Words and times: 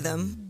rhythm. 0.00 0.49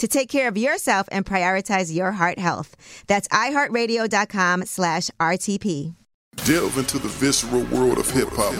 to 0.01 0.07
take 0.07 0.29
care 0.29 0.47
of 0.47 0.57
yourself 0.57 1.07
and 1.11 1.23
prioritize 1.23 1.95
your 1.95 2.13
heart 2.13 2.39
health. 2.39 2.75
That's 3.05 3.27
iHeartRadio.com 3.27 4.65
slash 4.65 5.11
RTP. 5.19 5.93
Delve 6.43 6.79
into 6.79 6.97
the 6.97 7.07
visceral 7.07 7.61
world 7.65 7.99
of 7.99 8.09
hip 8.09 8.29
hop 8.31 8.55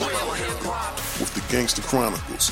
with 1.20 1.34
the 1.34 1.42
Gangster 1.52 1.82
Chronicles, 1.82 2.52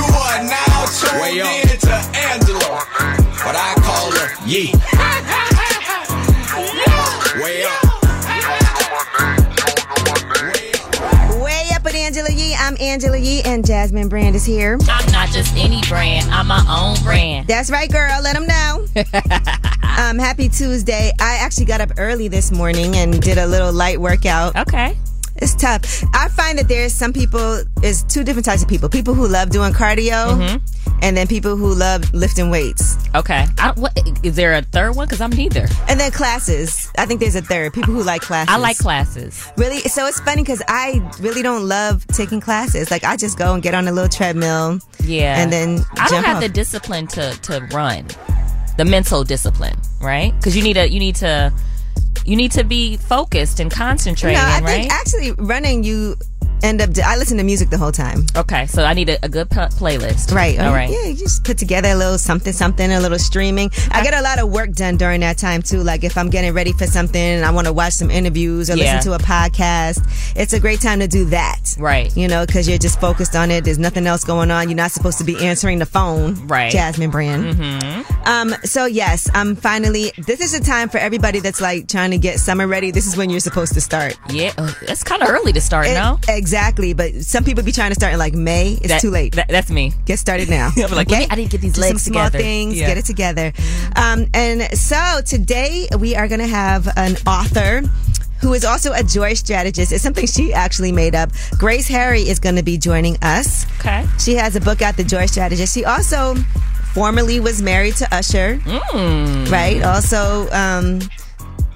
You 0.00 0.06
are 0.06 0.42
now 0.42 0.86
tuned 0.86 1.20
Way 1.20 1.40
up. 1.42 1.46
in 1.62 1.78
to 1.80 1.92
Angela, 2.16 2.86
but 3.44 3.54
I 3.54 3.74
call 3.84 4.10
her 4.12 4.32
Yee. 4.46 4.72
Way 7.44 7.64
up. 7.64 7.84
Way 11.42 11.68
up 11.74 11.84
with 11.84 11.94
Angela 11.94 12.30
Yee. 12.30 12.54
I'm 12.58 12.78
Angela 12.80 13.18
Yee, 13.18 13.42
and 13.44 13.66
Jasmine 13.66 14.08
Brand 14.08 14.34
is 14.36 14.46
here. 14.46 14.78
I'm 14.88 15.12
not 15.12 15.28
just 15.28 15.54
any 15.54 15.82
brand. 15.86 16.30
I'm 16.30 16.46
my 16.46 16.64
own 16.66 16.96
brand. 17.04 17.46
That's 17.46 17.70
right, 17.70 17.90
girl. 17.92 18.22
Let 18.22 18.34
them 18.36 18.46
know. 18.46 18.86
um, 19.98 20.18
happy 20.18 20.48
Tuesday. 20.48 21.12
I 21.20 21.34
actually 21.40 21.66
got 21.66 21.82
up 21.82 21.90
early 21.98 22.28
this 22.28 22.50
morning 22.50 22.96
and 22.96 23.20
did 23.20 23.36
a 23.36 23.46
little 23.46 23.72
light 23.72 24.00
workout. 24.00 24.56
Okay. 24.56 24.96
It's 25.36 25.54
tough. 25.54 26.02
I 26.14 26.28
find 26.28 26.58
that 26.58 26.68
there's 26.68 26.92
some 26.92 27.12
people, 27.12 27.62
there's 27.80 28.02
two 28.04 28.24
different 28.24 28.44
types 28.44 28.62
of 28.62 28.68
people. 28.68 28.88
People 28.88 29.14
who 29.14 29.26
love 29.26 29.50
doing 29.50 29.72
cardio, 29.72 30.36
Mm-hmm. 30.36 30.98
and 31.02 31.16
then 31.16 31.26
people 31.26 31.56
who 31.56 31.74
love 31.74 32.12
lifting 32.12 32.50
weights. 32.50 32.96
Okay. 33.14 33.46
I, 33.58 33.72
what, 33.72 33.98
is 34.22 34.36
there 34.36 34.54
a 34.54 34.62
third 34.62 34.96
one? 34.96 35.06
Because 35.06 35.20
I'm 35.20 35.30
neither. 35.30 35.66
And 35.88 35.98
then 35.98 36.10
classes. 36.12 36.90
I 36.98 37.06
think 37.06 37.20
there's 37.20 37.36
a 37.36 37.42
third. 37.42 37.72
People 37.72 37.94
who 37.94 38.02
like 38.02 38.20
classes. 38.22 38.54
I 38.54 38.58
like 38.58 38.78
classes. 38.78 39.50
Really? 39.56 39.80
So 39.80 40.06
it's 40.06 40.20
funny 40.20 40.42
because 40.42 40.62
I 40.68 41.00
really 41.20 41.42
don't 41.42 41.66
love 41.66 42.06
taking 42.08 42.40
classes. 42.40 42.90
Like 42.90 43.04
I 43.04 43.16
just 43.16 43.38
go 43.38 43.54
and 43.54 43.62
get 43.62 43.74
on 43.74 43.88
a 43.88 43.92
little 43.92 44.08
treadmill. 44.10 44.78
Yeah. 45.02 45.40
And 45.40 45.50
then 45.52 45.80
I 45.98 46.08
don't 46.08 46.24
have 46.24 46.36
off. 46.36 46.42
the 46.42 46.48
discipline 46.48 47.06
to 47.08 47.32
to 47.42 47.66
run. 47.72 48.06
The 48.76 48.84
mental 48.84 49.24
discipline, 49.24 49.76
right? 50.00 50.32
Because 50.36 50.56
you 50.56 50.62
need 50.62 50.76
a 50.76 50.88
you 50.88 50.98
need 51.00 51.16
to 51.16 51.52
you 52.30 52.36
need 52.36 52.52
to 52.52 52.62
be 52.62 52.96
focused 52.96 53.58
and 53.58 53.70
concentrating, 53.72 54.38
No, 54.38 54.44
I 54.46 54.60
right? 54.60 54.66
think 54.82 54.92
actually 54.92 55.32
running, 55.32 55.82
you 55.82 56.14
end 56.62 56.80
up. 56.80 56.90
I 57.04 57.16
listen 57.16 57.36
to 57.38 57.44
music 57.44 57.70
the 57.70 57.78
whole 57.78 57.92
time. 57.92 58.26
okay, 58.36 58.66
so 58.66 58.84
I 58.84 58.94
need 58.94 59.08
a, 59.08 59.24
a 59.24 59.28
good 59.28 59.50
p- 59.50 59.56
playlist. 59.56 60.32
Right. 60.34 60.58
All 60.58 60.72
right. 60.72 60.90
Yeah, 60.90 61.06
you 61.06 61.14
just 61.16 61.44
put 61.44 61.58
together 61.58 61.88
a 61.90 61.94
little 61.94 62.18
something, 62.18 62.52
something, 62.52 62.90
a 62.92 63.00
little 63.00 63.18
streaming. 63.18 63.70
I 63.90 64.02
get 64.02 64.14
a 64.14 64.22
lot 64.22 64.38
of 64.38 64.50
work 64.50 64.72
done 64.72 64.96
during 64.96 65.20
that 65.20 65.38
time 65.38 65.62
too. 65.62 65.82
Like 65.82 66.04
if 66.04 66.16
I'm 66.18 66.30
getting 66.30 66.52
ready 66.52 66.72
for 66.72 66.86
something 66.86 67.20
and 67.20 67.44
I 67.44 67.50
want 67.50 67.66
to 67.66 67.72
watch 67.72 67.94
some 67.94 68.10
interviews 68.10 68.70
or 68.70 68.76
Yeah. 68.76 68.96
listen 68.96 69.12
to 69.12 69.16
a 69.16 69.18
podcast, 69.18 70.02
it's 70.36 70.52
a 70.52 70.60
great 70.60 70.80
time 70.80 71.00
to 71.00 71.08
do 71.08 71.24
that. 71.26 71.76
Right. 71.78 72.14
You 72.16 72.28
know, 72.28 72.44
because 72.46 72.68
you're 72.68 72.78
just 72.78 73.00
focused 73.00 73.34
on 73.36 73.50
it. 73.50 73.64
There's 73.64 73.78
nothing 73.78 74.06
else 74.06 74.24
going 74.24 74.50
on. 74.50 74.68
You're 74.68 74.76
not 74.76 74.90
supposed 74.92 75.18
to 75.18 75.24
be 75.24 75.36
answering 75.46 75.78
the 75.78 75.86
phone. 75.86 76.46
Right. 76.46 76.70
Jasmine 76.72 77.10
Brand. 77.10 77.54
Mm-hmm. 77.56 78.22
Um. 78.28 78.54
So 78.64 78.84
yes, 78.86 79.30
I'm 79.34 79.56
finally. 79.56 80.12
This 80.18 80.40
is 80.40 80.52
the 80.52 80.60
time 80.64 80.88
for 80.88 80.98
everybody 80.98 81.40
that's 81.40 81.60
like 81.60 81.88
trying 81.88 82.10
to 82.10 82.18
get 82.18 82.38
summer 82.38 82.66
ready. 82.66 82.90
This 82.90 83.06
is 83.06 83.16
when 83.16 83.30
you're 83.30 83.40
supposed 83.40 83.74
to 83.74 83.80
start. 83.80 84.16
Yeah, 84.30 84.52
uh, 84.58 84.72
it's 84.82 85.02
kind 85.02 85.22
of 85.22 85.28
early 85.30 85.52
to 85.54 85.60
start, 85.60 85.86
It- 85.86 85.94
no? 85.94 86.18
Exactly. 86.28 86.49
But 86.94 87.14
some 87.22 87.44
people 87.44 87.62
be 87.62 87.72
trying 87.72 87.90
to 87.90 87.94
start 87.94 88.12
in 88.12 88.18
like 88.18 88.34
May. 88.34 88.72
It's 88.72 88.88
That- 88.88 89.00
too 89.00 89.10
late. 89.10 89.34
that- 89.36 89.48
that's 89.48 89.70
me. 89.70 89.92
Get 90.06 90.18
started 90.18 90.48
now. 90.48 90.70
I'm 90.76 90.90
like, 90.94 91.08
me- 91.10 91.26
I 91.30 91.34
to 91.36 91.44
get 91.46 91.60
these 91.60 91.74
Do 91.74 91.80
legs 91.82 92.02
some 92.02 92.12
small 92.12 92.26
together. 92.26 92.38
things. 92.42 92.76
Yeah. 92.78 92.86
Get 92.88 92.98
it 92.98 93.04
together. 93.04 93.52
Um, 93.96 94.26
and 94.34 94.62
so 94.78 95.20
today 95.24 95.88
we 95.98 96.14
are 96.16 96.28
going 96.28 96.40
to 96.40 96.46
have 96.46 96.88
an 96.96 97.16
author 97.26 97.82
who 98.40 98.54
is 98.54 98.64
also 98.64 98.92
a 98.92 99.02
joy 99.02 99.34
strategist. 99.34 99.92
It's 99.92 100.02
something 100.02 100.26
she 100.26 100.52
actually 100.54 100.92
made 100.92 101.14
up. 101.14 101.30
Grace 101.58 101.86
Harry 101.88 102.22
is 102.22 102.38
going 102.38 102.56
to 102.56 102.62
be 102.62 102.78
joining 102.78 103.16
us. 103.22 103.66
Okay. 103.80 104.06
She 104.18 104.34
has 104.34 104.56
a 104.56 104.60
book 104.60 104.80
out, 104.80 104.96
The 104.96 105.04
Joy 105.04 105.26
Strategist. 105.26 105.74
She 105.74 105.84
also 105.84 106.34
formerly 106.94 107.38
was 107.38 107.60
married 107.60 107.96
to 107.96 108.14
Usher. 108.14 108.56
Mm. 108.64 109.50
Right. 109.50 109.82
Also, 109.82 110.48
um, 110.52 111.00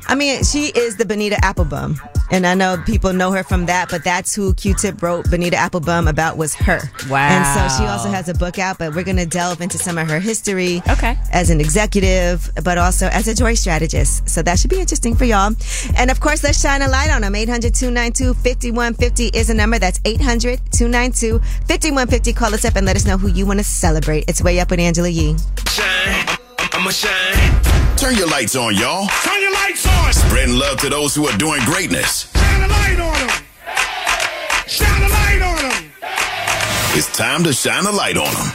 I 0.07 0.15
mean, 0.15 0.43
she 0.43 0.67
is 0.69 0.97
the 0.97 1.05
Bonita 1.05 1.37
Applebum. 1.37 1.99
And 2.31 2.47
I 2.47 2.55
know 2.55 2.83
people 2.87 3.13
know 3.13 3.33
her 3.33 3.43
from 3.43 3.67
that, 3.67 3.89
but 3.91 4.05
that's 4.05 4.35
who 4.35 4.55
Q-Tip 4.55 5.03
wrote 5.03 5.29
Bonita 5.31 5.57
Applebum 5.57 6.09
about 6.09 6.37
was 6.37 6.55
her. 6.55 6.81
Wow. 7.09 7.29
And 7.29 7.45
so 7.47 7.69
she 7.79 7.85
also 7.89 8.09
has 8.09 8.29
a 8.29 8.35
book 8.35 8.59
out, 8.59 8.79
but 8.79 8.95
we're 8.95 9.05
going 9.05 9.17
to 9.19 9.27
delve 9.27 9.61
into 9.61 9.79
some 9.79 9.99
of 9.99 10.09
her 10.09 10.19
history. 10.21 10.83
Okay. 10.89 11.17
As 11.33 11.51
an 11.51 11.61
executive, 11.61 12.51
but 12.65 12.79
also 12.79 13.07
as 13.09 13.29
a 13.29 13.35
joy 13.35 13.55
strategist. 13.55 14.29
So 14.29 14.43
that 14.43 14.59
should 14.59 14.71
be 14.71 14.81
interesting 14.81 15.15
for 15.15 15.25
y'all. 15.25 15.53
And 15.97 16.11
of 16.11 16.19
course, 16.21 16.43
let's 16.43 16.61
shine 16.61 16.83
a 16.83 16.89
light 16.89 17.11
on 17.11 17.23
them. 17.23 17.35
800-292-5150 17.35 19.35
is 19.35 19.51
a 19.51 19.55
number. 19.55 19.79
That's 19.79 19.99
800-292-5150. 20.01 22.37
Call 22.37 22.55
us 22.55 22.65
up 22.65 22.75
and 22.77 22.87
let 22.87 22.97
us 22.97 23.07
know 23.07 23.19
who 23.19 23.29
you 23.29 23.47
want 23.47 23.61
to 23.61 23.65
celebrate. 23.65 24.25
It's 24.29 24.43
Way 24.43 24.59
Up 24.61 24.71
with 24.71 24.81
Angela 24.81 25.09
Yee. 25.09 25.37
shine. 25.75 26.27
I'ma 26.73 26.91
shine. 26.91 27.74
Turn 27.97 28.17
your 28.17 28.29
lights 28.29 28.55
on, 28.57 28.75
y'all. 28.75 29.07
Turn 29.23 29.41
your 29.41 29.53
lights 29.53 29.87
on. 29.87 30.13
Spreading 30.13 30.59
love 30.59 30.79
to 30.81 30.89
those 30.91 31.15
who 31.15 31.27
are 31.27 31.37
doing 31.39 31.61
greatness. 31.65 32.31
Shine 32.35 32.63
a 32.63 32.69
light 32.69 33.01
on 33.01 33.27
them. 33.27 33.45
Shine 34.67 35.03
a 35.03 35.09
light 35.09 35.43
on 35.43 35.71
them. 35.71 35.93
It's 36.97 37.17
time 37.17 37.45
to 37.45 37.53
shine 37.53 37.87
a 37.87 37.93
light 37.93 38.17
on 38.17 38.33
them. 38.35 38.53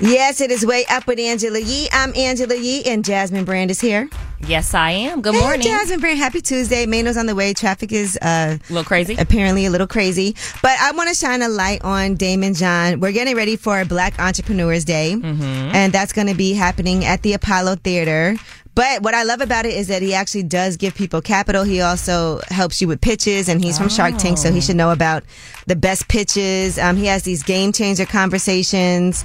Yes, 0.00 0.40
it 0.40 0.50
is 0.52 0.64
Way 0.64 0.84
Up 0.90 1.06
with 1.08 1.18
Angela 1.18 1.58
Yee. 1.58 1.88
I'm 1.92 2.14
Angela 2.16 2.54
Yee, 2.54 2.84
and 2.86 3.04
Jasmine 3.04 3.44
Brand 3.44 3.70
is 3.70 3.80
here. 3.80 4.08
Yes, 4.46 4.72
I 4.72 4.92
am. 4.92 5.20
Good 5.20 5.34
Hey, 5.34 5.40
morning. 5.40 5.62
Jasmine 5.62 5.98
Brand. 5.98 6.16
Happy 6.20 6.40
Tuesday. 6.40 6.86
Mano's 6.86 7.16
on 7.16 7.26
the 7.26 7.34
way. 7.34 7.52
Traffic 7.52 7.90
is 7.90 8.16
uh, 8.22 8.56
A 8.56 8.72
little 8.72 8.84
crazy. 8.84 9.16
apparently 9.18 9.66
a 9.66 9.70
little 9.70 9.88
crazy. 9.88 10.36
But 10.62 10.78
I 10.78 10.92
want 10.92 11.08
to 11.08 11.14
shine 11.16 11.42
a 11.42 11.48
light 11.48 11.82
on 11.82 12.16
Daymond 12.16 12.56
John. 12.56 13.00
We're 13.00 13.10
getting 13.10 13.34
ready 13.34 13.56
for 13.56 13.84
Black 13.84 14.16
Entrepreneurs 14.20 14.84
Day, 14.84 15.14
Mm-hmm. 15.16 15.42
and 15.74 15.92
that's 15.92 16.12
going 16.12 16.28
to 16.28 16.34
be 16.36 16.52
happening 16.52 17.04
at 17.04 17.22
the 17.22 17.32
Apollo 17.32 17.76
Theater. 17.82 18.36
But 18.78 19.02
what 19.02 19.12
I 19.12 19.24
love 19.24 19.40
about 19.40 19.66
it 19.66 19.74
is 19.74 19.88
that 19.88 20.02
he 20.02 20.14
actually 20.14 20.44
does 20.44 20.76
give 20.76 20.94
people 20.94 21.20
capital. 21.20 21.64
He 21.64 21.80
also 21.80 22.40
helps 22.46 22.80
you 22.80 22.86
with 22.86 23.00
pitches, 23.00 23.48
and 23.48 23.60
he's 23.60 23.76
from 23.76 23.88
Shark 23.88 24.18
Tank, 24.18 24.38
so 24.38 24.52
he 24.52 24.60
should 24.60 24.76
know 24.76 24.92
about 24.92 25.24
the 25.66 25.74
best 25.74 26.06
pitches. 26.06 26.78
Um, 26.78 26.96
he 26.96 27.06
has 27.06 27.24
these 27.24 27.42
game 27.42 27.72
changer 27.72 28.06
conversations, 28.06 29.24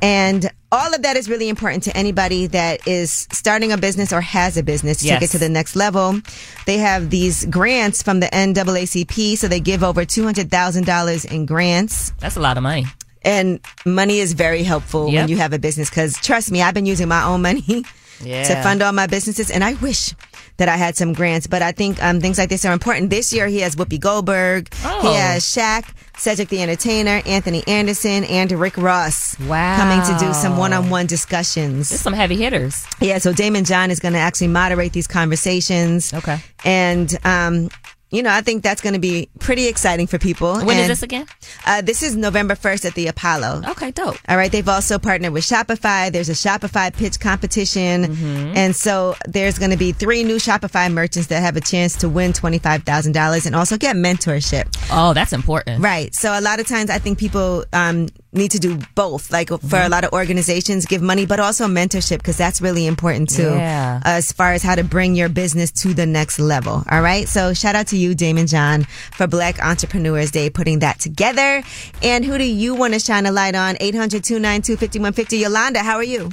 and 0.00 0.50
all 0.72 0.94
of 0.94 1.02
that 1.02 1.18
is 1.18 1.28
really 1.28 1.50
important 1.50 1.82
to 1.82 1.94
anybody 1.94 2.46
that 2.46 2.88
is 2.88 3.28
starting 3.30 3.72
a 3.72 3.76
business 3.76 4.10
or 4.10 4.22
has 4.22 4.56
a 4.56 4.62
business 4.62 5.00
to 5.00 5.08
take 5.08 5.20
it 5.20 5.30
to 5.32 5.38
the 5.38 5.50
next 5.50 5.76
level. 5.76 6.18
They 6.64 6.78
have 6.78 7.10
these 7.10 7.44
grants 7.44 8.02
from 8.02 8.20
the 8.20 8.28
NAACP, 8.28 9.36
so 9.36 9.48
they 9.48 9.60
give 9.60 9.84
over 9.84 10.06
two 10.06 10.24
hundred 10.24 10.50
thousand 10.50 10.86
dollars 10.86 11.26
in 11.26 11.44
grants. 11.44 12.12
That's 12.20 12.36
a 12.36 12.40
lot 12.40 12.56
of 12.56 12.62
money. 12.62 12.86
And 13.20 13.60
money 13.84 14.20
is 14.20 14.32
very 14.32 14.62
helpful 14.62 15.10
Yep. 15.10 15.20
when 15.20 15.28
you 15.28 15.36
have 15.36 15.52
a 15.52 15.58
business 15.58 15.90
because 15.90 16.18
trust 16.22 16.50
me, 16.50 16.62
I've 16.62 16.72
been 16.72 16.86
using 16.86 17.08
my 17.08 17.22
own 17.24 17.42
money 17.42 17.84
to 18.20 18.62
fund 18.62 18.82
all 18.82 18.92
my 18.92 19.06
businesses. 19.06 19.50
And 19.50 19.62
I 19.64 19.74
wish 19.74 20.14
that 20.56 20.68
I 20.68 20.76
had 20.76 20.96
some 20.96 21.12
grants, 21.14 21.46
but 21.48 21.62
I 21.62 21.72
think 21.72 22.00
um, 22.02 22.20
things 22.20 22.38
like 22.38 22.48
this 22.48 22.64
are 22.64 22.72
important. 22.72 23.10
This 23.10 23.32
year 23.32 23.48
he 23.48 23.58
has 23.60 23.74
Whoopi 23.74 23.98
Goldberg, 23.98 24.68
Oh. 24.84 25.00
he 25.10 25.16
has 25.16 25.42
Shaq, 25.44 25.84
Cedric 26.16 26.48
the 26.48 26.62
Entertainer, 26.62 27.22
Anthony 27.26 27.64
Anderson, 27.66 28.22
and 28.24 28.52
Rick 28.52 28.76
Ross 28.76 29.36
Wow. 29.40 29.76
coming 29.76 30.00
to 30.06 30.24
do 30.24 30.32
some 30.32 30.56
one-on-one 30.56 31.06
discussions. 31.06 31.88
There's 31.88 32.00
some 32.00 32.12
heavy 32.12 32.36
hitters. 32.36 32.84
Yeah, 33.00 33.18
so 33.18 33.32
Daymond 33.32 33.66
John 33.66 33.90
is 33.90 33.98
going 33.98 34.14
to 34.14 34.20
actually 34.20 34.46
moderate 34.48 34.92
these 34.92 35.08
conversations. 35.08 36.14
Okay. 36.14 36.38
And, 36.64 37.18
um, 37.24 37.68
you 38.14 38.22
know, 38.22 38.30
I 38.30 38.40
think 38.40 38.62
that's 38.62 38.80
going 38.80 38.94
to 38.94 39.00
be 39.00 39.28
pretty 39.40 39.66
exciting 39.66 40.06
for 40.06 40.18
people. 40.18 40.54
When 40.56 40.76
is 40.76 40.82
And, 40.82 40.90
this 40.90 41.02
again? 41.02 41.26
Uh, 41.66 41.80
this 41.82 42.02
is 42.02 42.16
November 42.16 42.54
1st 42.54 42.84
at 42.86 42.94
the 42.94 43.08
Apollo. 43.08 43.62
Okay, 43.70 43.90
dope. 43.90 44.16
All 44.28 44.36
right. 44.36 44.50
They've 44.50 44.68
also 44.68 44.98
partnered 44.98 45.32
with 45.32 45.44
Shopify. 45.44 46.10
There's 46.12 46.28
a 46.28 46.32
Shopify 46.32 46.94
pitch 46.94 47.18
competition. 47.20 48.04
Mm-hmm. 48.04 48.56
And 48.56 48.76
so 48.76 49.16
there's 49.26 49.58
going 49.58 49.70
to 49.72 49.76
be 49.76 49.92
three 49.92 50.22
new 50.22 50.36
Shopify 50.36 50.92
merchants 50.92 51.28
that 51.28 51.40
have 51.40 51.56
a 51.56 51.60
chance 51.60 51.96
to 51.96 52.08
win 52.08 52.32
$25,000 52.32 53.46
and 53.46 53.54
also 53.56 53.76
get 53.76 53.96
mentorship. 53.96 54.66
Oh, 54.90 55.12
that's 55.12 55.32
important. 55.32 55.82
Right. 55.82 56.14
So 56.14 56.38
a 56.38 56.40
lot 56.40 56.60
of 56.60 56.66
times 56.66 56.90
I 56.90 56.98
think 56.98 57.18
people 57.18 57.64
um, 57.72 58.08
need 58.34 58.50
to 58.52 58.58
do 58.58 58.78
both. 58.94 59.30
Like 59.30 59.48
for 59.48 59.58
Mm-hmm. 59.58 59.86
a 59.86 59.88
lot 59.88 60.04
of 60.04 60.12
organizations, 60.12 60.86
give 60.86 61.00
money, 61.02 61.26
but 61.26 61.40
also 61.40 61.66
mentorship 61.66 62.18
because 62.18 62.36
that's 62.36 62.60
really 62.60 62.86
important 62.86 63.30
too. 63.30 63.42
Yeah. 63.50 64.00
As 64.04 64.32
far 64.32 64.52
as 64.52 64.62
how 64.62 64.74
to 64.74 64.84
bring 64.84 65.14
your 65.14 65.28
business 65.28 65.70
to 65.82 65.94
the 65.94 66.06
next 66.06 66.38
level. 66.38 66.84
All 66.90 67.00
right. 67.02 67.26
So 67.28 67.54
shout 67.54 67.74
out 67.76 67.86
to 67.88 67.96
you, 67.96 68.14
Daymond 68.14 68.50
John, 68.50 68.84
for 69.12 69.26
Black 69.26 69.62
Entrepreneurs 69.64 70.30
Day, 70.30 70.50
putting 70.50 70.80
that 70.80 70.98
together. 71.00 71.62
And 72.02 72.24
who 72.24 72.38
do 72.38 72.44
you 72.44 72.74
want 72.74 72.94
to 72.94 73.00
shine 73.00 73.26
a 73.26 73.32
light 73.32 73.54
on? 73.54 73.76
800 73.80 74.22
292 74.24 74.76
5150. 74.76 75.36
Yolanda, 75.38 75.80
how 75.80 75.96
are 75.96 76.04
you? 76.04 76.30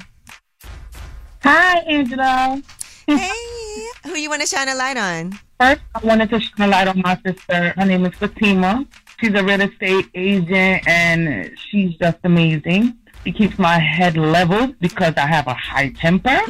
Hi, 1.43 1.79
Angela. 1.87 2.61
Hey, 3.07 3.87
who 4.03 4.15
you 4.15 4.29
want 4.29 4.41
to 4.41 4.47
shine 4.47 4.69
a 4.69 4.75
light 4.75 4.97
on? 4.97 5.33
First, 5.59 5.81
I 5.95 6.05
wanted 6.05 6.29
to 6.29 6.39
shine 6.39 6.67
a 6.67 6.67
light 6.67 6.87
on 6.87 7.01
my 7.01 7.19
sister. 7.25 7.73
Her 7.77 7.85
name 7.85 8.05
is 8.05 8.13
Fatima. 8.15 8.85
She's 9.21 9.33
a 9.35 9.43
real 9.43 9.61
estate 9.61 10.09
agent, 10.15 10.87
and 10.87 11.55
she's 11.69 11.95
just 11.97 12.17
amazing. 12.23 12.97
She 13.23 13.31
keeps 13.31 13.59
my 13.59 13.77
head 13.77 14.17
leveled 14.17 14.79
because 14.79 15.13
I 15.15 15.27
have 15.27 15.45
a 15.45 15.53
high 15.53 15.89
temper. 15.91 16.39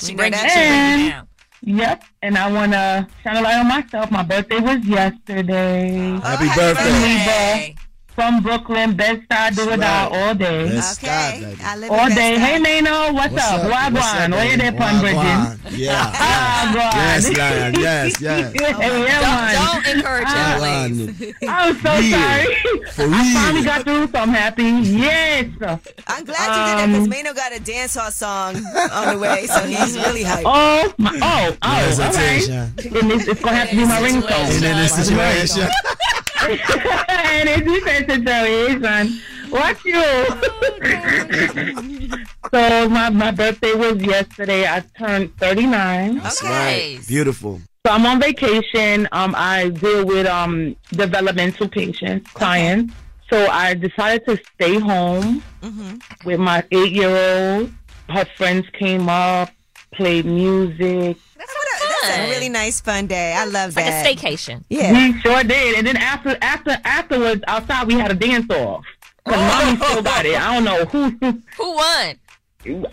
she 0.00 0.14
brings 0.14 0.36
that. 0.36 0.46
you, 0.46 0.96
she 0.96 1.04
you 1.04 1.10
down. 1.10 1.28
yep. 1.62 2.04
And 2.22 2.38
I 2.38 2.50
want 2.52 2.70
to 2.72 3.08
shine 3.24 3.36
a 3.36 3.40
light 3.42 3.58
on 3.58 3.66
myself. 3.66 4.10
My 4.12 4.22
birthday 4.22 4.60
was 4.60 4.84
yesterday. 4.86 6.18
Happy 6.22 6.46
Oh, 6.48 6.54
birthday. 6.54 7.74
From 8.16 8.40
Brooklyn, 8.42 8.96
Bed-Stuy, 8.96 9.54
do 9.56 9.70
it 9.72 9.78
right. 9.78 10.08
all 10.10 10.34
day. 10.34 10.68
Best 10.70 11.04
Okay. 11.04 11.52
style. 11.52 11.68
I 11.68 11.76
live 11.76 11.90
All 11.90 12.08
day. 12.08 12.38
Hey, 12.38 12.58
Mano, 12.58 13.12
what's, 13.12 13.32
What's 13.34 13.44
up? 13.44 13.64
up? 13.64 13.92
What's 13.92 14.06
up, 14.06 14.30
Wagwan. 14.30 14.30
Where 14.32 14.50
you 14.50 14.56
there, 14.56 14.72
baby? 14.72 14.82
Pun 14.82 15.00
Bridging? 15.00 15.18
Wagwan. 15.20 15.58
Yeah. 15.76 16.52
Yes, 16.76 17.28
Lion. 17.36 17.74
Yes, 17.74 18.20
yes. 18.20 18.52
yeah. 18.60 18.72
Don't, 19.52 19.84
don't 19.84 19.96
encourage 19.96 20.28
him, 20.28 20.58
please. 20.58 21.34
I'm 21.48 21.74
so 21.80 21.92
Yeah. 21.98 22.44
sorry. 22.44 22.54
For 22.92 23.04
I 23.14 23.32
finally 23.34 23.64
got 23.64 23.82
through, 23.84 24.06
so 24.08 24.18
I'm 24.18 24.28
happy. 24.30 24.62
Yes. 24.64 25.46
I'm 26.06 26.24
glad 26.24 26.46
you 26.56 26.62
did 26.64 26.78
that 26.78 26.86
because 26.86 27.04
Um, 27.04 27.08
Mano 27.10 27.34
got 27.34 27.52
a 27.56 27.60
dancehall 27.60 28.12
song 28.12 28.56
on 28.92 29.14
the 29.14 29.18
way, 29.20 29.46
so 29.46 29.60
he's 29.66 29.96
really 29.98 30.22
hyped. 30.24 30.42
Oh, 30.46 30.92
my, 30.98 31.10
oh, 31.14 31.18
oh, 31.22 31.56
all 31.62 31.72
right. 31.72 31.84
Presentation. 31.84 32.52
And 32.54 33.12
it's, 33.12 33.28
it's 33.28 33.40
gonna 33.42 33.56
have 33.56 33.70
to 33.70 33.76
be 33.76 33.84
my 33.84 33.98
And 33.98 34.22
ringtone. 34.22 34.54
in 34.56 34.60
this 34.76 34.94
situation, 34.94 35.68
and 36.42 37.48
it's 37.48 37.62
defense 37.62 38.12
situation. 38.12 39.20
Watch 39.50 39.84
you. 39.84 40.02
so 42.52 42.88
my 42.88 43.10
my 43.10 43.30
birthday 43.30 43.74
was 43.74 44.00
yesterday. 44.02 44.66
I 44.66 44.80
turned 44.98 45.36
39. 45.38 46.18
that's 46.18 46.42
Okay. 46.42 46.96
right. 46.96 47.06
Beautiful. 47.06 47.60
So 47.86 47.92
I'm 47.92 48.04
on 48.06 48.20
vacation. 48.20 49.08
Um, 49.12 49.34
I 49.36 49.68
deal 49.68 50.04
with 50.04 50.26
um 50.26 50.74
developmental 50.90 51.68
patients, 51.68 52.30
clients. 52.32 52.92
So 53.30 53.46
I 53.48 53.74
decided 53.74 54.24
to 54.26 54.38
stay 54.54 54.78
home 54.78 55.42
with 56.24 56.38
my 56.40 56.62
eight 56.70 56.92
year 56.92 57.10
old. 57.10 57.72
Her 58.08 58.24
friends 58.36 58.66
came 58.78 59.08
up, 59.08 59.50
played 59.94 60.26
music. 60.26 61.16
That's, 61.36 61.52
what 62.00 62.04
a, 62.04 62.16
that's 62.16 62.28
a 62.28 62.34
really 62.34 62.48
nice 62.48 62.80
fun 62.80 63.06
day. 63.06 63.34
I 63.34 63.44
love 63.44 63.74
that. 63.74 64.04
Like 64.04 64.16
a 64.16 64.26
staycation. 64.26 64.64
Yeah. 64.68 64.92
We 64.92 65.20
sure 65.20 65.42
did. 65.42 65.76
And 65.76 65.86
then 65.86 65.96
after 65.96 66.36
after 66.40 66.76
afterwards 66.84 67.42
outside 67.46 67.86
we 67.86 67.94
had 67.94 68.10
a 68.10 68.14
dance 68.14 68.50
off. 68.50 68.84
Cause 69.26 69.34
oh. 69.36 69.64
mommy 69.64 69.76
still 69.84 70.02
got 70.02 70.24
it. 70.26 70.40
I 70.40 70.54
don't 70.54 70.64
know 70.64 70.84
who. 70.84 71.10
Who 71.56 71.74
won? 71.74 72.16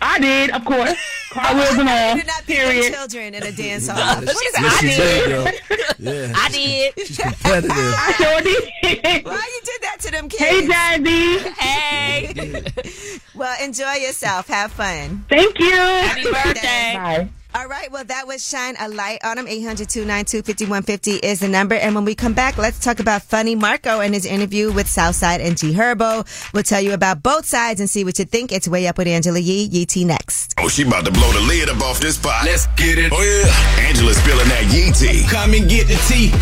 I 0.00 0.20
did, 0.20 0.50
of 0.50 0.64
course. 0.64 0.94
Car 1.30 1.54
wheels 1.54 1.78
and 1.78 1.88
all. 1.88 2.10
You 2.14 2.20
did 2.20 2.26
not 2.28 2.46
Period. 2.46 2.94
children 2.94 3.34
in 3.34 3.42
a 3.42 3.52
dance 3.52 3.88
off. 3.90 4.20
She 4.20 4.26
said, 4.26 4.62
Yes, 4.62 4.74
I 4.74 4.80
she 4.80 4.86
did. 4.86 4.96
did, 4.96 5.28
girl. 5.28 5.84
Yeah. 5.98 6.32
I 6.36 6.48
did. 6.48 7.06
She's 7.06 7.18
competitive. 7.18 7.70
I 7.72 8.12
sure 8.16 8.40
did. 8.40 9.24
Why 9.26 9.32
you 9.34 9.60
did 9.64 9.82
that 9.82 9.96
to 10.00 10.10
them 10.12 10.28
kids? 10.28 10.42
hey, 10.42 10.66
Daddy. 10.68 11.38
Hey. 11.50 13.20
Well, 13.34 13.56
enjoy 13.64 13.94
yourself. 13.94 14.46
Have 14.46 14.72
fun. 14.72 15.24
Thank 15.28 15.58
you. 15.58 15.72
Happy 15.72 16.22
birthday. 16.24 16.94
Bye. 16.94 17.28
All 17.56 17.68
right. 17.68 17.88
Well, 17.92 18.02
that 18.04 18.26
was 18.26 18.44
Shine 18.44 18.74
a 18.80 18.88
Light 18.88 19.24
on 19.24 19.36
them. 19.36 19.46
800 19.46 19.88
292 19.88 20.42
5150 20.42 21.24
is 21.24 21.38
the 21.38 21.46
number. 21.46 21.76
And 21.76 21.94
when 21.94 22.04
we 22.04 22.16
come 22.16 22.32
back, 22.32 22.58
let's 22.58 22.80
talk 22.80 22.98
about 22.98 23.22
Funny 23.22 23.54
Marco 23.54 24.00
and 24.00 24.12
his 24.12 24.26
interview 24.26 24.72
with 24.72 24.88
Southside 24.88 25.40
and 25.40 25.56
G 25.56 25.72
Herbo. 25.72 26.26
We'll 26.52 26.64
tell 26.64 26.80
you 26.80 26.94
about 26.94 27.22
both 27.22 27.46
sides 27.46 27.78
and 27.78 27.88
see 27.88 28.02
what 28.02 28.18
you 28.18 28.24
think. 28.24 28.50
It's 28.50 28.66
Way 28.66 28.88
Up 28.88 28.98
with 28.98 29.06
Angela 29.06 29.38
Yee. 29.38 29.68
Yee 29.70 29.86
T 29.86 30.04
next. 30.04 30.54
Oh, 30.58 30.68
she 30.68 30.82
about 30.82 31.04
to 31.04 31.12
blow 31.12 31.30
the 31.30 31.42
lid 31.42 31.68
up 31.68 31.80
off 31.80 32.00
this 32.00 32.18
pot. 32.18 32.42
Let's 32.44 32.66
get 32.74 32.98
it. 32.98 33.12
Oh, 33.14 33.22
yeah. 33.22 33.86
Angela's 33.88 34.16
spilling 34.16 34.48
that 34.48 34.64
yee 34.74 34.90
tea. 34.90 35.24
Come 35.30 35.54
and 35.54 35.70
get 35.70 35.86
the 35.86 35.94
tea. 36.08 36.32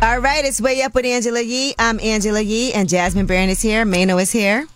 All 0.00 0.20
right. 0.20 0.44
It's 0.44 0.60
Way 0.60 0.82
Up 0.82 0.94
with 0.94 1.06
Angela 1.06 1.40
Yee. 1.40 1.74
I'm 1.76 1.98
Angela 1.98 2.40
Yee 2.40 2.72
and 2.72 2.88
Jasmine 2.88 3.26
Brand 3.26 3.50
is 3.50 3.60
here. 3.60 3.84
Mano 3.84 4.18
is 4.18 4.30
here. 4.30 4.68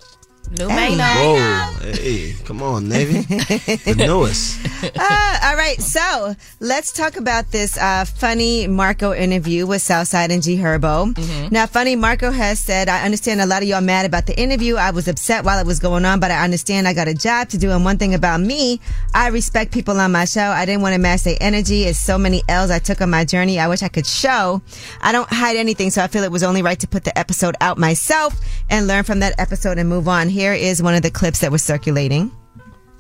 New 0.51 0.69
Hey. 0.69 0.97
Mano. 0.97 1.05
Whoa. 1.05 1.93
Hey, 1.93 2.35
come 2.45 2.63
on, 2.63 2.89
Navy. 2.89 3.21
The 3.23 3.95
newest. 3.99 4.59
Uh, 4.83 5.39
all 5.45 5.57
right, 5.57 5.81
so 5.81 6.35
let's 6.61 6.93
talk 6.93 7.17
about 7.17 7.51
this 7.51 7.77
uh, 7.77 8.05
funny 8.05 8.67
Marco 8.67 9.13
interview 9.13 9.67
with 9.67 9.83
Southside 9.83 10.31
and 10.31 10.43
G 10.43 10.57
Herbo. 10.57 11.51
Now, 11.51 11.67
funny 11.67 11.97
Marco 11.97 12.31
has 12.31 12.59
said, 12.59 12.89
I 12.89 13.05
understand 13.05 13.41
a 13.41 13.47
lot 13.47 13.63
of 13.63 13.69
y'all 13.69 13.81
mad 13.81 14.07
about 14.07 14.27
the 14.27 14.39
interview. 14.41 14.77
I 14.77 14.91
was 14.91 15.07
upset 15.09 15.45
while 15.45 15.59
it 15.59 15.67
was 15.67 15.79
going 15.81 16.05
on, 16.05 16.21
but 16.21 16.31
I 16.31 16.43
understand 16.45 16.89
I 16.89 16.95
got 16.95 17.09
a 17.09 17.15
job 17.15 17.49
to 17.51 17.59
do. 17.59 17.71
And 17.71 17.85
one 17.85 17.99
thing 17.99 18.15
about 18.15 18.41
me, 18.41 18.81
I 19.15 19.29
respect 19.29 19.73
people 19.73 19.99
on 20.01 20.13
my 20.13 20.25
show. 20.25 20.41
I 20.41 20.65
didn't 20.65 20.83
want 20.83 20.95
to 20.95 21.01
match 21.01 21.23
their 21.25 21.37
energy. 21.41 21.85
It's 21.85 21.99
so 21.99 22.17
many 22.17 22.43
L's 22.49 22.71
I 22.71 22.79
took 22.79 23.01
on 23.01 23.11
my 23.11 23.25
journey. 23.25 23.59
I 23.59 23.69
wish 23.69 23.83
I 23.83 23.89
could 23.89 24.07
show. 24.07 24.63
I 25.03 25.13
don't 25.13 25.29
hide 25.31 25.57
anything, 25.57 25.91
so 25.91 26.03
I 26.03 26.07
feel 26.07 26.23
it 26.25 26.33
was 26.33 26.43
only 26.43 26.63
right 26.63 26.79
to 26.81 26.89
put 26.89 27.05
the 27.05 27.17
episode 27.19 27.57
out 27.61 27.77
myself 27.79 28.35
and 28.71 28.87
learn 28.87 29.05
from 29.05 29.21
that 29.21 29.35
episode 29.39 29.79
and 29.79 29.89
move 29.89 30.09
on. 30.09 30.29
Here 30.39 30.55
is 30.55 30.81
one 30.81 30.95
of 30.95 31.03
the 31.03 31.11
clips 31.11 31.41
that 31.41 31.51
was 31.51 31.65
circulating. 31.65 32.31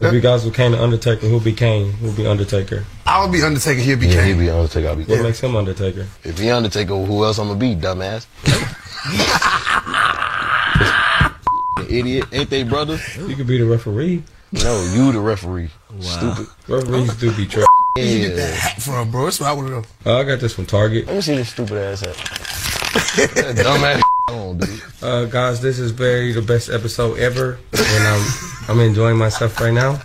If 0.01 0.13
you 0.13 0.21
guys 0.21 0.43
who 0.43 0.51
became 0.51 0.73
the 0.73 0.83
Undertaker, 0.83 1.29
who'll 1.29 1.39
be 1.39 1.53
Kane? 1.53 1.93
Who'll 1.93 2.13
be 2.13 2.27
Undertaker? 2.27 2.85
I 3.07 3.23
would 3.23 3.31
be 3.31 3.41
Undertaker. 3.45 3.81
He'd 3.81 4.01
be 4.01 4.09
Yeah, 4.09 4.25
he 4.25 4.33
Kane. 4.33 4.41
be 4.41 4.51
Undertaker. 4.51 4.89
I'll 4.89 4.97
be 4.97 5.05
What 5.05 5.23
makes 5.23 5.39
him 5.39 5.55
Undertaker? 5.55 6.09
If 6.25 6.37
he 6.41 6.51
Undertaker, 6.51 6.97
who 6.97 7.25
else 7.25 7.39
I'm 7.39 7.47
gonna 7.47 7.61
be, 7.61 7.77
dumbass? 7.77 8.27
Idiot. 11.89 12.27
Ain't 12.33 12.51
they 12.51 12.65
brothers? 12.65 13.17
You 13.17 13.37
could 13.37 13.47
be 13.47 13.59
the 13.59 13.67
referee. 13.67 14.25
No, 14.51 14.83
you 14.93 15.13
the 15.13 15.21
referee. 15.21 15.71
Stupid. 16.01 16.49
Referees 16.67 17.15
do 17.19 17.33
be 17.37 17.47
trash. 17.47 17.67
You 17.99 18.19
get 18.31 18.35
that 18.35 18.53
hat 18.53 18.83
from, 18.83 19.13
bro. 19.13 19.27
That's 19.27 19.39
what 19.39 19.49
I 19.49 19.53
want 19.53 19.69
to 19.69 19.75
know. 19.75 19.85
Uh, 20.05 20.19
I 20.19 20.25
got 20.25 20.41
this 20.41 20.55
from 20.55 20.67
Target. 20.67 21.07
Let 21.07 21.15
me 21.15 21.21
see 21.21 21.37
this 21.37 21.51
stupid 21.51 21.79
ass 21.79 22.01
hat. 22.01 22.17
That 23.37 23.55
dumbass 23.65 24.03
on, 24.35 24.59
dude. 24.59 24.83
Uh, 25.03 25.27
guys, 25.27 25.61
this 25.61 25.79
is 25.79 25.93
very 25.93 26.33
the 26.33 26.43
best 26.43 26.69
episode 26.69 27.19
ever, 27.21 27.57
and 27.73 28.09
I'm 28.09 28.27
I'm 28.69 28.81
enjoying 28.81 29.17
myself 29.17 29.61
right 29.61 29.73
now. 29.73 30.01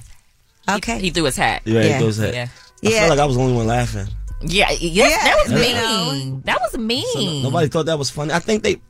Okay. 0.70 1.00
He 1.00 1.10
threw 1.10 1.24
his 1.24 1.36
hat. 1.36 1.64
Yeah, 1.66 1.82
Yeah. 1.82 1.98
it 1.98 2.00
goes 2.00 2.20
ahead. 2.20 2.34
Yeah. 2.36 2.48
I 2.86 2.90
Yeah. 2.94 3.00
feel 3.02 3.10
like 3.10 3.20
I 3.20 3.26
was 3.26 3.36
the 3.38 3.42
only 3.42 3.56
one 3.56 3.66
laughing. 3.68 4.08
Yeah, 4.46 4.70
yeah, 4.72 5.08
that 5.10 5.36
was 5.44 5.52
you 5.54 5.60
mean. 5.60 6.42
That 6.46 6.60
was 6.62 6.78
mean. 6.78 7.42
Nobody 7.44 7.70
thought 7.70 7.86
that 7.88 7.98
was 7.98 8.10
funny. 8.12 8.34
I 8.34 8.40
think 8.40 8.62
they 8.62 8.82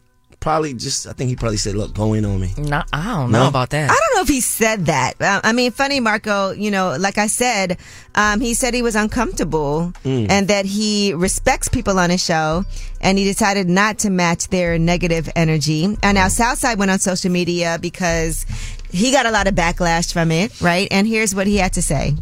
probably 0.43 0.73
just. 0.73 1.07
I 1.07 1.13
think 1.13 1.29
he 1.29 1.35
probably 1.35 1.57
said, 1.57 1.73
"Look, 1.75 1.95
go 1.95 2.13
in 2.13 2.25
on 2.25 2.39
me." 2.39 2.51
No, 2.57 2.83
I 2.91 3.03
don't 3.15 3.31
know 3.31 3.43
No? 3.43 3.47
about 3.47 3.69
that. 3.71 3.89
I 3.89 3.93
don't 3.93 4.15
know 4.15 4.21
if 4.21 4.27
he 4.27 4.41
said 4.41 4.85
that. 4.87 5.19
Uh, 5.19 5.39
I 5.43 5.53
mean, 5.53 5.71
funny 5.71 5.99
Marco, 5.99 6.51
you 6.51 6.69
know, 6.69 6.95
like 6.99 7.17
I 7.17 7.27
said, 7.27 7.77
um, 8.13 8.41
he 8.41 8.53
said 8.53 8.73
he 8.73 8.81
was 8.83 8.95
uncomfortable 8.95 9.93
and 10.03 10.47
that 10.49 10.65
he 10.65 11.13
respects 11.13 11.69
people 11.69 11.97
on 11.97 12.09
his 12.09 12.23
show 12.23 12.65
and 13.01 13.17
he 13.17 13.23
decided 13.23 13.69
not 13.69 13.99
to 13.99 14.09
match 14.09 14.49
their 14.49 14.77
negative 14.77 15.29
energy. 15.35 15.85
And 16.03 16.15
now 16.15 16.27
Southside 16.27 16.77
went 16.77 16.91
on 16.91 16.99
social 16.99 17.31
media 17.31 17.79
because 17.81 18.45
he 18.91 19.11
got 19.11 19.25
a 19.25 19.31
lot 19.31 19.47
of 19.47 19.55
backlash 19.55 20.11
from 20.13 20.29
it, 20.31 20.59
right? 20.61 20.87
And 20.91 21.07
here's 21.07 21.33
what 21.33 21.47
he 21.47 21.57
had 21.57 21.73
to 21.73 21.81
say. 21.81 22.13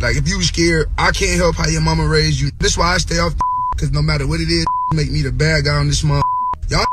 Like, 0.00 0.16
if 0.16 0.28
you 0.28 0.36
were 0.36 0.44
scared, 0.44 0.88
I 0.98 1.10
can't 1.10 1.36
help 1.40 1.56
how 1.56 1.66
your 1.66 1.80
mama 1.80 2.06
raised 2.06 2.38
you. 2.40 2.50
That's 2.60 2.76
why 2.78 2.94
I 2.94 2.98
stay 2.98 3.18
off 3.18 3.34
because 3.72 3.90
no 3.92 4.02
matter 4.02 4.26
what 4.28 4.40
it 4.40 4.48
is, 4.50 4.64
make 4.92 5.10
me 5.10 5.22
the 5.22 5.32
bad 5.32 5.64
guy 5.64 5.74
on 5.74 5.88
this 5.88 6.04
mom. 6.04 6.22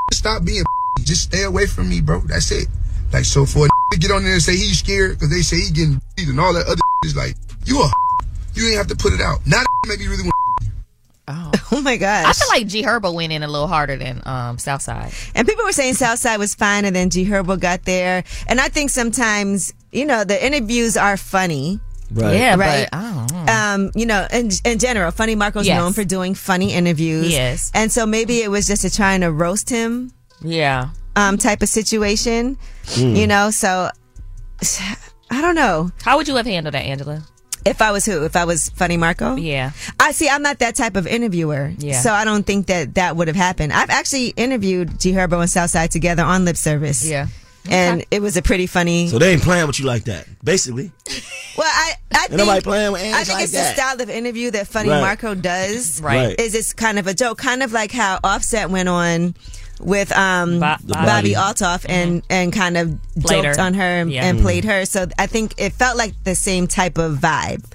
Y'all 0.09 0.17
stop 0.17 0.43
being 0.43 0.63
just 1.03 1.23
stay 1.23 1.43
away 1.43 1.65
from 1.65 1.89
me, 1.89 2.01
bro. 2.01 2.21
That's 2.21 2.51
it. 2.51 2.67
Like, 3.13 3.25
so 3.25 3.45
for 3.45 3.65
a 3.65 3.69
to 3.91 3.99
get 3.99 4.11
on 4.11 4.23
there 4.23 4.33
and 4.33 4.41
say 4.41 4.55
he's 4.55 4.79
scared 4.79 5.13
because 5.13 5.29
they 5.29 5.41
say 5.41 5.59
he 5.61 5.71
getting 5.71 6.01
beat 6.15 6.27
and 6.29 6.39
all 6.39 6.53
that 6.53 6.67
other 6.67 6.81
is 7.05 7.15
like, 7.15 7.35
you 7.65 7.81
a 7.81 7.91
you 8.55 8.67
ain't 8.67 8.77
have 8.77 8.87
to 8.87 8.95
put 8.95 9.13
it 9.13 9.21
out. 9.21 9.39
Now 9.45 9.59
that 9.59 9.69
make 9.87 9.99
me 9.99 10.07
really 10.07 10.23
want. 10.23 10.33
Oh 11.71 11.81
my 11.81 11.97
gosh. 11.97 12.25
I 12.25 12.33
feel 12.33 12.47
like 12.49 12.67
G 12.67 12.81
Herbo 12.81 13.13
went 13.13 13.31
in 13.31 13.43
a 13.43 13.47
little 13.47 13.67
harder 13.67 13.95
than 13.95 14.23
um, 14.25 14.57
Southside. 14.57 15.13
And 15.35 15.47
people 15.47 15.63
were 15.63 15.71
saying 15.71 15.93
Southside 15.93 16.39
was 16.39 16.55
fine, 16.55 16.85
and 16.85 16.95
then 16.95 17.11
G 17.11 17.25
Herbo 17.25 17.59
got 17.59 17.85
there. 17.85 18.23
And 18.47 18.59
I 18.59 18.69
think 18.69 18.89
sometimes, 18.89 19.73
you 19.91 20.05
know, 20.05 20.23
the 20.23 20.43
interviews 20.43 20.97
are 20.97 21.15
funny. 21.15 21.79
Right. 22.11 22.35
Yeah, 22.35 22.55
Right. 22.55 22.87
but 22.91 22.97
I 22.97 23.13
don't 23.13 23.31
know. 23.45 23.53
Um, 23.53 23.91
you 23.95 24.05
know, 24.05 24.27
in, 24.31 24.49
in 24.65 24.79
general, 24.79 25.11
Funny 25.11 25.35
Marco's 25.35 25.67
Yes. 25.67 25.77
known 25.77 25.93
for 25.93 26.03
doing 26.03 26.33
funny 26.35 26.73
interviews. 26.73 27.31
Yes. 27.31 27.71
And 27.73 27.91
so 27.91 28.05
maybe 28.05 28.39
it 28.41 28.49
was 28.49 28.65
just 28.67 28.83
a 28.83 28.89
trying 28.93 29.21
to 29.21 29.31
roast 29.31 29.69
him 29.69 30.11
Yeah. 30.43 30.89
um, 31.15 31.37
type 31.37 31.61
of 31.61 31.69
situation, 31.69 32.57
Hmm. 32.95 33.15
you 33.15 33.27
know? 33.27 33.51
So 33.51 33.89
I 35.31 35.41
don't 35.41 35.55
know. 35.55 35.91
How 36.03 36.17
would 36.17 36.27
you 36.27 36.35
have 36.35 36.45
handled 36.45 36.73
that, 36.73 36.85
Angela? 36.85 37.23
If 37.65 37.81
I 37.81 37.91
was 37.91 38.05
who? 38.05 38.23
If 38.23 38.35
I 38.35 38.45
was 38.45 38.69
Funny 38.69 38.95
Marco? 38.97 39.35
Yeah. 39.35 39.71
I 39.99 40.11
see. 40.13 40.29
I'm 40.29 40.41
not 40.41 40.59
that 40.59 40.75
type 40.75 40.95
of 40.95 41.05
interviewer, 41.05 41.73
Yeah. 41.77 41.99
so 42.01 42.13
I 42.13 42.23
don't 42.25 42.45
think 42.45 42.67
that 42.67 42.95
that 42.95 43.15
would 43.17 43.27
have 43.27 43.35
happened. 43.35 43.73
I've 43.73 43.89
actually 43.89 44.27
interviewed 44.37 44.99
G 44.99 45.11
Herbo 45.11 45.41
and 45.41 45.49
Southside 45.49 45.91
together 45.91 46.23
on 46.23 46.45
Lip 46.45 46.55
Service. 46.57 47.05
Yeah. 47.05 47.27
And 47.69 48.05
it 48.11 48.21
was 48.21 48.37
a 48.37 48.41
pretty 48.41 48.67
funny. 48.67 49.07
So 49.07 49.19
they 49.19 49.33
ain't 49.33 49.41
playing 49.41 49.67
with 49.67 49.79
you 49.79 49.85
like 49.85 50.05
that, 50.05 50.27
basically. 50.43 50.91
well, 51.57 51.67
I 51.67 51.93
I 52.11 52.21
Ain't 52.23 52.31
nobody 52.31 52.51
think 52.53 52.63
playing 52.63 52.91
with 52.91 53.01
I 53.01 53.23
think 53.23 53.29
like 53.37 53.43
it's 53.43 53.51
that. 53.53 53.75
the 53.75 53.81
style 53.81 54.01
of 54.01 54.09
interview 54.09 54.51
that 54.51 54.67
Funny 54.67 54.89
Right. 54.89 55.01
Marco 55.01 55.35
does. 55.35 56.01
Right. 56.01 56.27
Right. 56.27 56.39
Is 56.39 56.55
it's 56.55 56.73
kind 56.73 56.99
of 56.99 57.07
a 57.07 57.13
joke, 57.13 57.37
kind 57.37 57.61
of 57.63 57.71
like 57.71 57.91
how 57.91 58.19
Offset 58.23 58.69
went 58.69 58.89
on 58.89 59.35
with 59.79 60.11
um 60.11 60.59
Bo- 60.59 60.75
The 60.83 60.93
Bobbi 60.93 61.33
Bobbi. 61.33 61.35
Althoff 61.35 61.85
and 61.89 62.21
and 62.29 62.51
kind 62.53 62.77
of 62.77 62.87
Mm-hmm. 63.19 63.27
Played 63.27 63.43
joked 63.43 63.57
her. 63.57 63.63
on 63.63 63.73
her 63.73 63.83
and, 63.83 64.11
Yeah. 64.11 64.23
and 64.25 64.39
played 64.39 64.63
her. 64.63 64.85
So 64.85 65.05
I 65.17 65.27
think 65.27 65.55
it 65.57 65.73
felt 65.73 65.97
like 65.97 66.13
the 66.23 66.35
same 66.35 66.67
type 66.67 66.97
of 66.97 67.17
vibe. 67.17 67.65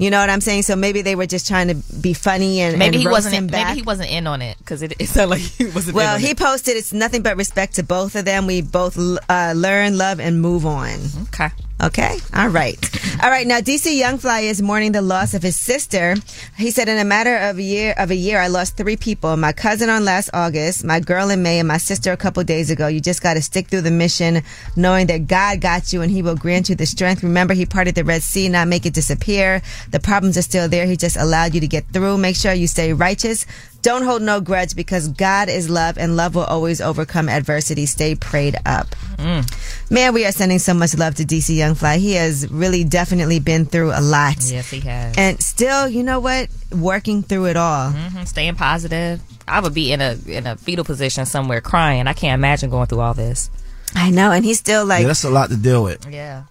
You 0.00 0.10
know 0.10 0.18
what 0.20 0.30
I'm 0.30 0.40
saying? 0.40 0.62
So 0.62 0.74
maybe 0.74 1.02
they 1.02 1.14
were 1.14 1.26
just 1.26 1.46
trying 1.46 1.68
to 1.68 1.74
be 2.00 2.14
funny 2.14 2.60
and 2.60 2.78
Maybe 2.78 2.96
and 2.96 3.02
he 3.02 3.06
roast 3.06 3.16
wasn't. 3.16 3.34
him 3.34 3.46
back. 3.48 3.66
Maybe 3.68 3.80
he 3.80 3.82
wasn't 3.82 4.10
in 4.10 4.26
on 4.26 4.40
it 4.40 4.56
because 4.58 4.80
it, 4.82 4.94
it 4.98 5.08
sounded 5.08 5.30
like 5.32 5.40
he 5.42 5.66
wasn't. 5.66 5.88
in 5.88 5.94
Well, 5.96 6.14
on 6.14 6.20
he 6.20 6.30
it. 6.30 6.38
posted 6.38 6.76
it's 6.78 6.94
nothing 6.94 7.20
but 7.22 7.36
respect 7.36 7.74
to 7.74 7.82
both 7.82 8.14
of 8.16 8.24
them. 8.24 8.46
We 8.46 8.62
both 8.62 8.96
uh, 9.28 9.52
learn, 9.54 9.98
love, 9.98 10.18
and 10.18 10.40
move 10.40 10.64
on. 10.64 10.98
Okay. 11.24 11.50
Okay. 11.82 12.18
All 12.34 12.48
right. 12.48 12.78
All 13.22 13.30
right. 13.30 13.46
Now, 13.46 13.60
DC 13.60 13.96
Young 13.96 14.16
Fly 14.16 14.40
is 14.40 14.62
mourning 14.62 14.92
the 14.92 15.02
loss 15.02 15.34
of 15.34 15.42
his 15.42 15.56
sister. 15.56 16.16
He 16.56 16.70
said, 16.70 16.88
in 16.88 16.96
a 16.96 17.04
matter 17.04 17.36
of 17.36 17.58
a 17.58 17.62
year, 17.62 17.94
of 17.98 18.10
a 18.10 18.14
year, 18.14 18.40
I 18.40 18.46
lost 18.46 18.78
three 18.78 18.96
people. 18.96 19.36
My 19.36 19.52
cousin 19.52 19.90
on 19.90 20.04
last 20.04 20.30
August, 20.32 20.84
my 20.84 21.00
girl 21.00 21.28
in 21.28 21.42
May, 21.42 21.58
and 21.58 21.68
my 21.68 21.76
sister 21.76 22.12
a 22.12 22.16
couple 22.16 22.42
days 22.44 22.70
ago. 22.70 22.86
You 22.86 23.00
just 23.00 23.22
got 23.22 23.34
to 23.34 23.42
stick 23.42 23.68
through 23.68 23.82
the 23.82 23.90
mission, 23.90 24.42
knowing 24.74 25.06
that 25.08 25.26
God 25.26 25.60
got 25.60 25.92
you 25.92 26.00
and 26.00 26.10
he 26.10 26.22
will 26.22 26.34
grant 26.34 26.70
you 26.70 26.76
the 26.76 26.86
strength. 26.86 27.22
Remember, 27.22 27.52
he 27.52 27.66
parted 27.66 27.94
the 27.94 28.04
Red 28.04 28.22
Sea, 28.22 28.48
not 28.48 28.68
make 28.68 28.86
it 28.86 28.94
disappear. 28.94 29.60
The 29.90 30.00
problems 30.00 30.38
are 30.38 30.42
still 30.42 30.68
there. 30.68 30.86
He 30.86 30.96
just 30.96 31.18
allowed 31.18 31.54
you 31.54 31.60
to 31.60 31.68
get 31.68 31.86
through. 31.92 32.16
Make 32.16 32.36
sure 32.36 32.54
you 32.54 32.68
stay 32.68 32.94
righteous. 32.94 33.44
Don't 33.82 34.02
hold 34.02 34.22
no 34.22 34.40
grudge 34.40 34.74
because 34.74 35.08
God 35.08 35.50
is 35.50 35.68
love 35.68 35.98
and 35.98 36.16
love 36.16 36.34
will 36.34 36.44
always 36.44 36.80
overcome 36.80 37.28
adversity. 37.28 37.84
Stay 37.84 38.14
prayed 38.14 38.56
up. 38.64 38.88
Man, 39.18 40.14
we 40.14 40.24
are 40.26 40.32
sending 40.32 40.58
so 40.58 40.74
much 40.74 40.96
love 40.96 41.14
to 41.16 41.24
DC 41.24 41.56
Young 41.56 41.74
Fly. 41.74 41.98
He 41.98 42.12
has 42.14 42.50
really 42.50 42.84
definitely 42.84 43.38
been 43.40 43.66
through 43.66 43.92
a 43.92 44.00
lot. 44.00 44.36
Yes, 44.40 44.70
he 44.70 44.80
has. 44.80 45.14
And 45.16 45.40
still, 45.42 45.88
you 45.88 46.02
know 46.02 46.20
what? 46.20 46.48
Working 46.72 47.22
through 47.22 47.46
it 47.46 47.56
all. 47.56 47.92
Mhm, 47.92 48.26
Staying 48.26 48.56
positive. 48.56 49.20
I 49.48 49.60
would 49.60 49.74
be 49.74 49.92
in 49.92 50.00
a 50.00 50.16
in 50.26 50.46
a 50.46 50.56
fetal 50.56 50.84
position 50.84 51.24
somewhere 51.26 51.60
crying. 51.60 52.06
I 52.08 52.12
can't 52.14 52.38
imagine 52.38 52.68
going 52.70 52.86
through 52.86 53.00
all 53.00 53.14
this. 53.14 53.48
I 53.94 54.10
know. 54.10 54.32
And 54.32 54.44
he's 54.44 54.58
still 54.58 54.84
like, 54.84 55.02
yeah, 55.02 55.06
that's 55.08 55.24
a 55.24 55.30
lot 55.30 55.48
to 55.50 55.56
deal 55.56 55.82
with. 55.84 56.04
Yeah. 56.10 56.42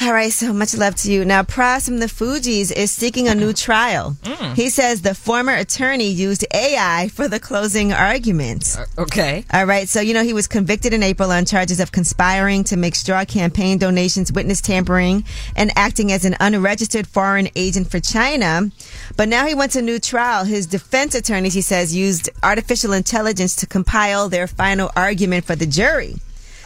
All 0.00 0.12
right, 0.12 0.32
so 0.32 0.52
much 0.52 0.76
love 0.76 0.96
to 0.96 1.12
you. 1.12 1.24
Now, 1.24 1.44
Pras 1.44 1.86
from 1.86 1.98
the 1.98 2.06
Fugees 2.06 2.72
is 2.72 2.90
seeking 2.90 3.28
a 3.28 3.34
new 3.34 3.52
mm. 3.52 3.62
trial. 3.62 4.16
Mm. 4.24 4.54
He 4.54 4.68
says 4.68 5.02
the 5.02 5.14
former 5.14 5.54
attorney 5.54 6.08
used 6.08 6.44
AI 6.52 7.08
for 7.12 7.28
the 7.28 7.38
closing 7.38 7.92
arguments. 7.92 8.76
Uh, 8.76 8.86
okay. 8.98 9.44
All 9.52 9.64
right. 9.64 9.88
So, 9.88 10.00
you 10.00 10.12
know, 10.12 10.24
he 10.24 10.32
was 10.32 10.48
convicted 10.48 10.92
in 10.92 11.04
April 11.04 11.30
on 11.30 11.44
charges 11.44 11.78
of 11.78 11.92
conspiring 11.92 12.64
to 12.64 12.76
make 12.76 12.96
straw 12.96 13.24
campaign 13.24 13.78
donations, 13.78 14.32
witness 14.32 14.60
tampering, 14.60 15.24
and 15.54 15.70
acting 15.76 16.10
as 16.10 16.24
an 16.24 16.36
unregistered 16.40 17.06
foreign 17.06 17.48
agent 17.54 17.88
for 17.88 18.00
China. 18.00 18.72
But 19.16 19.28
now 19.28 19.46
he 19.46 19.54
wants 19.54 19.76
a 19.76 19.82
new 19.82 20.00
trial. 20.00 20.44
His 20.44 20.66
defense 20.66 21.14
attorneys, 21.14 21.54
he 21.54 21.62
says, 21.62 21.94
used 21.94 22.28
artificial 22.42 22.92
intelligence 22.92 23.54
to 23.56 23.66
compile 23.66 24.28
their 24.28 24.48
final 24.48 24.90
argument 24.96 25.44
for 25.44 25.54
the 25.54 25.66
jury. 25.66 26.16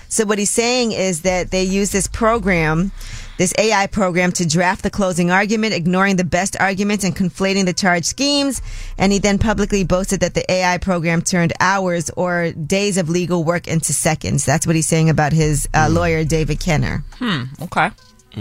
So 0.09 0.25
what 0.25 0.39
he's 0.39 0.51
saying 0.51 0.93
is 0.93 1.23
that 1.23 1.51
they 1.51 1.63
use 1.63 1.93
this 1.93 2.09
program, 2.09 2.93
this 3.39 3.55
AI 3.57 3.87
program 3.87 4.33
to 4.33 4.47
draft 4.47 4.83
the 4.83 4.91
closing 4.91 5.31
argument, 5.31 5.73
ignoring 5.73 6.17
the 6.17 6.25
best 6.25 6.57
arguments 6.61 7.05
and 7.05 7.17
conflating 7.17 7.65
the 7.65 7.73
charge 7.73 8.05
schemes. 8.05 8.61
And 8.99 9.13
he 9.13 9.19
then 9.19 9.39
publicly 9.39 9.85
boasted 9.85 10.21
that 10.21 10.35
the 10.35 10.51
AI 10.51 10.77
program 10.79 11.23
turned 11.23 11.55
hours 11.61 12.11
or 12.11 12.53
days 12.53 12.99
of 12.99 13.09
legal 13.09 13.45
work 13.45 13.67
into 13.67 13.95
seconds. 13.95 14.45
That's 14.45 14.67
what 14.67 14.77
he's 14.77 14.87
saying 14.87 15.09
about 15.09 15.33
his 15.33 15.69
uh, 15.73 15.89
lawyer, 15.91 16.25
David 16.25 16.61
Kenner. 16.61 17.05
Hmm. 17.15 17.45
Okay. 17.63 17.91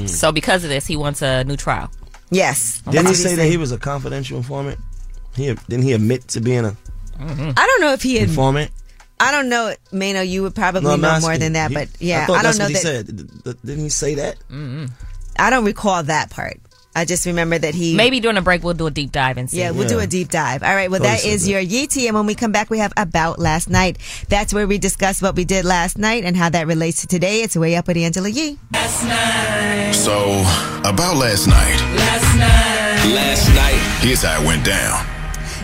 So 0.06 0.32
because 0.32 0.64
of 0.64 0.70
this, 0.70 0.86
he 0.86 0.96
wants 0.96 1.22
a 1.24 1.44
new 1.44 1.56
trial. 1.56 1.90
Yes. 2.30 2.82
Didn't 2.82 3.06
That's 3.06 3.18
he 3.18 3.24
say 3.24 3.36
that 3.36 3.48
he 3.48 3.58
was 3.58 3.72
a 3.72 3.80
confidential 3.80 4.38
informant? 4.38 4.80
He 5.36 5.54
didn't 5.70 5.84
he 5.84 5.94
admit 5.94 6.28
to 6.30 6.42
being 6.42 6.66
a 6.66 6.76
I 7.20 7.54
don't 7.54 7.82
know 7.82 7.94
if 7.94 8.04
he 8.04 8.18
had, 8.18 8.30
informant? 8.30 8.72
I 9.20 9.32
don't 9.32 9.50
know, 9.50 9.74
Mano, 9.92 10.22
you 10.22 10.44
would 10.44 10.54
probably 10.56 10.92
I'm 10.94 11.02
know 11.02 11.08
asking. 11.10 11.30
more 11.30 11.38
than 11.38 11.54
that, 11.54 11.70
He- 11.72 11.76
but 11.76 11.90
yeah, 12.00 12.24
I, 12.24 12.26
thought 12.28 12.38
I, 12.38 12.42
don't 12.44 12.58
that's 12.58 12.60
know 12.60 12.66
what 12.66 12.74
that. 12.74 12.80
he 12.80 12.84
said. 12.84 13.18
D- 13.18 13.24
d- 13.52 13.60
Didn't 13.66 13.84
he 13.84 13.90
say 13.90 14.16
that? 14.16 14.36
Mm-hmm. 14.52 14.86
I 15.40 15.50
don't 15.50 15.66
recall 15.66 16.04
that 16.04 16.30
part. 16.30 16.60
I 16.96 17.06
just 17.06 17.28
remember 17.28 17.60
that 17.60 17.76
he 17.76 17.96
Maybe 17.96 18.20
during 18.20 18.38
a 18.38 18.42
break 18.42 18.64
we'll 18.64 18.74
do 18.74 18.88
a 18.88 18.92
deep 18.92 19.12
dive 19.12 19.38
and 19.38 19.48
see. 19.48 19.60
Yeah, 19.60 19.70
we'll 19.70 19.88
do 19.88 20.00
a 20.00 20.08
deep 20.08 20.30
dive. 20.30 20.64
All 20.64 20.74
right. 20.74 20.90
Well, 20.90 21.00
Totally 21.00 21.16
that 21.18 21.22
said 21.22 21.30
is 21.32 21.46
that. 21.46 21.52
your 21.52 21.62
Yeetie. 21.62 22.08
And 22.08 22.16
when 22.16 22.26
we 22.26 22.34
come 22.34 22.52
back, 22.52 22.72
we 22.72 22.80
have 22.80 22.92
About 22.98 23.38
Last 23.38 23.70
Night. 23.70 24.00
That's 24.30 24.52
where 24.52 24.66
we 24.66 24.80
discuss 24.80 25.22
what 25.22 25.36
we 25.36 25.46
did 25.46 25.64
last 25.64 26.00
night 26.00 26.24
and 26.26 26.36
how 26.36 26.50
that 26.50 26.66
relates 26.66 27.02
to 27.02 27.08
today. 27.08 27.44
It's 27.44 27.56
Way 27.56 27.76
Up 27.76 27.86
with 27.88 27.98
Angela 27.98 28.30
Yee. 28.30 28.58
So, 29.94 30.42
about 30.90 31.18
last 31.18 31.46
night. 31.46 31.78
Last 31.98 32.36
night. 32.36 33.14
Last 33.14 33.50
night. 33.50 34.00
Here's 34.02 34.24
how 34.24 34.42
it 34.42 34.48
went 34.48 34.66
down. 34.66 35.06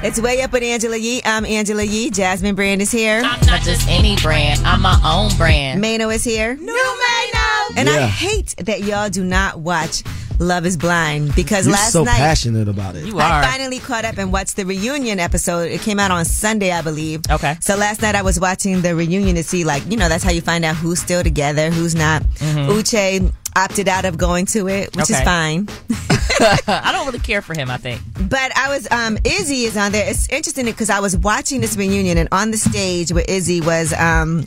It's 0.04 0.20
Way 0.20 0.42
Up 0.42 0.52
with 0.52 0.64
Angela 0.64 0.98
Yee. 0.98 1.22
I'm 1.24 1.46
Angela 1.46 1.82
Yee. 1.82 2.10
Jasmine 2.10 2.56
Brand 2.56 2.82
is 2.82 2.92
here. 2.92 3.22
I'm 3.24 3.40
not 3.46 3.62
just 3.62 3.88
any 3.88 4.18
brand. 4.18 4.60
I'm 4.66 4.82
my 4.82 5.00
own 5.06 5.34
brand. 5.38 5.80
Mano 5.80 6.10
is 6.10 6.26
here. 6.26 6.56
New 6.56 6.66
Mano. 6.66 7.78
And 7.78 7.88
I 7.90 8.08
hate 8.08 8.54
that 8.58 8.82
y'all 8.82 9.10
do 9.10 9.24
not 9.24 9.60
watch 9.60 10.04
Love 10.40 10.66
is 10.66 10.76
Blind 10.76 11.34
because 11.36 11.66
You're 11.68 11.76
last 11.76 11.94
so 11.94 12.04
night. 12.04 12.18
passionate 12.18 12.68
about 12.68 12.98
it. 12.98 13.06
You 13.06 13.18
are. 13.18 13.22
I 13.44 13.46
finally 13.46 13.80
caught 13.80 14.04
up 14.04 14.18
and 14.18 14.34
watched 14.34 14.58
the 14.58 14.66
reunion 14.66 15.22
episode. 15.22 15.72
It 15.72 15.80
came 15.80 16.02
out 16.02 16.12
on 16.12 16.26
Sunday, 16.26 16.74
I 16.74 16.82
believe. 16.82 17.22
Okay. 17.32 17.56
So 17.62 17.78
last 17.78 18.02
night 18.02 18.16
I 18.16 18.24
was 18.24 18.38
watching 18.42 18.82
the 18.82 18.96
reunion 18.98 19.38
to 19.38 19.44
see, 19.44 19.64
like, 19.64 19.90
you 19.90 19.96
know, 19.96 20.10
that's 20.10 20.24
how 20.26 20.32
you 20.32 20.42
find 20.42 20.66
out 20.66 20.76
who's 20.76 21.00
still 21.00 21.24
together, 21.24 21.70
who's 21.70 21.96
not. 21.96 22.24
Mm-hmm. 22.24 22.72
Uche 22.72 23.32
opted 23.56 23.88
out 23.88 24.04
of 24.04 24.18
going 24.18 24.48
to 24.48 24.68
it, 24.68 24.94
which 24.98 25.10
is 25.10 25.22
fine. 25.22 25.70
I 26.40 26.90
don't 26.92 27.06
really 27.06 27.20
care 27.20 27.42
for 27.42 27.54
him. 27.54 27.70
I 27.70 27.78
think. 27.78 28.02
But 28.30 28.56
I 28.58 28.70
was, 28.70 28.90
um, 28.92 29.18
Izzy 29.24 29.64
is 29.66 29.78
on 29.78 29.92
there. 29.92 30.10
It's 30.10 30.28
interesting 30.30 30.66
because 30.66 30.90
I 30.90 31.00
was 31.00 31.16
watching 31.18 31.62
this 31.62 31.76
reunion 31.76 32.18
and 32.18 32.30
on 32.32 32.52
the 32.52 32.58
stage 32.58 33.12
where 33.12 33.26
Izzy 33.28 33.62
was, 33.62 33.94
um, 33.94 34.46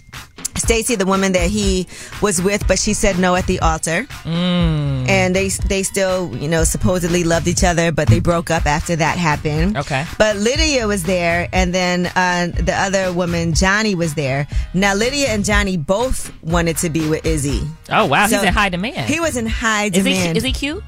Stacy, 0.56 0.94
the 0.94 1.04
woman 1.04 1.32
that 1.32 1.50
he 1.50 1.86
was 2.22 2.40
with, 2.40 2.66
but 2.66 2.78
she 2.78 2.94
said 2.94 3.18
no 3.18 3.34
at 3.36 3.46
the 3.46 3.60
altar. 3.60 4.04
Mm. 4.24 5.06
And 5.06 5.36
they 5.36 5.48
they 5.48 5.82
still, 5.82 6.34
you 6.34 6.48
know, 6.48 6.64
supposedly 6.64 7.24
loved 7.24 7.46
each 7.46 7.62
other, 7.62 7.92
but 7.92 8.08
they 8.08 8.20
broke 8.20 8.50
up 8.50 8.64
after 8.64 8.96
that 8.96 9.18
happened. 9.18 9.76
Okay. 9.76 10.06
But 10.18 10.36
Lydia 10.36 10.86
was 10.88 11.02
there, 11.04 11.46
and 11.52 11.74
then 11.74 12.06
uh, 12.06 12.48
the 12.58 12.74
other 12.74 13.12
woman, 13.12 13.52
Johnie, 13.52 13.94
was 13.94 14.14
there. 14.14 14.46
Now 14.72 14.94
Lydia 14.94 15.28
and 15.28 15.44
Johnie 15.44 15.84
both 15.84 16.32
wanted 16.42 16.78
to 16.78 16.88
be 16.90 17.06
with 17.06 17.26
Izzy. 17.26 17.62
Oh 17.90 18.06
wow, 18.06 18.26
So- 18.26 18.36
he's 18.38 18.46
in 18.48 18.54
high 18.54 18.70
demand. 18.70 19.10
He 19.10 19.20
was 19.20 19.36
in 19.36 19.44
high 19.46 19.84
is 19.86 19.96
he 19.96 20.02
demand. 20.14 20.36
is 20.38 20.42
he 20.42 20.52
cute? 20.52 20.82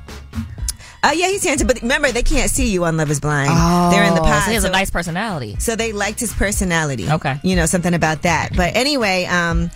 Oh 1.05 1.13
yeah, 1.13 1.29
he's 1.29 1.45
handsome. 1.45 1.67
But 1.69 1.81
remember, 1.83 2.11
they 2.11 2.23
can't 2.23 2.51
see 2.51 2.71
you 2.73 2.85
on 2.85 2.97
Love 2.97 3.11
Is 3.11 3.21
Blind. 3.21 3.51
They're 3.93 4.05
in 4.05 4.15
the 4.15 4.21
Oh, 4.21 4.25
pod. 4.25 4.43
so 4.43 4.49
he 4.49 4.55
has 4.55 4.63
so- 4.65 4.69
a 4.69 4.73
nice 4.73 4.91
personality. 4.91 5.57
so 5.61 5.77
they 5.77 5.93
liked 5.93 6.19
his 6.21 6.33
personality. 6.35 7.09
Okay. 7.09 7.39
You 7.43 7.55
know, 7.57 7.67
something 7.67 7.95
about 7.95 8.23
that. 8.23 8.51
But 8.57 8.75
anyway, 8.77 9.25
um, 9.27 9.71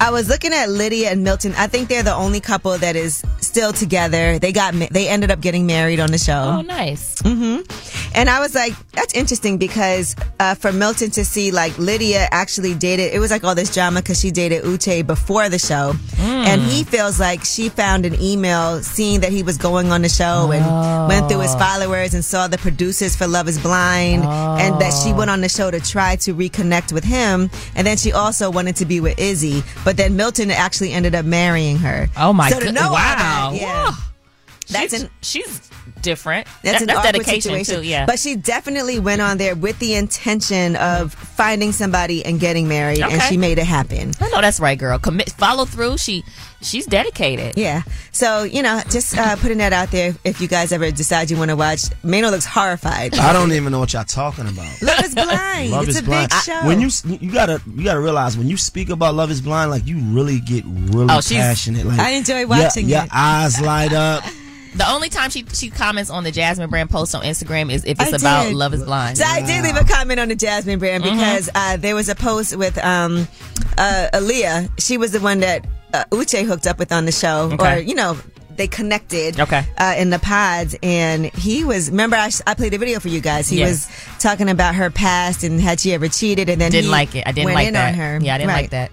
I 0.00 0.10
was 0.10 0.28
looking 0.28 0.52
at 0.52 0.68
Lydia 0.68 1.10
and 1.10 1.22
Milton. 1.24 1.54
I 1.56 1.66
think 1.66 1.88
they're 1.88 2.02
the 2.02 2.14
only 2.14 2.40
couple 2.40 2.76
that 2.76 2.96
is 2.96 3.24
still 3.40 3.72
together. 3.72 4.38
They 4.38 4.52
got, 4.52 4.74
they 4.74 5.08
ended 5.08 5.30
up 5.30 5.40
getting 5.40 5.66
married 5.66 6.00
on 6.00 6.10
the 6.10 6.18
show. 6.18 6.56
Oh, 6.58 6.60
nice. 6.60 7.20
And 7.24 8.28
I 8.30 8.40
was 8.40 8.54
like, 8.54 8.74
that's 8.92 9.14
interesting 9.14 9.58
because 9.58 10.14
uh, 10.40 10.54
for 10.54 10.72
Milton 10.72 11.10
to 11.12 11.24
see 11.24 11.50
like 11.50 11.76
Lydia 11.78 12.28
actually 12.30 12.74
dated, 12.74 13.12
it 13.14 13.18
was 13.18 13.30
like 13.30 13.44
all 13.44 13.54
this 13.54 13.72
drama 13.72 14.00
because 14.02 14.20
she 14.20 14.30
dated 14.30 14.64
Uche 14.64 15.06
before 15.06 15.48
the 15.48 15.58
show. 15.58 15.94
And 16.18 16.60
he 16.60 16.84
feels 16.84 17.18
like 17.18 17.44
she 17.44 17.68
found 17.70 18.04
an 18.04 18.20
email 18.20 18.82
seeing 18.82 19.20
that 19.20 19.32
he 19.32 19.42
was 19.42 19.56
going 19.56 19.90
on 19.90 20.02
the 20.02 20.08
show 20.08 20.50
and 20.52 21.08
went 21.08 21.30
through 21.30 21.40
his 21.40 21.54
followers 21.54 22.12
and 22.14 22.24
saw 22.24 22.46
the 22.48 22.58
producers 22.58 23.16
for 23.16 23.26
Love 23.26 23.48
is 23.48 23.58
Blind 23.58 24.22
and 24.24 24.78
that 24.80 24.92
she 24.92 25.12
went 25.12 25.30
on 25.30 25.40
the 25.40 25.48
show 25.48 25.70
to 25.70 25.80
try 25.80 26.16
to 26.16 26.34
reconnect 26.34 26.92
with 26.92 27.04
him. 27.04 27.50
And 27.74 27.86
then 27.86 27.96
she 27.96 28.12
also 28.12 28.50
wanted 28.50 28.76
to 28.76 28.84
be 28.84 29.00
with 29.00 29.18
Izzy. 29.18 29.62
But 29.84 29.96
then 29.96 30.16
Milton 30.16 30.50
actually 30.50 30.92
ended 30.92 31.14
up 31.14 31.24
marrying 31.24 31.76
her. 31.78 32.08
Oh 32.16 32.32
my 32.32 32.50
so 32.50 32.58
to 32.58 32.66
good- 32.66 32.74
know 32.74 32.88
all 32.88 32.92
wow. 32.94 33.52
yeah. 33.54 33.94
That's 34.70 34.92
she's, 34.94 35.02
an 35.02 35.10
she's 35.20 35.70
different. 36.00 36.46
That's 36.62 36.80
That- 36.80 36.82
an 36.82 36.86
that's 36.88 37.02
dedication 37.12 37.42
situation. 37.42 37.74
too. 37.82 37.86
Yeah, 37.86 38.06
But 38.06 38.18
she 38.18 38.34
definitely 38.34 38.98
went 38.98 39.20
on 39.20 39.36
there 39.36 39.54
with 39.54 39.78
the 39.78 39.94
intention 39.94 40.76
of 40.76 41.12
finding 41.12 41.72
somebody 41.72 42.24
and 42.24 42.40
getting 42.40 42.66
married, 42.66 43.00
and 43.00 43.20
she 43.24 43.36
made 43.36 43.58
it 43.58 43.66
happen. 43.66 44.12
I 44.20 44.30
know 44.30 44.40
that's 44.40 44.60
right, 44.60 44.78
girl. 44.78 44.98
Commit, 44.98 45.30
follow 45.32 45.66
through. 45.66 45.98
She 45.98 46.24
she's 46.64 46.86
dedicated. 46.86 47.56
Yeah. 47.56 47.82
So, 48.12 48.42
you 48.44 48.62
know, 48.62 48.80
just 48.90 49.16
uh, 49.16 49.36
putting 49.36 49.58
that 49.58 49.72
out 49.72 49.90
there 49.90 50.14
if 50.24 50.40
you 50.40 50.48
guys 50.48 50.72
ever 50.72 50.90
decide 50.90 51.30
you 51.30 51.36
want 51.36 51.50
to 51.50 51.56
watch. 51.56 51.82
Mano 52.02 52.30
looks 52.30 52.46
horrified. 52.46 53.14
I 53.16 53.32
don't 53.32 53.52
even 53.52 53.70
know 53.72 53.80
what 53.80 53.92
y'all 53.92 54.04
talking 54.04 54.48
about. 54.48 54.82
Love 54.82 55.04
is 55.04 55.14
Blind. 55.14 55.70
Love 55.70 55.88
it's 55.88 55.96
is 55.96 56.02
a 56.02 56.04
blind. 56.04 56.30
big 56.30 56.36
I- 56.36 56.42
show. 56.42 56.66
when 56.66 56.80
you 56.80 56.88
you 57.20 57.30
gotta 57.32 57.60
you 57.74 57.84
gotta 57.84 58.00
realize 58.00 58.36
when 58.36 58.48
you 58.48 58.56
speak 58.56 58.88
about 58.90 59.14
Love 59.14 59.30
is 59.30 59.40
Blind, 59.40 59.70
like 59.70 59.86
you 59.86 59.98
really 59.98 60.40
get 60.40 60.64
really 60.66 61.06
Oh, 61.10 61.20
passionate. 61.28 61.86
Like 61.86 61.98
I 62.00 62.10
enjoy 62.10 62.40
your- 62.40 62.48
watching 62.48 62.88
your, 62.88 63.02
it. 63.02 63.08
eyes 63.12 63.60
light 63.60 63.92
up. 63.92 64.24
The 64.74 64.88
only 64.90 65.08
time 65.08 65.30
she 65.30 65.44
she 65.52 65.70
comments 65.70 66.10
on 66.10 66.24
the 66.24 66.32
Jasmine 66.32 66.68
Brand 66.70 66.90
post 66.90 67.14
on 67.14 67.22
Instagram 67.22 67.70
is 67.70 67.84
if 67.84 68.00
it's 68.00 68.12
I 68.12 68.16
about 68.16 68.44
did. 68.44 68.54
Love 68.54 68.74
is 68.74 68.82
Blind. 68.84 69.18
So 69.18 69.24
I 69.24 69.40
did 69.40 69.62
leave 69.62 69.76
a 69.76 69.84
comment 69.84 70.18
on 70.20 70.28
the 70.28 70.34
Jasmine 70.36 70.78
brand 70.78 71.04
Mm-hmm. 71.04 71.16
because 71.16 71.48
uh, 71.54 71.76
there 71.76 71.94
was 71.94 72.08
a 72.08 72.14
post 72.14 72.56
with 72.56 72.76
um, 72.84 73.28
uh, 73.78 74.08
Aaliyah. 74.12 74.70
She 74.80 74.98
was 74.98 75.12
the 75.12 75.20
one 75.20 75.40
that 75.40 75.64
uh, 75.92 76.04
Uche 76.10 76.44
hooked 76.44 76.66
up 76.66 76.78
with 76.78 76.90
on 76.92 77.04
the 77.04 77.12
show, 77.12 77.50
Okay. 77.52 77.76
or 77.76 77.80
you 77.80 77.94
know. 77.94 78.16
They 78.56 78.68
connected 78.68 79.40
Okay. 79.40 79.66
uh, 79.78 79.96
in 79.98 80.10
the 80.10 80.20
pods, 80.20 80.76
and 80.80 81.24
he 81.34 81.64
was. 81.64 81.90
Remember, 81.90 82.14
I, 82.14 82.30
I 82.46 82.54
played 82.54 82.72
a 82.72 82.78
video 82.78 83.00
for 83.00 83.08
you 83.08 83.20
guys. 83.20 83.48
He 83.48 83.58
Yes. 83.58 83.88
was 83.88 84.22
talking 84.22 84.48
about 84.48 84.76
her 84.76 84.90
past 84.90 85.42
and 85.42 85.60
had 85.60 85.80
she 85.80 85.92
ever 85.92 86.06
cheated, 86.06 86.48
and 86.48 86.60
then 86.60 86.70
Didn't 86.70 86.84
he 86.84 86.90
like 86.92 87.16
it. 87.16 87.26
I 87.26 87.32
didn't 87.32 87.46
went 87.46 87.54
like 87.56 87.66
in 87.66 87.74
that. 87.74 87.94
on 87.94 87.98
her. 87.98 88.20
Yeah, 88.22 88.36
I 88.36 88.38
didn't 88.38 88.50
Right. 88.50 88.60
like 88.62 88.70
that. 88.70 88.92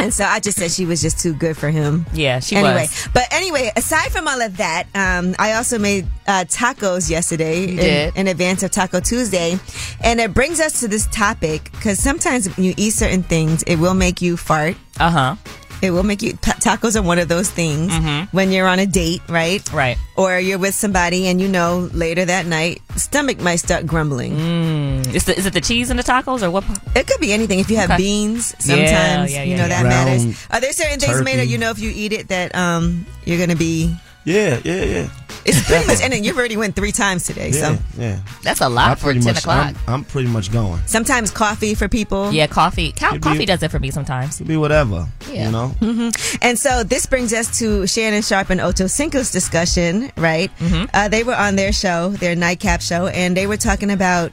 And 0.00 0.14
so 0.14 0.24
I 0.24 0.40
just 0.40 0.58
said 0.58 0.70
she 0.70 0.86
was 0.86 1.02
just 1.02 1.20
too 1.20 1.34
good 1.34 1.56
for 1.56 1.68
him. 1.70 2.06
Yeah, 2.12 2.40
she 2.40 2.56
anyway, 2.56 2.82
was. 2.82 3.08
but 3.12 3.24
anyway, 3.30 3.70
aside 3.76 4.10
from 4.10 4.26
all 4.26 4.40
of 4.40 4.56
that, 4.56 4.86
um, 4.94 5.34
I 5.38 5.54
also 5.54 5.78
made 5.78 6.06
uh, 6.26 6.44
tacos 6.48 7.10
yesterday 7.10 8.08
in, 8.08 8.16
in 8.16 8.28
advance 8.28 8.62
of 8.62 8.70
Taco 8.70 9.00
Tuesday, 9.00 9.58
and 10.02 10.20
it 10.20 10.32
brings 10.32 10.60
us 10.60 10.80
to 10.80 10.88
this 10.88 11.06
topic 11.08 11.70
because 11.72 11.98
sometimes 11.98 12.54
when 12.56 12.64
you 12.64 12.74
eat 12.76 12.92
certain 12.92 13.22
things, 13.22 13.62
it 13.64 13.76
will 13.76 13.94
make 13.94 14.22
you 14.22 14.36
fart. 14.36 14.76
Uh 14.98 15.10
huh. 15.10 15.36
It 15.82 15.90
will 15.92 16.02
make 16.02 16.20
you. 16.22 16.34
ta- 16.34 16.58
tacos 16.60 16.94
are 16.94 17.02
one 17.02 17.18
of 17.18 17.28
those 17.28 17.50
things 17.50 17.90
Mm-hmm. 17.92 18.36
when 18.36 18.52
you're 18.52 18.66
on 18.68 18.78
a 18.78 18.86
date, 18.86 19.22
right? 19.28 19.62
Right. 19.72 19.96
Or 20.16 20.38
you're 20.38 20.58
with 20.58 20.74
somebody 20.74 21.26
and 21.28 21.40
you 21.40 21.48
know 21.48 21.88
later 21.94 22.24
that 22.26 22.44
night, 22.46 22.82
stomach 22.96 23.40
might 23.40 23.56
start 23.56 23.86
grumbling. 23.86 24.36
Mm. 24.36 25.14
Is, 25.14 25.24
the, 25.24 25.36
is 25.38 25.46
it 25.46 25.54
the 25.54 25.60
cheese 25.60 25.90
in 25.90 25.96
the 25.96 26.02
tacos 26.02 26.42
or 26.42 26.50
what? 26.50 26.64
It 26.94 27.06
could 27.06 27.20
be 27.20 27.32
anything. 27.32 27.58
If 27.60 27.70
you 27.70 27.76
have 27.78 27.90
Okay. 27.90 27.96
beans, 27.98 28.54
Yeah, 28.60 28.76
sometimes 28.76 29.32
yeah, 29.32 29.42
you 29.44 29.56
know 29.56 29.62
yeah. 29.66 29.68
that 29.68 29.82
Ground 29.88 30.06
matters. 30.28 30.46
Are 30.50 30.60
there 30.60 30.72
certain 30.72 31.00
things 31.00 31.22
made 31.22 31.38
that 31.38 31.48
you 31.48 31.56
know 31.58 31.70
if 31.70 31.78
you 31.78 31.90
eat 31.94 32.12
it 32.12 32.28
that 32.28 32.54
um 32.54 33.06
you're 33.24 33.38
gonna 33.38 33.56
be? 33.56 33.94
Yeah, 34.24 34.60
yeah, 34.64 34.84
yeah. 34.84 35.08
It's 35.46 35.66
pretty 35.66 35.86
much, 35.86 36.02
and 36.02 36.12
then 36.12 36.22
you've 36.22 36.36
already 36.36 36.58
went 36.58 36.76
three 36.76 36.92
times 36.92 37.24
today. 37.24 37.48
Yeah, 37.48 37.76
So 37.76 37.82
yeah. 37.98 38.20
That's 38.42 38.60
a 38.60 38.68
lot 38.68 38.98
for 38.98 39.14
ten 39.14 39.24
much, 39.24 39.38
o'clock. 39.38 39.74
I'm, 39.86 39.94
I'm 39.94 40.04
pretty 40.04 40.28
much 40.28 40.52
going. 40.52 40.78
sometimes 40.86 41.30
coffee 41.30 41.74
for 41.74 41.88
people. 41.88 42.30
yeah, 42.30 42.46
coffee. 42.46 42.92
Co- 42.92 43.12
Could 43.12 43.22
be- 43.22 43.28
coffee 43.28 43.46
does 43.46 43.62
it 43.62 43.70
for 43.70 43.78
me 43.78 43.90
sometimes. 43.90 44.36
Could 44.36 44.48
be 44.48 44.58
whatever. 44.58 45.08
Yeah. 45.30 45.46
You 45.46 45.52
know. 45.52 46.10
And 46.42 46.58
so 46.58 46.82
this 46.84 47.06
brings 47.06 47.32
us 47.32 47.58
to 47.60 47.86
Shannon 47.86 48.20
Sharpe 48.22 48.50
and 48.50 48.60
Ocho 48.60 48.86
Cinco's 48.86 49.30
discussion, 49.30 50.12
right? 50.18 50.50
Uh, 50.92 51.08
they 51.08 51.24
were 51.24 51.34
on 51.34 51.56
their 51.56 51.72
show, 51.72 52.10
their 52.10 52.36
nightcap 52.36 52.82
show, 52.82 53.06
and 53.06 53.34
they 53.34 53.46
were 53.46 53.56
talking 53.56 53.90
about 53.90 54.32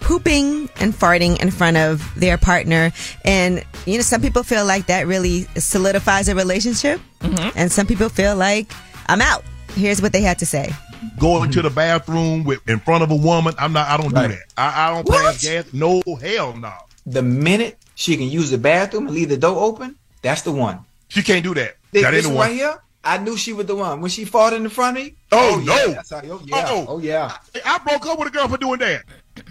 pooping 0.00 0.68
and 0.80 0.92
farting 0.92 1.40
in 1.42 1.50
front 1.50 1.76
of 1.76 2.02
their 2.18 2.36
partner. 2.38 2.92
And, 3.24 3.64
you 3.86 3.96
know, 3.96 4.02
some 4.02 4.20
people 4.20 4.42
feel 4.42 4.64
like 4.66 4.86
that 4.86 5.06
really 5.06 5.42
solidifies 5.56 6.28
a 6.28 6.34
relationship. 6.34 7.00
Mm-hmm. 7.20 7.56
And 7.58 7.72
some 7.72 7.86
people 7.86 8.08
feel 8.08 8.36
like, 8.36 8.70
I'm 9.06 9.20
out. 9.20 9.44
Here's 9.74 10.00
what 10.00 10.12
they 10.12 10.20
had 10.22 10.38
to 10.38 10.46
say. 10.46 10.72
Going 11.18 11.50
to 11.52 11.62
the 11.62 11.70
bathroom 11.70 12.44
with 12.44 12.66
in 12.68 12.78
front 12.80 13.02
of 13.02 13.10
a 13.10 13.16
woman, 13.16 13.54
I'm 13.58 13.72
not. 13.72 13.88
I 13.88 13.96
don't 13.96 14.12
Right. 14.12 14.28
do 14.28 14.34
that. 14.34 14.42
I, 14.56 14.88
I 14.88 14.94
don't 14.94 15.06
pass 15.08 15.42
gas. 15.42 15.66
No 15.72 16.02
hell 16.20 16.56
no. 16.56 16.72
The 17.06 17.22
minute 17.22 17.78
she 17.94 18.16
can 18.16 18.28
use 18.28 18.50
the 18.50 18.58
bathroom 18.58 19.06
and 19.06 19.14
leave 19.14 19.28
the 19.28 19.36
door 19.36 19.62
open, 19.62 19.96
that's 20.22 20.42
the 20.42 20.52
one. 20.52 20.80
She 21.08 21.22
can't 21.22 21.44
do 21.44 21.52
that. 21.54 21.76
This, 21.92 22.02
that 22.02 22.14
ain't 22.14 22.22
this 22.22 22.24
the 22.24 22.30
one 22.30 22.38
one. 22.38 22.48
right 22.48 22.54
here, 22.56 22.82
I 23.04 23.18
knew 23.18 23.36
she 23.36 23.52
was 23.52 23.66
the 23.66 23.74
one. 23.76 24.00
When 24.00 24.10
she 24.10 24.24
fought 24.24 24.54
in 24.54 24.62
the 24.62 24.70
front 24.70 24.96
of 24.96 25.04
me, 25.04 25.14
oh, 25.32 25.56
oh, 25.56 25.58
yeah, 25.60 25.64
no. 25.66 25.92
that's 25.92 26.10
how, 26.10 26.22
oh. 26.24 26.40
oh 26.40 26.40
yeah, 26.46 26.56
Uh-oh. 26.56 26.86
oh 26.88 26.98
yeah. 26.98 27.36
I 27.66 27.78
broke 27.78 28.06
up 28.06 28.18
with 28.18 28.28
a 28.28 28.30
girl 28.30 28.48
for 28.48 28.56
doing 28.56 28.78
that. 28.80 29.04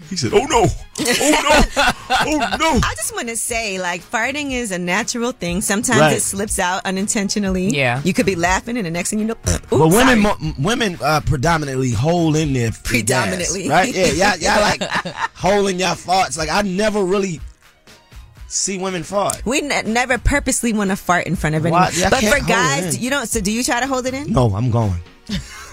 He 0.10 0.18
said, 0.18 0.32
"Oh 0.34 0.46
no, 0.46 0.66
oh 0.66 0.66
no, 1.00 1.86
oh 2.10 2.58
no." 2.60 2.80
I 2.84 2.94
just 2.96 3.16
want 3.16 3.30
to 3.30 3.38
say, 3.38 3.80
like, 3.80 4.02
farting 4.02 4.52
is 4.52 4.72
a 4.72 4.78
natural 4.78 5.32
thing. 5.32 5.62
Sometimes 5.62 6.00
Right. 6.00 6.18
it 6.18 6.22
slips 6.22 6.60
out 6.60 6.86
unintentionally. 6.86 7.70
Yeah. 7.70 8.02
You 8.04 8.14
could 8.14 8.26
be 8.26 8.36
laughing, 8.36 8.78
and 8.78 8.86
the 8.86 8.92
next 8.92 9.10
thing 9.12 9.20
you 9.20 9.26
know, 9.26 9.34
oops, 9.48 9.60
But 9.70 9.88
women, 9.90 10.20
mo- 10.20 10.38
women 10.60 10.98
uh, 11.02 11.22
predominantly 11.26 11.92
hold 11.92 12.36
in 12.36 12.54
their 12.54 12.70
their 12.72 12.80
Predominantly. 12.84 13.64
gas, 13.64 13.72
right? 13.72 13.94
Yeah, 13.96 14.34
y'all, 14.36 14.38
y'all 14.40 14.62
like 14.62 14.84
holding 15.36 15.80
y'all 15.80 15.96
farts. 15.96 16.38
Like 16.38 16.50
I 16.50 16.62
never 16.64 17.04
really 17.04 17.40
see 18.48 18.78
women 18.78 19.04
fart. 19.04 19.44
We 19.46 19.62
ne- 19.62 19.84
never 19.84 20.18
purposely 20.18 20.74
want 20.74 20.90
to 20.92 20.96
fart 20.96 21.26
in 21.28 21.36
front 21.36 21.56
of 21.56 21.66
anyone. 21.66 21.82
Why? 21.82 21.92
Yeah, 21.96 22.10
but 22.10 22.24
for 22.24 22.40
guys, 22.46 22.98
you 23.00 23.10
don't. 23.10 23.28
So 23.28 23.42
do 23.42 23.52
you 23.52 23.64
try 23.64 23.80
to 23.80 23.88
hold 23.88 24.06
it 24.06 24.14
in? 24.14 24.32
No, 24.34 24.54
I'm 24.54 24.70
going. 24.70 25.00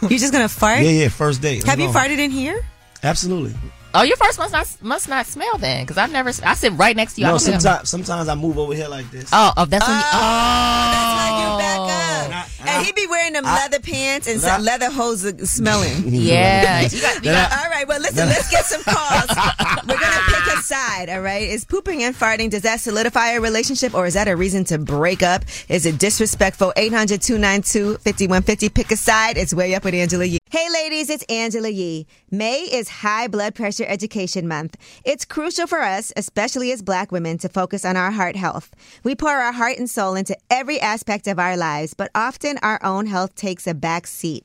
You're 0.02 0.18
just 0.18 0.33
gonna 0.33 0.48
fart? 0.48 0.80
Yeah, 0.83 0.90
yeah. 0.90 1.09
First 1.09 1.42
date. 1.42 1.64
I'm 1.64 1.70
Have 1.70 1.80
you 1.80 1.92
going. 1.92 1.96
farted 2.11 2.18
in 2.18 2.30
here? 2.30 2.64
Absolutely. 3.02 3.54
Oh, 3.92 4.03
your 4.03 4.16
first 4.16 4.38
must 4.38 4.53
not 4.53 4.68
must 4.83 5.09
not 5.09 5.26
smell 5.26 5.59
then, 5.59 5.85
because 5.85 5.98
I've 5.98 6.12
never. 6.12 6.31
I 6.44 6.55
sit 6.55 6.72
right 6.74 6.94
next 6.96 7.14
to 7.14 7.20
you. 7.22 7.26
No, 7.26 7.33
don't 7.33 7.40
sometimes 7.40 7.88
sometimes 7.90 8.29
I 8.29 8.35
move 8.37 8.57
over 8.59 8.72
here 8.74 8.88
like 8.88 9.11
this. 9.11 9.29
Oh, 9.33 9.53
oh, 9.57 9.64
that's 9.64 9.87
when 9.87 9.96
you. 9.96 10.03
Oh. 10.05 10.11
Oh. 10.12 10.90
That's 10.92 11.11
Oh, 11.11 11.16
why 11.16 11.31
you 11.42 11.59
back 11.59 11.81
up. 11.81 12.66
And 12.68 12.87
he 12.87 12.92
be 12.92 13.07
wearing 13.09 13.33
them 13.33 13.44
leather 13.44 13.81
pants 13.81 14.29
and 14.29 14.40
some 14.40 14.62
leather 14.62 14.90
hose 14.90 15.22
smelling. 15.50 16.03
yeah. 16.07 16.83
You 16.83 17.00
got, 17.00 17.16
you 17.24 17.31
got, 17.33 17.53
All 17.53 17.70
right, 17.70 17.87
well, 17.88 18.00
listen, 18.00 18.29
let's 18.29 18.50
get 18.50 18.64
some 18.64 18.83
calls. 18.85 19.26
We're 19.88 19.98
going 19.98 20.12
to 20.12 20.22
pick 20.29 20.39
a 20.61 20.62
side, 20.62 21.09
all 21.09 21.20
right? 21.20 21.49
Is 21.49 21.64
pooping 21.64 22.03
and 22.03 22.14
farting, 22.14 22.51
does 22.51 22.62
that 22.62 22.81
solidify 22.81 23.31
a 23.31 23.40
relationship 23.40 23.94
or 23.94 24.07
is 24.07 24.14
that 24.14 24.29
a 24.29 24.37
reason 24.37 24.64
to 24.64 24.79
break 24.79 25.23
up? 25.23 25.44
Is 25.68 25.87
it 25.87 25.99
disrespectful? 25.99 26.73
800 26.77 27.23
292 27.23 27.94
5150. 27.99 28.68
Pick 28.68 28.90
a 28.90 28.96
side. 28.96 29.37
It's 29.37 29.55
way 29.55 29.75
up 29.75 29.85
with 29.85 29.94
Angela 29.94 30.25
Yee. 30.25 30.38
Hey, 30.51 30.68
ladies, 30.70 31.11
it's 31.11 31.25
Angela 31.29 31.68
Yee. 31.68 32.07
May 32.31 32.62
is 32.62 32.88
High 32.88 33.29
Blood 33.29 33.55
Pressure 33.55 33.85
Education 33.87 34.49
Month. 34.49 34.77
It's 35.05 35.25
crucial 35.25 35.66
for 35.66 35.81
us, 35.81 36.12
especially 36.16 36.73
as 36.73 36.83
black 36.83 37.12
women, 37.12 37.38
to 37.38 37.49
focus 37.49 37.85
on 37.85 37.96
our 37.96 38.11
heart 38.11 38.37
health. 38.37 38.75
We 39.05 39.14
pour 39.14 39.31
our 39.31 39.53
heart 39.53 39.79
and 39.79 39.88
soul 39.88 40.14
into 40.14 40.37
every 40.51 40.81
aspect 40.81 41.27
of 41.27 41.38
our 41.38 41.57
lives, 41.57 41.94
but 41.94 42.11
often 42.14 42.59
our 42.62 42.81
own 42.85 43.07
health 43.07 43.35
takes 43.35 43.66
a 43.66 43.75
back 43.75 44.07
seat. 44.07 44.44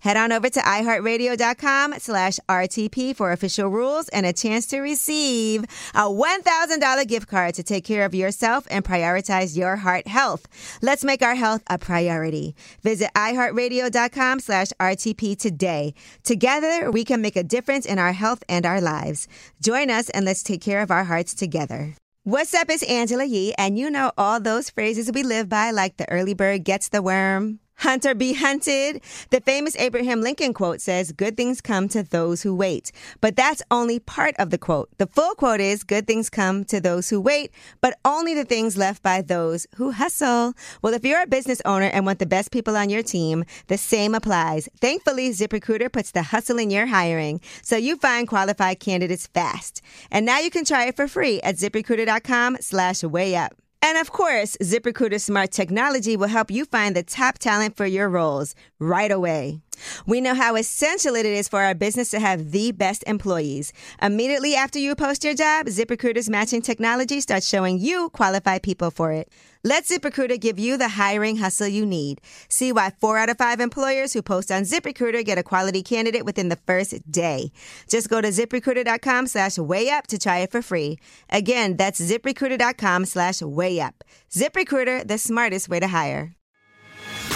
Head 0.00 0.16
on 0.16 0.32
over 0.32 0.48
to 0.50 0.60
iHeartRadio.com 0.60 1.94
slash 1.98 2.38
RTP 2.48 3.14
for 3.14 3.32
official 3.32 3.68
rules 3.68 4.08
and 4.08 4.26
a 4.26 4.32
chance 4.32 4.66
to 4.68 4.80
receive 4.80 5.64
a 5.94 6.08
$1,000 6.08 7.06
gift 7.06 7.28
card 7.28 7.54
to 7.54 7.62
take 7.62 7.84
care 7.84 8.04
of 8.04 8.14
yourself 8.14 8.66
and 8.70 8.84
prioritize 8.84 9.56
your 9.56 9.76
heart 9.76 10.06
health. 10.06 10.46
Let's 10.82 11.04
make 11.04 11.22
our 11.22 11.34
health 11.34 11.62
a 11.68 11.78
priority. 11.78 12.54
Visit 12.82 13.10
iHeartRadio.com 13.14 14.40
slash 14.40 14.68
RTP 14.80 15.38
today. 15.38 15.94
Together, 16.24 16.90
we 16.90 17.04
can 17.04 17.20
make 17.20 17.36
a 17.36 17.42
difference 17.42 17.86
in 17.86 17.98
our 17.98 18.12
health 18.12 18.42
and 18.48 18.66
our 18.66 18.80
lives. 18.80 19.28
Join 19.62 19.90
us 19.90 20.10
and 20.10 20.24
let's 20.24 20.42
take 20.42 20.60
care 20.60 20.82
of 20.82 20.90
our 20.90 21.04
hearts 21.04 21.34
together. 21.34 21.94
What's 22.28 22.52
up? 22.52 22.68
It's 22.68 22.82
Angela 22.82 23.24
Yee, 23.24 23.54
and 23.56 23.78
you 23.78 23.88
know 23.88 24.12
all 24.18 24.38
those 24.38 24.68
phrases 24.68 25.10
we 25.10 25.22
live 25.22 25.48
by, 25.48 25.70
like 25.70 25.96
the 25.96 26.06
early 26.10 26.34
bird 26.34 26.62
gets 26.62 26.90
the 26.90 27.00
worm. 27.00 27.60
Hunt 27.78 28.04
or 28.04 28.14
be 28.14 28.34
hunted. 28.34 29.00
The 29.30 29.40
famous 29.40 29.76
Abraham 29.76 30.20
Lincoln 30.20 30.52
quote 30.52 30.80
says, 30.80 31.12
Good 31.12 31.36
things 31.36 31.60
come 31.60 31.88
to 31.90 32.02
those 32.02 32.42
who 32.42 32.54
wait. 32.54 32.90
But 33.20 33.36
that's 33.36 33.62
only 33.70 34.00
part 34.00 34.34
of 34.38 34.50
the 34.50 34.58
quote. 34.58 34.90
The 34.98 35.06
full 35.06 35.34
quote 35.34 35.60
is, 35.60 35.84
Good 35.84 36.06
things 36.06 36.28
come 36.28 36.64
to 36.66 36.80
those 36.80 37.08
who 37.08 37.20
wait, 37.20 37.52
but 37.80 37.98
only 38.04 38.34
the 38.34 38.44
things 38.44 38.76
left 38.76 39.02
by 39.02 39.22
those 39.22 39.66
who 39.76 39.92
hustle. 39.92 40.54
Well, 40.82 40.94
if 40.94 41.04
you're 41.04 41.22
a 41.22 41.26
business 41.26 41.62
owner 41.64 41.86
and 41.86 42.04
want 42.04 42.18
the 42.18 42.26
best 42.26 42.50
people 42.50 42.76
on 42.76 42.90
your 42.90 43.02
team, 43.02 43.44
the 43.68 43.78
same 43.78 44.14
applies. 44.14 44.68
Thankfully, 44.80 45.30
ZipRecruiter 45.30 45.92
puts 45.92 46.10
the 46.10 46.22
hustle 46.24 46.58
in 46.58 46.70
your 46.70 46.86
hiring 46.86 47.40
so 47.62 47.76
you 47.76 47.96
find 47.96 48.26
qualified 48.26 48.80
candidates 48.80 49.28
fast. 49.28 49.82
And 50.10 50.26
now 50.26 50.40
you 50.40 50.50
can 50.50 50.64
try 50.64 50.86
it 50.86 50.96
for 50.96 51.06
free 51.06 51.40
at 51.42 51.56
ziprecruiter.com 51.56 52.58
slash 52.60 53.02
way 53.04 53.36
up. 53.36 53.54
And 53.80 53.96
of 53.96 54.12
course, 54.12 54.56
ZipRecruiter's 54.62 55.24
smart 55.24 55.50
technology 55.50 56.16
will 56.16 56.28
help 56.28 56.50
you 56.50 56.64
find 56.64 56.96
the 56.96 57.02
top 57.02 57.38
talent 57.38 57.76
for 57.76 57.86
your 57.86 58.08
roles 58.08 58.54
right 58.78 59.10
away. 59.10 59.60
We 60.06 60.20
know 60.20 60.34
how 60.34 60.56
essential 60.56 61.14
it 61.14 61.26
is 61.26 61.48
for 61.48 61.62
our 61.62 61.74
business 61.74 62.10
to 62.10 62.20
have 62.20 62.50
the 62.50 62.72
best 62.72 63.04
employees. 63.06 63.72
Immediately 64.00 64.54
after 64.54 64.78
you 64.78 64.94
post 64.94 65.24
your 65.24 65.34
job, 65.34 65.66
ZipRecruiter's 65.66 66.30
matching 66.30 66.62
technology 66.62 67.20
starts 67.20 67.48
showing 67.48 67.78
you 67.78 68.10
qualified 68.10 68.62
people 68.62 68.90
for 68.90 69.12
it. 69.12 69.30
Let 69.64 69.84
ZipRecruiter 69.84 70.40
give 70.40 70.58
you 70.58 70.76
the 70.76 70.88
hiring 70.88 71.38
hustle 71.38 71.66
you 71.66 71.84
need. 71.84 72.20
See 72.48 72.72
why 72.72 72.90
four 73.00 73.18
out 73.18 73.28
of 73.28 73.38
five 73.38 73.60
employers 73.60 74.12
who 74.12 74.22
post 74.22 74.52
on 74.52 74.62
ZipRecruiter 74.62 75.24
get 75.24 75.36
a 75.36 75.42
quality 75.42 75.82
candidate 75.82 76.24
within 76.24 76.48
the 76.48 76.56
first 76.66 77.10
day. 77.10 77.50
Just 77.88 78.08
go 78.08 78.20
to 78.20 78.28
ziprecruiter.com 78.28 79.26
slash 79.26 79.58
way 79.58 79.90
up 79.90 80.06
to 80.06 80.18
try 80.18 80.38
it 80.38 80.52
for 80.52 80.62
free. 80.62 80.98
Again, 81.28 81.76
that's 81.76 82.00
ziprecruiter.com 82.00 83.04
slash 83.04 83.42
way 83.42 83.80
up. 83.80 84.04
ZipRecruiter, 84.30 85.06
the 85.06 85.18
smartest 85.18 85.68
way 85.68 85.80
to 85.80 85.88
hire. 85.88 86.37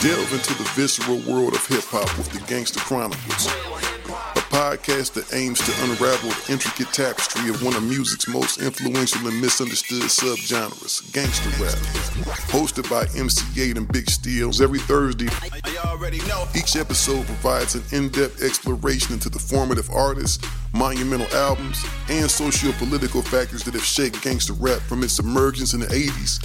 Delve 0.03 0.33
into 0.33 0.53
the 0.55 0.69
visceral 0.75 1.19
world 1.33 1.55
of 1.55 1.65
hip 1.65 1.85
hop 1.85 2.19
with 2.19 2.29
the 2.31 2.41
Gangster 2.49 2.81
Chronicles, 2.81 3.47
a 3.47 4.43
podcast 4.51 5.13
that 5.13 5.33
aims 5.33 5.61
to 5.61 5.71
unravel 5.85 6.29
the 6.29 6.53
intricate 6.55 6.93
tapestry 6.93 7.49
of 7.49 7.63
one 7.63 7.77
of 7.77 7.85
music's 7.85 8.27
most 8.27 8.61
influential 8.61 9.29
and 9.29 9.41
misunderstood 9.41 10.03
subgenres, 10.03 11.07
gangster 11.13 11.51
rap. 11.63 11.79
Hosted 12.51 12.91
by 12.91 13.03
MC 13.17 13.47
Eiht 13.55 13.77
and 13.77 13.87
Big 13.93 14.11
Steels 14.11 14.61
every 14.61 14.81
Thursday, 14.81 15.31
each 16.59 16.75
episode 16.75 17.25
provides 17.27 17.77
an 17.77 17.85
in 17.93 18.09
depth 18.09 18.43
exploration 18.43 19.15
into 19.15 19.29
the 19.29 19.39
formative 19.39 19.89
artists, 19.91 20.45
monumental 20.75 21.33
albums, 21.37 21.87
and 22.09 22.29
socio 22.29 22.73
political 22.73 23.23
factors 23.23 23.63
that 23.63 23.75
have 23.75 23.85
shaped 23.85 24.21
gangster 24.21 24.55
rap 24.55 24.81
from 24.81 25.05
its 25.05 25.21
emergence 25.21 25.75
in 25.75 25.79
the 25.81 25.87
80s 25.87 26.45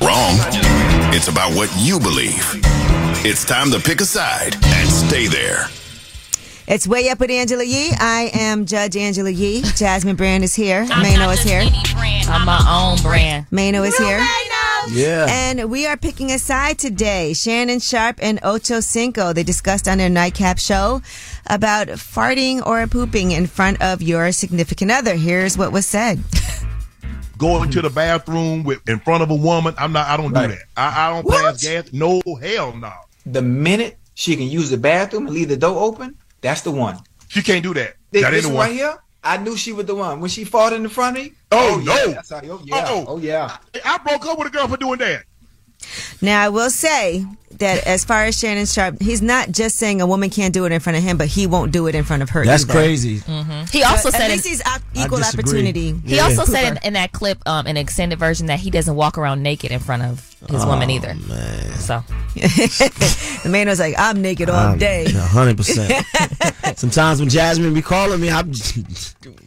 Wrong. 0.00 0.36
It's 1.12 1.28
about 1.28 1.54
what 1.54 1.70
you 1.78 1.98
believe. 1.98 2.44
It's 3.24 3.44
time 3.44 3.70
to 3.72 3.80
pick 3.80 4.00
a 4.00 4.04
side 4.04 4.54
and 4.54 4.88
stay 4.88 5.26
there. 5.26 5.66
It's 6.66 6.86
Way 6.86 7.08
Up 7.08 7.18
with 7.18 7.30
Angela 7.30 7.64
Yee. 7.64 7.90
I 7.98 8.30
am 8.32 8.64
Judge 8.64 8.96
Angela 8.96 9.30
Yee. 9.30 9.62
Jasmine 9.74 10.16
Brand 10.16 10.44
is 10.44 10.54
here. 10.54 10.86
Mano 10.86 11.30
is 11.30 11.42
here. 11.42 11.62
I'm 12.28 12.46
my 12.46 12.64
own 12.68 13.02
brand. 13.02 13.46
Mano 13.50 13.82
is 13.82 13.98
here. 13.98 14.24
Yeah. 14.88 15.26
And 15.28 15.70
we 15.70 15.86
are 15.86 15.96
picking 15.96 16.30
a 16.30 16.38
side 16.38 16.78
today. 16.78 17.34
Shannon 17.34 17.80
Sharpe 17.80 18.20
and 18.22 18.38
Ocho 18.42 18.80
Cinco, 18.80 19.32
they 19.32 19.42
discussed 19.42 19.88
on 19.88 19.98
their 19.98 20.08
nightcap 20.08 20.58
show 20.58 21.02
about 21.46 21.88
farting 21.88 22.64
or 22.64 22.86
pooping 22.86 23.32
in 23.32 23.46
front 23.46 23.82
of 23.82 24.00
your 24.00 24.32
significant 24.32 24.90
other. 24.90 25.16
Here's 25.16 25.58
what 25.58 25.72
was 25.72 25.86
said. 25.86 26.20
Going 27.40 27.70
to 27.70 27.78
mm-hmm. 27.78 27.86
the 27.88 27.94
bathroom 27.94 28.64
with 28.64 28.86
in 28.86 29.00
front 29.00 29.22
of 29.22 29.30
a 29.30 29.34
woman, 29.34 29.74
I'm 29.78 29.92
not. 29.92 30.06
I 30.08 30.18
don't 30.18 30.28
do 30.28 30.46
that. 30.46 30.58
I, 30.76 31.08
I 31.08 31.10
don't 31.10 31.26
pass 31.26 31.62
gas. 31.62 31.90
No 31.90 32.20
hell 32.40 32.76
no. 32.76 32.92
The 33.24 33.40
minute 33.40 33.98
she 34.14 34.36
can 34.36 34.46
use 34.46 34.68
the 34.68 34.76
bathroom 34.76 35.26
and 35.26 35.34
leave 35.34 35.48
the 35.48 35.56
door 35.56 35.82
open, 35.82 36.16
that's 36.42 36.60
the 36.60 36.70
one. 36.70 36.98
She 37.28 37.42
can't 37.42 37.62
do 37.62 37.72
that. 37.74 37.96
This, 38.10 38.22
that 38.22 38.34
ain't 38.34 38.42
this 38.42 38.46
the 38.46 38.52
right 38.52 38.68
one. 38.68 38.72
here, 38.72 38.98
I 39.24 39.38
knew 39.38 39.56
she 39.56 39.72
was 39.72 39.86
the 39.86 39.94
one. 39.94 40.20
When 40.20 40.28
she 40.28 40.44
fought 40.44 40.74
in 40.74 40.82
the 40.82 40.90
front 40.90 41.16
of 41.16 41.24
me, 41.24 41.32
oh, 41.50 41.76
oh, 41.76 41.78
yeah, 41.78 41.84
no. 42.06 42.12
that's 42.12 42.28
how, 42.28 42.40
oh 42.44 42.62
yeah, 42.66 42.76
Uh-oh. 42.76 43.04
oh 43.08 43.18
yeah. 43.18 43.56
I 43.86 43.98
broke 43.98 44.26
up 44.26 44.38
with 44.38 44.48
a 44.48 44.50
girl 44.50 44.68
for 44.68 44.76
doing 44.76 44.98
that. 44.98 45.24
Now, 46.22 46.42
I 46.42 46.48
will 46.48 46.70
say 46.70 47.24
that 47.58 47.86
as 47.86 48.04
far 48.04 48.24
as 48.24 48.38
Shannon 48.38 48.64
Sharpe, 48.66 49.00
he's 49.02 49.20
not 49.20 49.50
just 49.50 49.76
saying 49.76 50.00
a 50.00 50.06
woman 50.06 50.30
can't 50.30 50.54
do 50.54 50.64
it 50.64 50.72
in 50.72 50.80
front 50.80 50.96
of 50.96 51.02
him, 51.04 51.18
but 51.18 51.26
he 51.26 51.46
won't 51.46 51.72
do 51.72 51.86
it 51.88 51.94
in 51.94 52.04
front 52.04 52.22
of 52.22 52.30
her. 52.30 52.44
That's 52.44 52.62
either. 52.64 52.72
crazy. 52.72 53.18
He 53.72 53.82
also 53.82 54.10
But 54.10 54.12
said 54.12 54.20
at 54.22 54.24
in- 54.26 54.30
least 54.32 54.46
he's 54.46 54.62
equal 54.94 55.18
disagree. 55.18 55.42
opportunity. 55.44 55.94
He 56.06 56.16
Yeah. 56.16 56.24
also 56.24 56.44
said 56.44 56.72
in, 56.72 56.78
in 56.84 56.92
that 56.94 57.12
clip, 57.12 57.38
um, 57.46 57.66
an 57.66 57.76
extended 57.76 58.18
version, 58.18 58.46
that 58.46 58.60
he 58.60 58.70
doesn't 58.70 58.94
walk 58.94 59.18
around 59.18 59.42
naked 59.42 59.72
in 59.72 59.80
front 59.80 60.02
of 60.04 60.29
his 60.48 60.64
woman 60.64 60.90
either. 60.90 61.14
So 61.76 62.02
the 62.34 63.48
man 63.48 63.68
was 63.68 63.78
like, 63.80 63.94
"I'm 63.98 64.22
naked 64.22 64.48
all 64.48 64.72
Um, 64.72 64.78
day." 64.78 65.06
hundred 65.12 65.56
percent. 65.56 66.04
Sometimes 66.76 67.20
when 67.20 67.28
Jasmine 67.28 67.74
be 67.74 67.82
calling 67.82 68.20
me, 68.20 68.30
I'm 68.30 68.52
just, 68.52 68.76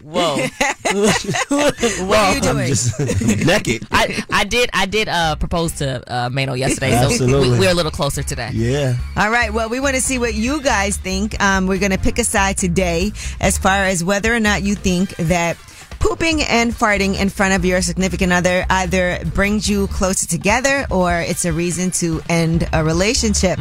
whoa. 0.04 0.38
What 0.94 1.84
are 1.84 2.34
you 2.34 2.38
I'm 2.38 2.42
doing? 2.42 2.68
just 2.68 3.00
naked. 3.46 3.88
I, 3.92 4.24
I 4.32 4.44
did 4.44 4.70
I 4.74 4.86
did 4.86 5.08
uh, 5.10 5.36
propose 5.38 5.74
to 5.74 6.04
uh, 6.14 6.30
Mano 6.30 6.54
yesterday, 6.54 6.92
so 6.92 7.06
Absolutely. 7.08 7.52
we, 7.52 7.60
we're 7.60 7.72
a 7.72 7.74
little 7.74 7.92
closer 7.92 8.22
today. 8.24 8.52
Yeah. 8.54 8.96
All 9.18 9.32
right. 9.32 9.52
Well, 9.54 9.70
we 9.70 9.80
want 9.80 9.96
to 9.96 10.02
see 10.02 10.20
what 10.20 10.34
you 10.36 10.62
guys 10.62 10.98
think. 10.98 11.42
Um, 11.42 11.66
we're 11.68 11.80
going 11.80 11.92
to 11.92 11.98
pick 11.98 12.20
a 12.20 12.24
side 12.24 12.58
today 12.58 13.12
as 13.40 13.58
far 13.58 13.86
as 13.86 14.04
whether 14.04 14.34
or 14.34 14.40
not 14.40 14.62
you 14.64 14.76
think 14.76 15.16
that 15.16 15.58
pooping 16.04 16.44
and 16.44 16.74
farting 16.74 17.18
in 17.18 17.30
front 17.30 17.54
of 17.54 17.64
your 17.64 17.82
significant 17.82 18.34
other 18.34 18.66
either 18.70 19.24
brings 19.34 19.70
you 19.70 19.88
closer 19.88 20.28
together 20.28 20.86
or 20.92 21.22
it's 21.22 21.46
a 21.46 21.54
reason 21.54 21.90
to 21.92 22.22
end 22.28 22.68
a 22.74 22.84
relationship. 22.84 23.58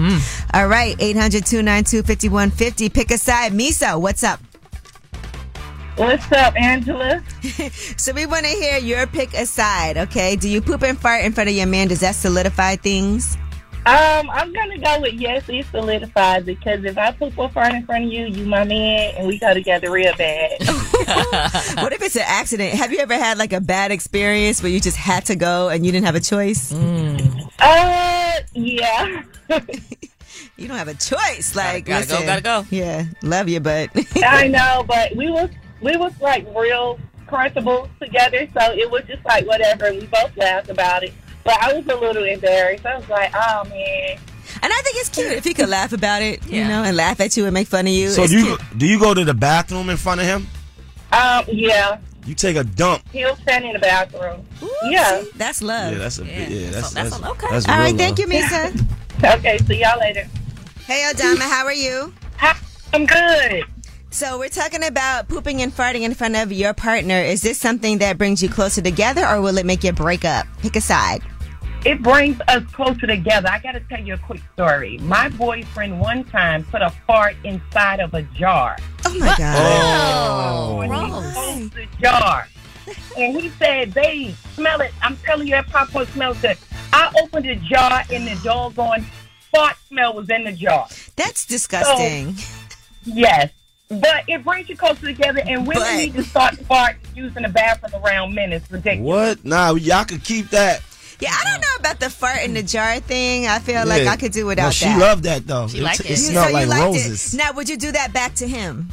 All 0.53 0.67
right. 0.67 0.97
800 0.99 1.47
292 1.47 2.03
5150. 2.03 2.89
Pick 2.89 3.13
a 3.13 3.19
side. 3.19 3.53
Misa, 3.53 3.99
what's 4.01 4.25
up? 4.25 4.41
What's 5.97 6.33
up, 6.33 6.57
Angela? 6.57 7.23
So 7.97 8.13
we 8.13 8.27
want 8.27 8.45
to 8.45 8.51
hear 8.51 8.79
your 8.79 9.07
pick 9.07 9.35
a 9.35 9.47
side, 9.47 9.97
okay? 9.97 10.35
Do 10.35 10.49
you 10.49 10.61
poop 10.61 10.83
and 10.83 10.99
fart 10.99 11.25
in 11.25 11.33
front 11.33 11.49
of 11.49 11.55
your 11.55 11.67
man? 11.67 11.89
Does 11.89 12.01
that 12.01 12.17
solidify 12.17 12.77
things? 12.77 13.37
Um, 13.85 14.31
I'm 14.31 14.53
gonna 14.53 14.79
go 14.79 15.01
with 15.01 15.15
yes. 15.15 15.49
It 15.49 15.67
solidifies 15.67 16.45
because 16.45 16.85
if 16.85 16.97
I 16.97 17.13
poop 17.13 17.39
a 17.39 17.49
fart 17.49 17.75
in 17.75 17.85
front 17.85 18.07
of 18.07 18.13
you, 18.13 18.27
you 18.27 18.47
my 18.47 18.65
man, 18.65 19.15
and 19.17 19.27
we 19.29 19.39
go 19.39 19.55
together 19.55 19.91
real 19.91 20.15
bad. 20.17 20.61
what 21.83 21.93
if 21.93 22.03
it's 22.03 22.17
an 22.17 22.25
accident? 22.27 22.75
Have 22.75 22.93
you 22.93 22.99
ever 22.99 23.15
had 23.15 23.39
like 23.39 23.53
a 23.53 23.61
bad 23.61 23.91
experience 23.91 24.63
where 24.63 24.71
you 24.71 24.81
just 24.81 24.97
had 24.97 25.25
to 25.27 25.37
go 25.37 25.69
and 25.69 25.85
you 25.85 25.93
didn't 25.93 26.07
have 26.07 26.15
a 26.15 26.21
choice? 26.21 26.73
uh, 26.73 28.41
yeah. 28.55 29.23
You 30.57 30.69
don't 30.69 30.77
have 30.77 30.89
a 30.89 30.95
choice. 30.95 31.57
Like, 31.57 31.87
gotta 31.87 32.07
go, 32.07 32.15
listen, 32.15 32.27
gotta 32.27 32.43
go. 32.43 32.65
Yeah, 32.71 33.07
love 33.23 33.49
you, 33.49 33.59
but 33.59 33.91
I 34.23 34.49
know, 34.49 34.85
but 34.87 35.15
we 35.17 35.31
was 35.31 35.51
we 35.81 35.97
was 35.97 36.13
like 36.21 36.47
real 36.55 37.01
comfortable 37.27 37.89
together, 38.01 38.47
so 38.55 38.73
it 38.73 38.91
was 38.91 39.03
just 39.05 39.25
like 39.25 39.47
whatever. 39.47 39.91
We 39.93 40.07
both 40.07 40.37
laughed 40.37 40.69
about 40.69 41.03
it, 41.03 41.15
but 41.43 41.61
I 41.61 41.73
was 41.73 41.87
a 41.87 41.97
little 41.97 42.25
embarrassed. 42.25 42.87
I 42.87 42.97
was 42.97 43.09
like, 43.09 43.33
oh 43.35 43.65
man. 43.65 44.19
And 44.63 44.73
I 44.73 44.83
think 44.83 44.97
it's 44.99 45.09
cute 45.09 45.33
if 45.33 45.45
he 45.45 45.55
could 45.55 45.69
laugh 45.69 45.93
about 45.93 46.23
it, 46.23 46.47
you 46.47 46.63
know, 46.63 46.85
and 46.85 46.97
laugh 46.97 47.21
at 47.21 47.37
you 47.37 47.47
and 47.47 47.55
make 47.55 47.67
fun 47.67 47.87
of 47.87 47.93
you. 47.93 48.11
So 48.11 48.27
do 48.27 48.39
you 48.39 48.45
cute. 48.45 48.79
do 48.79 48.87
you 48.87 49.01
go 49.01 49.15
to 49.15 49.25
the 49.25 49.35
bathroom 49.35 49.91
in 49.91 49.97
front 49.97 50.21
of 50.21 50.27
him? 50.27 50.47
Um, 51.13 51.45
yeah, 51.49 51.99
You 52.27 52.35
take 52.35 52.57
a 52.57 52.65
dump. 52.65 53.03
he'll 53.13 53.37
stand 53.37 53.65
in 53.65 53.73
the 53.75 53.79
bathroom. 53.79 54.45
Ooh, 54.63 54.71
yeah. 54.85 55.23
see? 55.23 55.31
that's 55.37 55.61
love. 55.63 55.93
Yeah, 55.93 55.99
that's 55.99 56.19
a 56.19 56.25
Yeah. 56.25 56.49
Yeah, 56.49 56.71
that's 56.71 56.91
That's- 56.91 56.93
that's, 56.93 57.11
that's- 57.19 57.31
okay. 57.33 57.47
that's 57.51 57.69
All 57.69 57.79
real 57.81 57.97
thank 57.97 58.19
love. 58.19 58.29
you, 58.31 58.35
Misa. 58.35 58.87
Okay, 59.25 59.57
see 59.59 59.81
y'all 59.81 60.01
later. 60.01 60.27
hey, 60.87 61.09
Odama, 61.13 61.43
how 61.43 61.65
are 61.65 61.73
you? 61.73 62.13
Hi, 62.39 62.57
I'm 62.93 63.07
good. 63.07 63.63
So 64.11 64.37
we're 64.39 64.49
talking 64.49 64.83
about 64.85 65.29
pooping 65.29 65.63
and 65.63 65.73
farting 65.75 66.01
in 66.01 66.13
front 66.15 66.35
of 66.35 66.51
your 66.51 66.75
partner. 66.75 67.15
Is 67.21 67.41
this 67.41 67.57
something 67.57 67.99
that 67.99 68.19
brings 68.19 68.43
you 68.43 68.49
closer 68.49 68.83
together, 68.83 69.25
or 69.27 69.41
will 69.41 69.59
it 69.59 69.65
make 69.67 69.85
you 69.85 69.93
break 69.93 70.25
up? 70.25 70.47
Pick 70.59 70.75
a 70.75 70.81
side. 70.81 71.23
It 71.85 72.03
brings 72.03 72.41
us 72.49 72.65
closer 72.73 73.07
together. 73.07 73.49
I 73.49 73.61
got 73.61 73.73
to 73.73 73.81
tell 73.81 74.01
you 74.01 74.15
a 74.15 74.19
quick 74.19 74.41
story. 74.55 74.99
My 74.99 75.29
boyfriend 75.29 76.01
one 76.01 76.25
time 76.25 76.65
put 76.65 76.83
a 76.83 76.91
fart 77.07 77.37
inside 77.45 78.01
of 78.01 78.15
a 78.15 78.23
jar. 78.23 78.77
Oh 79.15 79.19
my 79.19 79.35
god. 79.39 79.57
Oh. 79.59 80.77
When 80.79 80.93
he 80.93 81.11
gross. 81.11 81.71
the 81.71 81.87
jar. 82.01 82.49
And 83.17 83.41
he 83.41 83.49
said, 83.51 83.95
babe, 83.95 84.35
smell 84.55 84.81
it. 84.81 84.93
I'm 85.03 85.17
telling 85.19 85.47
you, 85.47 85.53
that 85.53 85.69
popcorn 85.69 86.07
smells 86.09 86.39
good. 86.41 86.57
I 86.93 87.13
opened 87.23 87.47
the 87.47 87.57
jar 87.57 88.03
and 88.11 88.27
the 88.27 88.39
doggone 88.43 89.05
fart 89.53 89.77
smell 89.89 90.15
was 90.15 90.29
in 90.31 90.45
the 90.45 90.53
jar. 90.53 90.89
That's 91.17 91.47
disgusting. 91.47 92.35
Yes. 93.05 93.51
But 93.89 94.25
it 94.27 94.43
brings 94.43 94.69
you 94.71 94.77
closer 94.77 95.05
together, 95.07 95.43
and 95.47 95.67
women 95.67 95.83
But- 95.83 95.97
need 95.97 96.15
to 96.15 96.23
start 96.25 96.57
fart 96.67 96.97
using 97.15 97.43
the 97.43 97.51
bathroom 97.51 98.03
around 98.03 98.35
men. 98.35 98.53
It's 98.53 98.71
ridiculous. 98.71 99.37
What? 99.39 99.45
Nah, 99.45 99.75
y'all 99.75 100.05
could 100.07 100.25
keep 100.25 100.49
that. 100.51 100.81
yeah, 101.21 101.31
I 101.39 101.45
don't 101.45 101.61
know 101.61 101.77
about 101.79 102.01
the 102.01 102.09
fart 102.09 102.43
in 102.43 102.55
the 102.55 102.63
jar 102.63 103.01
thing. 103.01 103.47
I 103.47 103.59
feel 103.59 103.87
like 103.87 104.07
I 104.07 104.17
could 104.17 104.33
do 104.33 104.47
without 104.47 104.65
No, 104.65 104.71
she 104.71 104.87
that. 104.87 104.99
loved 104.99 105.25
that 105.25 105.47
though. 105.47 105.69
She 105.69 105.79
it 105.79 105.83
liked 105.83 106.01
it 106.01 106.07
it. 106.07 106.11
You- 106.11 106.17
smelled 106.17 106.45
so 106.45 106.49
you 106.49 106.55
like 106.55 106.69
liked 106.69 106.83
roses. 106.85 107.35
It. 107.35 107.37
Now, 107.37 107.53
would 107.53 107.69
you 107.69 107.77
do 107.77 107.93
that 107.93 108.15
back 108.15 108.35
to 108.37 108.49
him? 108.49 108.89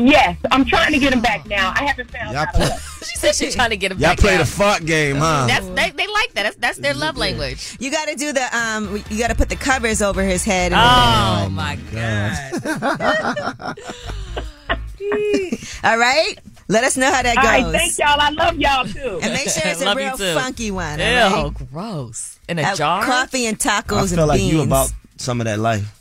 Yes, 0.00 0.36
I'm 0.52 0.64
trying 0.64 0.92
to 0.92 0.98
get 1.00 1.12
him 1.12 1.20
back 1.20 1.44
now. 1.46 1.72
I 1.74 1.84
haven't 1.84 2.08
found 2.10 2.32
Y'all 2.32 2.42
out. 2.46 2.54
play, 2.54 2.70
She 3.02 3.16
said 3.16 3.34
she's 3.34 3.54
trying 3.54 3.70
to 3.70 3.76
get 3.76 3.90
him 3.92 3.98
back. 3.98 4.02
y'all 4.02 4.10
back 4.16 4.18
play 4.20 4.34
out. 4.36 4.38
the 4.38 4.46
fuck 4.46 4.84
game, 4.84 5.16
huh? 5.16 5.46
That's 5.48 5.66
they, 5.68 5.90
they 5.90 6.06
like 6.06 6.32
that. 6.34 6.42
That's 6.44 6.56
that's 6.56 6.78
their 6.78 6.94
love 6.94 7.16
language. 7.16 7.76
You 7.80 7.90
got 7.90 8.06
to 8.08 8.14
do 8.14 8.32
the 8.32 8.56
um. 8.56 9.02
You 9.10 9.18
got 9.18 9.28
to 9.28 9.34
put 9.34 9.48
the 9.48 9.56
covers 9.56 10.00
over 10.00 10.22
his 10.22 10.44
head. 10.44 10.72
and 10.72 10.80
Oh 10.80 11.48
my 11.50 11.76
god. 11.92 13.76
All 15.84 15.98
right. 15.98 16.34
Let 16.70 16.84
us 16.84 16.96
know 16.98 17.10
how 17.10 17.22
that 17.22 17.36
goes. 17.36 17.44
right, 17.44 17.64
thank 17.72 17.98
y'all. 17.98 18.20
I 18.20 18.28
love 18.30 18.56
y'all 18.58 18.84
too. 18.84 19.20
And 19.22 19.32
make 19.32 19.48
sure 19.48 19.62
it's 19.64 19.80
a 19.80 19.94
real 19.94 20.16
funky 20.38 20.70
one. 20.70 20.98
Ew, 20.98 21.04
all 21.06 21.44
right? 21.50 21.70
gross. 21.72 22.38
In 22.48 22.58
a 22.58 22.62
Uh, 22.62 22.74
jar. 22.76 23.02
Coffee 23.04 23.46
and 23.46 23.58
tacos. 23.58 23.96
I 23.96 24.02
tacos 24.02 24.10
feel 24.10 24.18
and 24.20 24.28
like 24.28 24.38
beans. 24.40 24.52
you 24.52 24.62
about 24.62 24.92
some 25.16 25.40
of 25.40 25.46
that 25.46 25.58
life. 25.58 25.97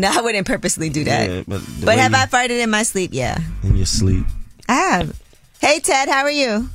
No, 0.00 0.10
I 0.12 0.20
wouldn't 0.22 0.46
purposely 0.46 0.88
do 0.88 1.04
that. 1.04 1.28
Yeah, 1.30 1.42
but 1.46 1.60
but 1.84 1.98
have 1.98 2.12
you- 2.12 2.16
I 2.18 2.26
farted 2.26 2.62
in 2.62 2.70
my 2.70 2.82
sleep? 2.82 3.10
Yeah, 3.12 3.38
in 3.62 3.76
your 3.76 3.86
sleep. 3.86 4.24
I 4.68 4.74
have. 4.74 5.20
Hey, 5.60 5.78
Ted, 5.80 6.08
how 6.08 6.22
are 6.22 6.30
you? 6.30 6.70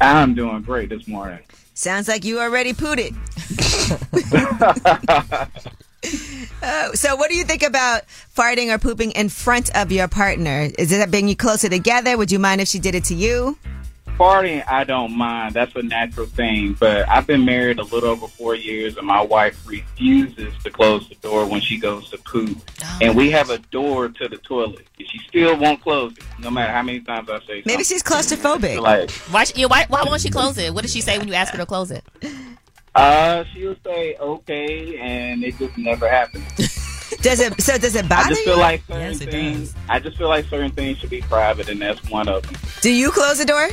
I'm 0.00 0.34
doing 0.34 0.62
great 0.62 0.88
this 0.88 1.06
morning. 1.06 1.38
Sounds 1.74 2.08
like 2.08 2.24
you 2.24 2.40
already 2.40 2.72
pooed 2.72 2.98
it. 2.98 3.14
Oh, 6.66 6.90
so, 6.94 7.16
what 7.16 7.30
do 7.30 7.36
you 7.36 7.44
think 7.44 7.62
about 7.62 8.02
farting 8.36 8.72
or 8.74 8.78
pooping 8.78 9.12
in 9.12 9.28
front 9.30 9.74
of 9.76 9.90
your 9.92 10.06
partner? 10.08 10.68
Is 10.78 10.92
it 10.92 11.10
bringing 11.10 11.28
you 11.30 11.36
closer 11.36 11.68
together? 11.70 12.16
Would 12.18 12.30
you 12.32 12.38
mind 12.38 12.60
if 12.60 12.68
she 12.68 12.78
did 12.78 12.94
it 12.94 13.04
to 13.04 13.14
you? 13.14 13.58
Farting, 14.18 14.62
I 14.68 14.84
don't 14.84 15.12
mind. 15.16 15.54
That's 15.54 15.74
a 15.74 15.82
natural 15.82 16.26
thing. 16.26 16.74
But 16.78 17.08
I've 17.08 17.26
been 17.26 17.44
married 17.44 17.78
a 17.78 17.82
little 17.82 18.10
over 18.10 18.28
four 18.28 18.54
years, 18.54 18.96
and 18.96 19.06
my 19.06 19.20
wife 19.20 19.66
refuses 19.66 20.52
to 20.62 20.70
close 20.70 21.08
the 21.08 21.16
door 21.16 21.46
when 21.46 21.60
she 21.60 21.78
goes 21.78 22.10
to 22.10 22.18
poop. 22.18 22.58
And 23.00 23.16
we 23.16 23.30
have 23.32 23.50
a 23.50 23.58
door 23.58 24.08
to 24.08 24.28
the 24.28 24.36
toilet. 24.38 24.86
And 24.98 25.08
she 25.08 25.18
still 25.26 25.56
won't 25.58 25.80
close 25.82 26.12
it, 26.16 26.24
no 26.38 26.50
matter 26.50 26.72
how 26.72 26.82
many 26.82 27.00
times 27.00 27.28
I 27.28 27.40
say 27.46 27.62
Maybe 27.66 27.82
she's 27.82 28.02
claustrophobic. 28.02 28.80
Like, 28.80 29.10
Why, 29.10 29.44
she- 29.44 29.66
why? 29.66 29.86
Why 29.88 30.04
won't 30.06 30.20
she 30.20 30.30
close 30.30 30.58
it? 30.58 30.72
What 30.72 30.82
did 30.82 30.90
she 30.92 31.00
say 31.00 31.18
when 31.18 31.26
you 31.26 31.34
asked 31.34 31.52
her 31.52 31.58
to 31.58 31.66
close 31.66 31.90
it? 31.90 32.04
uh, 32.94 33.42
she'll 33.52 33.74
say 33.84 34.14
okay, 34.20 34.96
and 34.98 35.42
it 35.42 35.58
just 35.58 35.76
never 35.76 36.08
happens. 36.08 36.44
Does 37.20 37.40
it? 37.40 37.60
So 37.62 37.78
does 37.78 37.94
it 37.94 38.06
bother 38.08 38.26
I 38.26 38.28
just 38.30 38.42
feel 38.44 38.56
you? 38.56 38.60
like 38.60 38.82
certain 38.86 39.14
things. 39.16 39.74
I 39.88 39.98
just 39.98 40.18
feel 40.18 40.28
like 40.28 40.44
certain 40.46 40.70
things 40.72 40.98
should 40.98 41.10
be 41.10 41.22
private, 41.22 41.68
and 41.70 41.80
that's 41.80 42.02
one 42.10 42.28
of 42.28 42.42
them. 42.42 42.54
do 42.82 42.90
you 42.92 43.10
close 43.10 43.38
the 43.38 43.44
door? 43.46 43.68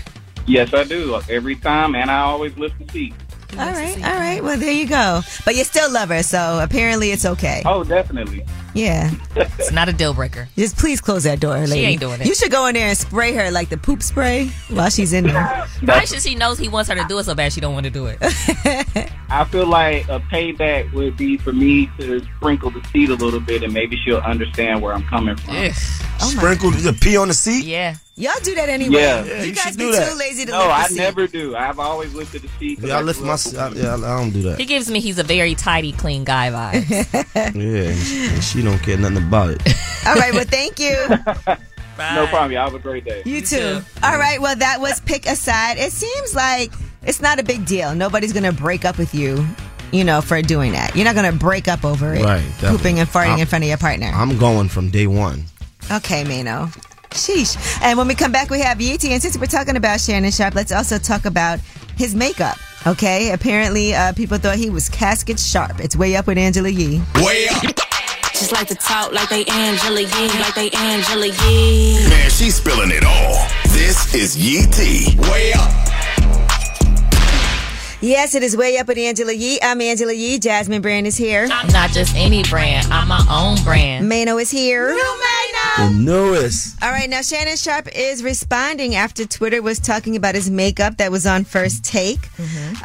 Yes, 0.48 0.74
I 0.74 0.84
do 0.84 1.20
every 1.30 1.56
time, 1.56 1.96
and 1.96 2.10
I 2.10 2.20
always 2.22 2.58
lift 2.58 2.80
the 2.80 2.92
seat. 2.92 3.14
All 3.54 3.72
right, 3.72 3.98
all 3.98 4.16
right. 4.16 4.42
Well, 4.42 4.58
there 4.58 4.72
you 4.72 4.88
go. 4.88 5.22
But 5.44 5.56
you 5.56 5.64
still 5.66 5.92
love 5.92 6.10
her, 6.10 6.24
so 6.24 6.60
apparently 6.64 7.12
it's 7.12 7.26
okay. 7.26 7.62
Oh, 7.66 7.84
definitely. 7.84 8.46
Yeah. 8.74 9.12
It's 9.36 9.72
not 9.72 9.88
a 9.90 9.94
deal 9.94 10.14
breaker. 10.14 10.48
Just 10.58 10.78
please 10.78 11.00
close 11.02 11.24
that 11.24 11.40
door, 11.40 11.58
lady. 11.58 11.72
She 11.72 11.80
ain't 11.82 12.02
doing 12.02 12.20
it. 12.20 12.28
You 12.28 12.36
should 12.36 12.52
go 12.52 12.66
in 12.66 12.74
there 12.74 12.88
and 12.88 12.98
spray 12.98 13.34
her 13.34 13.52
like 13.52 13.70
the 13.70 13.78
poop 13.78 14.02
spray 14.04 14.48
while 14.70 14.90
she's 14.90 15.14
in 15.14 15.26
there. 15.26 15.68
Why 15.84 16.04
should 16.06 16.22
she 16.22 16.36
knows 16.36 16.58
he 16.58 16.68
wants 16.68 16.90
her 16.90 16.96
to 16.96 17.06
do 17.08 17.18
it 17.20 17.26
so 17.26 17.36
bad 17.36 17.54
she 17.54 17.62
don't 17.62 17.74
want 17.74 17.86
to 17.86 17.92
do 17.92 18.08
it? 18.08 18.18
I 19.30 19.46
feel 19.46 19.68
like 19.68 20.08
a 20.10 20.20
payback 20.20 20.92
would 20.94 21.16
be 21.16 21.38
for 21.38 21.54
me 21.54 21.90
to 22.00 22.22
sprinkle 22.38 22.72
the 22.72 22.84
seat 22.92 23.10
a 23.10 23.16
little 23.16 23.40
bit, 23.40 23.64
and 23.64 23.74
maybe 23.74 23.98
she'll 23.98 24.18
understand 24.18 24.82
where 24.82 24.94
I'm 24.94 25.04
coming 25.04 25.36
from. 25.38 25.56
Oh 25.56 25.72
sprinkle 26.20 26.72
the 26.72 26.94
pee 26.94 27.18
on 27.18 27.28
the 27.30 27.34
seat. 27.34 27.66
Yeah. 27.66 27.96
Y'all 28.22 28.34
do 28.44 28.54
that 28.56 28.70
anyway. 28.70 29.02
Yeah. 29.02 29.26
Yeah, 29.26 29.42
you, 29.42 29.48
you 29.50 29.56
guys 29.56 29.64
should 29.70 29.78
be 29.78 29.92
do 29.92 30.06
too 30.06 30.16
lazy 30.16 30.46
to 30.46 30.52
No, 30.52 30.58
lift 30.60 30.70
the 30.70 30.74
I 30.76 30.88
seat. 30.88 30.98
never 30.98 31.28
do. 31.28 31.56
I've 31.56 31.80
always 31.80 32.14
lifted 32.14 32.44
the 32.44 32.50
seat. 32.60 32.80
Yeah, 32.80 32.96
I 32.96 33.00
I 33.00 33.02
lift 33.02 33.20
my. 33.22 33.34
up 33.34 33.40
I, 33.58 33.76
yeah, 33.76 33.96
I 33.96 34.18
don't 34.20 34.30
do 34.32 34.44
that. 34.44 34.60
He 34.60 34.66
gives 34.66 34.92
me 34.92 35.00
he's 35.00 35.18
a 35.18 35.24
very 35.24 35.56
tidy, 35.56 35.92
clean 35.92 36.24
guy 36.24 36.52
vibe. 36.52 36.86
Yeah, 37.56 37.90
and 37.90 38.00
she, 38.00 38.28
and 38.28 38.44
she 38.44 38.62
don't 38.62 38.80
care 38.80 38.98
nothing 38.98 39.18
about 39.18 39.50
it. 39.52 39.62
All 40.08 40.16
right. 40.16 40.34
Well, 40.34 40.46
thank 40.46 40.80
you. 40.80 40.96
No 41.98 42.26
problem. 42.28 42.52
Y'all 42.54 42.64
have 42.66 42.74
a 42.74 42.80
great 42.80 43.06
day. 43.06 43.22
You 43.26 43.42
too. 43.42 43.80
All 44.02 44.18
right. 44.18 44.42
Well, 44.42 44.56
that 44.56 44.80
was 44.80 45.00
pick 45.02 45.28
a 45.28 45.36
side. 45.36 45.78
It 45.78 45.92
seems 45.92 46.34
like 46.34 46.72
it's 47.04 47.22
not 47.22 47.40
a 47.40 47.44
big 47.44 47.64
deal. 47.66 47.94
Nobody's 47.94 48.34
gonna 48.34 48.52
break 48.54 48.86
up 48.86 48.98
with 48.98 49.14
you. 49.14 49.46
You 49.92 50.04
know, 50.04 50.20
for 50.22 50.42
doing 50.42 50.72
that, 50.72 50.96
you're 50.96 51.06
not 51.06 51.14
gonna 51.16 51.32
break 51.34 51.68
up 51.68 51.86
over 51.86 52.16
it. 52.16 52.24
Right, 52.24 52.42
definitely. 52.42 52.78
Pooping 52.78 53.00
and 53.02 53.10
farting 53.10 53.28
I'm- 53.32 53.40
in 53.40 53.46
front 53.46 53.64
of 53.66 53.68
your 53.68 53.78
partner. 53.78 54.08
I'm 54.16 54.38
going 54.40 54.68
from 54.70 54.90
day 54.90 55.06
one. 55.06 55.44
Okay, 55.92 56.24
Mano. 56.24 56.70
Sheesh. 57.12 57.58
And 57.82 57.98
when 57.98 58.08
we 58.08 58.16
come 58.16 58.32
back, 58.32 58.50
we 58.50 58.60
have 58.62 58.78
Yeezy. 58.78 59.10
And 59.12 59.22
since 59.22 59.38
we're 59.38 59.46
talking 59.46 59.78
about 59.78 60.00
Shannon 60.00 60.32
Sharpe, 60.32 60.56
let's 60.56 60.72
also 60.72 60.98
talk 60.98 61.26
about 61.26 61.60
his 61.98 62.16
makeup. 62.16 62.58
Okay. 62.88 63.32
Apparently, 63.32 63.94
uh, 63.94 64.14
people 64.14 64.38
thought 64.38 64.56
he 64.58 64.70
was 64.70 64.90
casket 64.90 65.40
sharp. 65.40 65.80
It's 65.80 65.96
way 65.96 66.16
up 66.16 66.28
with 66.28 66.38
Angela 66.38 66.70
Yee. 66.70 67.02
Way 67.18 67.48
up. 67.50 67.64
Just 68.34 68.52
like 68.54 68.68
to 68.70 68.76
talk 68.76 69.12
like 69.14 69.30
they 69.30 69.46
Angela 69.46 70.02
Yee, 70.02 70.40
like 70.40 70.56
they 70.56 70.72
Angela 70.72 71.28
Yee. 71.28 72.10
Man, 72.10 72.30
she's 72.32 72.56
spilling 72.56 72.90
it 72.92 73.04
all. 73.06 73.48
This 73.66 74.16
is 74.16 74.36
Yee 74.36 74.66
T. 74.72 75.16
Way 75.30 75.54
up. 75.54 76.01
Yes, 78.04 78.34
it 78.34 78.42
is 78.42 78.58
way 78.58 78.80
up 78.80 78.90
at 78.90 78.98
Angela 78.98 79.32
Yee. 79.32 79.60
I'm 79.62 79.80
Angela 79.80 80.12
Yee. 80.12 80.40
Jasmine 80.40 80.82
Brand 80.82 81.06
is 81.06 81.16
here. 81.16 81.48
I'm 81.52 81.68
not 81.68 81.92
just 81.92 82.16
any 82.16 82.42
brand. 82.42 82.88
I'm 82.92 83.08
my 83.08 83.24
own 83.30 83.64
brand. 83.64 84.10
Mano 84.10 84.40
is 84.40 84.50
here. 84.50 84.96
The 85.78 85.90
newest. 85.92 86.84
All 86.84 86.92
right, 86.92 87.10
now 87.10 87.22
Shannon 87.22 87.56
Sharpe 87.56 87.88
is 87.96 88.24
responding 88.24 88.96
after 88.96 89.26
Twitter 89.26 89.62
was 89.62 89.80
talking 89.80 90.16
about 90.16 90.34
his 90.36 90.50
makeup 90.50 90.98
that 90.98 91.12
was 91.12 91.26
on 91.28 91.44
First 91.46 91.86
Take. 91.86 92.28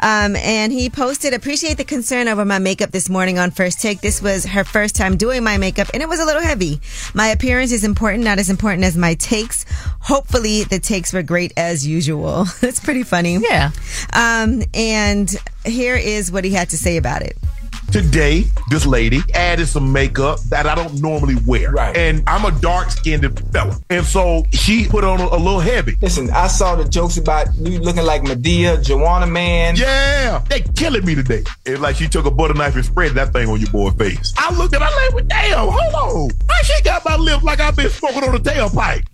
Um, 0.01 0.35
and 0.35 0.71
he 0.71 0.89
posted, 0.89 1.33
Appreciate 1.33 1.77
the 1.77 1.83
concern 1.83 2.27
over 2.27 2.45
my 2.45 2.59
makeup 2.59 2.91
this 2.91 3.09
morning 3.09 3.39
on 3.39 3.51
First 3.51 3.81
Take. 3.81 4.01
This 4.01 4.21
was 4.21 4.45
her 4.45 4.63
first 4.63 4.95
time 4.95 5.17
doing 5.17 5.43
my 5.43 5.57
makeup, 5.57 5.87
and 5.93 6.03
it 6.03 6.07
was 6.07 6.19
a 6.19 6.25
little 6.25 6.41
heavy. 6.43 6.79
My 7.13 7.27
appearance 7.27 7.71
is 7.71 7.83
important, 7.83 8.23
not 8.23 8.37
as 8.39 8.49
important 8.49 8.83
as 8.85 8.95
my 8.95 9.15
takes. 9.15 9.65
Hopefully, 10.01 10.63
the 10.63 10.79
takes 10.79 11.11
were 11.11 11.23
great 11.23 11.51
as 11.57 11.85
usual. 11.85 12.45
it's 12.61 12.79
pretty 12.79 13.03
funny. 13.03 13.37
Yeah. 13.37 13.71
Um, 14.13 14.63
and 14.73 15.06
here 15.65 15.95
is 15.95 16.31
what 16.31 16.43
he 16.43 16.51
had 16.51 16.69
to 16.69 16.77
say 16.77 16.97
about 16.97 17.21
it. 17.21 17.37
Today, 17.91 18.43
this 18.69 18.85
lady 18.85 19.21
added 19.33 19.65
some 19.67 19.93
makeup 19.93 20.41
that 20.49 20.65
I 20.65 20.75
don't 20.75 21.01
normally 21.01 21.35
wear. 21.45 21.71
Right. 21.71 21.95
And 21.95 22.21
I'm 22.27 22.43
a 22.43 22.51
dark 22.59 22.91
skinned 22.91 23.39
fella. 23.51 23.79
And 23.89 24.05
so 24.05 24.43
she 24.51 24.87
put 24.89 25.05
on 25.05 25.21
a, 25.21 25.25
a 25.25 25.39
little 25.39 25.61
heavy. 25.61 25.95
Listen, 26.01 26.29
I 26.31 26.47
saw 26.47 26.75
the 26.75 26.83
jokes 26.83 27.15
about 27.15 27.47
you 27.55 27.79
looking 27.79 28.03
like 28.03 28.23
Madea, 28.23 28.83
Joanna 28.83 29.27
Man. 29.27 29.77
Yeah, 29.77 30.43
they 30.49 30.61
killing 30.61 31.05
me 31.05 31.15
today. 31.15 31.43
It's 31.65 31.79
like 31.79 31.95
she 31.95 32.09
took 32.09 32.25
a 32.25 32.31
butter 32.31 32.53
knife 32.53 32.75
and 32.75 32.83
spread 32.83 33.13
that 33.13 33.31
thing 33.31 33.47
on 33.47 33.59
your 33.59 33.71
boy's 33.71 33.93
face. 33.93 34.33
I 34.37 34.53
looked 34.53 34.75
at 34.75 34.81
her 34.81 35.05
like, 35.05 35.15
well, 35.15 35.25
damn, 35.25 35.67
hold 35.69 36.29
on. 36.29 36.37
Why 36.45 36.61
she 36.63 36.83
got 36.83 37.05
my 37.05 37.15
lips 37.15 37.43
like 37.43 37.61
I've 37.61 37.77
been 37.77 37.89
smoking 37.89 38.23
on 38.25 38.35
a 38.35 38.39
tailpipe? 38.39 39.05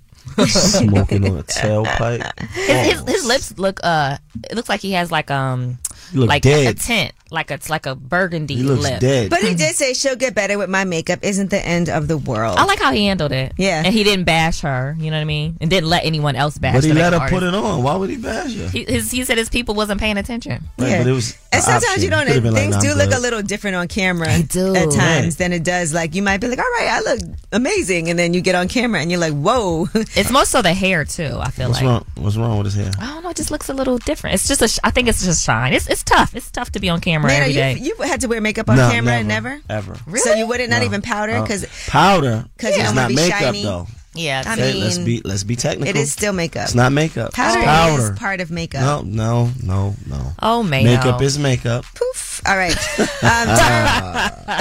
Smoking 0.48 1.30
on 1.30 1.38
a 1.40 1.44
tailpipe. 1.44 2.40
His, 2.52 2.92
his 2.92 3.02
his 3.10 3.26
lips 3.26 3.58
look 3.58 3.80
uh 3.84 4.18
it 4.50 4.56
looks 4.56 4.70
like 4.70 4.82
he 4.82 4.92
has 4.94 5.12
like 5.12 5.30
um 5.32 5.78
look 6.14 6.30
like 6.30 6.42
dead. 6.44 6.76
a 6.76 6.80
tint 6.80 7.12
like 7.34 7.52
it's 7.52 7.70
like 7.70 7.86
a 7.86 7.96
burgundy 7.96 8.56
He 8.56 8.64
looks 8.64 8.84
lip. 8.84 9.00
dead. 9.02 9.30
But 9.30 9.42
he 9.42 9.56
did 9.56 9.76
say 9.76 9.94
she'll 9.94 10.16
get 10.16 10.36
better 10.36 10.58
with 10.58 10.70
my 10.70 10.84
makeup. 10.86 11.20
Isn't 11.24 11.50
the 11.50 11.60
end 11.66 11.90
of 11.90 12.08
the 12.08 12.18
world. 12.18 12.58
I 12.60 12.66
like 12.66 12.80
how 12.80 12.92
he 12.94 13.08
handled 13.08 13.32
it. 13.32 13.54
Yeah. 13.58 13.82
and 13.84 13.94
he 13.94 14.04
didn't 14.04 14.26
bash 14.26 14.62
her. 14.62 14.96
You 15.00 15.10
know 15.12 15.18
what 15.18 15.22
I 15.22 15.26
mean? 15.26 15.58
And 15.60 15.70
didn't 15.70 15.90
let 15.90 16.06
anyone 16.06 16.36
else 16.36 16.58
bash. 16.58 16.76
But 16.76 16.84
he 16.84 16.92
the 16.92 16.96
let 17.00 17.12
her 17.14 17.20
makeup 17.20 17.30
put 17.32 17.44
it 17.44 17.54
on. 17.56 17.82
Why 17.84 17.96
would 17.96 18.10
he 18.10 18.18
bash 18.18 18.54
her? 18.56 18.70
He, 18.70 18.86
his, 18.86 19.12
he 19.12 19.24
said 19.26 19.38
his 19.38 19.50
people 19.50 19.74
wasn't 19.76 20.00
paying 20.00 20.18
attention. 20.18 20.64
Right, 20.78 20.90
Yeah. 20.90 20.98
but 21.00 21.08
it 21.08 21.14
was 21.14 21.38
And 21.52 21.62
sometimes 21.64 21.86
option. 21.86 22.04
you 22.04 22.10
don't. 22.12 22.28
Could've 22.28 22.44
like, 22.46 22.54
things 22.54 22.76
nah, 22.76 22.82
do 22.82 22.92
I'm 22.92 22.98
look 23.00 23.10
good. 23.10 23.18
a 23.18 23.22
little 23.22 23.42
different 23.42 23.76
on 23.78 23.88
camera. 23.88 24.28
They 24.28 24.44
do. 24.44 24.76
at 24.76 24.92
times 24.92 24.98
Right. 24.98 25.38
than 25.40 25.54
it 25.54 25.64
does. 25.64 25.92
Like 25.94 26.14
you 26.16 26.22
might 26.22 26.40
be 26.40 26.48
like, 26.48 26.60
"All 26.60 26.66
right, 26.80 26.90
I 26.92 27.02
look 27.02 27.20
amazing," 27.52 28.10
and 28.10 28.18
then 28.18 28.34
you 28.34 28.42
get 28.42 28.56
on 28.56 28.68
camera 28.68 29.02
and 29.02 29.10
you're 29.12 29.20
like, 29.20 29.34
"Whoa!" 29.34 29.88
It's 30.16 30.30
most 30.32 30.52
so 30.52 30.62
the 30.62 30.74
hair 30.74 31.04
too. 31.06 31.38
I 31.40 31.50
feel 31.50 31.70
What's 31.70 31.82
like. 31.82 31.90
wrong? 31.90 32.06
What's 32.16 32.38
wrong 32.38 32.58
with 32.58 32.66
his 32.66 32.76
hair? 32.76 32.92
I 33.00 33.08
don't 33.14 33.24
know. 33.24 33.30
It 33.30 33.38
just 33.38 33.52
looks 33.52 33.70
a 33.70 33.74
little 33.74 33.98
different. 33.98 34.36
It's 34.36 34.48
just 34.48 34.62
a. 34.62 34.68
sh- 34.68 34.80
I 34.84 34.92
think 34.92 35.08
it's 35.08 35.24
just 35.26 35.44
shine. 35.46 35.74
It's 35.74 35.88
it's 35.90 36.04
tough. 36.04 36.36
It's 36.36 36.50
tough 36.52 36.72
to 36.72 36.80
be 36.80 36.90
on 36.90 37.02
camera 37.02 37.23
Man, 37.28 37.42
every 37.42 37.54
you 37.54 37.60
day. 37.60 37.78
you 37.80 37.96
had 38.06 38.22
to 38.22 38.28
wear 38.28 38.42
makeup 38.42 38.70
on 38.70 38.78
No, 38.78 38.90
camera, 38.90 39.24
never, 39.24 39.60
never. 39.68 39.94
ever. 39.98 40.18
So 40.18 40.34
you 40.34 40.48
wouldn't 40.48 40.70
not 40.70 40.80
No. 40.80 40.86
even 40.86 41.02
powder 41.02 41.34
No. 41.34 41.42
because 41.44 41.66
powder. 41.88 42.46
'Cause 42.58 42.72
you 42.76 42.82
it's 42.82 42.84
don't 42.86 42.96
not 42.96 43.02
wanna 43.04 43.08
be 43.10 43.16
makeup 43.16 43.40
shiny. 43.40 43.64
though. 43.64 43.88
yeah. 44.14 44.44
I 44.46 44.54
Okay, 44.54 44.74
mean, 44.74 44.84
let's 44.84 44.98
be 44.98 45.22
let's 45.24 45.44
be 45.44 45.56
technical. 45.56 45.90
it 45.90 45.96
is 46.00 46.12
still 46.12 46.34
makeup. 46.34 46.64
It's 46.66 46.76
not 46.76 46.92
makeup. 46.92 47.34
Powder, 47.34 47.60
it's 47.60 47.66
powder. 47.66 48.14
is 48.14 48.20
part 48.20 48.42
of 48.42 48.52
makeup. 48.52 48.82
No, 48.82 49.02
no, 49.02 49.52
no, 49.64 49.96
no. 50.08 50.34
oh 50.42 50.64
man. 50.64 50.84
Makeup 50.86 51.22
is 51.22 51.38
makeup. 51.40 51.86
Poof. 51.96 52.42
All 52.46 52.58
right. 52.58 52.76
Um, 53.24 53.48
Tara, 53.48 54.60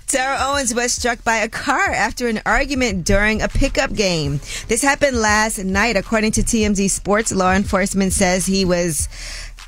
Terrell 0.06 0.38
Owens 0.52 0.72
was 0.74 0.92
struck 0.94 1.22
by 1.24 1.36
a 1.36 1.48
car 1.48 1.90
after 1.90 2.26
an 2.28 2.40
argument 2.46 3.04
during 3.04 3.42
a 3.42 3.48
pickup 3.48 3.92
game. 3.92 4.40
This 4.68 4.80
happened 4.80 5.18
last 5.18 5.58
night, 5.58 5.96
according 5.96 6.32
to 6.32 6.42
TMZ 6.42 6.88
Sports. 6.90 7.30
Law 7.30 7.52
enforcement 7.52 8.14
says 8.14 8.46
he 8.46 8.64
was 8.64 9.08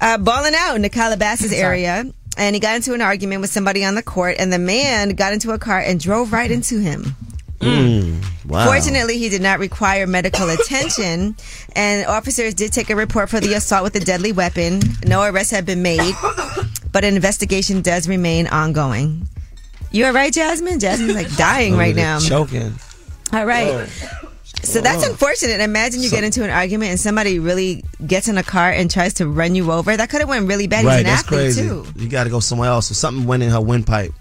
uh, 0.04 0.18
balling 0.18 0.54
out 0.54 0.76
in 0.76 0.82
the 0.82 0.90
Calabasas 0.90 1.52
area. 1.52 2.04
And 2.36 2.56
he 2.56 2.60
got 2.60 2.74
into 2.76 2.94
an 2.94 3.00
argument 3.00 3.40
with 3.42 3.50
somebody 3.50 3.84
on 3.84 3.94
the 3.94 4.02
court, 4.02 4.36
and 4.40 4.52
the 4.52 4.58
man 4.58 5.10
got 5.10 5.32
into 5.32 5.52
a 5.52 5.58
car 5.58 5.78
and 5.78 6.00
drove 6.00 6.32
right 6.32 6.50
into 6.50 6.80
him. 6.80 7.14
Mm, 7.60 8.24
wow. 8.46 8.66
Fortunately, 8.66 9.18
he 9.18 9.28
did 9.28 9.40
not 9.40 9.60
require 9.60 10.04
medical 10.08 10.50
attention, 10.50 11.36
and 11.76 12.06
officers 12.06 12.54
did 12.54 12.72
take 12.72 12.90
a 12.90 12.96
report 12.96 13.30
for 13.30 13.38
the 13.38 13.54
assault 13.54 13.84
with 13.84 13.94
a 13.94 14.00
deadly 14.00 14.32
weapon. 14.32 14.80
No 15.06 15.22
arrests 15.22 15.52
have 15.52 15.64
been 15.64 15.82
made, 15.82 16.14
but 16.90 17.04
an 17.04 17.14
investigation 17.14 17.82
does 17.82 18.08
remain 18.08 18.48
ongoing. 18.48 19.28
You 19.92 20.06
all 20.06 20.12
right, 20.12 20.32
Jasmine? 20.32 20.80
Jasmine's 20.80 21.14
like 21.14 21.36
dying 21.36 21.74
Over 21.74 21.82
right 21.82 21.94
there 21.94 22.04
now. 22.04 22.18
Choking. 22.18 22.74
All 23.32 23.46
right. 23.46 23.88
So 24.66 24.81
that's 24.81 25.05
unfortunate. 25.07 25.61
Imagine 25.61 26.00
you 26.03 26.09
So- 26.09 26.16
get 26.16 26.24
into 26.24 26.42
an 26.44 26.50
argument 26.50 26.90
and 26.90 27.00
somebody 27.00 27.38
really 27.38 27.85
gets 28.07 28.29
in 28.29 28.38
a 28.38 28.42
car 28.42 28.70
and 28.70 28.90
tries 28.90 29.14
to 29.14 29.27
run 29.29 29.55
you 29.55 29.70
over. 29.72 29.96
That 29.96 30.11
could 30.11 30.20
have 30.20 30.29
went 30.29 30.46
really 30.48 30.66
bad. 30.66 30.85
right, 30.85 30.98
He's 30.98 31.00
an 31.00 31.05
that's 31.07 31.22
athlete 31.24 31.38
crazy. 31.40 31.62
too. 31.62 31.87
You 31.96 32.09
got 32.09 32.24
to 32.24 32.31
go 32.31 32.40
somewhere 32.40 32.68
else. 32.70 32.87
So 32.88 32.94
something 32.94 33.27
went 33.27 33.42
in 33.42 33.50
her 33.50 33.61
windpipe. 33.61 34.12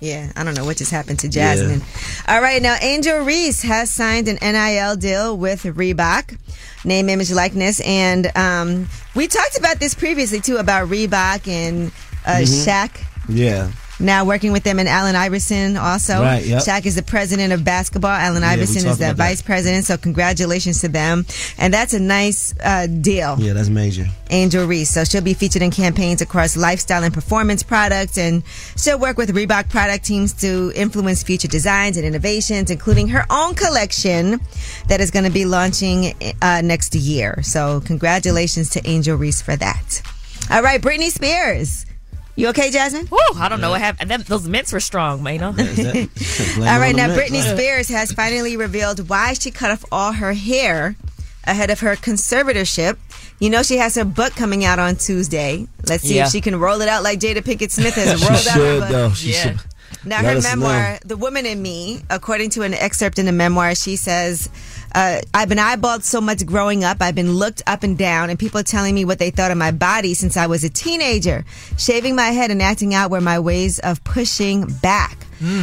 Yeah, 0.00 0.32
I 0.34 0.42
don't 0.42 0.54
know 0.56 0.64
what 0.64 0.78
just 0.78 0.90
happened 0.90 1.20
to 1.20 1.28
Jasmine. 1.28 1.80
All 2.26 2.40
right, 2.42 2.60
now 2.60 2.76
Angel 2.80 3.20
Reese 3.20 3.62
has 3.62 3.88
signed 3.88 4.26
an 4.26 4.36
NIL 4.42 4.96
deal 4.96 5.36
with 5.36 5.62
Reebok, 5.62 6.36
name, 6.84 7.08
image, 7.08 7.30
likeness, 7.30 7.78
and 7.82 8.36
um, 8.36 8.88
we 9.14 9.28
talked 9.28 9.56
about 9.56 9.78
this 9.78 9.94
previously 9.94 10.40
too 10.40 10.56
about 10.56 10.88
Reebok 10.88 11.46
and 11.46 11.92
uh, 12.26 12.38
Mhm. 12.42 12.64
Shaq. 12.66 12.90
Yeah. 13.28 13.68
Now 14.02 14.24
working 14.24 14.52
with 14.52 14.64
them 14.64 14.78
and 14.78 14.88
Allen 14.88 15.14
Iverson 15.14 15.76
also. 15.76 16.20
Right, 16.20 16.44
yep. 16.44 16.62
Shaq 16.62 16.84
is 16.86 16.96
the 16.96 17.02
president 17.02 17.52
of 17.52 17.64
basketball. 17.64 18.10
Allen 18.10 18.42
Yeah, 18.42 18.50
Iverson 18.50 18.78
is 18.78 18.98
the 18.98 19.04
about 19.06 19.16
that. 19.16 19.16
vice 19.16 19.42
president. 19.42 19.84
So 19.84 19.96
congratulations 19.96 20.80
to 20.80 20.88
them. 20.88 21.24
And 21.56 21.72
that's 21.72 21.94
a 21.94 22.00
nice 22.00 22.52
uh, 22.62 22.86
deal. 22.88 23.36
Yeah, 23.38 23.52
that's 23.52 23.68
major. 23.68 24.06
Angel 24.30 24.66
Reese. 24.66 24.90
So 24.90 25.04
she'll 25.04 25.22
be 25.22 25.34
featured 25.34 25.62
in 25.62 25.70
campaigns 25.70 26.20
across 26.20 26.56
lifestyle 26.56 27.04
and 27.04 27.12
performance 27.14 27.62
products, 27.62 28.18
and 28.18 28.42
she'll 28.76 28.98
work 28.98 29.16
with 29.18 29.34
Reebok 29.34 29.68
product 29.70 30.04
teams 30.04 30.32
to 30.34 30.72
influence 30.74 31.22
future 31.22 31.48
designs 31.48 31.96
and 31.96 32.04
innovations, 32.06 32.70
including 32.70 33.08
her 33.08 33.24
own 33.30 33.54
collection 33.54 34.40
that 34.88 35.00
is 35.00 35.10
going 35.10 35.24
to 35.26 35.30
be 35.30 35.44
launching 35.44 36.14
uh, 36.40 36.60
next 36.64 36.94
year. 36.94 37.42
So 37.42 37.80
congratulations 37.84 38.70
to 38.70 38.86
Angel 38.88 39.16
Reese 39.16 39.42
for 39.42 39.54
that. 39.56 40.02
All 40.50 40.62
right, 40.62 40.80
Britney 40.80 41.10
Spears. 41.10 41.86
You 42.34 42.48
okay, 42.48 42.70
Jasmine? 42.70 43.08
Woo, 43.10 43.18
I 43.36 43.48
don't 43.50 43.60
know 43.60 43.70
what 43.70 43.80
happened. 43.82 44.10
Them, 44.10 44.22
those 44.26 44.48
mints 44.48 44.72
were 44.72 44.80
strong, 44.80 45.22
man. 45.22 45.42
All 45.44 45.52
right, 45.52 46.96
now 46.96 47.08
Britney 47.14 47.42
Spears 47.42 47.88
has 47.88 48.12
finally 48.12 48.56
revealed 48.56 49.08
why 49.10 49.34
she 49.34 49.50
cut 49.50 49.70
off 49.70 49.84
all 49.92 50.12
her 50.12 50.32
hair 50.32 50.96
ahead 51.44 51.70
of 51.70 51.80
her 51.80 51.94
conservatorship. 51.96 52.96
You 53.38 53.50
know 53.50 53.62
she 53.62 53.76
has 53.76 53.96
her 53.96 54.04
book 54.04 54.32
coming 54.34 54.64
out 54.64 54.78
on 54.78 54.96
Tuesday. 54.96 55.66
Let's 55.86 56.04
see 56.04 56.16
Yeah. 56.16 56.26
if 56.26 56.32
she 56.32 56.40
can 56.40 56.56
roll 56.56 56.80
it 56.80 56.88
out 56.88 57.02
like 57.02 57.18
Jada 57.20 57.38
Pinkett 57.42 57.70
Smith 57.70 57.94
has 57.96 58.18
She 58.20 58.26
rolled 58.26 58.32
out 58.32 58.44
her 58.44 58.50
should, 58.50 58.80
book. 58.80 58.88
though. 58.90 59.10
She 59.12 59.32
should. 59.32 59.58
Now 60.04 60.22
Let 60.22 60.36
her 60.36 60.40
memoir, 60.42 60.92
know. 60.92 60.98
"The 61.04 61.16
Woman 61.18 61.44
in 61.46 61.60
Me," 61.60 62.00
according 62.10 62.50
to 62.50 62.62
an 62.62 62.72
excerpt 62.74 63.18
in 63.18 63.26
the 63.26 63.32
memoir, 63.32 63.74
she 63.74 63.96
says, 63.96 64.48
uh, 64.94 65.20
"I've 65.34 65.48
been 65.48 65.58
eyeballed 65.58 66.02
so 66.02 66.20
much 66.20 66.44
growing 66.46 66.84
up. 66.84 66.98
I've 67.00 67.14
been 67.14 67.32
looked 67.32 67.62
up 67.66 67.82
and 67.82 67.96
down, 67.96 68.30
and 68.30 68.38
people 68.38 68.62
telling 68.62 68.94
me 68.94 69.04
what 69.04 69.18
they 69.18 69.30
thought 69.30 69.50
of 69.50 69.58
my 69.58 69.70
body 69.70 70.14
since 70.14 70.36
I 70.36 70.46
was 70.46 70.64
a 70.64 70.68
teenager, 70.68 71.44
shaving 71.78 72.14
my 72.16 72.28
head 72.28 72.50
and 72.50 72.62
acting 72.62 72.94
out 72.94 73.10
were 73.10 73.20
my 73.20 73.38
ways 73.38 73.78
of 73.78 74.02
pushing 74.04 74.66
back." 74.82 75.18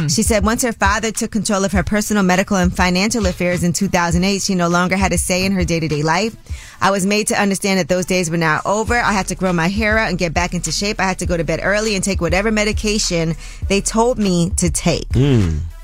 She 0.08 0.22
said 0.22 0.44
once 0.44 0.60
her 0.62 0.72
father 0.74 1.10
took 1.10 1.30
control 1.30 1.64
of 1.64 1.72
her 1.72 1.82
personal, 1.82 2.22
medical, 2.22 2.58
and 2.58 2.74
financial 2.74 3.24
affairs 3.24 3.64
in 3.64 3.72
2008, 3.72 4.42
she 4.42 4.54
no 4.54 4.68
longer 4.68 4.94
had 4.94 5.12
a 5.14 5.16
say 5.16 5.42
in 5.46 5.52
her 5.52 5.64
day 5.64 5.80
to 5.80 5.88
day 5.88 6.02
life. 6.02 6.36
I 6.82 6.90
was 6.90 7.06
made 7.06 7.28
to 7.28 7.40
understand 7.40 7.80
that 7.80 7.88
those 7.88 8.04
days 8.04 8.30
were 8.30 8.36
now 8.36 8.60
over. 8.66 8.94
I 8.94 9.12
had 9.12 9.28
to 9.28 9.34
grow 9.34 9.54
my 9.54 9.68
hair 9.68 9.96
out 9.96 10.10
and 10.10 10.18
get 10.18 10.34
back 10.34 10.52
into 10.52 10.70
shape. 10.70 11.00
I 11.00 11.04
had 11.04 11.18
to 11.20 11.26
go 11.26 11.34
to 11.36 11.44
bed 11.44 11.60
early 11.62 11.94
and 11.94 12.04
take 12.04 12.20
whatever 12.20 12.50
medication 12.50 13.36
they 13.68 13.80
told 13.80 14.18
me 14.18 14.50
to 14.56 14.70
take. 14.70 15.06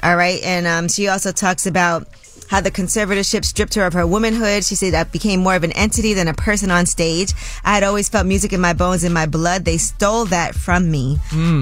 All 0.03 0.17
right. 0.17 0.43
And 0.43 0.67
um, 0.67 0.89
she 0.89 1.09
also 1.09 1.33
talks 1.33 1.67
about 1.67 2.07
how 2.49 2.61
the 2.61 2.71
conservatorship 2.71 3.45
stripped 3.45 3.75
her 3.75 3.85
of 3.85 3.93
her 3.93 4.07
womanhood. 4.07 4.65
She 4.65 4.75
said, 4.75 4.95
I 4.95 5.05
became 5.05 5.41
more 5.41 5.57
of 5.57 5.65
an 5.65 5.73
entity 5.73 6.15
than 6.15 6.29
a 6.29 6.35
person 6.35 6.71
on 6.71 6.87
stage. 6.87 7.33
I 7.65 7.75
had 7.75 7.83
always 7.83 8.09
felt 8.09 8.27
music 8.27 8.53
in 8.53 8.61
my 8.61 8.73
bones 8.73 9.05
in 9.05 9.13
my 9.13 9.27
blood. 9.27 9.65
They 9.65 9.79
stole 9.79 10.27
that 10.27 10.55
from 10.55 10.91
me. 10.91 11.19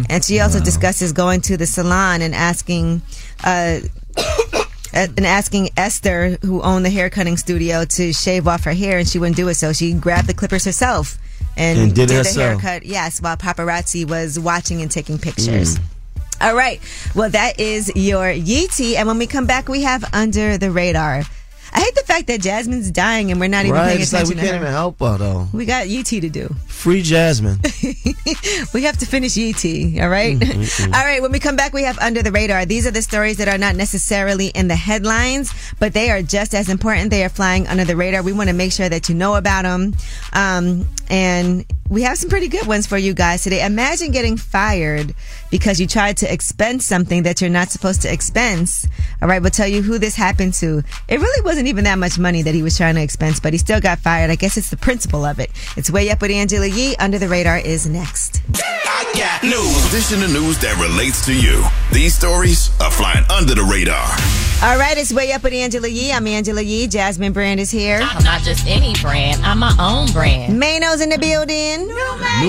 And 0.09 0.25
she 0.25 0.41
also 0.41 0.61
discusses 0.61 1.13
going 1.13 1.41
to 1.43 1.57
the 1.57 1.67
salon 1.67 2.23
and 2.23 2.35
asking, 2.35 3.03
uh, 3.43 3.81
and 4.93 5.27
asking 5.27 5.71
Esther, 5.77 6.39
who 6.43 6.63
owned 6.63 6.85
the 6.85 6.91
hair 6.91 7.11
cutting 7.11 7.37
studio, 7.37 7.85
to 7.85 8.13
shave 8.13 8.47
off 8.47 8.65
her 8.65 8.73
hair, 8.75 8.99
and 8.99 9.09
she 9.09 9.19
wouldn't 9.19 9.37
do 9.37 9.49
it. 9.49 9.55
So 9.55 9.73
she 9.73 9.93
grabbed 9.95 10.29
the 10.29 10.35
clippers 10.35 10.65
herself 10.65 11.19
and, 11.57 11.79
And 11.79 11.95
did 11.95 12.11
it 12.11 12.27
a 12.27 12.41
haircut. 12.41 12.85
Yes, 12.85 13.21
while 13.21 13.37
paparazzi 13.37 14.09
was 14.09 14.39
watching 14.39 14.83
and 14.83 14.91
taking 14.91 15.19
pictures. 15.19 15.79
All 16.41 16.55
right. 16.55 16.81
Well, 17.15 17.31
that 17.31 17.61
is 17.61 17.93
your 17.95 18.27
Yeetie. 18.27 18.97
And 18.97 19.09
when 19.09 19.19
we 19.19 19.27
come 19.27 19.47
back, 19.47 19.69
we 19.69 19.83
have 19.83 20.05
Under 20.13 20.59
the 20.59 20.71
Radar. 20.71 21.23
I 21.75 21.81
hate 21.81 21.95
the 21.97 22.03
fact 22.03 22.29
that 22.29 22.41
Jasmine's 22.41 22.93
dying 22.93 23.33
and 23.33 23.41
we're 23.41 23.49
not 23.49 23.65
even 23.65 23.75
right, 23.75 23.89
paying 23.89 24.03
it's 24.03 24.13
like 24.13 24.23
attention 24.23 24.37
we 24.37 24.49
can't 24.49 24.61
to 24.61 24.63
even 24.63 24.73
help 24.73 25.01
her 25.01 25.19
though. 25.19 25.49
We 25.53 25.67
got 25.67 25.89
Yeetie 25.89 26.21
to 26.21 26.29
do. 26.31 26.55
Free 26.69 27.03
Jasmine. 27.03 27.59
we 28.75 28.83
have 28.85 28.97
to 28.99 29.07
finish 29.07 29.33
Yeetie, 29.33 30.01
all 30.01 30.09
right? 30.09 30.39
Mm-mm-mm. 30.39 30.87
all 30.95 31.05
right, 31.05 31.21
when 31.21 31.33
we 31.33 31.41
come 31.41 31.57
back, 31.57 31.73
we 31.73 31.83
have 31.83 31.99
Under 31.99 32.23
the 32.23 32.31
Radar. 32.31 32.65
These 32.65 32.87
are 32.87 32.93
the 32.93 33.03
stories 33.03 33.39
that 33.39 33.49
are 33.49 33.59
not 33.59 33.75
necessarily 33.75 34.49
in 34.49 34.69
the 34.69 34.77
headlines, 34.77 35.53
but 35.81 35.95
they 35.95 36.11
are 36.11 36.23
just 36.23 36.55
as 36.55 36.69
important. 36.69 37.11
They 37.11 37.25
are 37.25 37.29
flying 37.29 37.67
under 37.67 37.85
the 37.85 37.97
radar. 37.97 38.23
We 38.23 38.33
want 38.33 38.51
to 38.51 38.55
make 38.55 38.71
sure 38.71 38.89
that 38.89 39.09
you 39.09 39.17
know 39.17 39.35
about 39.35 39.63
them. 39.63 39.95
Um, 40.33 40.89
and 41.11 41.65
we 41.91 42.03
have 42.03 42.17
some 42.19 42.31
pretty 42.31 42.49
good 42.49 42.67
ones 42.67 42.87
for 42.87 42.97
you 42.97 43.15
guys 43.15 43.43
today. 43.43 43.65
Imagine 43.65 44.11
getting 44.11 44.37
fired 44.37 45.15
because 45.51 45.81
you 45.81 45.87
tried 45.87 46.17
to 46.19 46.33
expense 46.33 46.87
something 46.87 47.25
that 47.25 47.41
you're 47.41 47.51
not 47.51 47.69
supposed 47.69 48.03
to 48.03 48.13
expense. 48.13 48.87
All 49.21 49.29
right, 49.29 49.41
we'll 49.41 49.51
tell 49.51 49.69
you 49.69 49.83
who 49.83 49.99
this 49.99 50.15
happened 50.15 50.55
to. 50.55 50.83
It 51.09 51.21
really 51.21 51.45
wasn't 51.45 51.69
even 51.69 51.85
that 51.85 51.99
much 51.99 52.19
money 52.19 52.43
that 52.43 52.55
he 52.55 52.63
was 52.63 52.77
trying 52.77 52.95
to 52.95 53.03
expense, 53.03 53.39
but 53.39 53.53
he 53.53 53.59
still 53.59 53.81
got 53.81 53.99
fired. 53.99 54.31
I 54.31 54.37
guess 54.37 54.57
it's 54.57 54.71
the 54.71 54.77
principle 54.77 55.25
of 55.25 55.39
it. 55.39 55.51
It's 55.77 55.91
way 55.91 56.11
up 56.11 56.23
with 56.23 56.31
Angela 56.31 56.67
Yee. 56.67 56.97
Under 56.97 57.19
the 57.19 57.29
radar 57.29 57.59
is 57.59 57.87
next. 57.87 58.43
I 58.55 59.13
got 59.15 59.43
news. 59.43 59.93
This 59.93 60.13
in 60.13 60.21
the 60.21 60.29
news 60.29 60.59
that 60.59 60.77
relates 60.81 61.25
to 61.27 61.35
you. 61.35 61.65
These 61.93 62.15
stories 62.15 62.71
are 62.81 62.91
flying 62.91 63.25
under 63.31 63.55
the 63.55 63.65
radar. 63.65 64.09
All 64.65 64.79
right, 64.79 64.97
it's 64.97 65.13
way 65.13 65.31
up 65.33 65.43
with 65.43 65.53
Angela 65.53 65.89
Yee. 65.89 66.11
I'm 66.11 66.27
Angela 66.27 66.63
Yee. 66.63 66.87
Jasmine 66.87 67.35
Brand 67.35 67.61
is 67.61 67.71
here. 67.71 68.01
I'm 68.03 68.25
not 68.25 68.41
just 68.41 68.67
any 68.67 68.95
brand. 68.95 69.45
I'm 69.45 69.59
my 69.59 69.77
own 69.79 70.11
brand. 70.11 70.59
Mano's 70.59 71.03
in 71.03 71.11
the 71.11 71.19
building. 71.19 71.89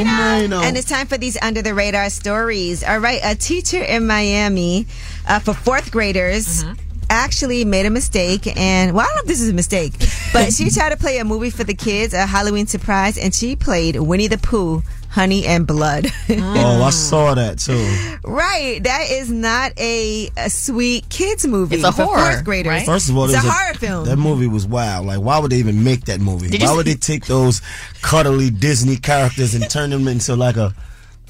Mano. 0.08 0.62
And 0.62 0.78
it's 0.78 0.88
time 0.88 1.08
for 1.08 1.18
these 1.18 1.38
under 1.42 1.62
the 1.62 1.74
radar 1.74 2.10
stories. 2.10 2.86
All 2.86 3.00
right, 3.00 3.20
a 3.22 3.36
teacher 3.36 3.84
in 3.84 4.08
Miami 4.08 4.88
uh, 5.28 5.40
for 5.40 5.54
fourth 5.54 5.92
graders. 5.92 6.64
Actually 7.10 7.66
made 7.66 7.86
a 7.86 7.90
mistake, 7.90 8.48
and 8.58 8.96
well, 8.96 9.02
I 9.02 9.08
don't 9.08 9.16
know 9.18 9.22
if 9.24 9.28
this 9.28 9.42
is 9.42 9.50
a 9.50 9.54
mistake, 9.54 9.94
but 10.32 10.54
she 10.54 10.70
tried 10.74 10.92
to 10.92 10.98
play 10.98 11.18
a 11.18 11.26
movie 11.26 11.50
for 11.50 11.66
the 11.66 11.76
kids, 11.76 12.14
a 12.14 12.26
Halloween 12.26 12.66
surprise, 12.66 13.18
and 13.18 13.36
she 13.36 13.58
played 13.58 13.98
Winnie 13.98 14.28
the 14.28 14.38
Pooh, 14.38 14.84
Honey 15.16 15.46
and 15.46 15.66
Blood. 15.66 16.08
Oh, 16.30 16.84
I 16.84 16.90
saw 16.90 17.34
that 17.36 17.60
too. 17.60 17.86
right, 18.30 18.84
that 18.84 19.08
is 19.10 19.32
not 19.32 19.72
a, 19.80 20.30
a 20.38 20.50
sweet 20.50 21.08
kids 21.10 21.48
movie. 21.48 21.76
It's 21.76 21.86
a 21.86 21.92
for 21.94 22.04
horror, 22.04 22.32
fourth 22.34 22.44
graders. 22.44 22.70
right? 22.70 22.86
First 22.86 23.10
of 23.10 23.18
all, 23.18 23.26
it's 23.26 23.34
it 23.34 23.38
a 23.38 23.50
horror 23.50 23.74
film. 23.76 24.06
That 24.06 24.18
movie 24.18 24.48
was 24.48 24.66
wild. 24.68 25.06
Like, 25.06 25.20
why 25.22 25.40
would 25.40 25.52
they 25.52 25.58
even 25.58 25.84
make 25.84 26.06
that 26.06 26.20
movie? 26.20 26.50
Did 26.50 26.62
why 26.64 26.76
would 26.76 26.86
they 26.86 26.96
take 26.96 27.26
those 27.28 27.62
cuddly 28.02 28.50
Disney 28.50 28.98
characters 28.98 29.56
and 29.56 29.70
turn 29.70 29.90
them 29.90 30.08
into 30.10 30.36
like 30.36 30.58
a, 30.58 30.74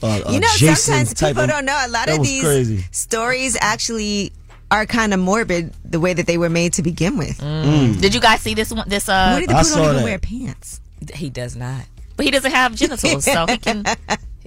a, 0.02 0.08
a 0.08 0.32
you 0.34 0.39
know, 0.39 0.48
Jason 0.58 1.06
sometimes 1.06 1.13
people 1.13 1.43
of- 1.43 1.50
don't 1.50 1.65
know. 1.65 1.80
A 1.86 1.89
lot 1.89 2.10
of 2.10 2.24
these 2.24 2.43
crazy. 2.43 2.86
stories 2.91 3.56
actually 3.62 4.32
are 4.71 4.86
kind 4.88 5.13
of 5.13 5.19
morbid 5.19 5.74
the 5.86 6.00
way 6.00 6.13
that 6.13 6.26
they 6.26 6.38
were 6.39 6.50
made 6.50 6.74
to 6.74 6.82
begin 6.82 7.17
with. 7.17 7.38
Mm. 7.39 8.02
Did 8.02 8.15
you 8.15 8.21
guys 8.21 8.41
see 8.41 8.56
this 8.56 8.71
one? 8.74 8.89
This 8.89 9.08
uh, 9.08 9.34
Winnie 9.36 9.45
the 9.48 9.54
Pooh 9.54 9.76
don't 9.76 9.91
even 9.91 10.04
wear 10.04 10.17
pants. 10.19 10.82
He 11.13 11.30
does 11.30 11.56
not, 11.56 11.84
but 12.15 12.25
he 12.25 12.32
doesn't 12.32 12.51
have 12.51 12.75
genitals, 12.75 13.25
so 13.25 13.45
he 13.47 13.58
can. 13.58 13.84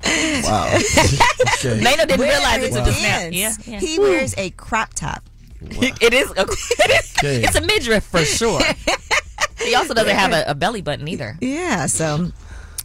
Wow. 0.00 0.72
okay. 1.57 1.81
Mano 1.83 2.07
didn't 2.07 2.20
Where 2.20 2.31
realize 2.31 2.59
are 2.59 2.61
it 2.61 2.66
his 2.68 2.76
until 2.76 2.92
just 2.92 3.02
now. 3.02 3.28
Yeah, 3.33 3.52
yeah. 3.66 3.81
He 3.81 3.98
wears 3.98 4.33
a 4.38 4.50
crop 4.50 4.94
top. 4.94 5.24
it 5.61 6.14
is. 6.14 6.31
A, 6.31 6.42
it 6.42 6.90
is 6.90 7.14
Okay. 7.18 7.42
It's 7.42 7.57
a 7.57 7.61
midriff 7.61 8.04
for 8.04 8.24
sure. 8.24 8.61
he 9.59 9.74
also 9.74 9.94
doesn't 9.94 10.14
have 10.14 10.33
a, 10.33 10.44
a 10.50 10.54
belly 10.54 10.83
button 10.83 11.09
either. 11.09 11.37
Yeah, 11.40 11.87
so 11.87 12.31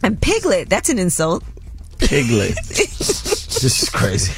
and 0.02 0.20
piglet, 0.20 0.68
that's 0.68 0.88
an 0.88 0.98
insult. 0.98 1.44
Piglet. 1.98 2.56
this 2.66 3.82
is 3.82 3.88
crazy. 3.88 4.32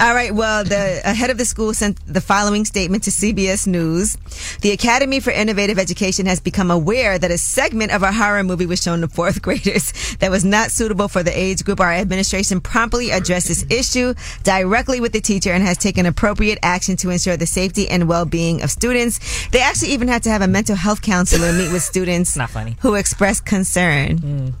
All 0.00 0.14
right. 0.14 0.34
Well, 0.34 0.64
the 0.64 1.00
head 1.04 1.30
of 1.30 1.38
the 1.38 1.44
school 1.44 1.72
sent 1.74 1.98
the 2.06 2.20
following 2.20 2.64
statement 2.64 3.04
to 3.04 3.10
CBS 3.10 3.66
News. 3.66 4.16
The 4.60 4.72
Academy 4.72 5.20
for 5.20 5.30
Innovative 5.30 5.78
Education 5.78 6.26
has 6.26 6.40
become 6.40 6.70
aware 6.70 7.18
that 7.18 7.30
a 7.30 7.38
segment 7.38 7.92
of 7.92 8.02
a 8.02 8.12
horror 8.12 8.42
movie 8.42 8.66
was 8.66 8.82
shown 8.82 9.00
to 9.02 9.08
fourth 9.08 9.40
graders 9.46 9.92
that 10.16 10.30
was 10.30 10.44
not 10.44 10.70
suitable 10.70 11.08
for 11.08 11.22
the 11.22 11.36
age 11.36 11.64
group. 11.64 11.80
Our 11.80 11.92
administration 11.92 12.60
promptly 12.60 13.10
addressed 13.10 13.48
this 13.48 13.64
issue 13.70 14.14
directly 14.42 15.00
with 15.00 15.12
the 15.12 15.20
teacher 15.20 15.52
and 15.52 15.62
has 15.62 15.78
taken 15.78 16.06
appropriate 16.06 16.58
action 16.62 16.96
to 16.96 17.10
ensure 17.10 17.36
the 17.36 17.46
safety 17.46 17.88
and 17.88 18.08
well-being 18.08 18.62
of 18.62 18.70
students. 18.70 19.20
They 19.48 19.60
actually 19.60 19.92
even 19.92 20.08
had 20.08 20.22
to 20.24 20.30
have 20.30 20.42
a 20.42 20.48
mental 20.48 20.76
health 20.76 21.02
counselor 21.02 21.52
meet 21.52 21.72
with 21.72 21.82
students 21.82 22.36
Not 22.36 22.50
funny. 22.50 22.76
who 22.80 22.94
expressed 22.94 23.46
concern. 23.46 24.18
Mm. 24.18 24.52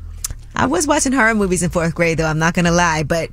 I 0.56 0.66
was 0.66 0.86
watching 0.86 1.12
horror 1.12 1.34
movies 1.34 1.64
in 1.64 1.70
fourth 1.70 1.96
grade, 1.96 2.18
though. 2.18 2.26
I'm 2.26 2.38
not 2.38 2.54
going 2.54 2.66
to 2.66 2.70
lie, 2.70 3.02
but 3.02 3.28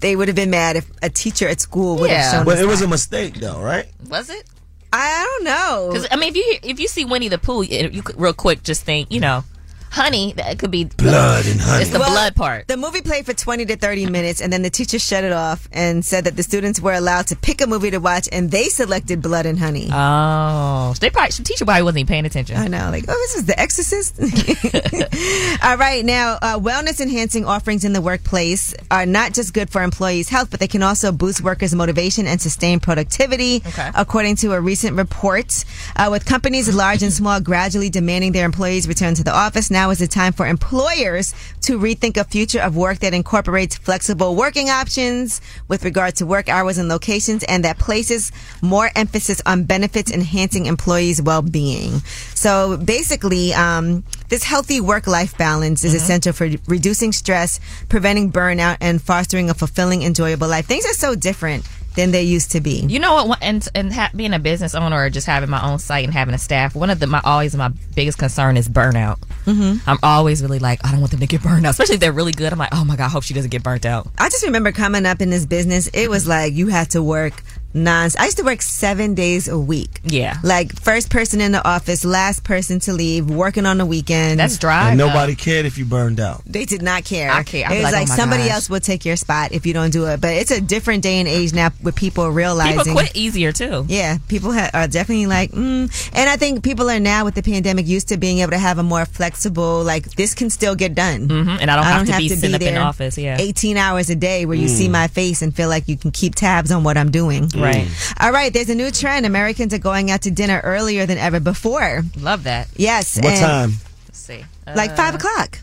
they 0.00 0.14
would 0.16 0.28
have 0.28 0.36
been 0.36 0.50
mad 0.50 0.76
if 0.76 0.90
a 1.02 1.08
teacher 1.10 1.48
at 1.48 1.60
school 1.60 1.96
would 1.98 2.10
have 2.10 2.18
Yeah. 2.18 2.32
shown 2.32 2.44
But 2.44 2.54
us 2.56 2.60
it 2.62 2.66
was 2.66 2.80
that. 2.80 2.86
a 2.86 2.88
mistake 2.88 3.34
though, 3.34 3.60
right? 3.60 3.86
Was 4.08 4.30
it? 4.30 4.44
I 4.92 5.24
don't 5.24 5.44
know. 5.44 5.88
Because 5.92 6.06
I 6.10 6.16
mean, 6.16 6.30
if 6.30 6.36
you 6.36 6.58
if 6.62 6.80
you 6.80 6.88
see 6.88 7.04
Winnie 7.04 7.28
the 7.28 7.38
Pooh, 7.38 7.62
you 7.62 7.88
you 7.92 8.02
could 8.02 8.18
real 8.20 8.32
quick 8.32 8.62
just 8.62 8.84
think, 8.84 9.10
you 9.12 9.20
know, 9.20 9.44
honey. 9.90 10.32
That 10.36 10.58
could 10.58 10.70
be 10.70 10.84
Blood 10.84 11.46
and 11.46 11.60
honey. 11.60 11.82
It's 11.82 11.90
the 11.90 11.98
Well, 11.98 12.10
blood 12.10 12.34
part. 12.36 12.68
The 12.68 12.76
movie 12.76 13.00
played 13.02 13.26
for 13.26 13.32
20 13.34 13.66
to 13.66 13.76
30 13.76 14.06
minutes, 14.06 14.40
and 14.40 14.52
then 14.52 14.62
the 14.62 14.70
teacher 14.70 14.98
shut 14.98 15.24
it 15.24 15.32
off 15.32 15.68
and 15.72 16.04
said 16.04 16.24
that 16.24 16.36
the 16.36 16.42
students 16.42 16.80
were 16.80 16.92
allowed 16.94 17.26
to 17.28 17.36
pick 17.36 17.60
a 17.60 17.66
movie 17.66 17.90
to 17.90 17.98
watch, 17.98 18.28
and 18.32 18.50
they 18.50 18.64
selected 18.64 19.22
Blood 19.22 19.46
and 19.46 19.58
Honey. 19.58 19.88
Oh, 19.92 20.92
so 20.94 20.98
they 21.00 21.10
probably 21.10 21.30
the 21.36 21.42
teacher 21.44 21.64
probably 21.64 21.82
wasn't 21.82 21.98
even 22.00 22.08
paying 22.08 22.26
attention. 22.26 22.56
I 22.56 22.68
know, 22.68 22.90
like, 22.90 23.04
oh, 23.08 23.12
this 23.12 23.36
is 23.36 23.44
The 23.46 23.58
Exorcist. 23.58 24.18
All 25.62 25.76
right, 25.76 26.04
now, 26.04 26.38
uh, 26.42 26.58
wellness 26.58 27.00
enhancing 27.00 27.44
offerings 27.44 27.84
in 27.84 27.92
the 27.92 28.00
workplace 28.00 28.74
are 28.90 29.06
not 29.06 29.32
just 29.34 29.52
good 29.54 29.70
for 29.70 29.82
employees' 29.82 30.28
health, 30.28 30.50
but 30.50 30.60
they 30.60 30.68
can 30.68 30.82
also 30.82 31.12
boost 31.12 31.42
workers' 31.42 31.74
motivation 31.74 32.26
and 32.26 32.40
sustain 32.40 32.80
productivity, 32.80 33.62
Okay. 33.66 33.90
according 33.94 34.36
to 34.36 34.52
a 34.52 34.60
recent 34.60 34.96
report. 34.96 35.64
Uh, 35.96 36.08
with 36.10 36.24
companies 36.24 36.74
large 36.74 37.02
and 37.02 37.12
small 37.12 37.40
gradually 37.40 37.90
demanding 37.90 38.32
their 38.32 38.44
employees 38.44 38.88
return 38.88 39.14
to 39.14 39.22
the 39.24 39.32
office, 39.34 39.70
now 39.70 39.77
is 39.78 40.00
the 40.00 40.08
time 40.08 40.32
for 40.32 40.46
employers 40.46 41.34
to 41.62 41.78
rethink 41.78 42.16
a 42.16 42.24
future 42.24 42.60
of 42.60 42.76
work 42.76 42.98
that 42.98 43.14
incorporates 43.14 43.76
flexible 43.76 44.34
working 44.34 44.68
options 44.68 45.40
with 45.68 45.84
regard 45.84 46.16
to 46.16 46.26
work 46.26 46.48
hours 46.48 46.78
and 46.78 46.88
locations 46.88 47.44
and 47.44 47.64
that 47.64 47.78
places 47.78 48.32
more 48.60 48.90
emphasis 48.96 49.40
on 49.46 49.62
benefits 49.62 50.10
enhancing 50.10 50.66
employees' 50.66 51.22
well-being. 51.22 52.00
So 52.34 52.76
basically, 52.76 53.54
um, 53.54 54.02
this 54.28 54.42
healthy 54.42 54.80
work-life 54.80 55.38
balance 55.38 55.84
is 55.84 55.94
essential 55.94 56.32
for 56.32 56.48
reducing 56.66 57.12
stress, 57.12 57.60
preventing 57.88 58.32
burnout, 58.32 58.78
and 58.80 59.00
fostering 59.00 59.48
a 59.48 59.54
fulfilling, 59.54 60.02
enjoyable 60.02 60.48
life. 60.48 60.66
Things 60.66 60.84
are 60.86 60.92
so 60.92 61.14
different 61.14 61.64
than 61.98 62.12
they 62.12 62.22
used 62.22 62.52
to 62.52 62.60
be. 62.60 62.84
You 62.88 63.00
know 63.00 63.24
what? 63.24 63.40
And 63.42 63.66
and 63.74 63.92
ha- 63.92 64.10
being 64.14 64.32
a 64.32 64.38
business 64.38 64.74
owner 64.76 64.96
or 64.96 65.10
just 65.10 65.26
having 65.26 65.50
my 65.50 65.60
own 65.68 65.80
site 65.80 66.04
and 66.04 66.14
having 66.14 66.32
a 66.32 66.38
staff, 66.38 66.76
one 66.76 66.90
of 66.90 67.00
the 67.00 67.08
my 67.08 67.20
always 67.24 67.56
my 67.56 67.70
biggest 67.96 68.18
concern 68.18 68.56
is 68.56 68.68
burnout. 68.68 69.18
Mhm. 69.46 69.80
I'm 69.86 69.98
always 70.02 70.40
really 70.40 70.60
like, 70.60 70.84
I 70.86 70.92
don't 70.92 71.00
want 71.00 71.10
them 71.10 71.20
to 71.20 71.26
get 71.26 71.42
burned 71.42 71.66
out, 71.66 71.70
especially 71.70 71.94
if 71.94 72.00
they're 72.00 72.12
really 72.12 72.32
good. 72.32 72.52
I'm 72.52 72.58
like, 72.58 72.68
oh 72.72 72.84
my 72.84 72.94
god, 72.94 73.06
I 73.06 73.08
hope 73.08 73.24
she 73.24 73.34
doesn't 73.34 73.50
get 73.50 73.64
burnt 73.64 73.84
out. 73.84 74.06
I 74.16 74.28
just 74.28 74.44
remember 74.44 74.70
coming 74.70 75.06
up 75.06 75.20
in 75.20 75.30
this 75.30 75.44
business, 75.44 75.88
it 75.92 76.08
was 76.08 76.26
like 76.28 76.52
you 76.54 76.68
had 76.68 76.90
to 76.90 77.02
work 77.02 77.42
non. 77.74 78.10
I 78.18 78.24
used 78.26 78.36
to 78.38 78.44
work 78.44 78.62
seven 78.62 79.14
days 79.14 79.48
a 79.48 79.58
week. 79.58 80.00
Yeah. 80.04 80.36
Like 80.42 80.72
first 80.80 81.10
person 81.10 81.40
in 81.40 81.52
the 81.52 81.66
office, 81.66 82.04
last 82.04 82.44
person 82.44 82.80
to 82.80 82.92
leave, 82.92 83.28
working 83.28 83.66
on 83.66 83.78
the 83.78 83.86
weekend. 83.86 84.38
That's 84.40 84.56
dry. 84.58 84.90
And 84.90 84.98
nobody 84.98 85.34
cared 85.34 85.66
if 85.66 85.78
you 85.78 85.84
burned 85.84 86.20
out. 86.20 86.42
They 86.46 86.64
did 86.64 86.82
not 86.82 87.04
care. 87.04 87.30
I 87.30 87.42
care. 87.42 87.66
I'd 87.66 87.72
It 87.72 87.76
was 87.76 87.84
like, 87.84 87.92
like, 87.94 88.10
oh 88.10 88.14
somebody 88.16 88.44
gosh. 88.44 88.52
else 88.52 88.70
will 88.70 88.80
take 88.80 89.04
your 89.04 89.16
spot 89.16 89.52
if 89.52 89.66
you 89.66 89.72
don't 89.74 89.90
do 89.90 90.06
it. 90.06 90.20
But 90.20 90.34
it's 90.34 90.50
a 90.50 90.60
different 90.60 91.02
day 91.02 91.18
and 91.18 91.28
age 91.28 91.52
now 91.52 91.70
with 91.82 91.94
people 91.96 92.28
realizing. 92.30 92.78
People 92.78 92.92
quit 92.94 93.16
easier 93.16 93.52
too. 93.52 93.84
Yeah, 93.88 94.18
people 94.28 94.52
ha- 94.52 94.70
are 94.72 94.86
definitely 94.88 95.26
like, 95.26 95.50
mm. 95.52 96.10
and 96.14 96.28
I 96.30 96.36
think 96.36 96.62
people 96.62 96.88
are 96.90 97.00
now 97.00 97.24
with 97.24 97.34
the 97.34 97.42
pandemic 97.42 97.86
used 97.86 98.08
to 98.08 98.16
being 98.16 98.38
able 98.38 98.52
to 98.52 98.58
have 98.58 98.78
a 98.78 98.82
more 98.82 99.04
flexible, 99.04 99.82
like 99.82 100.10
this 100.12 100.34
can 100.34 100.50
still 100.50 100.74
get 100.74 100.94
done, 100.94 101.28
Mhm, 101.28 101.58
and 101.60 101.70
I 101.70 101.76
don't 101.76 101.84
have 101.84 102.06
to 102.06 102.16
be 102.16 102.28
sitting 102.28 102.54
up 102.54 102.62
in 102.62 102.74
the 102.74 102.80
office, 102.80 103.18
yeah. 103.18 103.36
18 103.38 103.76
hours 103.76 104.10
a 104.10 104.16
day 104.16 104.46
where 104.46 104.56
you 104.56 104.66
Mm. 104.68 104.76
see 104.78 104.88
my 104.88 105.08
face 105.08 105.42
and 105.42 105.54
feel 105.54 105.68
like 105.68 105.88
you 105.88 105.96
can 105.96 106.10
keep 106.10 106.34
tabs 106.34 106.70
on 106.70 106.82
what 106.84 106.96
I'm 106.96 107.10
doing. 107.10 107.50
Right. 107.60 107.88
All 108.20 108.32
right, 108.32 108.52
there's 108.52 108.70
a 108.70 108.74
new 108.74 108.90
trend. 108.90 109.26
Americans 109.26 109.72
are 109.74 109.78
going 109.78 110.10
out 110.10 110.22
to 110.22 110.30
dinner 110.30 110.60
earlier 110.64 111.06
than 111.06 111.18
ever 111.18 111.40
before. 111.40 112.02
Love 112.18 112.44
that. 112.44 112.68
Yes. 112.76 113.16
What 113.20 113.36
time? 113.38 113.72
Let's 114.06 114.18
see. 114.18 114.44
Like 114.66 114.96
five 114.96 115.14
Uh, 115.14 115.18
o'clock. 115.18 115.58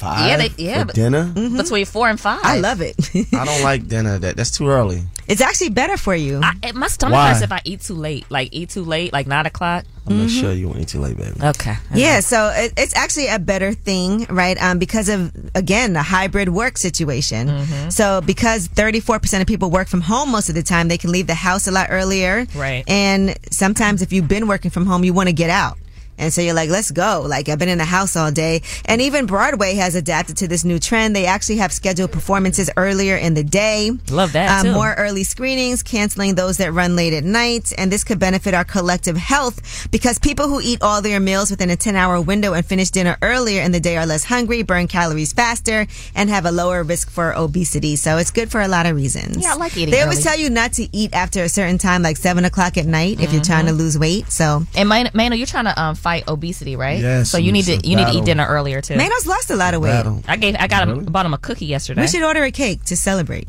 Five. 0.00 0.26
Yeah, 0.28 0.36
they, 0.38 0.50
yeah. 0.64 0.78
for 0.80 0.84
but- 0.86 0.94
dinner. 0.94 1.24
Between 1.34 1.84
four 1.84 2.08
and 2.08 2.18
five. 2.18 2.40
I 2.42 2.58
love 2.58 2.80
it. 2.80 2.96
I 3.34 3.44
don't 3.44 3.62
like 3.62 3.86
dinner. 3.86 4.18
That 4.18 4.36
that's 4.36 4.56
too 4.56 4.68
early. 4.68 5.02
It's 5.28 5.42
actually 5.42 5.68
better 5.70 5.96
for 5.98 6.14
you. 6.14 6.40
I, 6.42 6.54
it- 6.62 6.74
my 6.74 6.88
stomach 6.88 7.14
Why? 7.14 7.28
hurts 7.28 7.42
if 7.42 7.52
I 7.52 7.60
eat 7.64 7.82
too 7.82 7.94
late. 7.94 8.24
Like 8.30 8.48
eat 8.52 8.70
too 8.70 8.82
late, 8.82 9.12
like 9.12 9.26
nine 9.26 9.44
o'clock. 9.46 9.84
I'm 10.06 10.14
Mm-hmm. 10.14 10.22
not 10.22 10.30
sure 10.30 10.52
you 10.52 10.66
won't 10.68 10.80
eat 10.80 10.88
too 10.88 10.98
late, 10.98 11.16
baby. 11.18 11.38
Okay. 11.40 11.76
Yeah, 11.94 12.20
so 12.20 12.50
it, 12.56 12.72
it's 12.76 12.96
actually 12.96 13.28
a 13.28 13.38
better 13.38 13.72
thing, 13.74 14.24
right? 14.30 14.60
Um, 14.60 14.78
because 14.78 15.08
of 15.10 15.30
again 15.54 15.92
the 15.92 16.02
hybrid 16.02 16.48
work 16.48 16.78
situation. 16.78 17.46
Mm-hmm. 17.48 17.90
So 17.90 18.22
because 18.22 18.66
34% 18.68 19.40
of 19.42 19.46
people 19.46 19.70
work 19.70 19.86
from 19.88 20.00
home 20.00 20.30
most 20.32 20.48
of 20.48 20.54
the 20.54 20.62
time, 20.62 20.88
they 20.88 20.98
can 20.98 21.12
leave 21.12 21.26
the 21.26 21.34
house 21.34 21.68
a 21.68 21.70
lot 21.70 21.88
earlier. 21.90 22.46
Right. 22.56 22.82
And 22.88 23.36
sometimes 23.52 24.00
if 24.02 24.12
you've 24.12 24.26
been 24.28 24.48
working 24.48 24.70
from 24.70 24.86
home, 24.86 25.04
you 25.04 25.12
want 25.12 25.28
to 25.28 25.34
get 25.34 25.50
out. 25.50 25.76
And 26.20 26.32
so 26.32 26.40
you're 26.42 26.54
like, 26.54 26.70
let's 26.70 26.90
go. 26.90 27.24
Like 27.26 27.48
I've 27.48 27.58
been 27.58 27.68
in 27.68 27.78
the 27.78 27.84
house 27.84 28.14
all 28.16 28.30
day. 28.30 28.62
And 28.84 29.00
even 29.00 29.26
Broadway 29.26 29.74
has 29.74 29.94
adapted 29.94 30.36
to 30.38 30.48
this 30.48 30.64
new 30.64 30.78
trend. 30.78 31.16
They 31.16 31.26
actually 31.26 31.56
have 31.56 31.72
scheduled 31.72 32.12
performances 32.12 32.70
earlier 32.76 33.16
in 33.16 33.34
the 33.34 33.42
day. 33.44 33.90
Love 34.10 34.32
that, 34.32 34.60
Um, 34.60 34.66
too. 34.66 34.72
More 34.72 34.94
early 34.94 35.24
screenings, 35.24 35.82
canceling 35.82 36.34
those 36.36 36.58
that 36.58 36.72
run 36.72 36.94
late 36.94 37.12
at 37.14 37.24
night. 37.24 37.72
And 37.78 37.90
this 37.90 38.04
could 38.04 38.18
benefit 38.18 38.54
our 38.54 38.64
collective 38.64 39.16
health 39.16 39.88
because 39.90 40.18
people 40.18 40.48
who 40.48 40.60
eat 40.62 40.82
all 40.82 41.02
their 41.02 41.18
meals 41.20 41.50
within 41.50 41.70
a 41.70 41.76
10 41.76 41.96
hour 41.96 42.20
window 42.20 42.52
and 42.52 42.64
finish 42.64 42.90
dinner 42.90 43.16
earlier 43.22 43.62
in 43.62 43.72
the 43.72 43.80
day 43.80 43.96
are 43.96 44.06
less 44.06 44.24
hungry, 44.24 44.62
burn 44.62 44.86
calories 44.88 45.32
faster, 45.32 45.86
and 46.14 46.28
have 46.30 46.44
a 46.46 46.52
lower 46.52 46.82
risk 46.82 47.10
for 47.10 47.32
obesity. 47.34 47.96
So 47.96 48.18
it's 48.18 48.30
good 48.30 48.50
for 48.50 48.60
a 48.60 48.68
lot 48.68 48.84
of 48.86 48.94
reasons. 48.94 49.38
Yeah, 49.42 49.52
I 49.54 49.56
like 49.56 49.76
eating 49.76 49.90
They 49.92 50.02
always 50.02 50.18
early. 50.18 50.24
tell 50.24 50.38
you 50.38 50.50
not 50.50 50.74
to 50.74 50.88
eat 50.96 51.14
after 51.14 51.42
a 51.42 51.48
certain 51.48 51.78
time, 51.78 52.02
like 52.02 52.16
7 52.18 52.44
o'clock 52.44 52.76
at 52.76 52.86
night, 52.86 53.20
if 53.20 53.32
you're 53.32 53.42
trying 53.42 53.66
to 53.66 53.72
lose 53.72 53.98
weight. 53.98 54.30
So 54.30 54.66
And 54.74 54.88
Man- 54.88 55.10
Mano, 55.14 55.34
you're 55.36 55.46
trying 55.46 55.64
to 55.64 55.80
um, 55.80 55.94
fight 56.10 56.28
obesity, 56.28 56.76
right? 56.76 57.00
Yes, 57.00 57.30
So 57.30 57.38
you 57.38 57.52
need 57.52 57.66
to 57.66 57.74
it's 57.74 57.84
a 57.84 57.88
you 57.88 57.96
need 57.96 58.08
to 58.08 58.18
eat 58.18 58.24
dinner 58.24 58.46
earlier 58.46 58.80
too. 58.80 58.96
Mano's 58.96 59.26
lost 59.26 59.50
a 59.50 59.56
lot 59.56 59.74
of 59.74 59.80
weight. 59.82 59.90
Battle. 59.90 60.22
I 60.26 60.36
gave 60.36 60.56
I 60.58 60.66
got 60.66 60.88
him 60.88 61.04
bought 61.04 61.26
him 61.26 61.34
a 61.34 61.38
cookie 61.38 61.66
yesterday. 61.66 62.02
We 62.02 62.08
should 62.08 62.22
order 62.22 62.42
a 62.42 62.50
cake 62.50 62.84
to 62.84 62.96
celebrate. 62.96 63.48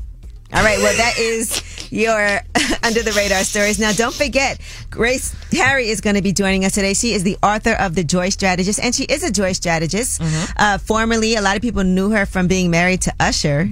All 0.53 0.63
right, 0.63 0.77
well, 0.79 0.95
that 0.97 1.17
is 1.17 1.61
your 1.91 2.17
under 2.83 3.01
the 3.03 3.13
radar 3.15 3.43
stories. 3.43 3.79
Now, 3.79 3.91
don't 3.93 4.13
forget, 4.13 4.59
Grace 4.89 5.33
Harry 5.51 5.89
is 5.89 6.01
going 6.01 6.15
to 6.15 6.21
be 6.21 6.33
joining 6.33 6.65
us 6.65 6.73
today. 6.73 6.93
She 6.93 7.13
is 7.13 7.23
the 7.23 7.37
author 7.43 7.71
of 7.73 7.95
The 7.95 8.03
Joy 8.03 8.29
Strategist, 8.29 8.79
and 8.79 8.93
she 8.93 9.03
is 9.05 9.23
a 9.23 9.31
joy 9.31 9.53
strategist. 9.53 10.21
Mm-hmm. 10.21 10.51
Uh, 10.57 10.77
formerly, 10.77 11.35
a 11.35 11.41
lot 11.41 11.55
of 11.55 11.61
people 11.61 11.83
knew 11.83 12.09
her 12.11 12.25
from 12.25 12.47
being 12.47 12.69
married 12.71 13.01
to 13.03 13.13
Usher, 13.19 13.69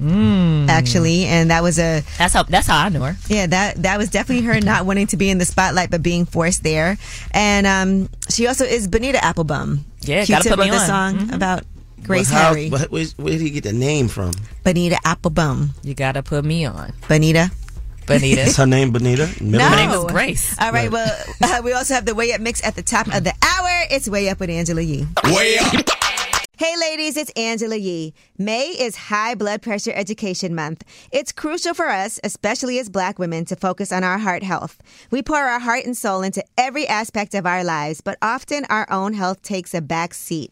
actually, 0.69 1.25
and 1.25 1.51
that 1.51 1.63
was 1.63 1.77
a 1.79 1.89
Mm. 1.89 2.17
That's 2.17 2.33
how 2.33 2.43
that's 2.43 2.67
how 2.67 2.77
I 2.85 2.89
knew 2.89 3.01
her. 3.01 3.15
yeah, 3.27 3.47
that 3.47 3.81
that 3.83 3.97
was 3.97 4.09
definitely 4.09 4.45
her 4.45 4.59
not 4.61 4.85
wanting 4.85 5.07
to 5.07 5.17
be 5.17 5.29
in 5.29 5.37
the 5.39 5.45
spotlight 5.45 5.89
but 5.89 6.03
being 6.03 6.25
forced 6.25 6.61
there. 6.63 6.97
And 7.31 7.65
um, 7.65 8.09
she 8.29 8.47
also 8.47 8.63
is 8.63 8.87
Bonita 8.87 9.17
Applebum. 9.17 9.79
Yeah, 10.01 10.23
Q-Tip 10.25 10.43
gotta 10.45 10.49
put 10.55 10.59
me 10.59 10.69
wrote 10.69 10.75
the 10.77 10.81
on. 10.93 11.17
song 11.17 11.27
Mhm. 11.29 11.35
about 11.35 11.63
Grace 12.03 12.29
how- 12.29 12.49
Harry. 12.49 12.69
but 12.69 12.91
where, 12.91 13.05
where 13.17 13.33
did 13.33 13.41
he 13.41 13.49
get 13.51 13.63
the 13.63 13.73
name 13.73 14.07
from? 14.07 14.31
Bonita 14.63 14.95
Applebum. 15.05 15.69
You 15.83 15.93
gotta 15.93 16.23
put 16.23 16.43
me 16.45 16.65
on, 16.65 16.93
Bonita. 17.07 17.51
Bonita. 18.07 18.41
Is 18.41 18.57
her 18.57 18.65
name 18.65 18.91
Bonita? 18.91 19.27
Middle 19.41 19.59
No. 19.59 19.69
My 19.69 19.75
name? 19.75 19.89
name 19.91 19.99
is 19.99 20.05
Grace. 20.11 20.55
All 20.59 20.71
right. 20.71 20.91
Well, 20.91 21.15
uh, 21.43 21.61
we 21.63 21.73
also 21.73 21.93
have 21.93 22.05
the 22.05 22.15
Way 22.15 22.33
Up 22.33 22.41
mix 22.41 22.63
at 22.65 22.75
the 22.75 22.81
top 22.81 23.05
of 23.13 23.23
the 23.23 23.33
hour. 23.43 23.85
It's 23.91 24.09
Way 24.09 24.29
Up 24.29 24.39
with 24.39 24.49
Angela 24.49 24.81
Yee. 24.81 25.05
Way 25.25 25.57
up. 25.59 25.85
Hey, 26.57 26.75
ladies, 26.77 27.15
it's 27.15 27.29
Angela 27.37 27.77
Yee. 27.77 28.13
May 28.37 28.67
is 28.71 28.95
High 28.95 29.33
Blood 29.35 29.61
Pressure 29.61 29.93
Education 29.93 30.53
Month. 30.53 30.83
It's 31.09 31.31
crucial 31.31 31.73
for 31.73 31.87
us, 31.87 32.19
especially 32.21 32.79
as 32.79 32.89
black 32.89 33.17
women, 33.17 33.45
to 33.45 33.55
focus 33.55 33.93
on 33.93 34.03
our 34.03 34.17
heart 34.17 34.43
health. 34.43 34.77
We 35.09 35.21
pour 35.21 35.37
our 35.37 35.59
heart 35.59 35.85
and 35.85 35.95
soul 35.95 36.21
into 36.21 36.43
every 36.57 36.85
aspect 36.85 37.33
of 37.33 37.45
our 37.45 37.63
lives, 37.63 38.01
but 38.01 38.17
often 38.21 38.65
our 38.69 38.91
own 38.91 39.13
health 39.13 39.41
takes 39.41 39.73
a 39.73 39.79
back 39.79 40.13
seat. 40.13 40.51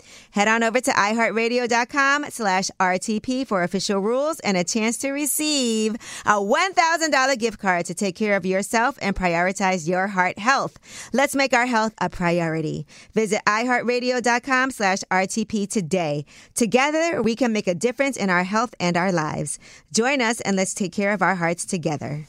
Head 0.31 0.47
on 0.47 0.63
over 0.63 0.81
to 0.81 0.91
iHeartRadio.com 0.91 2.25
slash 2.29 2.69
RTP 2.79 3.45
for 3.45 3.63
official 3.63 3.99
rules 3.99 4.39
and 4.41 4.57
a 4.57 4.63
chance 4.63 4.97
to 4.99 5.11
receive 5.11 5.95
a 6.25 6.39
$1,000 6.39 7.37
gift 7.37 7.59
card 7.59 7.85
to 7.85 7.93
take 7.93 8.15
care 8.15 8.35
of 8.35 8.45
yourself 8.45 8.97
and 9.01 9.15
prioritize 9.15 9.87
your 9.87 10.07
heart 10.07 10.37
health. 10.39 10.77
Let's 11.13 11.35
make 11.35 11.53
our 11.53 11.65
health 11.65 11.93
a 11.99 12.09
priority. 12.09 12.85
Visit 13.13 13.41
iHeartRadio.com 13.45 14.71
slash 14.71 14.99
RTP 15.11 15.69
today. 15.69 16.25
Together, 16.55 17.21
we 17.21 17.35
can 17.35 17.53
make 17.53 17.67
a 17.67 17.75
difference 17.75 18.17
in 18.17 18.29
our 18.29 18.43
health 18.43 18.73
and 18.79 18.97
our 18.97 19.11
lives. 19.11 19.59
Join 19.93 20.21
us 20.21 20.41
and 20.41 20.55
let's 20.55 20.73
take 20.73 20.91
care 20.93 21.13
of 21.13 21.21
our 21.21 21.35
hearts 21.35 21.65
together. 21.65 22.25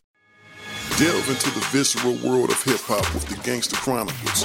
Delve 0.98 1.28
into 1.30 1.50
the 1.50 1.66
visceral 1.70 2.14
world 2.22 2.50
of 2.50 2.62
hip 2.62 2.80
hop 2.82 3.14
with 3.14 3.26
the 3.26 3.36
Gangster 3.42 3.76
Chronicles, 3.76 4.44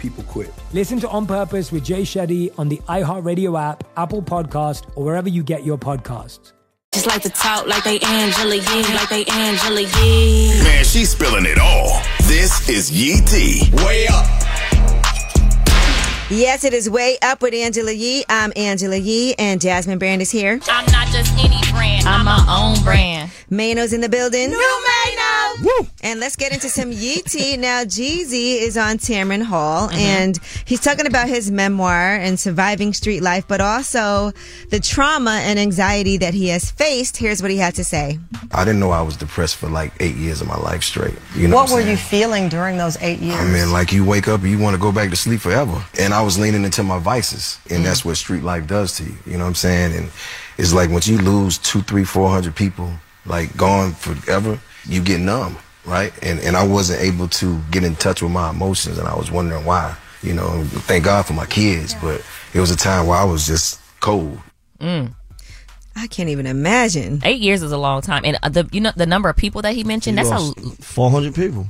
People 0.00 0.24
quit. 0.24 0.50
Listen 0.72 0.98
to 1.00 1.08
On 1.10 1.26
Purpose 1.26 1.70
with 1.70 1.84
Jay 1.84 2.02
Shetty 2.02 2.58
on 2.58 2.70
the 2.70 2.78
iHeartRadio 2.88 3.60
app, 3.60 3.84
Apple 3.98 4.22
Podcast, 4.22 4.90
or 4.96 5.04
wherever 5.04 5.28
you 5.28 5.42
get 5.42 5.62
your 5.62 5.76
podcasts. 5.76 6.52
Just 6.92 7.06
like 7.06 7.22
to 7.22 7.28
talk 7.28 7.66
like 7.66 7.84
they 7.84 8.00
Angela 8.00 8.56
Yee, 8.56 8.94
like 8.94 9.08
they 9.10 9.24
Angela 9.26 9.82
Yee. 9.82 10.62
Man, 10.64 10.84
she's 10.84 11.10
spilling 11.10 11.44
it 11.44 11.58
all. 11.58 12.00
This 12.22 12.68
is 12.68 12.90
Yee 12.90 13.20
T. 13.26 13.70
Way 13.84 14.06
up. 14.08 14.26
Yes, 16.32 16.62
it 16.62 16.72
is 16.72 16.88
way 16.88 17.18
up 17.22 17.42
with 17.42 17.52
Angela 17.54 17.90
Yee. 17.90 18.24
I'm 18.28 18.52
Angela 18.54 18.96
Yee, 18.96 19.34
and 19.36 19.60
Jasmine 19.60 19.98
Brand 19.98 20.22
is 20.22 20.30
here. 20.30 20.60
I'm 20.68 20.86
not 20.92 21.08
just 21.08 21.32
any 21.32 21.58
brand. 21.72 22.06
I'm 22.06 22.24
my 22.24 22.44
own 22.48 22.82
brand. 22.84 23.32
Mano's 23.50 23.92
in 23.92 24.00
the 24.00 24.08
building. 24.08 24.48
New 24.50 24.56
Mano! 24.56 25.64
Woo! 25.64 25.88
And 26.04 26.20
let's 26.20 26.36
get 26.36 26.52
into 26.52 26.68
some 26.68 26.92
Yee 26.92 27.22
tea. 27.22 27.56
Now, 27.56 27.82
Jeezy 27.82 28.60
is 28.60 28.78
on 28.78 28.98
Tamron 28.98 29.42
Hall, 29.42 29.88
Mm-hmm. 29.88 29.98
and 29.98 30.38
he's 30.66 30.78
talking 30.80 31.06
about 31.08 31.28
his 31.28 31.50
memoir 31.50 32.14
and 32.14 32.38
surviving 32.38 32.92
street 32.92 33.22
life, 33.22 33.46
but 33.48 33.60
also 33.60 34.30
the 34.70 34.78
trauma 34.78 35.40
and 35.42 35.58
anxiety 35.58 36.16
that 36.18 36.32
he 36.32 36.46
has 36.48 36.70
faced. 36.70 37.16
Here's 37.16 37.42
what 37.42 37.50
he 37.50 37.56
had 37.56 37.74
to 37.74 37.82
say. 37.84 38.20
I 38.52 38.64
didn't 38.64 38.78
know 38.78 38.90
I 38.92 39.02
was 39.02 39.16
depressed 39.16 39.56
for 39.56 39.68
like 39.68 39.92
eight 39.98 40.14
years 40.14 40.40
of 40.40 40.46
my 40.46 40.56
life 40.58 40.84
straight. 40.84 41.14
You 41.34 41.48
know 41.48 41.56
what 41.56 41.70
what, 41.70 41.74
were 41.74 41.80
I'm 41.82 41.88
you 41.88 41.96
feeling 41.96 42.48
during 42.48 42.78
those 42.78 42.96
eight 43.00 43.18
years? 43.18 43.36
I 43.38 43.44
mean, 43.50 43.72
like 43.72 43.90
you 43.92 44.04
wake 44.04 44.28
up 44.28 44.42
and 44.42 44.50
you 44.50 44.58
want 44.60 44.74
to 44.76 44.80
go 44.80 44.92
back 44.92 45.10
to 45.10 45.16
sleep 45.16 45.40
forever. 45.40 45.84
And 45.98 46.14
I 46.14 46.19
was 46.22 46.38
leaning 46.38 46.64
into 46.64 46.82
my 46.82 46.98
vices, 46.98 47.58
and 47.64 47.72
Mm-hmm. 47.78 47.84
that's 47.84 48.04
what 48.04 48.16
street 48.16 48.42
life 48.42 48.66
does 48.66 48.96
to 48.96 49.04
you. 49.04 49.14
You 49.26 49.32
know 49.38 49.44
what 49.44 49.48
I'm 49.48 49.54
saying? 49.54 49.94
And 49.96 50.10
it's 50.58 50.72
like 50.72 50.90
once 50.90 51.06
you 51.08 51.18
lose 51.18 51.58
two, 51.58 51.82
three, 51.82 52.04
four 52.04 52.28
hundred 52.30 52.54
people, 52.56 52.90
like 53.26 53.56
gone 53.56 53.92
forever, 53.92 54.58
you 54.86 55.02
get 55.02 55.20
numb, 55.20 55.56
right? 55.84 56.12
And 56.22 56.40
and 56.40 56.56
I 56.56 56.66
wasn't 56.66 57.00
able 57.02 57.28
to 57.28 57.58
get 57.70 57.84
in 57.84 57.94
touch 57.96 58.22
with 58.22 58.32
my 58.32 58.50
emotions, 58.50 58.98
and 58.98 59.06
I 59.08 59.14
was 59.16 59.30
wondering 59.30 59.64
why. 59.64 59.96
You 60.22 60.34
know, 60.34 60.64
thank 60.86 61.04
God 61.04 61.24
for 61.24 61.32
my 61.32 61.46
kids, 61.46 61.94
but 61.94 62.22
it 62.52 62.60
was 62.60 62.70
a 62.70 62.76
time 62.76 63.06
where 63.06 63.16
I 63.18 63.24
was 63.24 63.46
just 63.46 63.80
cold. 64.00 64.38
Mm. 64.78 65.14
I 65.96 66.06
can't 66.06 66.28
even 66.28 66.46
imagine. 66.46 67.20
Eight 67.24 67.40
years 67.40 67.62
is 67.62 67.72
a 67.72 67.78
long 67.78 68.00
time, 68.02 68.22
and 68.24 68.38
uh, 68.42 68.48
the 68.48 68.68
you 68.70 68.80
know 68.80 68.92
the 68.96 69.06
number 69.06 69.28
of 69.28 69.36
people 69.36 69.62
that 69.62 69.74
he 69.74 69.82
mentioned. 69.84 70.18
You 70.18 70.24
that's 70.24 70.58
a 70.58 70.82
400 70.82 71.34
people. 71.34 71.66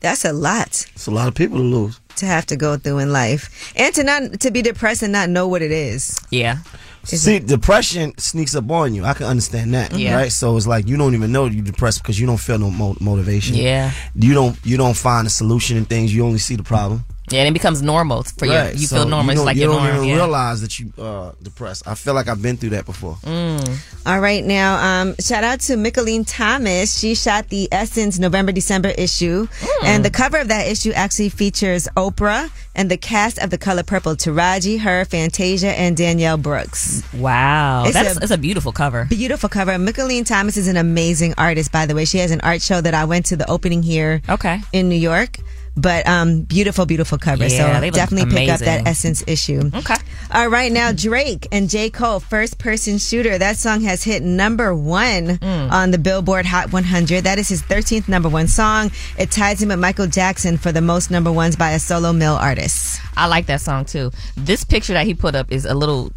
That's 0.00 0.24
a 0.24 0.32
lot 0.32 0.86
It's 0.94 1.06
a 1.06 1.10
lot 1.10 1.28
of 1.28 1.34
people 1.34 1.58
to 1.58 1.62
lose. 1.64 2.00
to 2.16 2.26
have 2.26 2.46
to 2.46 2.56
go 2.56 2.76
through 2.76 2.98
in 2.98 3.12
life, 3.12 3.72
and 3.76 3.94
to 3.94 4.02
not 4.04 4.40
to 4.40 4.50
be 4.50 4.62
depressed 4.62 5.02
and 5.02 5.12
not 5.12 5.28
know 5.30 5.46
what 5.48 5.62
it 5.62 5.70
is. 5.72 6.18
yeah. 6.30 6.58
See, 7.02 7.38
depression 7.38 8.12
sneaks 8.18 8.54
up 8.54 8.70
on 8.70 8.94
you. 8.94 9.06
I 9.06 9.14
can 9.14 9.24
understand 9.24 9.72
that, 9.72 9.96
Yeah. 9.96 10.14
right? 10.16 10.30
So 10.30 10.54
it's 10.58 10.66
like 10.66 10.86
you 10.86 10.98
don't 10.98 11.14
even 11.14 11.32
know 11.32 11.46
you're 11.46 11.64
depressed 11.64 12.02
because 12.02 12.20
you 12.20 12.26
don't 12.26 12.36
feel 12.36 12.58
no 12.58 12.70
mo- 12.70 12.96
motivation. 13.00 13.56
Yeah. 13.56 13.92
you 14.14 14.34
don't 14.34 14.54
you 14.64 14.76
don't 14.76 14.96
find 14.96 15.26
a 15.26 15.30
solution 15.30 15.78
in 15.78 15.86
things. 15.86 16.14
You 16.14 16.26
only 16.26 16.38
see 16.38 16.56
the 16.56 16.62
problem. 16.62 17.04
Yeah, 17.30 17.40
and 17.40 17.48
it 17.48 17.52
becomes 17.52 17.80
normal 17.82 18.24
for 18.24 18.46
you. 18.46 18.52
Right, 18.52 18.74
You 18.74 18.86
so 18.86 18.96
feel 18.96 19.08
normal. 19.08 19.34
You 19.34 19.40
it's 19.40 19.46
like 19.46 19.56
you 19.56 19.62
your 19.62 19.72
don't 19.72 19.82
norm. 19.84 19.96
even 19.96 20.08
yeah. 20.08 20.14
realize 20.16 20.60
that 20.62 20.78
you 20.78 20.92
uh, 20.98 21.32
depressed. 21.42 21.86
I 21.86 21.94
feel 21.94 22.14
like 22.14 22.28
I've 22.28 22.42
been 22.42 22.56
through 22.56 22.70
that 22.70 22.86
before. 22.86 23.14
Mm. 23.22 23.78
All 24.06 24.20
right, 24.20 24.44
now 24.44 25.02
um, 25.02 25.14
shout 25.20 25.44
out 25.44 25.60
to 25.60 25.74
Mickalene 25.74 26.24
Thomas. 26.26 26.98
She 26.98 27.14
shot 27.14 27.48
the 27.48 27.68
Essence 27.70 28.18
November 28.18 28.50
December 28.52 28.88
issue, 28.88 29.46
and 29.84 30.04
the 30.04 30.10
cover 30.10 30.38
of 30.38 30.48
that 30.48 30.66
issue 30.68 30.90
actually 30.92 31.28
features 31.28 31.86
Oprah 31.96 32.50
and 32.74 32.90
the 32.90 32.96
cast 32.96 33.38
of 33.38 33.50
The 33.50 33.58
Color 33.58 33.82
Purple: 33.84 34.16
Taraji, 34.16 34.80
her, 34.80 35.04
Fantasia, 35.04 35.78
and 35.78 35.96
Danielle 35.96 36.36
Brooks. 36.38 37.02
Wow, 37.14 37.84
It's 37.84 37.94
that's 37.94 38.16
a- 38.16 38.22
it's 38.22 38.32
a 38.32 38.38
beautiful 38.38 38.72
cover. 38.72 39.04
Beautiful 39.04 39.48
cover. 39.48 39.72
Mickalene 39.72 40.26
Thomas 40.26 40.56
is 40.56 40.66
an 40.66 40.76
amazing 40.76 41.34
artist, 41.38 41.70
by 41.70 41.86
the 41.86 41.94
way. 41.94 42.04
She 42.04 42.18
has 42.18 42.30
an 42.30 42.40
art 42.40 42.62
show 42.62 42.80
that 42.80 42.94
I 42.94 43.04
went 43.04 43.26
to 43.26 43.36
the 43.36 43.48
opening 43.48 43.82
here, 43.82 44.22
okay, 44.28 44.60
in 44.72 44.88
New 44.88 44.96
York. 44.96 45.38
But 45.76 46.06
um, 46.06 46.42
beautiful, 46.42 46.84
beautiful 46.86 47.16
cover. 47.18 47.46
Yeah, 47.46 47.80
so 47.80 47.90
definitely 47.90 48.34
pick 48.34 48.48
up 48.50 48.60
that. 48.60 48.86
Essence 48.86 49.22
issue. 49.26 49.70
Okay. 49.74 49.94
All 50.32 50.48
right, 50.48 50.70
now 50.70 50.92
Drake 50.92 51.46
and 51.52 51.68
J. 51.70 51.90
Cole, 51.90 52.20
First 52.20 52.58
Person 52.58 52.98
Shooter. 52.98 53.38
That 53.38 53.56
song 53.56 53.80
has 53.82 54.02
hit 54.04 54.22
number 54.22 54.74
one 54.74 55.38
Mm. 55.38 55.70
on 55.70 55.90
the 55.90 55.98
Billboard 55.98 56.46
Hot 56.46 56.72
100. 56.72 57.24
That 57.24 57.38
is 57.38 57.48
his 57.48 57.62
13th 57.62 58.08
number 58.08 58.28
one 58.28 58.46
song. 58.48 58.90
It 59.18 59.30
ties 59.30 59.62
him 59.62 59.68
with 59.70 59.78
Michael 59.78 60.06
Jackson 60.06 60.56
for 60.58 60.70
the 60.72 60.80
most 60.80 61.10
number 61.10 61.32
ones 61.32 61.56
by 61.56 61.72
a 61.72 61.78
solo 61.78 62.12
male 62.12 62.34
artist. 62.34 63.00
I 63.16 63.26
like 63.26 63.46
that 63.46 63.60
song 63.60 63.84
too. 63.84 64.10
This 64.36 64.64
picture 64.64 64.92
that 64.92 65.06
he 65.06 65.14
put 65.14 65.34
up 65.34 65.50
is 65.50 65.64
a 65.64 65.74
little 65.74 66.12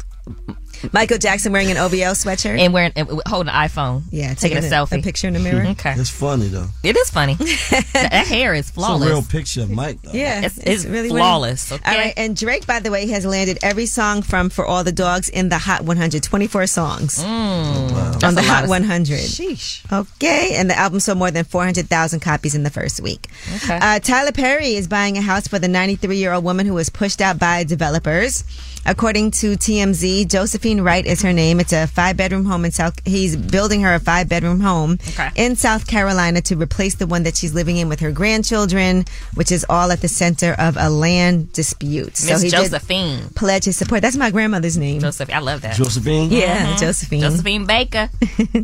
Michael 0.92 1.18
Jackson 1.18 1.52
wearing 1.52 1.70
an 1.70 1.76
OVO 1.76 2.12
sweatshirt 2.12 2.58
and 2.58 2.72
wearing 2.72 2.92
and 2.96 3.08
holding 3.26 3.52
an 3.52 3.68
iPhone. 3.68 4.02
Yeah, 4.10 4.34
taking 4.34 4.58
a 4.58 4.60
taking 4.60 4.72
a- 4.72 4.76
selfie, 4.76 4.98
a 4.98 5.02
picture 5.02 5.28
in 5.28 5.34
the 5.34 5.40
mirror. 5.40 5.64
okay, 5.70 5.94
It's 5.96 6.10
funny 6.10 6.48
though. 6.48 6.66
it 6.82 6.96
is 6.96 7.10
funny. 7.10 7.34
that, 7.34 7.86
that 7.92 8.26
hair 8.26 8.54
is 8.54 8.60
It's 8.68 8.70
a 8.70 8.72
flawless. 8.74 9.08
real 9.08 9.22
picture 9.22 9.62
of 9.62 9.70
Mike. 9.70 10.00
Though. 10.02 10.12
Yeah, 10.12 10.38
It's- 10.38 10.58
it's 10.58 10.84
winning. 10.84 11.10
flawless, 11.10 11.72
okay? 11.72 11.90
All 11.90 11.96
right, 11.98 12.14
and 12.16 12.36
Drake, 12.36 12.66
by 12.66 12.80
the 12.80 12.90
way, 12.90 13.06
has 13.08 13.24
landed 13.24 13.58
every 13.62 13.86
song 13.86 14.22
from 14.22 14.50
"For 14.50 14.64
All 14.66 14.84
the 14.84 14.92
Dogs" 14.92 15.28
in 15.28 15.48
the 15.48 15.58
Hot 15.58 15.82
100. 15.82 16.22
24 16.22 16.66
songs 16.66 17.18
Mm. 17.22 17.26
on 17.26 18.18
That's 18.18 18.20
the 18.20 18.28
a 18.28 18.42
lot 18.42 18.44
Hot 18.44 18.64
of- 18.64 18.70
100. 18.70 19.18
Sheesh. 19.20 19.80
Okay, 19.92 20.54
and 20.56 20.68
the 20.70 20.76
album 20.78 21.00
sold 21.00 21.18
more 21.18 21.30
than 21.30 21.44
400,000 21.44 22.20
copies 22.20 22.54
in 22.54 22.62
the 22.62 22.70
first 22.70 23.00
week. 23.00 23.28
Okay. 23.56 23.78
Uh, 23.80 23.98
Tyler 24.00 24.32
Perry 24.32 24.74
is 24.74 24.88
buying 24.88 25.16
a 25.18 25.22
house 25.22 25.46
for 25.48 25.58
the 25.58 25.68
93 25.68 26.16
year 26.16 26.32
old 26.32 26.44
woman 26.44 26.66
who 26.66 26.74
was 26.74 26.88
pushed 26.90 27.20
out 27.20 27.38
by 27.38 27.64
developers. 27.64 28.44
According 28.86 29.30
to 29.32 29.52
TMZ, 29.56 30.28
Josephine 30.28 30.82
Wright 30.82 31.04
is 31.06 31.22
her 31.22 31.32
name. 31.32 31.58
It's 31.60 31.72
a 31.72 31.86
five 31.86 32.16
bedroom 32.16 32.44
home 32.44 32.64
in 32.64 32.70
South. 32.70 32.94
He's 33.06 33.34
building 33.36 33.80
her 33.82 33.94
a 33.94 33.98
five 34.00 34.28
bedroom 34.28 34.60
home 34.60 34.98
Okay. 35.10 35.30
in 35.36 35.56
South 35.56 35.86
Carolina 35.86 36.40
to 36.42 36.56
replace 36.56 36.94
the 36.96 37.06
one 37.06 37.22
that 37.22 37.36
she's 37.36 37.54
living 37.54 37.76
in 37.78 37.88
with 37.88 38.00
her 38.00 38.12
grandchildren, 38.12 39.04
which 39.34 39.50
is 39.50 39.64
all 39.70 39.90
at 39.90 40.00
the 40.02 40.08
center 40.08 40.52
of 40.58 40.76
a 40.78 40.90
land 40.90 41.52
dispute. 41.52 42.16
So 42.16 42.36
he 42.36 42.50
did 42.50 42.70
Josephine. 42.70 43.30
pledge 43.34 43.64
his 43.64 43.76
support. 43.76 44.02
That's 44.02 44.16
my 44.16 44.30
grandmother's 44.30 44.76
name. 44.76 45.00
Josephine, 45.00 45.34
I 45.36 45.40
love 45.40 45.62
that. 45.62 45.76
Josephine. 45.76 46.30
Yeah, 46.30 46.74
Mhm. 46.74 46.80
Josephine. 46.80 47.20
Josephine 47.22 47.64
Baker. 47.66 48.10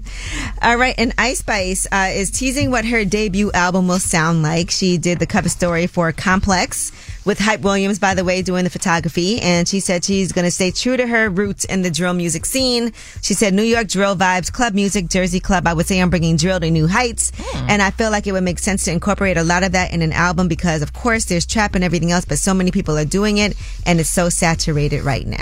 All 0.63 0.77
right, 0.77 0.95
and 0.99 1.15
Ice 1.17 1.39
Spice 1.39 1.87
uh, 1.91 2.09
is 2.13 2.31
teasing 2.31 2.71
what 2.71 2.85
her 2.85 3.05
debut 3.05 3.51
album 3.53 3.89
will 3.89 3.99
sound 3.99 4.43
like. 4.43 4.71
She 4.71 4.99
did 4.99 5.19
the 5.19 5.27
cover 5.27 5.49
story 5.49 5.87
for 5.87 6.13
Complex 6.13 6.93
with 7.25 7.39
Hype 7.39 7.61
Williams, 7.61 7.99
by 7.99 8.15
the 8.15 8.25
way, 8.25 8.43
doing 8.43 8.65
the 8.65 8.71
photography, 8.71 9.41
and 9.41 9.69
she 9.69 9.81
said 9.81 10.05
she's 10.05 10.33
going 10.33 10.45
to 10.45 10.51
stay 10.51 10.71
true 10.71 10.97
to 10.97 11.07
her 11.07 11.29
roots 11.29 11.65
in 11.65 11.83
the 11.83 11.91
drill 11.91 12.15
music 12.15 12.47
scene. 12.47 12.93
She 13.23 13.35
said 13.35 13.55
New 13.55 13.63
York 13.63 13.89
drill 13.89 14.17
vibes, 14.17 14.53
club 14.53 14.75
music, 14.75 15.09
Jersey 15.09 15.41
club. 15.41 15.67
I 15.67 15.75
would 15.75 15.87
say 15.87 16.01
I'm 16.01 16.11
bringing 16.11 16.37
drill 16.37 16.61
to 16.61 16.71
new 16.71 16.87
heights, 16.87 17.33
hmm. 17.37 17.67
and 17.69 17.83
I 17.83 17.91
feel 17.91 18.11
like 18.11 18.27
it 18.27 18.33
would 18.33 18.45
make 18.45 18.59
sense 18.59 18.85
to 18.85 18.93
incorporate 18.93 19.37
a 19.37 19.45
lot 19.45 19.63
of 19.63 19.73
that 19.73 19.93
in 19.93 20.03
an 20.03 20.13
album 20.13 20.49
because, 20.49 20.83
of 20.83 20.93
course, 20.93 21.27
there's 21.27 21.47
trap 21.47 21.75
and 21.75 21.85
everything 21.85 22.11
else, 22.11 22.25
but 22.25 22.39
so 22.39 22.55
many 22.55 22.71
people 22.71 22.97
are 22.97 23.05
doing 23.05 23.39
it, 23.39 23.57
and 23.87 24.01
it's 24.01 24.11
so 24.11 24.29
saturated 24.29 25.05
right 25.05 25.27
now. 25.27 25.39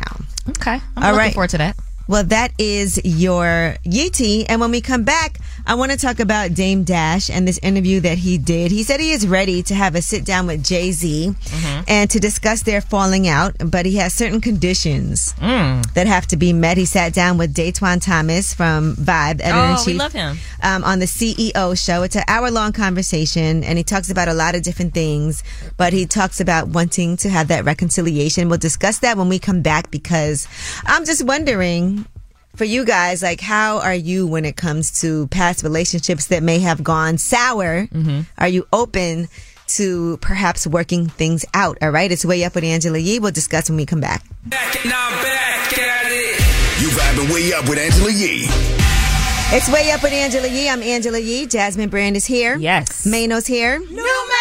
Okay, 0.49 0.81
I'm 0.97 1.03
All 1.03 1.03
looking 1.13 1.19
right. 1.19 1.35
forward 1.35 1.51
to 1.51 1.59
that. 1.59 1.77
Well, 2.09 2.25
that 2.25 2.53
is 2.59 2.99
your 3.05 3.77
Yeetie. 3.85 4.47
And 4.49 4.63
when 4.63 4.71
we 4.71 4.81
come 4.81 5.05
back, 5.05 5.39
I 5.69 5.75
want 5.75 5.93
to 5.93 5.99
talk 5.99 6.19
about 6.19 6.55
Dame 6.55 6.83
Dash 6.83 7.29
and 7.29 7.47
this 7.47 7.59
interview 7.63 8.01
that 8.01 8.17
he 8.17 8.39
did. 8.39 8.71
He 8.71 8.83
said 8.83 9.01
he 9.01 9.13
is 9.13 9.27
ready 9.29 9.63
to 9.65 9.75
have 9.75 9.95
a 9.95 10.01
sit 10.01 10.25
down 10.25 10.47
with 10.47 10.65
Jay 10.65 10.93
Z 10.93 11.35
and 11.87 12.09
to 12.09 12.19
discuss 12.19 12.63
their 12.63 12.81
falling 12.81 13.29
out, 13.29 13.55
but 13.63 13.85
he 13.85 13.97
has 13.97 14.15
certain 14.15 14.41
conditions 14.41 15.35
that 15.35 16.07
have 16.07 16.27
to 16.29 16.39
be 16.39 16.55
met. 16.55 16.79
He 16.79 16.87
sat 16.87 17.13
down 17.13 17.37
with 17.37 17.55
Datwon 17.55 18.03
Thomas 18.03 18.55
from 18.55 18.97
Vibe, 18.97 19.41
editor 19.43 19.59
in 19.59 19.71
Oh, 19.77 19.83
we 19.85 19.93
chief. 19.93 19.99
love 19.99 20.13
him. 20.15 20.39
Um, 20.63 20.85
on 20.85 21.01
the 21.01 21.07
CEO 21.07 21.75
show. 21.85 22.03
It's 22.03 22.17
an 22.17 22.25
hour 22.29 22.51
long 22.51 22.73
conversation, 22.73 23.63
and 23.63 23.77
he 23.77 23.85
talks 23.85 24.11
about 24.11 24.29
a 24.29 24.35
lot 24.35 24.55
of 24.55 24.63
different 24.63 24.95
things, 24.95 25.45
but 25.77 25.93
he 25.93 26.07
talks 26.07 26.41
about 26.41 26.69
wanting 26.69 27.19
to 27.19 27.29
have 27.29 27.49
that 27.49 27.65
reconciliation. 27.67 28.49
We'll 28.49 28.57
discuss 28.59 29.01
that 29.01 29.19
when 29.19 29.29
we 29.29 29.39
come 29.39 29.61
back 29.61 29.91
because 29.91 30.49
I'm 30.87 31.05
just 31.05 31.25
wondering 31.27 32.07
for 32.59 32.65
you 32.65 32.85
guys, 32.85 33.23
like, 33.23 33.41
how 33.41 33.79
are 33.79 33.95
you 33.95 34.27
when 34.27 34.45
it 34.45 34.57
comes 34.57 35.01
to 35.01 35.29
past 35.29 35.63
relationships 35.63 36.27
that 36.27 36.43
may 36.43 36.59
have 36.59 36.83
gone 36.83 37.17
sour? 37.17 37.87
Mm-hmm. 37.87 38.23
Are 38.37 38.49
you 38.49 38.67
open 38.73 39.29
to 39.69 40.17
perhaps 40.17 40.67
working 40.67 41.09
things 41.09 41.45
out? 41.55 41.79
All 41.81 41.91
right, 41.91 42.11
it's 42.11 42.25
way 42.25 42.43
up 42.43 42.57
with 42.57 42.65
Angela 42.65 42.99
Yee. 42.99 43.21
We'll 43.21 43.31
discuss 43.31 43.71
when 43.71 43.77
we 43.77 43.87
come 43.87 44.01
back. 44.01 44.25
You 46.81 46.89
vibing 46.91 47.33
way 47.33 47.53
up 47.53 47.69
with 47.69 47.79
Angela 47.79 48.11
Yee. 48.11 48.47
It's 49.51 49.69
way 49.73 49.93
up 49.93 50.03
with 50.03 50.13
Angela 50.13 50.49
Yee. 50.49 50.69
I'm 50.69 50.83
Angela 50.83 51.19
Yee. 51.19 51.47
Jasmine 51.47 51.89
Brand 51.89 52.17
is 52.17 52.27
here. 52.27 52.57
Yes. 52.57 53.07
Mano's 53.07 53.47
here. 53.47 53.79
New 53.79 53.87
Mano. 53.89 54.38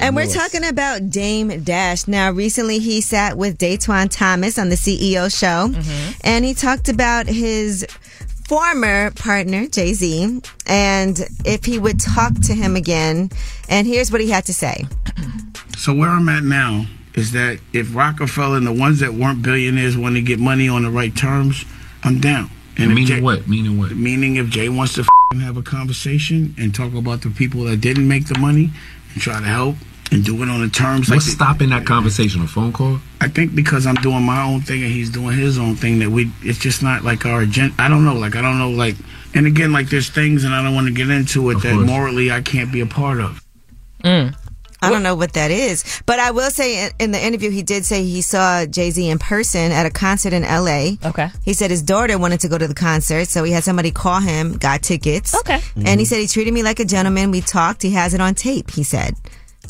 And 0.00 0.16
we're 0.16 0.26
talking 0.26 0.64
about 0.64 1.10
Dame 1.10 1.62
Dash. 1.62 2.08
Now, 2.08 2.30
recently 2.30 2.78
he 2.78 3.00
sat 3.00 3.36
with 3.36 3.58
Datwon 3.58 4.08
Thomas 4.10 4.58
on 4.58 4.68
the 4.68 4.76
CEO 4.76 5.36
show, 5.36 5.68
mm-hmm. 5.68 6.12
and 6.24 6.44
he 6.44 6.54
talked 6.54 6.88
about 6.88 7.26
his 7.26 7.86
former 8.48 9.10
partner, 9.10 9.66
Jay 9.66 9.92
Z, 9.92 10.40
and 10.66 11.20
if 11.44 11.64
he 11.64 11.78
would 11.78 12.00
talk 12.00 12.34
to 12.42 12.54
him 12.54 12.76
again. 12.76 13.30
And 13.68 13.86
here's 13.86 14.10
what 14.10 14.20
he 14.20 14.30
had 14.30 14.46
to 14.46 14.54
say. 14.54 14.86
So 15.76 15.94
where 15.94 16.08
I'm 16.08 16.28
at 16.28 16.42
now 16.42 16.86
is 17.14 17.30
that 17.32 17.60
if 17.72 17.94
Rockefeller 17.94 18.56
and 18.56 18.66
the 18.66 18.72
ones 18.72 18.98
that 18.98 19.14
weren't 19.14 19.42
billionaires 19.42 19.96
want 19.96 20.16
to 20.16 20.20
get 20.22 20.40
money 20.40 20.68
on 20.68 20.82
the 20.82 20.90
right 20.90 21.14
terms, 21.14 21.64
I'm 22.02 22.18
down. 22.18 22.50
if 22.76 22.88
Meaning 22.88 23.06
Jay- 23.06 23.20
what? 23.20 23.46
Meaning 23.46 23.78
what? 23.78 23.92
Meaning 23.92 24.36
if 24.36 24.48
Jay 24.48 24.68
wants 24.68 24.94
to 24.94 25.02
f***ing 25.02 25.38
have 25.38 25.56
a 25.56 25.62
conversation 25.62 26.52
and 26.58 26.74
talk 26.74 26.94
about 26.94 27.22
the 27.22 27.30
people 27.30 27.62
that 27.64 27.76
didn't 27.80 28.08
make 28.08 28.26
the 28.26 28.36
money 28.40 28.72
and 29.12 29.22
try 29.22 29.40
to 29.40 29.46
help 29.46 29.76
and 30.10 30.24
do 30.24 30.42
it 30.42 30.48
on 30.48 30.60
the 30.60 30.68
terms 30.68 31.10
What's 31.10 31.26
like 31.26 31.34
stopping 31.34 31.70
that 31.70 31.86
conversation? 31.86 32.42
A 32.42 32.46
phone 32.46 32.72
call? 32.72 32.98
I 33.20 33.28
think 33.28 33.54
because 33.54 33.86
I'm 33.86 33.96
doing 33.96 34.22
my 34.22 34.42
own 34.42 34.60
thing 34.60 34.82
and 34.82 34.90
he's 34.90 35.10
doing 35.10 35.36
his 35.36 35.58
own 35.58 35.76
thing 35.76 35.98
that 35.98 36.10
we 36.10 36.30
it's 36.42 36.58
just 36.58 36.82
not 36.82 37.04
like 37.04 37.26
our 37.26 37.42
agenda. 37.42 37.74
I 37.78 37.88
don't 37.88 38.04
know, 38.04 38.14
like 38.14 38.36
I 38.36 38.42
don't 38.42 38.58
know, 38.58 38.70
like 38.70 38.94
and 39.34 39.46
again, 39.46 39.72
like 39.72 39.90
there's 39.90 40.08
things 40.08 40.44
and 40.44 40.54
I 40.54 40.62
don't 40.62 40.74
want 40.74 40.86
to 40.86 40.94
get 40.94 41.10
into 41.10 41.50
it 41.50 41.62
that 41.62 41.74
course. 41.74 41.86
morally 41.86 42.30
I 42.30 42.40
can't 42.40 42.72
be 42.72 42.80
a 42.80 42.86
part 42.86 43.20
of. 43.20 43.44
Mm. 44.02 44.34
I 44.80 44.90
don't 44.90 45.02
know 45.02 45.14
what 45.16 45.32
that 45.32 45.50
is, 45.50 46.02
but 46.06 46.18
I 46.20 46.30
will 46.30 46.50
say 46.50 46.86
in- 46.86 46.92
in 47.00 47.10
the 47.10 47.24
interview 47.24 47.50
he 47.50 47.62
did 47.62 47.84
say 47.84 48.04
he 48.04 48.22
saw 48.22 48.64
Jay 48.64 48.90
Z 48.90 49.08
in 49.08 49.18
person 49.18 49.72
at 49.72 49.86
a 49.86 49.90
concert 49.90 50.32
in 50.32 50.44
L.A. 50.44 50.98
Okay. 51.04 51.28
He 51.44 51.52
said 51.52 51.70
his 51.70 51.82
daughter 51.82 52.16
wanted 52.18 52.40
to 52.40 52.48
go 52.48 52.56
to 52.58 52.68
the 52.68 52.74
concert, 52.74 53.26
so 53.28 53.42
he 53.44 53.52
had 53.52 53.64
somebody 53.64 53.90
call 53.90 54.20
him, 54.20 54.56
got 54.56 54.82
tickets. 54.82 55.34
Okay. 55.34 55.60
And 55.84 55.98
he 56.00 56.06
said 56.06 56.18
he 56.20 56.26
treated 56.28 56.54
me 56.54 56.62
like 56.62 56.78
a 56.80 56.84
gentleman. 56.84 57.30
We 57.32 57.40
talked. 57.40 57.82
He 57.82 57.90
has 57.90 58.14
it 58.14 58.20
on 58.20 58.34
tape. 58.34 58.70
He 58.70 58.84
said. 58.84 59.14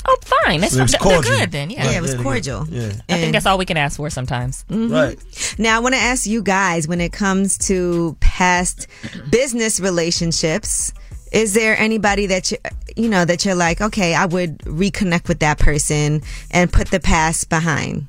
Oh, 0.06 0.16
fine. 0.44 0.60
That's 0.60 0.74
So 0.74 0.78
it 0.80 0.82
was 0.82 0.90
they're 0.92 1.00
cordial. 1.00 1.22
good 1.38 1.50
then. 1.50 1.70
Yeah. 1.70 1.90
Yeah, 1.90 1.98
it 1.98 2.02
was 2.02 2.14
cordial. 2.14 2.66
Yeah. 2.70 2.92
I 3.08 3.14
think 3.14 3.32
that's 3.32 3.46
all 3.46 3.58
we 3.58 3.64
can 3.66 3.76
ask 3.76 3.96
for 3.96 4.08
sometimes. 4.10 4.64
Mhm. 4.70 4.90
Right. 4.92 5.18
Now 5.58 5.76
I 5.76 5.80
want 5.80 5.94
to 5.96 6.00
ask 6.00 6.24
you 6.26 6.40
guys 6.42 6.86
when 6.86 7.00
it 7.00 7.12
comes 7.12 7.58
to 7.66 8.16
past 8.20 8.86
business 9.30 9.80
relationships. 9.80 10.92
Is 11.32 11.54
there 11.54 11.76
anybody 11.78 12.26
that 12.26 12.50
you 12.50 12.58
you 12.96 13.08
know 13.08 13.24
that 13.24 13.44
you're 13.44 13.54
like, 13.54 13.80
okay, 13.80 14.14
I 14.14 14.26
would 14.26 14.58
reconnect 14.60 15.28
with 15.28 15.38
that 15.40 15.58
person 15.58 16.22
and 16.50 16.72
put 16.72 16.88
the 16.90 17.00
past 17.00 17.48
behind? 17.48 18.06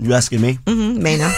You 0.00 0.12
asking 0.14 0.40
me? 0.40 0.58
Mm-hmm. 0.66 1.02
Mano. 1.02 1.30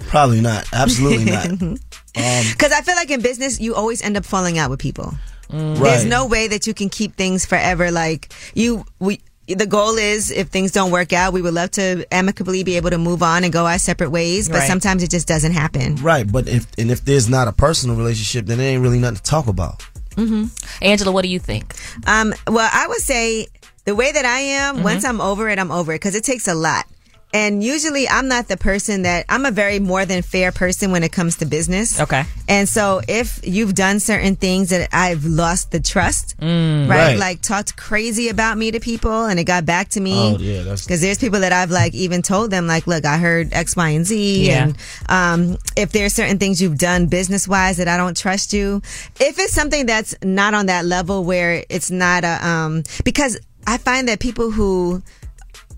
Probably 0.08 0.40
not. 0.40 0.66
Absolutely 0.72 1.24
not. 1.24 1.46
Um, 2.18 2.44
Because 2.52 2.72
I 2.72 2.80
feel 2.80 2.94
like 2.96 3.10
in 3.10 3.20
business, 3.20 3.60
you 3.60 3.74
always 3.74 4.00
end 4.00 4.16
up 4.16 4.24
falling 4.24 4.56
out 4.56 4.70
with 4.70 4.78
people. 4.80 5.12
There's 5.50 5.78
Right. 5.78 6.06
no 6.06 6.24
way 6.24 6.48
that 6.48 6.66
you 6.66 6.72
can 6.72 6.88
keep 6.88 7.14
things 7.14 7.44
forever. 7.44 7.90
Like 7.90 8.32
you, 8.54 8.86
we. 9.00 9.20
The 9.48 9.66
goal 9.66 9.96
is, 9.96 10.30
if 10.30 10.48
things 10.48 10.72
don't 10.72 10.90
work 10.90 11.12
out, 11.12 11.32
we 11.32 11.40
would 11.40 11.54
love 11.54 11.70
to 11.72 12.04
amicably 12.10 12.64
be 12.64 12.76
able 12.76 12.90
to 12.90 12.98
move 12.98 13.22
on 13.22 13.44
and 13.44 13.52
go 13.52 13.66
our 13.66 13.78
separate 13.78 14.10
ways. 14.10 14.48
But 14.48 14.58
Right. 14.58 14.68
sometimes 14.68 15.02
it 15.02 15.10
just 15.10 15.28
doesn't 15.28 15.52
happen. 15.52 15.96
Right, 15.96 16.30
but 16.30 16.48
if 16.48 16.66
and 16.78 16.90
if 16.90 17.04
there's 17.04 17.28
not 17.28 17.46
a 17.46 17.52
personal 17.52 17.94
relationship, 17.96 18.46
then 18.46 18.58
there 18.58 18.68
ain't 18.72 18.82
really 18.82 18.98
nothing 18.98 19.16
to 19.18 19.22
talk 19.22 19.46
about. 19.46 19.82
Mm-hmm. 20.16 20.44
Angela, 20.82 21.12
what 21.12 21.22
do 21.22 21.28
you 21.28 21.38
think? 21.38 21.74
Um, 22.06 22.34
well, 22.48 22.68
I 22.72 22.86
would 22.88 23.00
say 23.02 23.46
the 23.84 23.94
way 23.94 24.10
that 24.10 24.24
I 24.24 24.40
am, 24.40 24.78
Mhm. 24.78 24.82
once 24.82 25.04
I'm 25.04 25.20
over 25.20 25.48
it, 25.48 25.58
I'm 25.58 25.70
over 25.70 25.92
it 25.92 25.96
because 25.96 26.14
it 26.16 26.24
takes 26.24 26.48
a 26.48 26.54
lot. 26.54 26.86
And 27.34 27.62
usually 27.62 28.08
I'm 28.08 28.28
not 28.28 28.48
the 28.48 28.56
person 28.56 29.02
that 29.02 29.26
I'm 29.28 29.44
a 29.44 29.50
very 29.50 29.78
more 29.78 30.06
than 30.06 30.22
fair 30.22 30.52
person 30.52 30.90
when 30.90 31.02
it 31.02 31.12
comes 31.12 31.36
to 31.38 31.44
business. 31.44 32.00
Okay. 32.00 32.24
And 32.48 32.66
so 32.66 33.02
if 33.08 33.40
you've 33.46 33.74
done 33.74 34.00
certain 34.00 34.36
things 34.36 34.70
that 34.70 34.88
I've 34.92 35.24
lost 35.26 35.70
the 35.70 35.80
trust, 35.80 36.34
Mm. 36.40 36.88
right? 36.88 36.96
Right. 37.08 37.18
Like 37.18 37.42
talked 37.42 37.76
crazy 37.76 38.28
about 38.30 38.56
me 38.56 38.70
to 38.70 38.80
people 38.80 39.26
and 39.26 39.38
it 39.38 39.44
got 39.44 39.66
back 39.66 39.90
to 39.90 40.00
me. 40.00 40.14
Oh, 40.14 40.38
yeah, 40.38 40.58
that's- 40.62 40.84
because 40.86 41.00
there's 41.02 41.18
people 41.18 41.40
that 41.40 41.52
I've 41.52 41.70
like 41.70 41.94
even 41.94 42.22
told 42.22 42.50
them 42.50 42.66
like, 42.66 42.86
look, 42.86 43.04
I 43.04 43.18
heard 43.18 43.52
X, 43.52 43.76
Y, 43.76 43.88
and 43.90 44.06
Z. 44.06 44.46
Yeah. 44.46 44.62
And 44.62 44.78
um, 45.08 45.58
if 45.76 45.92
there's 45.92 46.14
certain 46.14 46.38
things 46.38 46.62
you've 46.62 46.78
done 46.78 47.06
business 47.06 47.46
wise 47.46 47.76
that 47.78 47.88
I 47.88 47.96
don't 47.98 48.16
trust 48.16 48.52
you, 48.54 48.80
if 49.20 49.38
it's 49.38 49.52
something 49.52 49.84
that's 49.84 50.14
not 50.22 50.54
on 50.54 50.66
that 50.66 50.86
level 50.86 51.22
where 51.24 51.64
it's 51.68 51.90
not 51.90 52.24
a 52.24 52.46
um, 52.46 52.82
because 53.04 53.36
I 53.66 53.76
find 53.78 54.08
that 54.08 54.20
people 54.20 54.50
who 54.52 55.02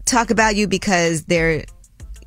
talk 0.09 0.31
about 0.31 0.57
you 0.57 0.67
because 0.69 1.25
they're 1.25 1.65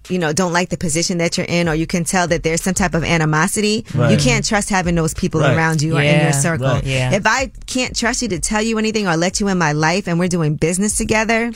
you 0.09 0.17
know 0.17 0.33
don't 0.33 0.51
like 0.51 0.69
the 0.69 0.77
position 0.77 1.19
that 1.19 1.37
you're 1.37 1.45
in 1.47 1.69
or 1.69 1.75
you 1.75 1.85
can 1.85 2.03
tell 2.03 2.27
that 2.27 2.41
there's 2.41 2.61
some 2.61 2.73
type 2.73 2.95
of 2.95 3.03
animosity 3.03 3.85
Right. 3.93 4.11
you 4.11 4.17
can't 4.17 4.43
trust 4.43 4.67
having 4.69 4.95
those 4.95 5.13
people 5.13 5.41
Right. 5.41 5.55
around 5.55 5.81
you 5.83 5.95
or 5.95 6.01
in 6.01 6.21
your 6.23 6.33
circle 6.33 6.65
right. 6.67 6.83
Yeah. 6.83 7.13
if 7.13 7.23
i 7.27 7.51
can't 7.67 7.95
trust 7.95 8.23
you 8.23 8.27
to 8.29 8.39
tell 8.39 8.63
you 8.63 8.79
anything 8.79 9.07
or 9.07 9.15
let 9.15 9.39
you 9.39 9.47
in 9.47 9.59
my 9.59 9.73
life 9.73 10.07
and 10.07 10.17
we're 10.17 10.27
doing 10.27 10.55
business 10.55 10.97
together 10.97 11.51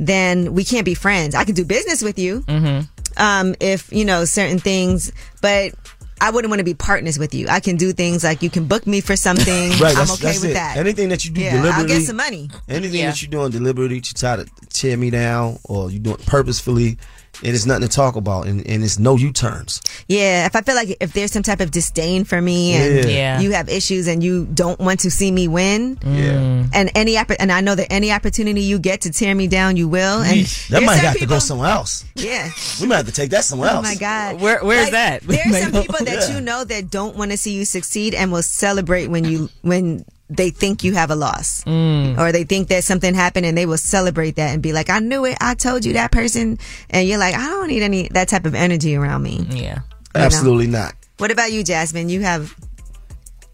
then 0.00 0.54
we 0.54 0.64
can't 0.64 0.84
be 0.84 0.94
friends 0.94 1.36
i 1.36 1.44
can 1.44 1.54
do 1.54 1.64
business 1.64 2.02
with 2.02 2.18
you 2.18 2.40
Mm-hmm. 2.42 3.22
um, 3.22 3.54
if 3.60 3.92
you 3.92 4.04
know 4.04 4.24
certain 4.24 4.58
things, 4.58 5.12
but 5.40 5.72
I 6.20 6.30
wouldn't 6.30 6.50
want 6.50 6.60
to 6.60 6.64
be 6.64 6.74
partners 6.74 7.18
with 7.18 7.34
you. 7.34 7.48
I 7.48 7.60
can 7.60 7.76
do 7.76 7.92
things 7.92 8.24
like 8.24 8.40
you 8.42 8.48
can 8.50 8.66
book 8.66 8.86
me 8.86 9.00
for 9.00 9.16
something. 9.16 9.44
Right, 9.80 9.90
I'm 9.90 10.06
that's, 10.06 10.12
okay 10.14 10.22
that's 10.28 10.40
with 10.40 10.50
it. 10.52 10.54
that. 10.54 10.76
Anything 10.76 11.08
that 11.10 11.24
you 11.24 11.30
do 11.32 11.40
yeah, 11.40 11.56
deliberately, 11.56 11.92
I'll 11.92 11.98
get 12.00 12.06
some 12.06 12.16
money. 12.16 12.48
anything 12.68 13.00
Yeah. 13.00 13.10
that 13.10 13.20
you're 13.22 13.30
doing 13.30 13.50
deliberately 13.50 14.00
to 14.00 14.14
try 14.14 14.36
to 14.36 14.46
tear 14.70 14.96
me 14.96 15.10
down, 15.10 15.58
or 15.64 15.90
you 15.90 15.98
do 15.98 16.14
it 16.14 16.24
purposefully, 16.26 16.98
and 17.42 17.54
it's 17.54 17.66
nothing 17.66 17.88
to 17.88 17.94
talk 17.94 18.16
about, 18.16 18.46
and, 18.46 18.66
and 18.66 18.82
it's 18.84 18.98
no 18.98 19.16
U-turns. 19.16 19.80
Yeah, 20.08 20.46
if 20.46 20.54
I 20.56 20.60
feel 20.62 20.74
like 20.74 20.96
if 21.00 21.12
there's 21.12 21.32
some 21.32 21.42
type 21.42 21.60
of 21.60 21.70
disdain 21.70 22.24
for 22.24 22.40
me 22.40 22.74
and 22.74 23.04
Yeah. 23.10 23.10
Yeah. 23.10 23.40
you 23.40 23.52
have 23.52 23.68
issues 23.68 24.06
and 24.06 24.22
you 24.22 24.46
don't 24.46 24.78
want 24.78 25.00
to 25.00 25.10
see 25.10 25.30
me 25.30 25.48
win, 25.48 25.98
Yeah. 26.04 26.66
and 26.72 26.90
any 26.94 27.16
and 27.16 27.50
I 27.52 27.60
know 27.60 27.74
that 27.74 27.92
any 27.92 28.12
opportunity 28.12 28.60
you 28.62 28.78
get 28.78 29.02
to 29.02 29.10
tear 29.12 29.34
me 29.34 29.46
down, 29.46 29.76
you 29.76 29.88
will. 29.88 30.20
And 30.22 30.46
that 30.70 30.82
might 30.82 30.96
some 30.96 31.04
have 31.06 31.18
to 31.18 31.26
go 31.26 31.38
somewhere 31.38 31.70
else. 31.70 32.04
Yeah. 32.14 32.50
We 32.80 32.86
might 32.86 32.96
have 32.96 33.06
to 33.06 33.12
take 33.12 33.30
that 33.30 33.44
somewhere 33.44 33.70
oh 33.70 33.76
else 33.76 33.86
Oh 33.86 33.90
my 33.90 33.96
God. 33.96 34.40
Where- 34.40 34.64
where's 34.64 34.90
that? 34.90 35.22
There's 35.22 35.58
some 35.62 35.72
people 35.72 36.04
that 36.04 36.28
Yeah. 36.28 36.34
you 36.34 36.40
know 36.40 36.64
that 36.64 36.90
don't 36.90 37.16
want 37.16 37.30
to 37.30 37.36
see 37.36 37.52
you 37.54 37.64
succeed 37.64 38.14
and 38.14 38.30
will 38.32 38.42
celebrate 38.42 39.08
when 39.08 39.24
you 39.24 39.48
when 39.62 40.04
they 40.30 40.50
think 40.50 40.82
you 40.84 40.94
have 40.94 41.10
a 41.10 41.14
loss. 41.14 41.62
Mm. 41.64 42.18
Or 42.18 42.32
they 42.32 42.44
think 42.44 42.68
that 42.68 42.82
something 42.84 43.14
happened 43.14 43.46
and 43.46 43.56
they 43.56 43.66
will 43.66 43.76
celebrate 43.78 44.36
that 44.36 44.52
and 44.54 44.62
be 44.62 44.72
like, 44.72 44.88
I 44.90 44.98
knew 44.98 45.24
it, 45.26 45.36
I 45.40 45.54
told 45.54 45.84
you 45.84 45.92
that 45.94 46.12
person 46.12 46.58
and 46.90 47.06
you're 47.08 47.18
like, 47.18 47.34
I 47.34 47.46
don't 47.46 47.68
need 47.68 47.82
any 47.82 48.08
that 48.08 48.28
type 48.28 48.46
of 48.46 48.54
energy 48.54 48.96
around 48.96 49.22
me. 49.22 49.46
Yeah. 49.50 49.80
Absolutely 50.14 50.66
not. 50.68 50.94
What 51.18 51.30
about 51.30 51.52
you, 51.52 51.62
Jasmine? 51.62 52.08
You 52.08 52.20
have 52.22 52.54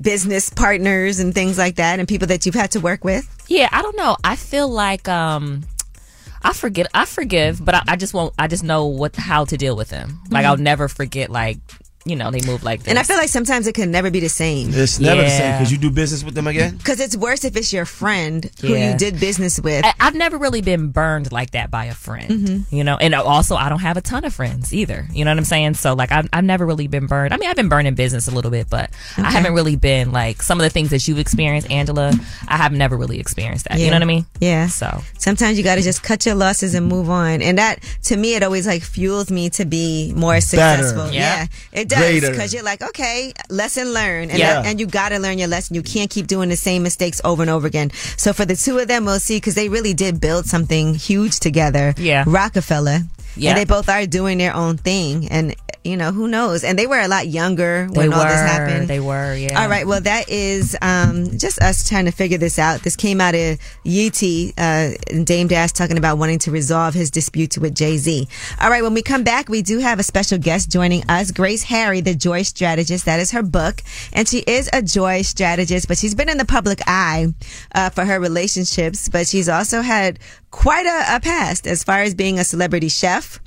business 0.01 0.49
partners 0.51 1.21
and 1.21 1.35
things 1.35 1.59
like 1.59 1.77
that 1.77 1.99
and 1.99 2.09
people 2.09 2.29
that 2.29 2.47
you've 2.47 2.55
had 2.55 2.71
to 2.73 2.81
work 2.81 3.05
with? 3.05 3.27
Yeah, 3.49 3.69
I 3.73 3.83
don't 3.83 3.97
know. 3.97 4.17
I 4.25 4.37
feel 4.37 4.69
like 4.69 5.09
um 5.09 5.63
I 6.43 6.53
forget 6.55 6.87
I 6.95 7.05
forgive, 7.05 7.63
but 7.65 7.75
I, 7.75 7.83
I 7.89 7.97
just 7.97 8.15
won't 8.15 8.33
I 8.39 8.47
just 8.47 8.65
know 8.65 8.87
what 8.87 9.17
how 9.17 9.45
to 9.45 9.57
deal 9.57 9.77
with 9.77 9.89
them. 9.89 10.21
Like 10.31 10.45
Mhm. 10.45 10.49
I'll 10.49 10.57
never 10.57 10.89
forget 10.89 11.31
like, 11.31 11.59
you 12.05 12.17
know, 12.17 12.31
they 12.31 12.41
move 12.47 12.63
like 12.65 12.81
this. 12.81 12.89
And 12.89 12.99
I 12.99 13.03
feel 13.03 13.17
like 13.17 13.29
sometimes 13.29 13.67
it 13.67 13.75
can 13.75 13.91
never 13.91 14.11
be 14.11 14.21
the 14.21 14.29
same. 14.29 14.71
It's 14.73 14.99
never 14.99 15.23
the 15.23 15.29
same 15.29 15.53
because 15.59 15.71
you 15.71 15.79
do 15.79 15.91
business 15.91 16.25
with 16.25 16.35
them 16.35 16.47
again. 16.47 16.77
Because 16.77 16.99
it's 16.99 17.17
worse 17.17 17.45
if 17.45 17.57
it's 17.57 17.73
your 17.73 17.85
friend 17.85 18.51
who 18.61 18.69
Yeah. 18.69 18.93
you 18.93 18.99
did 18.99 19.21
business 19.21 19.61
with. 19.61 19.85
I, 19.85 19.93
I've 20.01 20.15
never 20.15 20.39
really 20.39 20.63
been 20.63 20.89
burned 20.89 21.31
like 21.31 21.51
that 21.51 21.71
by 21.71 21.85
a 21.87 21.95
friend, 21.95 22.31
Mm-hmm. 22.31 22.75
you 22.75 22.85
know, 22.85 22.97
and 22.97 23.15
also 23.15 23.55
I 23.55 23.69
don't 23.69 23.81
have 23.81 23.97
a 23.97 24.01
ton 24.01 24.25
of 24.25 24.33
friends 24.35 24.73
either. 24.73 25.07
You 25.13 25.25
know 25.25 25.31
what 25.31 25.39
I'm 25.39 25.45
saying? 25.45 25.75
So 25.75 25.93
like 25.95 26.11
I've, 26.11 26.29
I've 26.33 26.45
never 26.45 26.65
really 26.65 26.87
been 26.87 27.07
burned. 27.07 27.35
I 27.35 27.37
mean, 27.37 27.51
I've 27.51 27.57
been 27.57 27.69
burned 27.69 27.87
in 27.87 27.95
business 27.95 28.29
a 28.29 28.31
little 28.31 28.51
bit, 28.51 28.71
but 28.71 28.91
I 29.19 29.31
haven't 29.31 29.53
really 29.53 29.77
been 29.77 30.11
like 30.13 30.43
some 30.43 30.59
of 30.59 30.65
the 30.65 30.71
things 30.71 30.91
that 30.91 31.07
you've 31.07 31.19
experienced, 31.19 31.71
Angela. 31.71 32.13
I 32.49 32.57
have 32.57 32.73
never 32.73 32.97
really 32.97 33.21
experienced 33.21 33.69
that. 33.69 33.79
You 33.79 33.89
know 33.89 33.97
what 33.97 34.03
I 34.03 34.07
mean? 34.07 34.27
Yeah. 34.41 34.69
So 34.69 35.03
sometimes 35.19 35.59
you 35.59 35.65
got 35.65 35.75
to 35.75 35.83
just 35.83 36.03
cut 36.03 36.25
your 36.25 36.35
losses 36.35 36.75
and 36.75 36.87
move 36.87 37.11
on. 37.11 37.43
And 37.43 37.59
that, 37.59 37.81
to 38.05 38.17
me, 38.17 38.35
it 38.37 38.43
always 38.43 38.67
like 38.67 38.83
fuels 38.83 39.31
me 39.31 39.51
to 39.51 39.65
be 39.67 40.13
more 40.17 40.41
successful. 40.41 41.11
Yeah. 41.11 41.21
Yeah. 41.21 41.47
It 41.73 41.90
does 41.91 42.31
because 42.31 42.55
you're 42.55 42.63
like, 42.63 42.83
okay, 42.83 43.33
lesson 43.51 43.93
learned, 43.93 44.31
and 44.31 44.39
Yeah. 44.39 44.55
that- 44.55 44.67
and 44.67 44.81
you 44.81 44.87
got 44.87 45.11
to 45.11 45.19
learn 45.19 45.39
your 45.39 45.49
lesson. 45.49 45.75
You 45.75 45.83
can't 45.83 46.11
keep 46.11 46.27
doing 46.27 46.49
the 46.49 46.57
same 46.57 46.83
mistakes 46.83 47.21
over 47.25 47.43
and 47.43 47.51
over 47.51 47.67
again. 47.67 47.91
So 48.17 48.33
for 48.33 48.45
the 48.45 48.57
two 48.57 48.79
of 48.79 48.89
them, 48.89 49.05
we'll 49.05 49.21
see 49.21 49.37
because 49.37 49.55
they 49.55 49.69
really 49.69 49.95
did 49.95 50.21
build 50.21 50.47
something 50.47 50.95
huge 50.95 51.39
together. 51.41 51.95
Yeah. 51.99 52.25
Rockefeller. 52.27 53.01
Yeah. 53.37 53.51
And 53.51 53.59
they 53.59 53.65
both 53.65 53.89
are 53.89 54.07
doing 54.07 54.39
their 54.39 54.55
own 54.55 54.77
thing, 54.77 55.29
and 55.31 55.55
you 55.85 55.97
know 55.97 56.13
who 56.13 56.29
knows. 56.29 56.65
And 56.65 56.79
they 56.79 56.87
were 56.87 56.99
a 56.99 57.09
lot 57.09 57.29
younger 57.29 57.89
They 57.91 57.99
when 57.99 58.13
all 58.13 58.25
this 58.25 58.41
happened. 58.41 58.89
They 58.89 59.01
were. 59.01 59.35
Yeah. 59.35 59.63
All 59.63 59.69
right. 59.69 59.87
Well, 59.87 60.01
that 60.01 60.29
is 60.29 60.77
um, 60.83 61.39
just 61.39 61.61
us 61.61 61.89
trying 61.89 62.05
to 62.05 62.11
figure 62.11 62.39
this 62.39 62.59
out. 62.59 62.83
This 62.83 62.97
came 62.97 63.21
out 63.21 63.35
of 63.35 63.59
Yeetie, 63.85 64.51
uh, 64.59 64.97
and 65.11 65.27
Dame 65.27 65.49
Dash 65.49 65.73
talking 65.73 65.99
about 65.99 66.19
wanting 66.19 66.39
to 66.41 66.51
resolve 66.51 66.95
his 66.95 67.11
dispute 67.11 67.57
with 67.59 67.75
Jay 67.75 67.97
Z. 67.97 68.29
All 68.61 68.71
right. 68.71 68.83
When 68.83 68.95
we 68.95 69.03
come 69.03 69.25
back, 69.25 69.49
we 69.49 69.63
do 69.63 69.79
have 69.79 69.99
a 69.99 70.03
special 70.03 70.39
guest 70.39 70.71
joining 70.71 71.03
us, 71.09 71.31
Grace 71.31 71.63
Harry, 71.65 72.01
the 72.01 72.15
joy 72.15 72.43
strategist. 72.43 73.07
That 73.07 73.21
is 73.21 73.31
her 73.31 73.43
book, 73.43 73.83
and 74.13 74.29
she 74.29 74.41
is 74.41 74.69
a 74.73 74.83
joy 74.83 75.23
strategist, 75.23 75.89
but 75.89 75.99
she's 75.99 76.15
been 76.15 76.29
in 76.29 76.39
the 76.39 76.45
public 76.45 76.81
eye 76.87 77.33
uh, 77.75 77.91
for 77.91 78.05
her 78.05 78.21
relationships, 78.21 79.09
but 79.09 79.27
she's 79.27 79.49
also 79.49 79.81
had 79.81 80.19
quite 80.51 80.87
a, 80.87 81.17
a 81.17 81.21
past 81.21 81.67
as 81.67 81.85
far 81.85 82.03
as 82.03 82.15
being 82.15 82.39
a 82.39 82.45
celebrity 82.45 82.89
chef. 82.89 83.41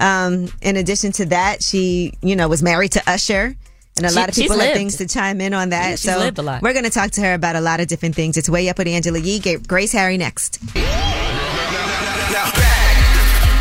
Um, 0.00 0.48
in 0.62 0.76
addition 0.76 1.12
to 1.12 1.26
that, 1.26 1.62
she, 1.62 2.14
you 2.22 2.34
know, 2.36 2.48
was 2.48 2.62
married 2.62 2.92
to 2.92 3.02
Usher. 3.06 3.54
And 3.96 4.06
a 4.06 4.08
She- 4.08 4.14
lot 4.14 4.28
of 4.30 4.34
people 4.34 4.58
have 4.58 4.72
things 4.72 4.96
to 4.96 5.06
chime 5.06 5.40
in 5.40 5.52
on 5.52 5.70
that. 5.70 5.84
Yeah, 5.84 5.90
she's 5.96 6.00
so 6.12 6.18
lived 6.18 6.38
a 6.38 6.42
lot. 6.42 6.62
we're 6.62 6.72
going 6.72 6.84
to 6.84 6.90
talk 6.90 7.10
to 7.12 7.20
her 7.20 7.34
about 7.34 7.54
a 7.56 7.60
lot 7.60 7.80
of 7.80 7.86
different 7.88 8.14
things. 8.14 8.36
It's 8.36 8.48
way 8.48 8.68
up 8.68 8.78
with 8.78 8.86
Angela 8.88 9.18
Yee. 9.18 9.58
Grace 9.66 9.92
Harry 9.92 10.16
next. 10.16 10.58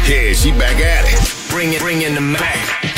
Yeah, 0.08 0.34
she 0.34 0.52
back 0.52 0.78
at 0.80 1.06
it. 1.06 1.50
Bring 1.52 1.74
it, 1.74 1.80
bring 1.82 2.02
in 2.02 2.16
the 2.16 2.22
Mac. 2.22 2.89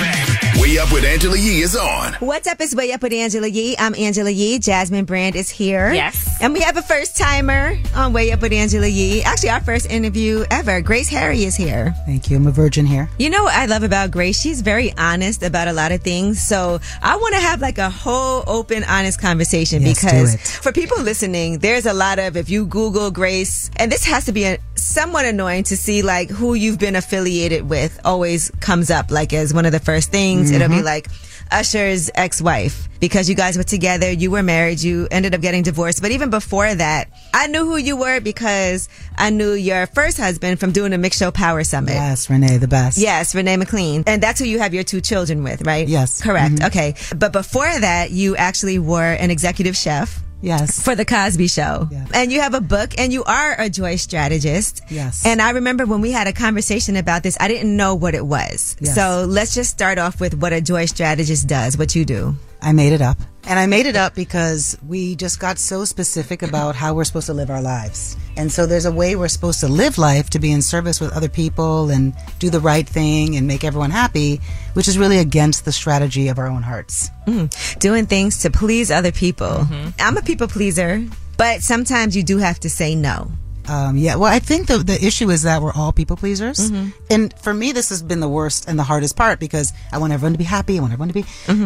Way 0.62 0.78
Up 0.78 0.92
with 0.94 1.04
Angela 1.04 1.38
Yee 1.38 1.62
is 1.62 1.76
on. 1.76 2.14
What's 2.20 2.48
up? 2.48 2.62
It's 2.62 2.76
Way 2.76 2.92
Up 2.92 3.02
with 3.02 3.14
Angela 3.14 3.48
Yee. 3.48 3.76
I'm 3.80 3.96
Angela 3.96 4.30
Yee. 4.30 4.60
Jasmine 4.60 5.06
Brand 5.06 5.36
is 5.36 5.50
here. 5.50 5.92
Yes. 5.92 6.38
And 6.40 6.54
we 6.54 6.60
have 6.62 6.78
a 6.78 6.84
first 6.84 7.18
timer 7.18 7.76
on 7.96 8.14
Way 8.14 8.32
Up 8.32 8.42
with 8.44 8.54
Angela 8.54 8.86
Yee. 8.86 9.24
Actually, 9.24 9.50
our 9.50 9.62
first 9.62 9.90
interview 9.90 10.46
ever. 10.52 10.80
Grace 10.82 11.10
Harry 11.10 11.46
is 11.46 11.56
here. 11.56 11.96
Thank 12.06 12.30
you. 12.30 12.38
I'm 12.38 12.46
a 12.46 12.52
virgin 12.52 12.86
here. 12.86 13.10
You 13.18 13.32
know 13.32 13.44
what 13.46 13.56
I 13.56 13.66
love 13.66 13.82
about 13.82 14.12
Grace? 14.12 14.40
She's 14.40 14.62
very 14.62 14.96
honest 14.98 15.42
about 15.42 15.68
a 15.68 15.74
lot 15.74 15.92
of 15.92 16.02
things. 16.04 16.40
So 16.46 16.80
I 17.02 17.16
want 17.16 17.34
to 17.34 17.42
have 17.42 17.60
like 17.60 17.80
a 17.80 17.90
whole 17.90 18.44
open, 18.46 18.84
honest 18.84 19.20
conversation 19.20 19.82
Yes, 19.82 20.00
do 20.02 20.08
because 20.08 20.34
it. 20.36 20.42
for 20.42 20.72
people 20.72 21.02
listening, 21.02 21.58
there's 21.60 21.88
a 21.88 21.94
lot 21.94 22.20
of, 22.20 22.38
if 22.38 22.52
you 22.52 22.68
Google 22.68 23.10
Grace, 23.10 23.72
and 23.78 23.92
this 23.92 24.04
has 24.06 24.26
to 24.26 24.32
be 24.32 24.44
a, 24.46 24.60
somewhat 24.76 25.26
annoying 25.26 25.64
to 25.64 25.78
see 25.78 26.02
like 26.04 26.30
who 26.30 26.54
you've 26.54 26.80
been 26.80 26.96
affiliated 26.96 27.68
with 27.70 28.00
always 28.06 28.52
comes 28.60 28.90
up 28.92 29.10
like 29.10 29.32
as 29.34 29.54
one 29.54 29.66
of 29.66 29.72
the 29.72 29.80
first 29.80 30.12
things. 30.12 30.51
It'll 30.54 30.70
be 30.70 30.76
Mhm. 30.76 30.84
like, 30.84 31.08
Usher's 31.52 32.10
ex-wife 32.16 32.88
because 33.02 33.28
you 33.28 33.36
guys 33.36 33.58
were 33.58 33.64
together, 33.64 34.10
you 34.10 34.32
were 34.32 34.42
married, 34.42 34.80
you 34.82 35.08
ended 35.12 35.36
up 35.36 35.42
getting 35.42 35.64
divorced. 35.64 36.02
But 36.02 36.12
even 36.12 36.30
before 36.30 36.74
that, 36.74 37.10
I 37.34 37.48
knew 37.48 37.66
who 37.66 37.76
you 37.76 37.98
were 37.98 38.22
because 38.22 38.88
I 39.18 39.32
knew 39.32 39.52
your 39.52 39.86
first 39.88 40.18
husband 40.18 40.62
from 40.62 40.72
doing 40.72 40.94
a 40.94 40.98
mix 40.98 41.18
show 41.18 41.30
power 41.30 41.64
summit. 41.66 41.94
Yes, 41.96 42.30
Renee, 42.30 42.58
the 42.58 42.70
best. 42.70 42.98
Yes, 42.98 43.36
Renee 43.36 43.58
McLean. 43.58 44.04
And 44.08 44.24
that's 44.24 44.40
who 44.40 44.46
you 44.46 44.60
have 44.60 44.74
your 44.74 44.84
two 44.84 45.02
children 45.02 45.44
with, 45.44 45.62
right? 45.68 45.88
Yes. 45.90 46.22
Correct. 46.22 46.56
Mhm. 46.56 46.68
Okay. 46.68 46.96
But 47.16 47.34
before 47.34 47.72
that, 47.80 48.12
you 48.12 48.38
actually 48.38 48.80
were 48.80 49.12
an 49.12 49.30
executive 49.30 49.76
chef. 49.76 50.22
Yes. 50.42 50.82
For 50.82 50.96
the 50.96 51.06
Cosby 51.06 51.48
Show. 51.48 51.90
And 52.14 52.32
you 52.32 52.42
have 52.42 52.54
a 52.54 52.62
book 52.62 52.94
and 52.98 53.14
you 53.14 53.24
are 53.24 53.56
a 53.60 53.70
joy 53.70 53.96
strategist. 53.96 54.82
Yes. 54.90 55.26
And 55.26 55.42
I 55.42 55.52
remember 55.52 55.86
when 55.86 56.02
we 56.02 56.12
had 56.12 56.28
a 56.28 56.34
conversation 56.34 56.96
about 56.96 57.24
this, 57.24 57.38
I 57.40 57.48
didn't 57.48 57.76
know 57.76 57.96
what 57.96 58.16
it 58.16 58.26
was. 58.26 58.76
Yes. 58.80 58.96
So 58.96 59.26
let's 59.28 59.54
just 59.54 59.70
start 59.70 59.98
off 59.98 60.20
with 60.20 60.36
what 60.36 60.54
a 60.54 60.62
joy 60.62 60.86
strategist 60.86 61.48
does, 61.48 61.78
what 61.78 61.96
you 61.96 62.06
do. 62.06 62.36
I 62.62 62.74
made 62.74 62.94
it 62.94 63.02
up. 63.02 63.18
And 63.46 63.60
I 63.60 63.66
made 63.66 63.88
it 63.88 63.96
up 63.96 64.14
because 64.14 64.78
we 64.88 65.16
just 65.16 65.40
got 65.40 65.58
so 65.58 65.84
specific 65.84 66.44
about 66.44 66.76
how 66.76 66.94
we're 66.94 67.04
supposed 67.04 67.26
to 67.26 67.34
live 67.34 67.50
our 67.50 67.62
lives. 67.62 68.16
And 68.38 68.52
so 68.52 68.66
there's 68.66 68.86
a 68.86 68.92
way 68.92 69.16
we're 69.16 69.28
supposed 69.30 69.60
to 69.62 69.68
live 69.68 69.98
life 69.98 70.30
to 70.32 70.40
be 70.40 70.52
in 70.52 70.62
service 70.62 71.02
with 71.02 71.12
other 71.14 71.28
people 71.28 71.90
and 71.90 72.14
do 72.38 72.50
the 72.50 72.60
right 72.60 72.88
thing 72.88 73.36
and 73.36 73.48
make 73.48 73.64
everyone 73.64 73.90
happy, 73.90 74.40
which 74.74 74.88
is 74.88 74.98
really 74.98 75.18
against 75.18 75.66
the 75.66 75.72
strategy 75.72 76.28
of 76.28 76.38
our 76.38 76.48
own 76.48 76.62
hearts. 76.62 77.10
Mm. 77.28 77.80
Doing 77.80 78.06
things 78.06 78.42
to 78.44 78.52
please 78.52 78.92
other 78.92 79.12
people. 79.12 79.68
I'm 80.00 80.18
a 80.18 80.22
people 80.22 80.48
pleaser, 80.48 81.04
but 81.38 81.62
sometimes 81.62 82.16
you 82.16 82.24
do 82.24 82.38
have 82.38 82.60
to 82.60 82.70
say 82.70 82.96
no. 82.96 83.32
Um, 83.72 83.96
yeah, 83.96 84.16
well, 84.20 84.28
I 84.38 84.40
think 84.40 84.68
the 84.68 84.80
the 84.80 85.00
issue 85.10 85.30
is 85.32 85.44
that 85.44 85.62
we're 85.62 85.72
all 85.80 85.92
people 85.94 86.18
pleasers, 86.18 86.60
Mhm. 86.70 86.92
and 87.10 87.34
for 87.42 87.54
me, 87.54 87.72
this 87.72 87.88
has 87.90 88.02
been 88.04 88.20
the 88.20 88.28
worst 88.28 88.68
and 88.68 88.76
the 88.78 88.84
hardest 88.84 89.16
part 89.16 89.40
because 89.40 89.72
I 89.94 89.98
want 89.98 90.12
everyone 90.12 90.34
to 90.34 90.38
be 90.38 90.50
happy. 90.58 90.76
I 90.78 90.82
want 90.82 90.92
everyone 90.94 91.08
to 91.14 91.20
be. 91.22 91.26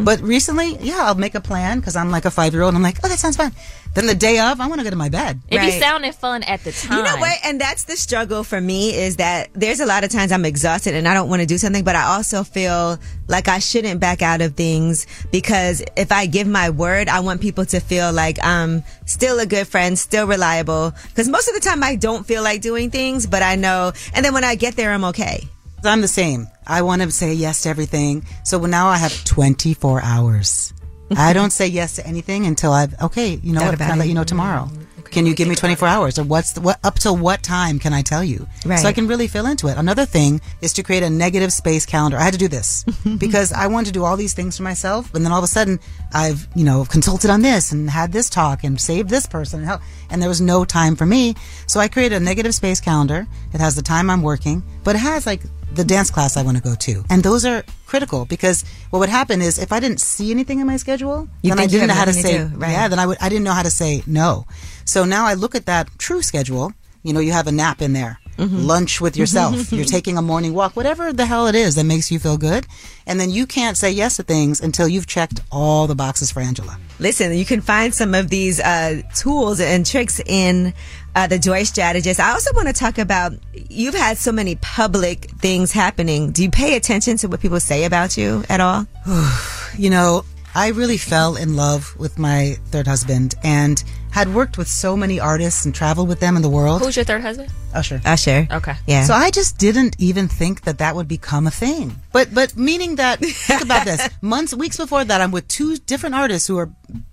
But 0.09 0.21
recently, 0.21 0.77
yeah, 0.81 1.01
I'll 1.09 1.15
make 1.17 1.33
a 1.33 1.41
plan 1.41 1.79
because 1.79 1.95
I'm 1.95 2.11
like 2.11 2.25
a 2.25 2.31
five 2.31 2.53
year 2.53 2.61
old. 2.61 2.75
I'm 2.75 2.83
like, 2.83 2.99
oh, 3.03 3.07
that 3.09 3.17
sounds 3.17 3.37
fun. 3.37 3.51
Then 3.95 4.07
the 4.07 4.15
day 4.15 4.39
of, 4.39 4.59
I 4.59 4.67
want 4.67 4.79
to 4.79 4.83
go 4.83 4.89
to 4.89 4.95
my 4.95 5.07
bed. 5.07 5.39
It 5.49 5.59
be 5.59 5.71
sounding 5.71 6.11
fun 6.11 6.43
at 6.43 6.63
the 6.65 6.73
time. 6.73 6.97
You 6.97 7.03
know 7.03 7.15
what? 7.15 7.37
And 7.45 7.59
that's 7.59 7.85
the 7.85 7.95
struggle 7.95 8.43
for 8.43 8.59
me 8.59 8.93
is 8.93 9.15
that 9.15 9.49
there's 9.53 9.79
a 9.79 9.85
lot 9.85 10.03
of 10.03 10.09
times 10.09 10.33
I'm 10.33 10.43
exhausted 10.43 10.95
and 10.95 11.07
I 11.07 11.13
don't 11.13 11.29
want 11.29 11.41
to 11.41 11.45
do 11.45 11.57
something, 11.57 11.83
but 11.83 11.95
I 11.95 12.03
also 12.03 12.43
feel 12.43 12.99
like 13.29 13.47
I 13.47 13.59
shouldn't 13.59 14.01
back 14.01 14.21
out 14.21 14.41
of 14.41 14.55
things 14.55 15.07
because 15.31 15.81
if 15.95 16.11
I 16.11 16.25
give 16.25 16.45
my 16.45 16.69
word, 16.69 17.07
I 17.07 17.21
want 17.21 17.39
people 17.39 17.65
to 17.67 17.79
feel 17.79 18.11
like 18.11 18.37
I'm 18.43 18.83
still 19.05 19.39
a 19.39 19.45
good 19.45 19.67
friend, 19.67 19.97
still 19.97 20.27
reliable. 20.27 20.91
Because 21.07 21.29
most 21.29 21.47
of 21.47 21.55
the 21.55 21.61
time 21.61 21.81
I 21.81 21.95
don't 21.95 22.25
feel 22.25 22.43
like 22.43 22.59
doing 22.61 22.91
things, 22.91 23.25
but 23.25 23.43
I 23.43 23.55
know. 23.55 23.93
And 24.13 24.25
then 24.25 24.33
when 24.33 24.43
I 24.43 24.55
get 24.55 24.75
there, 24.75 24.91
I'm 24.91 25.05
okay. 25.05 25.47
I'm 25.85 26.01
the 26.01 26.07
same. 26.07 26.47
I 26.67 26.81
want 26.81 27.01
to 27.01 27.11
say 27.11 27.33
yes 27.33 27.61
to 27.61 27.69
everything. 27.69 28.25
So 28.43 28.59
now 28.59 28.87
I 28.87 28.97
have 28.97 29.23
24 29.23 30.01
hours. 30.01 30.73
I 31.11 31.33
don't 31.33 31.51
say 31.51 31.67
yes 31.67 31.95
to 31.95 32.07
anything 32.07 32.45
until 32.45 32.71
I've 32.71 32.99
okay. 33.01 33.35
You 33.35 33.53
know 33.53 33.59
Thought 33.61 33.71
what? 33.71 33.79
Can 33.79 33.91
I 33.91 33.95
let 33.95 34.07
you 34.07 34.13
know 34.13 34.23
tomorrow? 34.23 34.63
Mm-hmm. 34.63 34.85
Can 35.15 35.25
you 35.25 35.33
give 35.33 35.47
me 35.47 35.55
24 35.55 35.87
hours, 35.87 36.19
or 36.19 36.23
what's 36.23 36.51
the, 36.53 36.61
what 36.61 36.77
up 36.83 36.95
to 36.99 37.13
what 37.13 37.41
time 37.41 37.79
can 37.79 37.93
I 37.93 38.01
tell 38.01 38.21
you? 38.21 38.47
Right. 38.65 38.79
So 38.79 38.89
I 38.89 38.91
can 38.91 39.07
really 39.07 39.27
feel 39.27 39.45
into 39.45 39.67
it. 39.67 39.77
Another 39.77 40.05
thing 40.05 40.41
is 40.61 40.73
to 40.73 40.83
create 40.83 41.03
a 41.03 41.09
negative 41.09 41.53
space 41.53 41.85
calendar. 41.85 42.17
I 42.17 42.23
had 42.23 42.33
to 42.33 42.39
do 42.39 42.49
this 42.49 42.83
because 43.17 43.53
I 43.53 43.67
wanted 43.67 43.87
to 43.87 43.91
do 43.93 44.03
all 44.03 44.17
these 44.17 44.33
things 44.33 44.57
for 44.57 44.63
myself, 44.63 45.13
and 45.13 45.23
then 45.23 45.31
all 45.31 45.37
of 45.37 45.43
a 45.45 45.47
sudden 45.47 45.79
I've 46.13 46.47
you 46.53 46.65
know 46.65 46.83
consulted 46.83 47.29
on 47.29 47.41
this 47.41 47.71
and 47.71 47.89
had 47.89 48.11
this 48.11 48.29
talk 48.29 48.65
and 48.65 48.79
saved 48.81 49.09
this 49.09 49.25
person 49.25 49.59
and 49.59 49.67
help, 49.67 49.81
and 50.09 50.21
there 50.21 50.29
was 50.29 50.41
no 50.41 50.65
time 50.65 50.97
for 50.97 51.05
me. 51.05 51.35
So 51.67 51.79
I 51.79 51.87
created 51.87 52.15
a 52.15 52.19
negative 52.19 52.53
space 52.53 52.81
calendar. 52.81 53.25
It 53.53 53.61
has 53.61 53.75
the 53.75 53.83
time 53.83 54.09
I'm 54.09 54.21
working, 54.21 54.63
but 54.83 54.95
it 54.95 54.99
has 54.99 55.25
like 55.25 55.41
the 55.75 55.83
dance 55.83 56.09
class 56.09 56.37
I 56.37 56.43
want 56.43 56.57
to 56.57 56.63
go 56.63 56.75
to. 56.75 57.03
And 57.09 57.23
those 57.23 57.45
are 57.45 57.63
critical 57.85 58.25
because 58.25 58.63
what 58.89 58.99
would 58.99 59.09
happen 59.09 59.41
is 59.41 59.57
if 59.59 59.71
I 59.71 59.79
didn't 59.79 59.99
see 59.99 60.31
anything 60.31 60.59
in 60.59 60.67
my 60.67 60.77
schedule, 60.77 61.27
You 61.41 61.49
then 61.51 61.59
I 61.59 61.67
didn't 61.67 61.87
know 61.87 61.93
how 61.93 62.05
to 62.05 62.13
say 62.13 62.37
to 62.37 62.45
do, 62.49 62.57
right. 62.57 62.71
yeah, 62.71 62.87
then 62.87 62.99
I 62.99 63.05
would 63.05 63.17
I 63.21 63.29
didn't 63.29 63.43
know 63.43 63.53
how 63.53 63.63
to 63.63 63.69
say 63.69 64.03
no. 64.07 64.45
So 64.85 65.05
now 65.05 65.25
I 65.25 65.33
look 65.33 65.55
at 65.55 65.65
that 65.65 65.89
true 65.97 66.21
schedule. 66.21 66.73
You 67.03 67.13
know, 67.13 67.19
you 67.19 67.31
have 67.33 67.47
a 67.47 67.51
nap 67.51 67.81
in 67.81 67.93
there. 67.93 68.19
Mhm. 68.37 68.65
Lunch 68.65 68.99
with 68.99 69.15
yourself. 69.17 69.71
You're 69.71 69.85
taking 69.85 70.17
a 70.17 70.21
morning 70.21 70.53
walk, 70.53 70.75
whatever 70.75 71.13
the 71.13 71.25
hell 71.25 71.47
it 71.47 71.55
is 71.55 71.75
that 71.75 71.85
makes 71.85 72.11
you 72.11 72.19
feel 72.19 72.37
good. 72.37 72.67
And 73.07 73.19
then 73.19 73.29
you 73.29 73.45
can't 73.45 73.77
say 73.77 73.91
yes 73.91 74.17
to 74.17 74.23
things 74.23 74.59
until 74.59 74.87
you've 74.87 75.07
checked 75.07 75.39
all 75.51 75.87
the 75.87 75.95
boxes 75.95 76.31
for 76.31 76.41
Angela. 76.41 76.77
Listen, 76.99 77.33
you 77.37 77.45
can 77.45 77.61
find 77.61 77.93
some 77.93 78.13
of 78.13 78.29
these 78.29 78.59
uh, 78.59 79.01
tools 79.15 79.59
and 79.59 79.85
tricks 79.85 80.19
in 80.25 80.73
uh, 81.15 81.27
the 81.27 81.39
Joy 81.39 81.63
Strategist. 81.63 82.19
I 82.19 82.31
also 82.31 82.51
want 82.53 82.67
to 82.67 82.73
talk 82.73 82.97
about 82.97 83.33
you've 83.69 83.95
had 83.95 84.17
so 84.17 84.31
many 84.31 84.55
public 84.55 85.29
things 85.39 85.71
happening. 85.71 86.31
Do 86.31 86.43
you 86.43 86.51
pay 86.51 86.75
attention 86.75 87.17
to 87.17 87.27
what 87.27 87.39
people 87.39 87.59
say 87.59 87.85
about 87.85 88.17
you 88.17 88.43
at 88.49 88.59
all? 88.59 88.87
you 89.77 89.89
know, 89.89 90.25
I 90.53 90.69
really 90.69 90.97
fell 90.97 91.35
in 91.35 91.55
love 91.55 91.95
with 91.97 92.17
my 92.17 92.57
third 92.67 92.87
husband 92.87 93.35
and 93.43 93.83
had 94.15 94.33
worked 94.33 94.57
with 94.57 94.69
so 94.69 94.95
many 94.95 95.19
artists 95.19 95.65
and 95.65 95.75
traveled 95.75 96.07
with 96.07 96.21
them 96.21 96.37
in 96.37 96.41
the 96.41 96.47
world. 96.47 96.81
Who's 96.81 96.95
your 96.95 97.03
third 97.03 97.21
husband? 97.21 97.51
Usher. 97.73 97.99
Usher. 98.05 98.47
Okay. 98.49 98.75
Yeah. 98.87 99.03
So 99.03 99.13
I 99.13 99.29
just 99.29 99.57
didn't 99.57 99.97
even 99.99 100.29
think 100.29 100.61
that 100.61 100.77
that 100.77 100.95
would 100.95 101.09
become 101.09 101.47
a 101.47 101.51
thing. 101.51 101.99
But 102.13 102.33
but 102.33 102.55
meaning 102.55 102.95
that 102.95 103.19
think 103.19 103.61
about 103.61 103.83
this. 103.83 104.07
Months 104.21 104.53
weeks 104.53 104.77
before 104.77 105.03
that 105.03 105.19
I'm 105.19 105.31
with 105.31 105.49
two 105.49 105.75
different 105.75 106.15
artists 106.15 106.47
who 106.47 106.57
are 106.57 106.69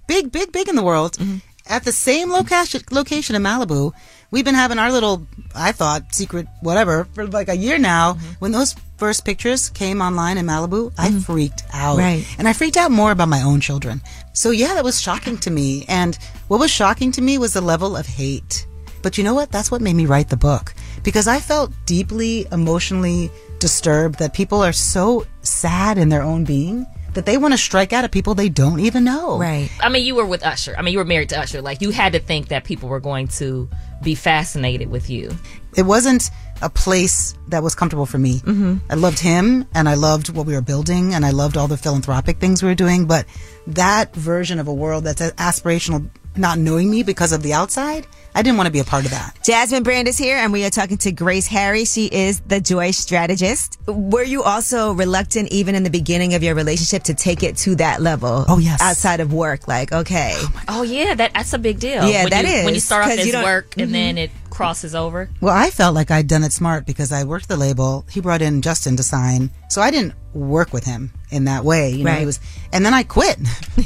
big 0.06 0.30
big 0.30 0.52
big 0.52 0.68
in 0.68 0.76
the 0.76 0.84
world 0.84 1.14
mm-hmm. 1.18 1.38
at 1.66 1.82
the 1.82 1.90
same 1.90 2.30
location 2.30 2.82
location 2.92 3.34
in 3.34 3.42
Malibu. 3.42 3.90
We've 4.30 4.44
been 4.44 4.54
having 4.54 4.78
our 4.78 4.92
little 4.92 5.26
I 5.56 5.72
thought 5.72 6.14
secret 6.14 6.46
whatever 6.60 7.08
for 7.14 7.26
like 7.26 7.48
a 7.48 7.56
year 7.56 7.78
now. 7.78 8.12
Mm-hmm. 8.12 8.32
When 8.38 8.52
those 8.52 8.76
first 8.96 9.24
pictures 9.24 9.70
came 9.70 10.00
online 10.00 10.38
in 10.38 10.46
Malibu, 10.46 10.92
I 10.96 11.08
mm-hmm. 11.08 11.18
freaked 11.18 11.64
out. 11.72 11.98
Right. 11.98 12.24
And 12.38 12.46
I 12.46 12.52
freaked 12.52 12.76
out 12.76 12.92
more 12.92 13.10
about 13.10 13.28
my 13.28 13.42
own 13.42 13.60
children. 13.60 14.00
So 14.32 14.50
yeah, 14.50 14.74
that 14.74 14.84
was 14.84 15.00
shocking 15.00 15.38
to 15.38 15.50
me. 15.50 15.84
And 15.88 16.16
what 16.52 16.60
was 16.60 16.70
shocking 16.70 17.10
to 17.12 17.22
me 17.22 17.38
was 17.38 17.54
the 17.54 17.62
level 17.62 17.96
of 17.96 18.06
hate. 18.06 18.66
But 19.00 19.16
you 19.16 19.24
know 19.24 19.32
what? 19.32 19.50
That's 19.50 19.70
what 19.70 19.80
made 19.80 19.96
me 19.96 20.04
write 20.04 20.28
the 20.28 20.36
book 20.36 20.74
because 21.02 21.26
I 21.26 21.40
felt 21.40 21.72
deeply 21.86 22.46
emotionally 22.52 23.30
disturbed 23.58 24.18
that 24.18 24.34
people 24.34 24.62
are 24.62 24.74
so 24.74 25.26
sad 25.40 25.96
in 25.96 26.10
their 26.10 26.20
own 26.20 26.44
being 26.44 26.86
that 27.14 27.24
they 27.24 27.38
want 27.38 27.54
to 27.54 27.58
strike 27.58 27.94
out 27.94 28.04
at 28.04 28.12
people 28.12 28.34
they 28.34 28.50
don't 28.50 28.80
even 28.80 29.02
know. 29.02 29.38
Right. 29.38 29.70
I 29.80 29.88
mean, 29.88 30.04
you 30.04 30.14
were 30.14 30.26
with 30.26 30.44
Usher. 30.44 30.74
I 30.76 30.82
mean, 30.82 30.92
you 30.92 30.98
were 30.98 31.06
married 31.06 31.30
to 31.30 31.40
Usher. 31.40 31.62
Like, 31.62 31.80
you 31.80 31.88
had 31.88 32.12
to 32.12 32.18
think 32.18 32.48
that 32.48 32.64
people 32.64 32.90
were 32.90 33.00
going 33.00 33.28
to 33.28 33.66
be 34.02 34.14
fascinated 34.14 34.90
with 34.90 35.08
you. 35.08 35.34
It 35.74 35.82
wasn't 35.84 36.30
a 36.60 36.68
place 36.68 37.34
that 37.48 37.62
was 37.62 37.74
comfortable 37.74 38.04
for 38.06 38.18
me. 38.18 38.40
Mhm. 38.40 38.80
I 38.90 38.94
loved 38.94 39.20
him 39.20 39.64
and 39.74 39.88
I 39.88 39.94
loved 39.94 40.28
what 40.28 40.44
we 40.44 40.52
were 40.52 40.60
building 40.60 41.14
and 41.14 41.24
I 41.24 41.30
loved 41.30 41.56
all 41.56 41.66
the 41.66 41.78
philanthropic 41.78 42.40
things 42.40 42.62
we 42.62 42.68
were 42.68 42.74
doing. 42.74 43.06
But 43.06 43.24
that 43.66 44.14
version 44.14 44.58
of 44.60 44.68
a 44.68 44.74
world 44.74 45.04
that's 45.04 45.22
aspirational, 45.22 46.08
not 46.36 46.58
knowing 46.58 46.90
me 46.90 47.02
because 47.02 47.32
of 47.32 47.42
the 47.42 47.52
outside, 47.52 48.06
I 48.34 48.40
didn't 48.42 48.56
want 48.56 48.66
to 48.66 48.72
be 48.72 48.78
a 48.78 48.84
part 48.84 49.04
of 49.04 49.10
that. 49.10 49.36
Jasmine 49.44 49.82
Brand 49.82 50.08
is 50.08 50.16
here, 50.16 50.36
and 50.38 50.52
we 50.52 50.64
are 50.64 50.70
talking 50.70 50.96
to 50.98 51.12
Grace 51.12 51.46
Harry. 51.48 51.84
She 51.84 52.06
is 52.06 52.40
the 52.40 52.60
joy 52.60 52.90
strategist. 52.92 53.78
Were 53.86 54.22
you 54.22 54.42
also 54.42 54.92
reluctant, 54.92 55.52
even 55.52 55.74
in 55.74 55.82
the 55.82 55.90
beginning 55.90 56.32
of 56.34 56.42
your 56.42 56.54
relationship, 56.54 57.02
to 57.04 57.14
take 57.14 57.42
it 57.42 57.56
to 57.58 57.74
that 57.76 58.00
level? 58.00 58.46
Oh, 58.48 58.58
yes. 58.58 58.80
Outside 58.80 59.20
of 59.20 59.32
work, 59.34 59.68
like 59.68 59.92
okay, 59.92 60.34
Oh 60.68 60.82
yeah, 60.82 61.14
that 61.14 61.34
that's 61.34 61.52
a 61.52 61.58
big 61.58 61.78
deal. 61.78 62.08
Yeah, 62.08 62.22
when 62.24 62.30
that 62.30 62.44
you, 62.46 62.64
when 62.64 62.74
you 62.74 62.80
start 62.80 63.04
off 63.06 63.24
you 63.26 63.34
as 63.34 63.44
work 63.44 63.74
and 63.76 63.90
Mhm. 63.90 63.92
then 63.92 64.18
it 64.18 64.30
crosses 64.52 64.94
over. 64.94 65.30
Well, 65.40 65.54
I 65.54 65.70
felt 65.70 65.94
like 65.94 66.10
I'd 66.10 66.28
done 66.28 66.44
it 66.44 66.52
smart 66.52 66.84
because 66.86 67.10
I 67.10 67.24
worked 67.24 67.48
the 67.48 67.56
label. 67.56 68.04
He 68.10 68.20
brought 68.20 68.42
in 68.42 68.60
Justin 68.62 68.96
to 68.98 69.02
sign, 69.02 69.50
so 69.70 69.80
I 69.80 69.90
didn't 69.90 70.14
work 70.34 70.72
with 70.72 70.84
him 70.84 71.10
in 71.30 71.44
that 71.46 71.64
way. 71.64 71.90
You 71.90 72.04
know, 72.04 72.12
he 72.12 72.26
was, 72.26 72.38
and 72.72 72.84
then 72.84 72.92
I 72.94 73.02
quit. 73.02 73.38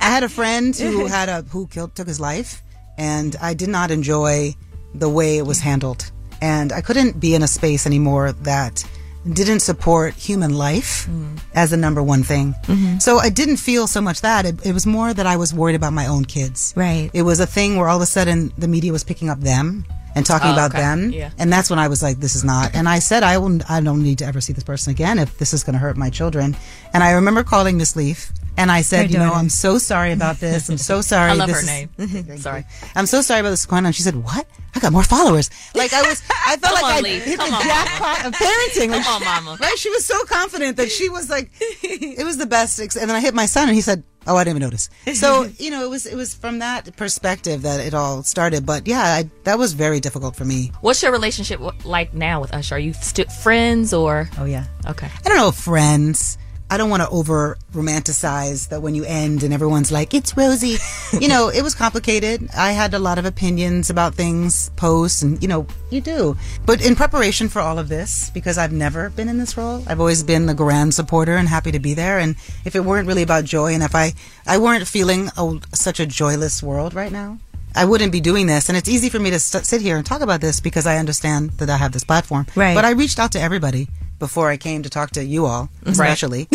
I 0.00 0.08
had 0.08 0.22
a 0.22 0.28
friend 0.28 0.74
who 0.76 1.06
had 1.18 1.28
a 1.28 1.42
who 1.42 1.66
killed 1.66 1.94
took 1.96 2.06
his 2.06 2.20
life, 2.20 2.62
and 2.96 3.34
I 3.42 3.54
did 3.54 3.68
not 3.68 3.90
enjoy 3.90 4.54
the 4.94 5.08
way 5.08 5.38
it 5.38 5.46
was 5.46 5.58
handled, 5.60 6.10
and 6.40 6.72
I 6.72 6.80
couldn't 6.80 7.18
be 7.18 7.34
in 7.34 7.42
a 7.42 7.48
space 7.48 7.86
anymore 7.86 8.32
that 8.32 8.84
didn't 9.32 9.58
support 9.58 10.14
human 10.14 10.54
life 10.56 11.08
as 11.52 11.70
the 11.70 11.76
number 11.76 12.00
one 12.00 12.22
thing. 12.22 12.54
Mhm. 12.68 13.02
So 13.02 13.18
I 13.18 13.28
didn't 13.28 13.56
feel 13.56 13.88
so 13.88 14.00
much 14.00 14.20
that 14.20 14.46
it, 14.46 14.64
it 14.64 14.72
was 14.72 14.86
more 14.86 15.12
that 15.12 15.26
I 15.26 15.36
was 15.36 15.52
worried 15.52 15.74
about 15.74 15.92
my 15.92 16.06
own 16.06 16.24
kids. 16.26 16.72
Right. 16.76 17.10
It 17.12 17.22
was 17.22 17.40
a 17.40 17.46
thing 17.46 17.76
where 17.76 17.88
all 17.88 17.96
of 17.96 18.02
a 18.02 18.06
sudden 18.06 18.52
the 18.56 18.68
media 18.68 18.92
was 18.92 19.02
picking 19.02 19.28
up 19.28 19.40
them 19.40 19.84
and 20.16 20.26
talking 20.26 20.48
Oh, 20.50 20.54
about 20.54 20.72
okay. 20.72 20.80
them. 20.80 21.10
Yeah. 21.12 21.30
And 21.38 21.52
that's 21.52 21.70
when 21.70 21.78
I 21.78 21.86
was 21.86 22.02
like, 22.02 22.18
this 22.18 22.34
is 22.34 22.42
not. 22.42 22.74
And 22.74 22.88
I 22.88 22.98
said, 22.98 23.22
I 23.22 23.38
will, 23.38 23.60
I 23.68 23.80
don't 23.80 24.02
need 24.02 24.18
to 24.18 24.24
ever 24.26 24.40
see 24.40 24.52
this 24.52 24.64
person 24.64 24.90
again 24.90 25.20
if 25.20 25.38
this 25.38 25.52
is 25.54 25.62
going 25.62 25.74
to 25.74 25.78
hurt 25.78 25.96
my 25.96 26.10
children. 26.10 26.56
And 26.92 27.04
I 27.04 27.12
remember 27.12 27.44
calling 27.44 27.76
Miss 27.76 27.94
Leaf 27.94 28.32
and 28.56 28.72
I 28.72 28.80
said, 28.80 29.10
you 29.12 29.18
know. 29.18 29.32
I'm 29.34 29.50
so 29.50 29.76
sorry 29.78 30.12
about 30.12 30.36
this. 30.40 30.68
I'm 30.70 30.78
so 30.78 31.00
sorry. 31.12 31.30
I 31.30 31.34
love 31.34 31.48
This 31.48 31.68
her 31.68 31.84
is- 32.02 32.26
name. 32.26 32.38
Sorry. 32.38 32.64
I'm 32.96 33.06
so 33.06 33.20
sorry 33.20 33.40
about 33.40 33.50
this 33.50 33.66
going 33.66 33.84
on. 33.86 33.92
She 33.92 34.02
said, 34.02 34.16
what? 34.16 34.46
I 34.74 34.80
got 34.80 34.92
more 34.92 35.02
followers. 35.02 35.50
Like 35.74 35.92
I 35.92 36.02
was, 36.02 36.22
I 36.46 36.56
felt 36.60 36.74
like 36.74 36.84
on, 36.84 36.90
I 36.92 37.00
Leaf. 37.00 37.24
hit 37.24 37.38
Come 37.38 37.50
the 37.50 37.56
on, 37.56 37.62
jackpot 37.62 38.26
of 38.26 38.32
parenting. 38.34 38.90
Like, 38.90 39.04
Come 39.04 39.22
on, 39.22 39.44
mama. 39.44 39.58
Right? 39.60 39.78
She 39.78 39.90
was 39.90 40.04
so 40.06 40.24
confident 40.24 40.78
that 40.78 40.90
she 40.90 41.08
was 41.10 41.28
like, 41.28 41.50
it 41.82 42.24
was 42.24 42.38
the 42.38 42.46
best. 42.46 42.80
ex- 42.80 42.96
And 42.96 43.08
then 43.10 43.16
I 43.16 43.20
hit 43.20 43.34
my 43.34 43.46
son 43.46 43.68
and 43.68 43.74
he 43.74 43.82
said, 43.82 44.02
oh, 44.26 44.36
I 44.36 44.44
didn't 44.44 44.56
even 44.58 44.66
notice. 44.66 44.90
So, 45.14 45.48
you 45.58 45.70
know, 45.70 45.84
it 45.84 45.90
was, 45.90 46.06
it 46.06 46.16
was 46.16 46.34
from 46.34 46.58
that 46.60 46.96
perspective 46.96 47.62
that 47.62 47.80
it 47.80 47.94
all 47.94 48.22
started. 48.22 48.66
But 48.66 48.86
yeah, 48.86 49.02
I, 49.02 49.30
that 49.44 49.58
was 49.58 49.72
very 49.72 50.00
difficult 50.00 50.36
for 50.36 50.44
me. 50.44 50.72
What's 50.80 51.02
your 51.02 51.12
relationship 51.12 51.60
like 51.84 52.14
now 52.14 52.40
with 52.40 52.52
Usher? 52.54 52.76
Are 52.76 52.78
you 52.78 52.92
still 52.92 53.26
friends 53.26 53.92
or? 53.92 54.28
Oh 54.38 54.44
yeah. 54.44 54.64
Okay. 54.86 55.08
I 55.24 55.28
don't 55.28 55.38
know, 55.38 55.50
friends. 55.52 56.38
I 56.68 56.76
don't 56.78 56.90
want 56.90 57.02
to 57.02 57.08
over 57.10 57.56
romanticize 57.72 58.70
that 58.70 58.82
when 58.82 58.96
you 58.96 59.04
end 59.04 59.44
and 59.44 59.54
everyone's 59.54 59.92
like, 59.92 60.14
it's 60.14 60.36
rosy. 60.36 60.76
you 61.20 61.28
know, 61.28 61.48
it 61.48 61.62
was 61.62 61.74
complicated. 61.74 62.48
I 62.56 62.72
had 62.72 62.92
a 62.92 62.98
lot 62.98 63.18
of 63.18 63.24
opinions 63.24 63.88
about 63.88 64.14
things, 64.14 64.70
posts, 64.70 65.22
and, 65.22 65.40
you 65.40 65.48
know, 65.48 65.66
you 65.90 66.00
do. 66.00 66.36
But 66.64 66.84
in 66.84 66.96
preparation 66.96 67.48
for 67.48 67.60
all 67.60 67.78
of 67.78 67.88
this, 67.88 68.30
because 68.30 68.58
I've 68.58 68.72
never 68.72 69.10
been 69.10 69.28
in 69.28 69.38
this 69.38 69.56
role, 69.56 69.84
I've 69.86 70.00
always 70.00 70.24
been 70.24 70.46
the 70.46 70.54
grand 70.54 70.92
supporter 70.92 71.36
and 71.36 71.48
happy 71.48 71.70
to 71.70 71.78
be 71.78 71.94
there. 71.94 72.18
And 72.18 72.34
if 72.64 72.74
it 72.74 72.84
weren't 72.84 73.06
really 73.06 73.22
about 73.22 73.44
joy 73.44 73.72
and 73.72 73.82
if 73.82 73.94
I, 73.94 74.14
I 74.44 74.58
weren't 74.58 74.88
feeling 74.88 75.30
a, 75.36 75.60
such 75.72 76.00
a 76.00 76.06
joyless 76.06 76.64
world 76.64 76.94
right 76.94 77.12
now, 77.12 77.38
I 77.76 77.84
wouldn't 77.84 78.10
be 78.10 78.20
doing 78.20 78.46
this. 78.48 78.68
And 78.68 78.76
it's 78.76 78.88
easy 78.88 79.08
for 79.08 79.20
me 79.20 79.30
to 79.30 79.38
st- 79.38 79.66
sit 79.66 79.82
here 79.82 79.98
and 79.98 80.04
talk 80.04 80.20
about 80.22 80.40
this 80.40 80.58
because 80.58 80.86
I 80.86 80.96
understand 80.96 81.50
that 81.58 81.70
I 81.70 81.76
have 81.76 81.92
this 81.92 82.04
platform. 82.04 82.46
Right. 82.56 82.74
But 82.74 82.84
I 82.84 82.90
reached 82.90 83.20
out 83.20 83.32
to 83.32 83.40
everybody 83.40 83.88
before 84.18 84.48
I 84.50 84.56
came 84.56 84.82
to 84.82 84.90
talk 84.90 85.10
to 85.12 85.24
you 85.24 85.46
all, 85.46 85.68
especially. 85.84 86.48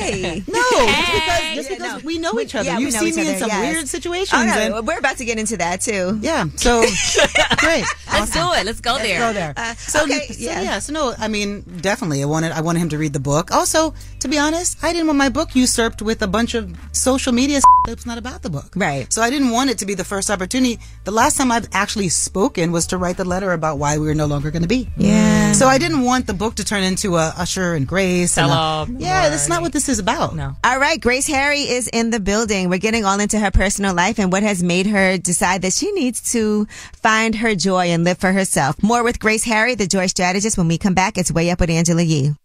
hey, 0.00 0.42
No, 0.46 0.60
just 0.86 1.12
because, 1.12 1.54
just 1.54 1.68
because 1.70 2.04
we 2.04 2.18
know 2.18 2.38
each 2.40 2.54
other. 2.54 2.68
Yeah, 2.68 2.78
You've 2.78 2.92
seen 2.92 3.08
each 3.08 3.16
me 3.16 3.28
in 3.32 3.38
some 3.38 3.48
yes. 3.48 3.74
weird 3.74 3.88
situations. 3.88 4.30
Oh, 4.34 4.44
no, 4.44 4.76
and- 4.78 4.86
we're 4.86 4.98
about 4.98 5.16
to 5.18 5.24
get 5.24 5.38
into 5.38 5.56
that 5.58 5.80
too. 5.80 6.18
yeah, 6.22 6.46
so 6.56 6.80
great. 7.58 7.84
Let's 8.12 8.32
do 8.32 8.40
it. 8.54 8.66
Let's 8.66 8.80
go 8.80 8.92
Let's 8.94 9.04
there. 9.04 9.18
go 9.20 9.32
there. 9.32 9.54
Uh, 9.56 9.74
so, 9.74 10.04
okay, 10.04 10.26
so, 10.28 10.34
yeah. 10.38 10.60
yeah. 10.62 10.78
So 10.78 10.92
no, 10.92 11.14
I 11.18 11.28
mean, 11.28 11.62
definitely, 11.80 12.22
I 12.22 12.26
wanted 12.26 12.52
I 12.52 12.60
wanted 12.60 12.80
him 12.80 12.88
to 12.90 12.98
read 12.98 13.12
the 13.12 13.20
book. 13.20 13.50
Also, 13.50 13.94
to 14.20 14.28
be 14.28 14.38
honest, 14.38 14.82
I 14.82 14.92
didn't 14.92 15.06
want 15.06 15.18
my 15.18 15.28
book 15.28 15.54
usurped 15.54 16.02
with 16.02 16.22
a 16.22 16.26
bunch 16.26 16.54
of 16.54 16.74
social 16.92 17.32
media 17.32 17.60
that's 17.86 18.06
not 18.06 18.18
about 18.18 18.42
the 18.42 18.50
book. 18.50 18.72
Right. 18.76 19.12
So 19.12 19.22
I 19.22 19.30
didn't 19.30 19.50
want 19.50 19.70
it 19.70 19.78
to 19.78 19.86
be 19.86 19.94
the 19.94 20.04
first 20.04 20.30
opportunity. 20.30 20.78
The 21.04 21.10
last 21.10 21.36
time 21.36 21.50
I've 21.50 21.68
actually 21.72 22.08
spoken 22.10 22.70
was 22.72 22.86
to 22.88 22.96
write 22.98 23.16
the 23.16 23.24
letter 23.24 23.52
about 23.52 23.78
why 23.78 23.98
we 23.98 24.06
were 24.06 24.14
no 24.14 24.26
longer 24.26 24.50
going 24.50 24.62
to 24.62 24.68
be. 24.68 24.88
Yeah. 24.96 25.52
So 25.52 25.66
I 25.66 25.78
didn't 25.78 26.01
want 26.04 26.26
the 26.26 26.34
book 26.34 26.56
to 26.56 26.64
turn 26.64 26.82
into 26.82 27.16
a 27.16 27.32
Usher 27.36 27.74
and 27.74 27.86
Grace. 27.86 28.36
and 28.36 28.46
a- 28.46 28.50
Tell-all 28.50 28.88
yeah, 28.90 29.28
that's 29.28 29.48
not 29.48 29.62
what 29.62 29.72
this 29.72 29.88
is 29.88 29.98
about. 29.98 30.34
No. 30.36 30.54
All 30.64 30.78
right, 30.78 31.00
Grace 31.00 31.26
Harry 31.26 31.60
is 31.62 31.88
in 31.88 32.10
the 32.10 32.20
building. 32.20 32.68
We're 32.68 32.78
getting 32.78 33.04
all 33.04 33.18
into 33.20 33.38
her 33.38 33.50
personal 33.50 33.94
life 33.94 34.18
and 34.18 34.32
what 34.32 34.42
has 34.42 34.62
made 34.62 34.86
her 34.86 35.18
decide 35.18 35.62
that 35.62 35.72
she 35.72 35.90
needs 35.92 36.32
to 36.32 36.66
find 36.92 37.34
her 37.36 37.54
joy 37.54 37.86
and 37.86 38.04
live 38.04 38.18
for 38.18 38.32
herself. 38.32 38.82
More 38.82 39.02
with 39.02 39.18
Grace 39.20 39.44
Harry, 39.44 39.74
the 39.74 39.86
joy 39.86 40.06
strategist, 40.06 40.58
when 40.58 40.68
we 40.68 40.78
come 40.78 40.94
back. 40.94 41.16
It's 41.18 41.30
way 41.32 41.50
up 41.50 41.60
with 41.60 41.70
Angela 41.70 42.02
Yee. 42.02 42.34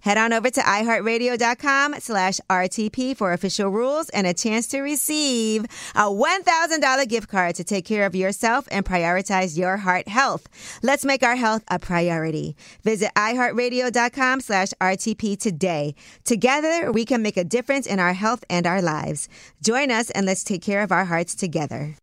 Head 0.00 0.18
on 0.18 0.32
over 0.32 0.50
to 0.50 0.60
iHeartRadio.com 0.60 1.96
slash 2.00 2.40
RTP 2.50 3.16
for 3.16 3.32
official 3.32 3.70
rules 3.70 4.08
and 4.10 4.26
a 4.26 4.34
chance 4.34 4.66
to 4.68 4.80
receive 4.80 5.64
a 5.94 6.04
$1,000 6.04 7.08
gift 7.08 7.28
card 7.28 7.54
to 7.56 7.64
take 7.64 7.84
care 7.84 8.06
of 8.06 8.14
yourself 8.14 8.68
and 8.70 8.84
prioritize 8.84 9.56
your 9.56 9.76
heart 9.78 10.08
health. 10.08 10.48
Let's 10.82 11.04
make 11.04 11.22
our 11.22 11.36
health 11.36 11.64
a 11.68 11.78
priority. 11.78 12.56
Visit 12.82 13.10
iHeartRadio.com 13.16 14.40
slash 14.40 14.68
RTP 14.80 15.38
today. 15.38 15.94
Together, 16.24 16.92
we 16.92 17.04
can 17.04 17.22
make 17.22 17.36
a 17.36 17.44
difference 17.44 17.86
in 17.86 17.98
our 17.98 18.12
health 18.12 18.44
and 18.50 18.66
our 18.66 18.82
lives. 18.82 19.28
Join 19.62 19.90
us 19.90 20.10
and 20.10 20.26
let's 20.26 20.44
take 20.44 20.62
care 20.62 20.82
of 20.82 20.92
our 20.92 21.04
hearts 21.04 21.34
together. 21.34 21.96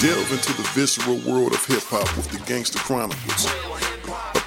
Delve 0.00 0.30
into 0.30 0.52
the 0.52 0.68
visceral 0.74 1.18
world 1.26 1.52
of 1.52 1.64
hip 1.66 1.82
hop 1.82 2.16
with 2.16 2.30
the 2.30 2.38
Gangster 2.46 2.78
Chronicles, 2.78 3.46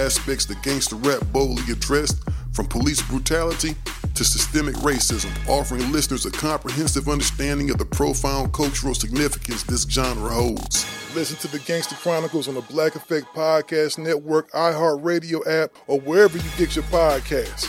aspects 0.00 0.46
that 0.46 0.62
gangster 0.62 0.96
rap 0.96 1.20
boldly 1.32 1.72
addressed, 1.72 2.22
from 2.52 2.66
police 2.66 3.00
brutality 3.02 3.74
to 4.14 4.24
systemic 4.24 4.74
racism, 4.76 5.30
offering 5.48 5.92
listeners 5.92 6.26
a 6.26 6.30
comprehensive 6.30 7.08
understanding 7.08 7.70
of 7.70 7.78
the 7.78 7.84
profound 7.84 8.52
cultural 8.52 8.94
significance 8.94 9.62
this 9.62 9.82
genre 9.82 10.30
holds. 10.30 10.84
Listen 11.14 11.36
to 11.38 11.48
the 11.48 11.58
Gangster 11.60 11.94
Chronicles 11.96 12.48
on 12.48 12.54
the 12.54 12.60
Black 12.62 12.94
Effect 12.96 13.26
Podcast 13.34 13.98
Network, 13.98 14.50
iHeartRadio 14.52 15.46
app, 15.46 15.70
or 15.86 16.00
wherever 16.00 16.36
you 16.36 16.50
get 16.56 16.74
your 16.74 16.84
podcasts. 16.84 17.66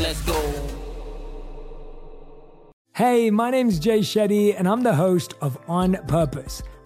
Let's 0.00 0.20
go. 0.22 0.78
Hey, 2.94 3.30
my 3.30 3.50
name's 3.50 3.78
Jay 3.78 4.00
Shetty, 4.00 4.54
and 4.56 4.68
I'm 4.68 4.82
the 4.82 4.94
host 4.94 5.34
of 5.40 5.58
On 5.66 5.94
Purpose. 6.06 6.62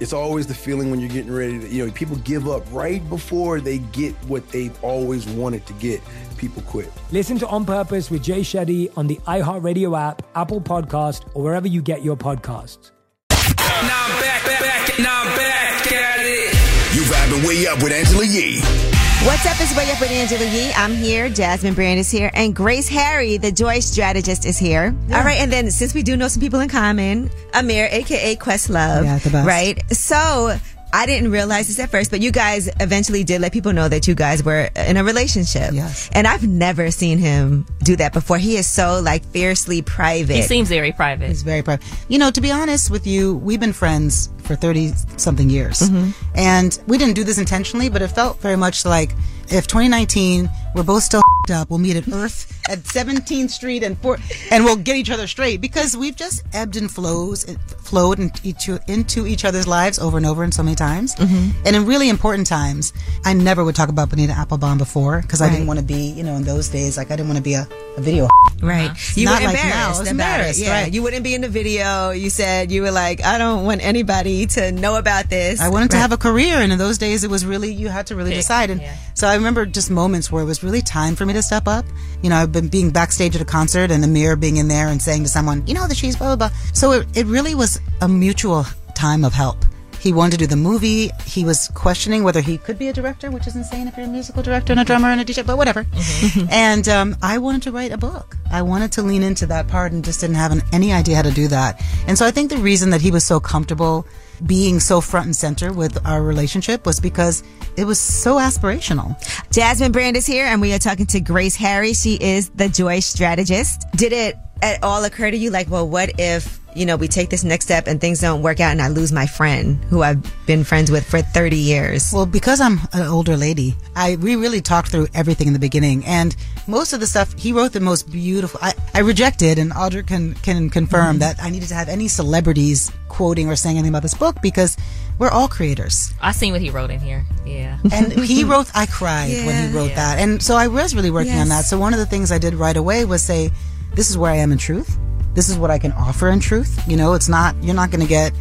It's 0.00 0.12
always 0.12 0.46
the 0.46 0.54
feeling 0.54 0.90
when 0.90 1.00
you're 1.00 1.08
getting 1.08 1.32
ready 1.32 1.60
to, 1.60 1.68
you 1.68 1.86
know, 1.86 1.92
people 1.92 2.16
give 2.16 2.48
up 2.48 2.64
right 2.72 3.06
before 3.08 3.60
they 3.60 3.78
get 3.78 4.14
what 4.26 4.48
they've 4.50 4.76
always 4.82 5.26
wanted 5.28 5.64
to 5.66 5.72
get. 5.74 6.00
People 6.36 6.62
quit. 6.62 6.90
Listen 7.12 7.38
to 7.38 7.46
On 7.48 7.64
Purpose 7.64 8.10
with 8.10 8.22
Jay 8.22 8.40
Shetty 8.40 8.90
on 8.96 9.06
the 9.06 9.16
iHeartRadio 9.26 9.98
app, 9.98 10.22
Apple 10.34 10.60
Podcast, 10.60 11.24
or 11.34 11.42
wherever 11.42 11.68
you 11.68 11.82
get 11.82 12.02
your 12.02 12.16
podcasts. 12.16 12.90
Now 13.30 14.06
I'm 14.06 14.20
back, 14.20 14.44
back, 14.44 14.60
back, 14.60 14.98
now 14.98 15.22
I'm 15.22 15.36
back 15.36 15.92
at 15.92 16.18
it. 16.20 16.52
You 16.94 17.02
vibing 17.02 17.46
way 17.46 17.66
up 17.66 17.82
with 17.82 17.92
Angela 17.92 18.24
Yee. 18.24 18.81
What's 19.24 19.46
up? 19.46 19.54
It's 19.60 19.76
Way 19.76 19.88
Up 19.92 20.00
with 20.00 20.10
Angela 20.10 20.44
Yee. 20.44 20.72
I'm 20.74 20.94
here. 20.94 21.28
Jasmine 21.28 21.74
Brand 21.74 22.00
is 22.00 22.10
here. 22.10 22.28
And 22.34 22.56
Grace 22.56 22.88
Harry, 22.88 23.36
the 23.36 23.52
joy 23.52 23.78
strategist, 23.78 24.44
is 24.44 24.58
here. 24.58 24.92
All 25.12 25.22
right. 25.22 25.38
And 25.38 25.52
then 25.52 25.70
since 25.70 25.94
we 25.94 26.02
do 26.02 26.16
know 26.16 26.26
some 26.26 26.40
people 26.40 26.58
in 26.58 26.68
common, 26.68 27.28
Ahmir, 27.52 27.88
aka 27.92 28.34
Questlove. 28.34 29.04
Yeah, 29.04 29.18
the 29.18 29.30
best. 29.30 29.46
Right? 29.46 29.94
So 29.94 30.58
I 30.92 31.06
didn't 31.06 31.30
realize 31.30 31.68
this 31.68 31.78
at 31.78 31.88
first, 31.90 32.10
but 32.10 32.20
you 32.20 32.32
guys 32.32 32.68
eventually 32.80 33.22
did 33.22 33.40
let 33.40 33.52
people 33.52 33.72
know 33.72 33.88
that 33.88 34.08
you 34.08 34.16
guys 34.16 34.42
were 34.42 34.68
in 34.74 34.96
a 34.96 35.04
relationship. 35.04 35.72
Yes. 35.72 36.10
And 36.12 36.26
I've 36.26 36.46
never 36.46 36.90
seen 36.90 37.18
him 37.18 37.64
do 37.84 37.94
that 37.96 38.12
before. 38.12 38.38
He 38.38 38.56
is 38.56 38.68
so 38.68 39.00
like 39.00 39.24
fiercely 39.26 39.82
private. 39.82 40.34
He 40.34 40.42
seems 40.42 40.68
very 40.68 40.90
private. 40.90 41.28
He's 41.28 41.42
very 41.42 41.62
private. 41.62 41.86
You 42.08 42.18
know, 42.18 42.32
to 42.32 42.40
be 42.40 42.50
honest 42.50 42.90
with 42.90 43.06
you, 43.06 43.36
we've 43.36 43.60
been 43.60 43.72
friends 43.72 44.30
for 44.52 44.60
30 44.60 44.92
something 45.16 45.48
years. 45.48 45.80
Mm-hmm. 45.80 46.10
And 46.34 46.78
we 46.86 46.98
didn't 46.98 47.14
do 47.14 47.24
this 47.24 47.38
intentionally, 47.38 47.88
but 47.88 48.02
it 48.02 48.08
felt 48.08 48.40
very 48.40 48.56
much 48.56 48.84
like 48.84 49.12
if 49.48 49.66
2019, 49.66 50.50
we're 50.74 50.82
both 50.82 51.02
still 51.02 51.22
up, 51.52 51.70
we'll 51.70 51.78
meet 51.78 51.96
at 51.96 52.06
Earth 52.12 52.48
at 52.68 52.78
17th 52.78 53.50
Street 53.50 53.82
and 53.82 53.98
four, 53.98 54.16
and 54.52 54.64
we'll 54.64 54.76
get 54.76 54.94
each 54.94 55.10
other 55.10 55.26
straight 55.26 55.60
because 55.60 55.96
we've 55.96 56.14
just 56.14 56.44
ebbed 56.54 56.76
and 56.76 56.88
flows, 56.90 57.44
flowed 57.82 58.20
into, 58.20 58.78
into 58.86 59.26
each 59.26 59.44
other's 59.44 59.66
lives 59.66 59.98
over 59.98 60.16
and 60.16 60.24
over 60.24 60.44
and 60.44 60.54
so 60.54 60.62
many 60.62 60.76
times. 60.76 61.14
Mm-hmm. 61.16 61.66
And 61.66 61.74
in 61.76 61.84
really 61.86 62.08
important 62.08 62.46
times, 62.46 62.92
I 63.24 63.32
never 63.32 63.64
would 63.64 63.74
talk 63.74 63.88
about 63.88 64.10
Bonita 64.10 64.32
Applebaum 64.32 64.78
before 64.78 65.20
because 65.22 65.42
I 65.42 65.50
didn't 65.50 65.66
want 65.66 65.80
to 65.80 65.84
be, 65.84 66.12
you 66.12 66.22
know, 66.22 66.36
in 66.36 66.44
those 66.44 66.68
days, 66.68 66.96
like 66.96 67.10
I 67.10 67.16
didn't 67.16 67.28
want 67.28 67.38
to 67.38 67.42
be 67.42 67.54
a, 67.54 67.66
a 67.96 68.00
video. 68.00 68.28
Right. 68.62 68.92
You 69.16 69.24
Not 69.24 69.40
were 69.40 69.48
like 69.48 69.56
now. 69.56 69.62
Embarrassed 69.64 70.02
it. 70.02 70.06
embarrassed, 70.08 70.60
Yeah. 70.62 70.82
right. 70.82 70.94
You 70.94 71.02
wouldn't 71.02 71.24
be 71.24 71.34
in 71.34 71.40
the 71.40 71.48
video. 71.48 72.10
You 72.10 72.30
said 72.30 72.70
you 72.70 72.82
were 72.82 72.92
like, 72.92 73.20
I 73.24 73.36
don't 73.36 73.64
want 73.64 73.82
anybody 73.82 74.41
to 74.50 74.72
know 74.72 74.96
about 74.96 75.28
this. 75.30 75.60
I 75.60 75.68
wanted 75.68 75.90
to 75.92 75.96
have 75.96 76.12
a 76.12 76.16
career, 76.16 76.56
and 76.56 76.72
in 76.72 76.78
those 76.78 76.98
days, 76.98 77.24
it 77.24 77.30
was 77.30 77.44
really 77.44 77.72
you 77.72 77.88
had 77.88 78.06
to 78.08 78.16
really 78.16 78.30
Pick, 78.30 78.38
decide. 78.40 78.70
And 78.70 78.82
so 79.14 79.26
I 79.26 79.34
remember 79.34 79.66
just 79.66 79.90
moments 79.90 80.30
where 80.30 80.42
it 80.42 80.46
was 80.46 80.62
really 80.62 80.82
time 80.82 81.16
for 81.16 81.26
me 81.26 81.32
to 81.34 81.42
step 81.42 81.68
up. 81.68 81.84
You 82.22 82.30
know, 82.30 82.36
I've 82.36 82.52
been 82.52 82.68
being 82.68 82.90
backstage 82.90 83.34
at 83.34 83.42
a 83.42 83.46
concert, 83.46 83.90
and 83.90 84.04
Ahmir 84.04 84.38
being 84.38 84.56
in 84.56 84.68
there 84.68 84.88
and 84.88 85.00
saying 85.00 85.22
to 85.24 85.28
someone, 85.28 85.66
"You 85.66 85.74
know 85.74 85.86
that 85.86 85.96
she's 85.96 86.16
blah 86.16 86.34
blah 86.34 86.48
blah." 86.48 86.56
So 86.72 86.92
it, 86.92 87.16
it 87.16 87.26
really 87.26 87.54
was 87.54 87.80
a 88.00 88.08
mutual 88.08 88.64
time 88.94 89.24
of 89.24 89.32
help. 89.32 89.64
He 90.02 90.12
wanted 90.12 90.32
to 90.32 90.36
do 90.38 90.46
the 90.48 90.56
movie. 90.56 91.10
He 91.24 91.44
was 91.44 91.68
questioning 91.74 92.24
whether 92.24 92.40
he 92.40 92.58
could 92.58 92.76
be 92.76 92.88
a 92.88 92.92
director, 92.92 93.30
which 93.30 93.46
is 93.46 93.54
insane 93.54 93.86
if 93.86 93.96
you're 93.96 94.06
a 94.06 94.08
musical 94.08 94.42
director 94.42 94.72
and 94.72 94.80
a 94.80 94.84
drummer 94.84 95.08
and 95.08 95.20
a 95.20 95.24
DJ, 95.24 95.46
but 95.46 95.56
whatever. 95.56 95.86
and 96.50 96.88
um, 96.88 97.16
I 97.22 97.38
wanted 97.38 97.62
to 97.62 97.70
write 97.70 97.92
a 97.92 97.96
book. 97.96 98.36
I 98.50 98.62
wanted 98.62 98.90
to 98.92 99.02
lean 99.02 99.22
into 99.22 99.46
that 99.46 99.68
part 99.68 99.92
and 99.92 100.04
just 100.04 100.20
didn't 100.20 100.34
have 100.34 100.50
an, 100.50 100.62
any 100.72 100.92
idea 100.92 101.14
how 101.14 101.22
to 101.22 101.30
do 101.30 101.46
that. 101.48 101.80
And 102.08 102.18
so 102.18 102.26
I 102.26 102.32
think 102.32 102.50
the 102.50 102.56
reason 102.56 102.90
that 102.90 103.00
he 103.00 103.12
was 103.12 103.24
so 103.24 103.38
comfortable 103.38 104.04
being 104.46 104.80
so 104.80 105.00
front 105.00 105.26
and 105.26 105.36
center 105.36 105.72
with 105.72 106.04
our 106.06 106.22
relationship 106.22 106.86
was 106.86 107.00
because 107.00 107.42
it 107.76 107.84
was 107.84 107.98
so 107.98 108.36
aspirational. 108.36 109.16
Jasmine 109.50 109.92
Brand 109.92 110.16
is 110.16 110.26
here, 110.26 110.46
and 110.46 110.60
we 110.60 110.72
are 110.72 110.78
talking 110.78 111.06
to 111.06 111.20
Grace 111.20 111.56
Harry. 111.56 111.92
She 111.94 112.14
is 112.14 112.50
the 112.50 112.68
joy 112.68 113.00
strategist. 113.00 113.86
Did 113.96 114.12
it 114.12 114.36
at 114.62 114.82
all 114.82 115.04
occur 115.04 115.30
to 115.30 115.36
you, 115.36 115.50
like, 115.50 115.70
well, 115.70 115.88
what 115.88 116.12
if 116.18 116.60
you 116.74 116.86
know 116.86 116.96
we 116.96 117.08
take 117.08 117.30
this 117.30 117.44
next 117.44 117.66
step 117.66 117.86
and 117.86 118.00
things 118.00 118.20
don't 118.20 118.42
work 118.42 118.60
out, 118.60 118.72
and 118.72 118.82
I 118.82 118.88
lose 118.88 119.12
my 119.12 119.26
friend 119.26 119.82
who 119.84 120.02
I've 120.02 120.22
been 120.46 120.64
friends 120.64 120.90
with 120.90 121.08
for 121.08 121.22
thirty 121.22 121.56
years? 121.56 122.10
Well, 122.12 122.26
because 122.26 122.60
I'm 122.60 122.80
an 122.92 123.06
older 123.06 123.36
lady, 123.36 123.76
I 123.96 124.16
we 124.16 124.36
really 124.36 124.60
talked 124.60 124.90
through 124.90 125.08
everything 125.14 125.46
in 125.46 125.52
the 125.52 125.58
beginning, 125.58 126.04
and 126.06 126.34
most 126.66 126.92
of 126.92 127.00
the 127.00 127.06
stuff 127.06 127.38
he 127.38 127.52
wrote 127.52 127.72
the 127.72 127.80
most 127.80 128.10
beautiful. 128.10 128.60
I, 128.62 128.72
I 128.94 129.00
rejected, 129.00 129.58
and 129.58 129.72
Audra 129.72 130.06
can 130.06 130.34
can 130.34 130.70
confirm 130.70 131.12
mm-hmm. 131.12 131.18
that 131.20 131.42
I 131.42 131.50
needed 131.50 131.68
to 131.68 131.74
have 131.74 131.88
any 131.88 132.08
celebrities 132.08 132.90
quoting 133.08 133.48
or 133.48 133.56
saying 133.56 133.76
anything 133.76 133.90
about 133.90 134.02
this 134.02 134.14
book 134.14 134.36
because 134.40 134.76
we're 135.18 135.28
all 135.28 135.48
creators. 135.48 136.14
I 136.20 136.32
seen 136.32 136.52
what 136.52 136.62
he 136.62 136.70
wrote 136.70 136.90
in 136.90 136.98
here. 136.98 137.26
Yeah. 137.44 137.78
and 137.92 138.12
he 138.12 138.44
wrote 138.44 138.70
i 138.74 138.86
cried 138.86 139.32
when 139.44 139.68
he 139.68 139.76
wrote 139.76 139.94
that 139.94 140.18
and 140.18 140.42
so 140.42 140.54
i 140.54 140.68
was 140.68 140.94
really 140.94 141.10
working 141.10 141.34
on 141.34 141.48
that 141.48 141.64
so 141.64 141.78
one 141.78 141.92
of 141.92 141.98
the 141.98 142.06
things 142.06 142.30
i 142.30 142.38
did 142.38 142.54
right 142.54 142.76
away 142.76 143.04
was 143.04 143.22
say 143.22 143.50
this 143.94 144.08
is 144.10 144.16
where 144.16 144.30
i 144.30 144.36
am 144.36 144.52
in 144.52 144.58
truth 144.58 144.98
this 145.34 145.48
is 145.48 145.58
what 145.58 145.70
i 145.70 145.78
can 145.78 145.92
offer 145.92 146.28
in 146.28 146.40
truth. 146.40 146.82
You 146.88 146.96
know 146.96 147.14
it's 147.14 147.28
not 147.28 147.54
you're 147.62 147.74
not 147.74 147.90
going 147.90 148.02
to 148.02 148.08
get 148.08 148.32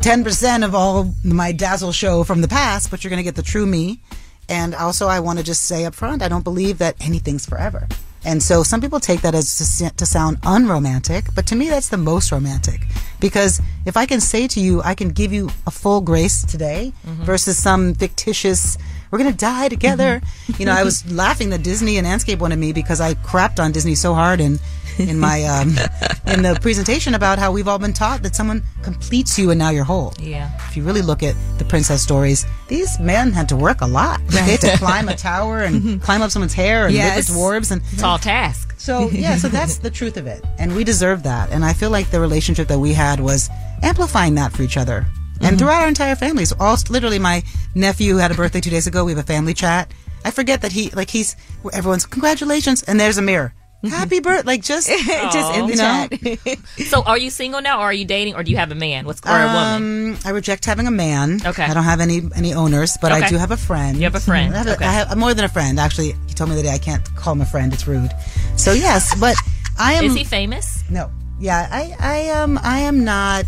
10% 0.00 0.64
of 0.64 0.74
all 0.74 1.14
my 1.24 1.52
dazzle 1.52 1.92
show 1.92 2.24
from 2.24 2.42
the 2.42 2.48
past 2.48 2.90
but 2.90 3.02
you're 3.02 3.10
going 3.10 3.18
to 3.18 3.24
get 3.24 3.36
the 3.36 3.42
true 3.42 3.66
me. 3.66 4.00
And 4.48 4.74
also 4.74 5.08
i 5.08 5.20
want 5.20 5.38
to 5.38 5.44
just 5.44 5.62
say 5.62 5.84
up 5.84 5.94
front 5.94 6.22
i 6.22 6.28
don't 6.28 6.44
believe 6.44 6.78
that 6.78 6.96
anything's 7.00 7.46
forever. 7.46 7.88
And 8.24 8.42
so 8.42 8.62
some 8.62 8.80
people 8.80 9.00
take 9.00 9.20
that 9.20 9.34
as 9.34 9.78
to, 9.78 9.90
to 9.96 10.06
sound 10.06 10.38
unromantic, 10.44 11.26
but 11.34 11.46
to 11.48 11.56
me 11.56 11.68
that's 11.68 11.90
the 11.90 11.98
most 11.98 12.32
romantic. 12.32 12.86
Because 13.20 13.60
if 13.86 13.96
I 13.96 14.06
can 14.06 14.20
say 14.20 14.48
to 14.48 14.60
you, 14.60 14.82
I 14.82 14.94
can 14.94 15.10
give 15.10 15.32
you 15.32 15.50
a 15.66 15.70
full 15.70 16.00
grace 16.00 16.44
today 16.44 16.92
mm-hmm. 17.06 17.22
versus 17.24 17.58
some 17.58 17.94
fictitious, 17.94 18.78
we're 19.14 19.30
to 19.30 19.36
die 19.38 19.68
together. 19.68 20.20
You 20.58 20.66
know, 20.66 20.72
I 20.72 20.82
was 20.82 21.08
laughing 21.22 21.50
that 21.50 21.62
Disney 21.62 21.98
and 21.98 22.06
Anscape 22.06 22.40
wanted 22.40 22.58
me 22.58 22.72
because 22.72 23.00
I 23.00 23.14
crapped 23.14 23.62
on 23.62 23.70
Disney 23.70 23.94
so 23.94 24.12
hard 24.12 24.40
in, 24.40 24.58
in 24.98 25.20
my, 25.20 25.44
um, 25.44 25.68
in 26.26 26.42
the 26.42 26.58
presentation 26.60 27.14
about 27.14 27.38
how 27.38 27.52
we've 27.52 27.68
all 27.68 27.78
been 27.78 27.92
taught 27.92 28.22
that 28.24 28.34
someone 28.34 28.64
completes 28.82 29.38
you 29.38 29.50
and 29.50 29.58
now 29.60 29.70
you're 29.70 29.84
whole. 29.84 30.14
Yeah. 30.20 30.50
If 30.68 30.76
you 30.76 30.82
really 30.82 31.02
look 31.02 31.22
at 31.22 31.36
the 31.58 31.64
princess 31.64 32.02
stories, 32.02 32.44
these 32.66 32.98
men 32.98 33.30
had 33.32 33.48
to 33.50 33.56
work 33.56 33.80
a 33.82 33.86
lot. 33.86 34.20
They 34.26 34.40
had 34.40 34.60
to 34.62 34.76
climb 34.78 35.08
a 35.08 35.14
tower 35.30 35.60
and 35.62 36.02
climb 36.02 36.20
up 36.20 36.32
someone's 36.32 36.54
hair 36.54 36.86
and 36.86 36.94
Yes. 36.94 37.30
rip 37.30 37.38
dwarves 37.38 37.70
and 37.70 37.82
Tall 37.98 38.18
task. 38.18 38.74
so 38.78 39.08
yeah, 39.10 39.36
so 39.36 39.46
that's 39.48 39.78
the 39.78 39.90
truth 39.90 40.16
of 40.16 40.26
it, 40.26 40.44
and 40.58 40.74
we 40.74 40.82
deserve 40.82 41.22
that. 41.22 41.50
And 41.52 41.64
I 41.64 41.72
feel 41.72 41.90
like 41.90 42.10
the 42.10 42.20
relationship 42.20 42.66
that 42.68 42.78
we 42.80 42.92
had 42.92 43.20
was 43.20 43.48
amplifying 43.82 44.34
that 44.34 44.52
for 44.52 44.62
each 44.62 44.76
other, 44.76 45.06
and 45.40 45.58
throughout 45.58 45.82
our 45.82 45.88
entire 45.88 46.16
family. 46.16 46.44
So 46.44 46.56
all 46.60 46.76
literally, 46.90 47.18
my 47.18 47.42
nephew 47.74 48.16
had 48.16 48.30
a 48.30 48.34
birthday 48.34 48.60
two 48.60 48.70
days 48.70 48.86
ago. 48.86 49.04
We 49.04 49.12
have 49.12 49.18
a 49.18 49.22
family 49.26 49.54
chat. 49.54 49.92
I 50.24 50.30
forget 50.30 50.62
that 50.62 50.72
he 50.72 50.90
like 50.90 51.10
he's 51.10 51.36
everyone's 51.72 52.06
congratulations, 52.06 52.82
and 52.82 52.98
there's 52.98 53.18
Ahmir. 53.18 53.52
Happy 53.84 54.20
birthday! 54.20 54.46
Like 54.46 54.62
just 54.62 54.88
Just 55.34 55.54
in 55.58 55.66
the 55.66 55.76
chat. 55.76 56.58
so 56.88 57.02
are 57.02 57.18
you 57.18 57.28
single 57.28 57.60
now, 57.60 57.80
or 57.80 57.82
are 57.82 57.92
you 57.92 58.06
dating, 58.06 58.34
or 58.34 58.42
do 58.42 58.50
you 58.50 58.56
have 58.56 58.72
a 58.72 58.74
man? 58.74 59.04
What's 59.04 59.20
or 59.26 59.28
a 59.28 59.44
woman? 59.44 60.12
Um, 60.14 60.18
I 60.24 60.30
reject 60.30 60.64
having 60.64 60.86
a 60.86 60.90
man. 60.90 61.40
Okay. 61.44 61.62
I 61.64 61.74
don't 61.74 61.84
have 61.84 62.00
any 62.00 62.22
any 62.34 62.54
owners, 62.54 62.96
but 63.02 63.12
I 63.12 63.28
do 63.28 63.36
have 63.36 63.50
a 63.50 63.58
friend. 63.58 63.98
You 63.98 64.04
have 64.04 64.14
a 64.14 64.20
friend. 64.20 64.54
I 64.54 64.58
have, 64.58 64.66
a- 64.68 64.72
Okay. 64.76 64.84
I 64.86 64.92
have 64.92 65.18
more 65.18 65.34
than 65.34 65.44
a 65.44 65.50
friend. 65.50 65.78
Actually, 65.78 66.12
he 66.26 66.32
told 66.32 66.48
me 66.48 66.56
the 66.56 66.62
day 66.62 66.70
I 66.72 66.78
can't 66.78 67.04
call 67.14 67.34
him 67.34 67.42
a 67.42 67.46
friend. 67.46 67.74
It's 67.74 67.86
rude. 67.86 68.10
So 68.56 68.72
yes, 68.72 69.14
but 69.20 69.36
I 69.78 69.92
am. 69.94 70.04
Is 70.04 70.14
he 70.14 70.24
famous? 70.24 70.82
No. 70.88 71.10
Yeah, 71.44 71.68
I 71.70 71.94
I 72.00 72.16
am 72.40 72.56
I 72.62 72.78
am 72.78 73.04
not 73.04 73.44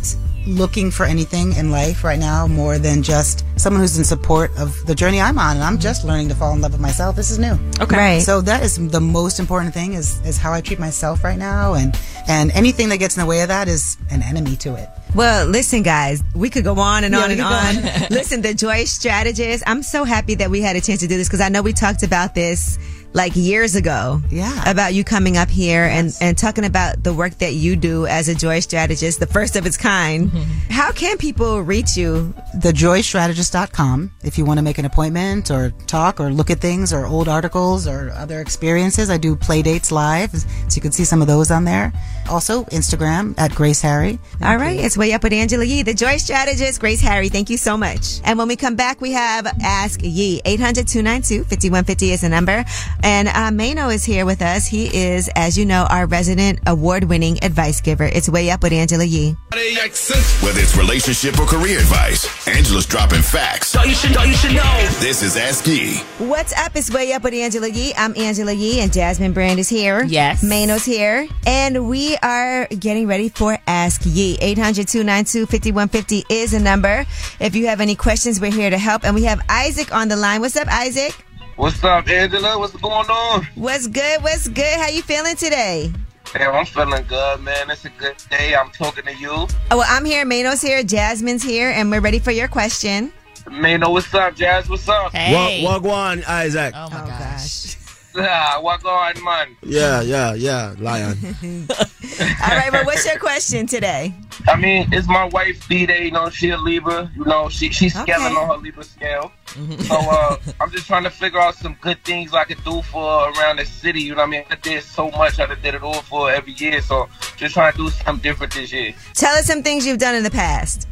looking 0.46 0.90
for 0.90 1.06
anything 1.06 1.54
in 1.54 1.70
life 1.70 2.04
right 2.04 2.18
now 2.18 2.46
more 2.46 2.76
than 2.78 3.02
just 3.02 3.42
someone 3.56 3.80
who's 3.80 3.96
in 3.96 4.04
support 4.04 4.50
of 4.58 4.76
the 4.86 4.94
journey 4.94 5.18
I'm 5.18 5.38
on 5.38 5.56
and 5.56 5.64
I'm 5.64 5.78
just 5.78 6.04
learning 6.04 6.28
to 6.28 6.34
fall 6.34 6.52
in 6.52 6.60
love 6.60 6.72
with 6.72 6.80
myself. 6.80 7.16
This 7.16 7.30
is 7.30 7.38
new. 7.38 7.58
Okay. 7.80 7.96
Right. 7.96 8.22
So 8.22 8.42
that 8.42 8.62
is 8.62 8.76
the 8.90 9.00
most 9.00 9.40
important 9.40 9.72
thing 9.72 9.94
is 9.94 10.20
is 10.26 10.36
how 10.36 10.52
I 10.52 10.60
treat 10.60 10.78
myself 10.78 11.24
right 11.24 11.38
now 11.38 11.72
and 11.72 11.98
and 12.28 12.50
anything 12.52 12.90
that 12.90 12.98
gets 12.98 13.16
in 13.16 13.22
the 13.22 13.26
way 13.26 13.40
of 13.40 13.48
that 13.48 13.66
is 13.66 13.96
an 14.10 14.20
enemy 14.20 14.56
to 14.56 14.74
it. 14.76 14.90
Well, 15.14 15.46
listen, 15.46 15.82
guys, 15.82 16.22
we 16.34 16.50
could 16.50 16.64
go 16.64 16.78
on 16.78 17.02
and 17.04 17.14
Yeah, 17.14 17.22
on 17.24 17.30
and 17.30 17.40
on. 17.40 17.76
on. 17.78 17.82
listen, 18.10 18.42
the 18.42 18.52
Joy 18.52 18.84
Strategist, 18.84 19.64
I'm 19.66 19.82
so 19.82 20.04
happy 20.04 20.34
that 20.34 20.50
we 20.50 20.60
had 20.60 20.76
a 20.76 20.82
chance 20.82 21.00
to 21.00 21.06
do 21.06 21.16
this 21.16 21.28
because 21.28 21.40
I 21.40 21.48
know 21.48 21.62
we 21.62 21.72
talked 21.72 22.02
about 22.02 22.34
this 22.34 22.78
like 23.12 23.34
years 23.36 23.76
ago. 23.76 24.20
Yeah. 24.30 24.70
About 24.70 24.94
you 24.94 25.04
coming 25.04 25.36
up 25.36 25.48
here 25.48 25.84
and, 25.84 26.12
and 26.20 26.36
talking 26.36 26.64
about 26.64 27.02
the 27.02 27.14
work 27.14 27.38
that 27.38 27.54
you 27.54 27.76
do 27.76 28.06
as 28.06 28.28
a 28.28 28.34
joy 28.34 28.60
strategist, 28.60 29.20
the 29.20 29.26
first 29.26 29.56
of 29.56 29.66
its 29.66 29.76
kind. 29.76 30.30
Mm-hmm. 30.30 30.72
How 30.72 30.92
can 30.92 31.16
people 31.18 31.62
reach 31.62 31.96
you? 31.96 32.34
thejoystrategist.com 32.56 34.10
if 34.22 34.38
you 34.38 34.44
want 34.44 34.58
to 34.58 34.62
make 34.62 34.78
an 34.78 34.84
appointment 34.84 35.50
or 35.50 35.70
talk 35.86 36.20
or 36.20 36.30
look 36.30 36.50
at 36.50 36.58
things 36.58 36.92
or 36.92 37.06
old 37.06 37.28
articles 37.28 37.86
or 37.86 38.10
other 38.10 38.40
experiences. 38.40 39.10
I 39.10 39.18
do 39.18 39.36
play 39.36 39.62
dates 39.62 39.92
live, 39.92 40.30
so 40.32 40.46
you 40.74 40.82
can 40.82 40.92
see 40.92 41.04
some 41.04 41.20
of 41.20 41.28
those 41.28 41.50
on 41.50 41.64
there. 41.64 41.92
Also, 42.30 42.64
Instagram 42.64 43.34
at 43.38 43.54
Grace 43.54 43.80
Harry. 43.82 44.18
All 44.42 44.56
right, 44.56 44.78
it's 44.78 44.96
way 44.96 45.12
up 45.12 45.22
with 45.22 45.32
Angela 45.32 45.64
Yee, 45.64 45.82
the 45.82 45.94
joy 45.94 46.16
strategist, 46.16 46.80
Grace 46.80 47.00
Harry. 47.00 47.28
Thank 47.28 47.50
you 47.50 47.56
so 47.56 47.76
much. 47.76 48.20
And 48.24 48.38
when 48.38 48.48
we 48.48 48.56
come 48.56 48.76
back, 48.76 49.00
we 49.00 49.12
have 49.12 49.46
Ask 49.62 50.00
Yee. 50.02 50.40
800 50.44 50.88
292 50.88 51.44
5150 51.44 52.12
is 52.12 52.20
the 52.22 52.28
number. 52.28 52.64
And 53.02 53.28
uh, 53.28 53.50
Mano 53.50 53.88
is 53.88 54.04
here 54.04 54.26
with 54.26 54.42
us. 54.42 54.66
He 54.66 54.86
is, 54.86 55.30
as 55.36 55.56
you 55.56 55.64
know, 55.66 55.86
our 55.90 56.06
resident 56.06 56.60
award 56.66 57.04
winning 57.04 57.42
advice 57.44 57.80
giver. 57.80 58.04
It's 58.04 58.28
way 58.28 58.50
up 58.50 58.62
with 58.62 58.72
Angela 58.72 59.04
Yee. 59.04 59.36
Whether 59.52 60.60
it's 60.60 60.76
relationship 60.76 61.38
or 61.38 61.46
career 61.46 61.78
advice, 61.78 62.26
Angela's 62.48 62.86
dropping 62.86 63.22
facts. 63.22 63.74
All 63.76 63.86
you 63.86 63.94
should, 63.94 64.16
all 64.16 64.26
you 64.26 64.34
should 64.34 64.52
know. 64.54 64.86
This 64.98 65.22
is 65.22 65.36
Ask 65.36 65.66
Yee. 65.66 65.96
What's 66.18 66.52
up? 66.58 66.72
It's 66.74 66.90
way 66.90 67.12
up 67.12 67.22
with 67.22 67.34
Angela 67.34 67.68
Yee. 67.68 67.92
I'm 67.96 68.16
Angela 68.16 68.52
Yee, 68.52 68.80
and 68.80 68.92
Jasmine 68.92 69.32
Brand 69.32 69.58
is 69.58 69.68
here. 69.68 70.04
Yes. 70.04 70.42
Mano's 70.42 70.84
here. 70.84 71.28
And 71.46 71.88
we 71.88 72.16
are 72.18 72.66
getting 72.66 73.06
ready 73.06 73.28
for 73.28 73.58
Ask 73.66 74.02
Yee. 74.04 74.36
800 74.40 74.88
292 74.88 75.46
5150 75.46 76.24
is 76.28 76.54
a 76.54 76.60
number. 76.60 77.04
If 77.40 77.54
you 77.54 77.66
have 77.66 77.80
any 77.80 77.94
questions, 77.94 78.40
we're 78.40 78.50
here 78.52 78.70
to 78.70 78.78
help. 78.78 79.04
And 79.04 79.14
we 79.14 79.24
have 79.24 79.40
Isaac 79.48 79.94
on 79.94 80.08
the 80.08 80.16
line. 80.16 80.40
What's 80.40 80.56
up, 80.56 80.68
Isaac? 80.68 81.25
What's 81.56 81.82
up, 81.84 82.06
Angela? 82.06 82.58
What's 82.58 82.76
going 82.76 83.08
on? 83.08 83.48
What's 83.54 83.86
good? 83.86 84.22
What's 84.22 84.46
good? 84.46 84.78
How 84.78 84.88
you 84.88 85.00
feeling 85.00 85.36
today? 85.36 85.90
Damn, 86.34 86.54
I'm 86.54 86.66
feeling 86.66 87.02
good, 87.08 87.40
man. 87.40 87.70
It's 87.70 87.86
a 87.86 87.88
good 87.90 88.16
day. 88.28 88.54
I'm 88.54 88.68
talking 88.70 89.04
to 89.04 89.16
you. 89.16 89.30
Oh, 89.30 89.48
well, 89.70 89.86
I'm 89.88 90.04
here. 90.04 90.26
Mano's 90.26 90.60
here. 90.60 90.82
Jasmine's 90.82 91.42
here. 91.42 91.70
And 91.70 91.90
we're 91.90 92.00
ready 92.02 92.18
for 92.18 92.30
your 92.30 92.46
question. 92.46 93.10
Mano, 93.50 93.90
what's 93.90 94.12
up, 94.12 94.36
Jazz? 94.36 94.68
What's 94.68 94.86
up? 94.86 95.14
Wag- 95.14 95.64
Wagwan, 95.64 96.28
Isaac. 96.28 96.74
Oh, 96.76 96.90
my 96.90 97.02
oh, 97.02 97.06
gosh. 97.06 97.75
Ah, 98.18 98.58
what 98.60 98.82
going, 98.82 99.22
man? 99.24 99.56
Yeah, 99.62 100.00
yeah, 100.00 100.34
yeah, 100.34 100.74
Lion. 100.78 101.16
All 101.70 102.56
right, 102.56 102.72
well, 102.72 102.84
what's 102.86 103.04
your 103.04 103.18
question 103.18 103.66
today? 103.66 104.14
I 104.48 104.56
mean, 104.56 104.88
it's 104.92 105.06
my 105.06 105.24
wife, 105.24 105.68
B-Day. 105.68 106.04
You 106.06 106.10
know, 106.12 106.30
she 106.30 106.50
a 106.50 106.56
Libra. 106.56 107.10
You 107.14 107.24
know, 107.24 107.48
she 107.48 107.70
she's 107.70 107.94
scaling 107.94 108.36
on 108.36 108.48
her 108.48 108.56
Libra 108.56 108.84
scale. 108.84 109.32
So 109.80 109.96
uh, 109.96 110.36
I'm 110.60 110.70
just 110.70 110.86
trying 110.86 111.04
to 111.04 111.10
figure 111.10 111.40
out 111.40 111.54
some 111.56 111.76
good 111.80 112.02
things 112.04 112.34
I 112.34 112.44
could 112.44 112.62
do 112.64 112.82
for 112.82 113.30
around 113.30 113.58
the 113.58 113.64
city. 113.64 114.02
You 114.02 114.14
know 114.14 114.22
what 114.22 114.28
I 114.28 114.30
mean? 114.30 114.44
I 114.50 114.56
did 114.56 114.82
so 114.82 115.10
much. 115.10 115.38
I 115.38 115.46
did 115.54 115.74
it 115.74 115.82
all 115.82 116.02
for 116.02 116.30
every 116.30 116.52
year. 116.52 116.80
So 116.80 117.08
just 117.36 117.54
trying 117.54 117.72
to 117.72 117.78
do 117.78 117.90
something 117.90 118.22
different 118.22 118.52
this 118.54 118.72
year. 118.72 118.94
Tell 119.14 119.34
us 119.36 119.46
some 119.46 119.62
things 119.62 119.86
you've 119.86 119.98
done 119.98 120.14
in 120.14 120.22
the 120.22 120.30
past. 120.30 120.86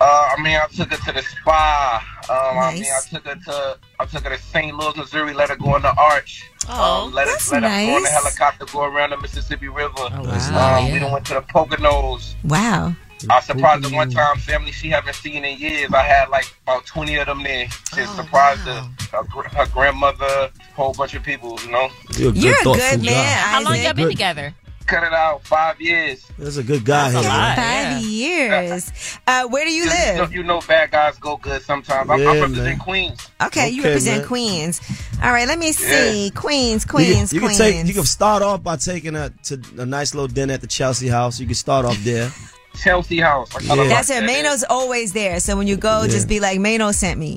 Uh, 0.00 0.34
I 0.36 0.42
mean, 0.42 0.56
I 0.56 0.66
took 0.74 0.90
her 0.90 0.96
to 0.96 1.12
the 1.12 1.22
spa. 1.22 2.02
Um, 2.28 2.58
I 2.58 2.74
mean, 2.74 2.84
I 2.84 3.00
took 3.08 3.24
her 3.26 3.34
to 3.34 3.78
I 4.00 4.04
took 4.06 4.24
her 4.24 4.36
to 4.36 4.42
St. 4.42 4.76
Louis, 4.76 4.96
Missouri. 4.96 5.32
Let 5.34 5.50
her 5.50 5.56
go 5.56 5.74
on 5.74 5.82
the 5.82 5.94
arch. 5.96 6.50
Oh, 6.68 7.06
um, 7.06 7.12
let 7.12 7.26
that's 7.26 7.50
her 7.50 7.60
let 7.60 7.70
her 7.70 7.86
go 7.86 7.96
on 7.96 8.02
the 8.02 8.08
helicopter 8.08 8.64
go 8.66 8.84
around 8.84 9.10
the 9.10 9.18
Mississippi 9.18 9.68
River. 9.68 9.92
wow. 9.96 10.08
um, 10.20 10.86
Yeah. 10.86 10.92
We 10.92 10.98
done 10.98 11.12
went 11.12 11.26
to 11.26 11.34
the 11.34 11.42
Poconos. 11.42 12.34
Wow. 12.44 12.94
I 13.30 13.40
surprised 13.40 13.84
her 13.88 13.94
one 13.94 14.10
time, 14.10 14.36
family 14.38 14.72
she 14.72 14.88
haven't 14.88 15.14
seen 15.14 15.44
in 15.44 15.56
years. 15.58 15.92
I 15.92 16.02
had 16.02 16.28
like 16.28 16.52
about 16.64 16.86
20 16.86 17.16
of 17.18 17.26
them 17.26 17.42
there. 17.44 17.68
She 17.94 18.04
surprised 18.04 18.62
her, 18.62 18.82
her, 19.12 19.22
her 19.22 19.66
grandmother, 19.66 20.24
a 20.26 20.50
whole 20.74 20.92
bunch 20.92 21.14
of 21.14 21.22
people, 21.22 21.56
you 21.64 21.70
know. 21.70 21.88
You're 22.16 22.30
a 22.30 22.32
good, 22.32 22.42
You're 22.42 22.54
a 22.60 22.64
good 22.64 23.02
man, 23.04 23.04
guy. 23.04 23.22
How 23.24 23.62
long 23.62 23.74
Isaac. 23.74 23.84
y'all 23.84 23.94
been 23.94 24.08
together? 24.08 24.54
Cut 24.86 25.04
it 25.04 25.12
out, 25.12 25.44
five 25.46 25.80
years. 25.80 26.24
That's 26.38 26.56
a 26.56 26.62
good 26.62 26.84
guy 26.84 27.10
here. 27.10 27.22
man. 27.22 27.56
Five 27.96 28.02
years. 28.04 29.18
Uh, 29.26 29.46
where 29.48 29.64
do 29.64 29.70
you 29.72 29.84
You 29.84 29.88
know, 29.88 30.22
live? 30.22 30.32
you 30.34 30.42
know 30.42 30.60
bad 30.62 30.90
guys 30.90 31.16
go 31.18 31.36
good 31.36 31.62
sometimes. 31.62 32.10
I, 32.10 32.14
I 32.14 32.16
Yeah, 32.18 32.32
represent 32.40 32.54
man. 32.64 32.78
Queens. 32.78 33.28
Okay, 33.42 33.70
you 33.70 33.82
represent 33.84 34.18
man. 34.20 34.28
Queens. 34.28 34.80
All 35.22 35.32
right, 35.32 35.46
let 35.48 35.58
me 35.58 35.72
see. 35.72 36.30
Queens, 36.34 36.84
You 36.84 36.90
Queens, 36.90 37.30
can, 37.30 37.36
you 37.36 37.40
Queens. 37.46 37.58
can 37.58 37.72
take. 37.72 37.86
You 37.86 37.94
can 37.94 38.04
start 38.04 38.42
off 38.42 38.62
by 38.62 38.76
taking 38.76 39.14
her 39.14 39.30
to 39.44 39.62
a 39.78 39.86
nice 39.86 40.14
little 40.14 40.28
dinner 40.28 40.54
at 40.54 40.60
the 40.60 40.66
Chelsea 40.66 41.08
House. 41.08 41.38
You 41.40 41.46
can 41.46 41.54
start 41.54 41.84
off 41.86 41.96
there. 42.04 42.30
Chelsea 42.82 43.20
House. 43.20 43.50
Yeah. 43.62 43.76
That's 43.76 44.08
like 44.08 44.22
it. 44.22 44.26
that. 44.26 44.42
Mano's 44.42 44.64
always 44.68 45.12
there. 45.12 45.38
So 45.40 45.56
when 45.56 45.66
you 45.66 45.76
go, 45.76 46.06
just 46.08 46.26
be 46.28 46.40
like, 46.40 46.58
Mano 46.58 46.90
sent 46.92 47.20
me. 47.20 47.36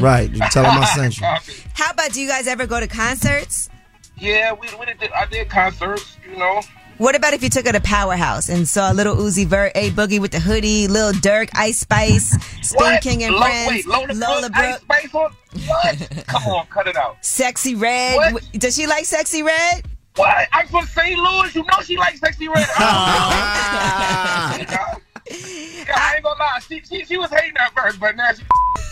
Right. 0.00 0.30
You 0.30 0.40
can 0.40 0.50
tell 0.50 0.62
them 0.62 0.78
I 0.80 0.84
sent 0.86 1.20
you. 1.20 1.26
How 1.74 1.90
about 1.90 2.12
do 2.12 2.20
you 2.20 2.28
guys 2.28 2.46
ever 2.46 2.66
go 2.66 2.78
to 2.80 2.86
concerts? 2.86 3.68
Yeah, 4.16 4.52
we, 4.52 4.68
we 4.78 4.86
did. 4.86 5.10
I 5.12 5.26
did 5.26 5.50
concerts. 5.50 6.16
You 6.30 6.38
know. 6.38 6.62
What 6.98 7.14
about 7.14 7.34
if 7.34 7.42
you 7.42 7.50
took 7.50 7.66
her 7.66 7.72
to 7.72 7.80
Powerhouse 7.80 8.48
and 8.48 8.66
saw 8.66 8.90
a 8.90 8.94
Lil 8.94 9.16
Uzi 9.16 9.46
Vert, 9.46 9.72
A 9.74 9.90
Boogie 9.90 10.18
with 10.18 10.32
the 10.32 10.40
hoodie, 10.40 10.88
Lil 10.88 11.12
Durk, 11.12 11.50
Ice 11.54 11.80
Spice, 11.80 12.30
Spin 12.62 12.76
What? 12.76 13.02
King 13.02 13.22
and 13.22 13.34
Lo- 13.34 13.42
Friends, 13.42 13.68
Wait, 13.68 13.86
Lola, 13.86 14.12
Lola 14.14 14.50
Brooke, 14.50 14.64
Ice 14.64 14.80
Spice 14.80 15.14
on? 15.14 15.32
What? 15.66 16.24
Come 16.26 16.42
on, 16.44 16.66
cut 16.68 16.86
it 16.86 16.96
out. 16.96 17.20
Sexyy 17.22 17.78
Red. 17.80 18.32
What? 18.32 18.48
Does 18.54 18.74
she 18.74 18.86
like 18.86 19.04
Sexyy 19.04 19.44
Red? 19.44 19.84
What? 20.16 20.48
I'm 20.52 20.66
from 20.68 20.86
St. 20.86 21.18
Louis. 21.18 21.54
You 21.54 21.62
know 21.64 21.80
she 21.82 21.96
likes 21.98 22.20
sexyy 22.20 22.48
red. 22.48 22.66
Yeah, 25.28 25.92
I 25.94 26.14
ain't 26.14 26.24
gonna 26.24 26.38
lie. 26.38 26.60
She, 26.68 26.80
she, 26.80 27.04
she 27.04 27.16
was 27.16 27.30
hating 27.30 27.56
at 27.56 27.72
first, 27.74 27.98
but 27.98 28.14
now 28.16 28.30
she. 28.32 28.42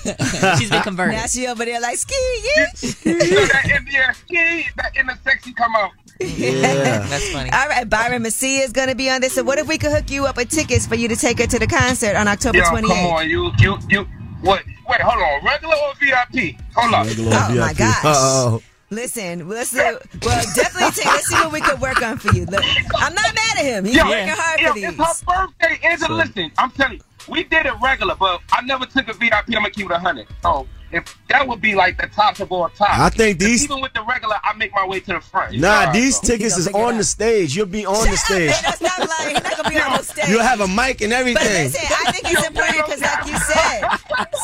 She's 0.59 0.69
been 0.69 0.83
converted. 0.83 1.15
Now 1.15 1.27
she 1.27 1.47
over 1.47 1.65
there 1.65 1.81
like 1.81 1.97
ski, 1.97 2.15
yeah. 2.57 2.67
that 2.75 3.71
Indian 3.73 4.15
ski, 4.15 4.67
that 4.77 4.97
inner 4.97 5.17
sexy 5.23 5.53
come 5.53 5.77
out. 5.77 5.93
Yeah. 6.21 6.99
That's 7.09 7.31
funny. 7.31 7.51
All 7.51 7.69
right, 7.69 7.89
Byron 7.89 8.23
Messia 8.23 8.65
is 8.65 8.73
going 8.73 8.89
to 8.89 8.95
be 8.95 9.11
on 9.11 9.21
this. 9.21 9.35
So 9.35 9.43
what 9.43 9.59
if 9.59 9.67
we 9.67 9.79
could 9.79 9.93
hook 9.93 10.11
you 10.11 10.27
up 10.27 10.37
with 10.37 10.51
tickets 10.51 10.87
for 10.87 10.95
you 10.95 11.09
to 11.09 11.17
take 11.17 11.39
her 11.41 11.47
to 11.47 11.59
the 11.59 11.67
concert 11.67 12.17
on 12.17 12.29
October 12.29 12.59
Yo, 12.59 12.65
28th? 12.65 12.87
come 12.89 13.07
on, 13.13 13.29
you, 13.31 13.51
you, 13.59 13.79
you. 13.89 14.03
What? 14.43 14.63
Wait, 14.89 15.01
hold 15.01 15.23
on. 15.23 15.45
Regular 15.45 15.75
or 15.77 15.95
VIP? 16.01 16.57
Hold 16.77 16.95
on. 16.95 17.07
Regular 17.07 17.31
Oh, 17.35 17.55
my 17.57 17.69
VIP. 17.69 17.79
gosh. 17.79 18.05
Uh-oh. 18.05 18.63
Listen, 18.91 19.49
let's 19.49 19.73
do, 19.73 19.79
well, 19.79 20.45
definitely 20.55 20.91
take, 20.93 21.07
let's 21.07 21.27
see 21.27 21.35
what 21.37 21.51
we 21.53 21.61
could 21.61 21.81
work 21.81 22.01
on 22.03 22.17
for 22.19 22.33
you. 22.37 22.45
Look, 22.47 22.63
I'm 22.97 23.15
not 23.15 23.35
mad 23.35 23.59
at 23.59 23.65
him. 23.65 23.85
He's 23.87 23.97
Yo, 23.97 24.05
working 24.05 24.29
hard 24.29 24.61
yo, 24.61 24.69
for 24.69 24.75
these. 24.75 24.85
it's 24.85 25.23
her 25.23 25.47
birthday. 25.59 25.81
Angela, 25.89 26.15
listen, 26.15 26.53
I'm 26.59 26.71
telling 26.71 26.99
you, 26.99 27.01
we 27.27 27.43
did 27.45 27.67
it 27.67 27.73
regular, 27.83 28.15
but 28.15 28.41
I 28.53 28.61
never 28.63 28.87
took 28.87 29.09
a 29.09 29.15
VIP. 29.15 29.33
I'm 29.49 29.53
gonna 29.55 29.71
keep 29.71 29.87
it 29.87 29.91
a 29.93 29.99
hundred. 29.99 30.27
So 30.43 30.69
if 30.95 31.19
that 31.29 31.47
would 31.49 31.61
be 31.61 31.75
like 31.75 31.97
the 32.01 32.07
top 32.07 32.39
of 32.41 32.53
all 32.53 32.69
top. 32.69 32.91
I 32.99 33.11
think 33.11 33.39
these- 33.39 33.65
even 33.65 33.81
with 33.81 33.93
the 33.93 34.03
regular, 34.03 34.37
I 34.45 34.53
make 34.55 34.73
my 34.75 34.87
way 34.87 35.01
to 35.01 35.13
the 35.15 35.21
front. 35.21 35.59
Nah, 35.59 35.87
know, 35.87 35.93
these 35.93 36.17
so. 36.21 36.27
tickets 36.29 36.57
is 36.57 36.69
on 36.69 36.97
the 36.99 37.05
stage. 37.05 37.57
You'll 37.57 37.67
be 37.67 37.85
on 37.85 38.09
the 38.09 38.17
stage. 38.29 38.51
That's 38.63 38.81
not 38.81 38.99
lying. 38.99 39.35
He's 39.35 39.43
not 39.45 39.53
going 39.57 39.65
to 39.65 39.71
be 39.71 39.79
on 39.81 39.97
the 39.99 40.03
stage. 40.05 40.29
You'll 40.31 40.43
have 40.43 40.61
a 40.61 40.69
mic 40.69 41.01
and 41.01 41.11
But 41.11 41.19
everything. 41.21 41.65
listen, 41.65 41.97
I 42.07 42.13
think 42.13 42.33
it's 42.33 42.47
important 42.47 42.77
because, 42.87 43.01
like 43.01 43.27
you 43.27 43.37
said, 43.39 43.83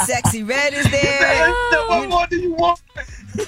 Sexyy 0.07 0.49
Red 0.49 0.75
is 0.75 0.91
there. 0.91 1.49
What 1.89 2.09
more 2.09 2.27
do 2.27 2.37
you 2.37 2.53
want? 2.55 2.81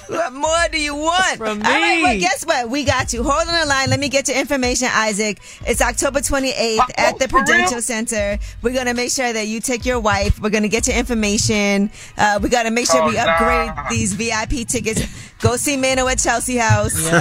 What 0.07 0.33
more 0.33 0.67
do 0.71 0.79
you 0.79 0.95
want? 0.95 1.37
From 1.37 1.61
All 1.61 1.71
right, 1.71 2.01
well, 2.01 2.19
guess 2.19 2.45
what? 2.45 2.69
We 2.69 2.83
got 2.83 3.13
you. 3.13 3.23
Hold 3.23 3.47
on 3.47 3.59
the 3.61 3.65
line. 3.65 3.89
Let 3.89 3.99
me 3.99 4.09
get 4.09 4.27
your 4.27 4.37
information, 4.37 4.87
Isaac. 4.91 5.39
It's 5.65 5.81
October 5.81 6.19
28th 6.19 6.79
at 6.97 7.19
the 7.19 7.27
for 7.27 7.37
real? 7.37 7.45
Prudential 7.45 7.81
Center. 7.81 8.37
We're 8.61 8.73
going 8.73 8.85
to 8.87 8.93
make 8.93 9.11
sure 9.11 9.31
that 9.33 9.47
you 9.47 9.59
take 9.59 9.85
your 9.85 9.99
wife. 9.99 10.39
We're 10.39 10.49
going 10.49 10.63
to 10.63 10.69
get 10.69 10.87
your 10.87 10.95
information. 10.97 11.91
Uh, 12.17 12.39
we 12.41 12.49
got 12.49 12.63
to 12.63 12.71
make 12.71 12.89
sure 12.89 13.01
Oh, 13.03 13.07
we 13.09 13.17
upgrade 13.17 13.75
nah. 13.75 13.89
these 13.89 14.13
VIP 14.13 14.67
tickets. 14.67 15.01
Go 15.39 15.55
see 15.57 15.77
Mano 15.77 16.07
at 16.07 16.19
Chelsea 16.19 16.57
House. 16.57 17.11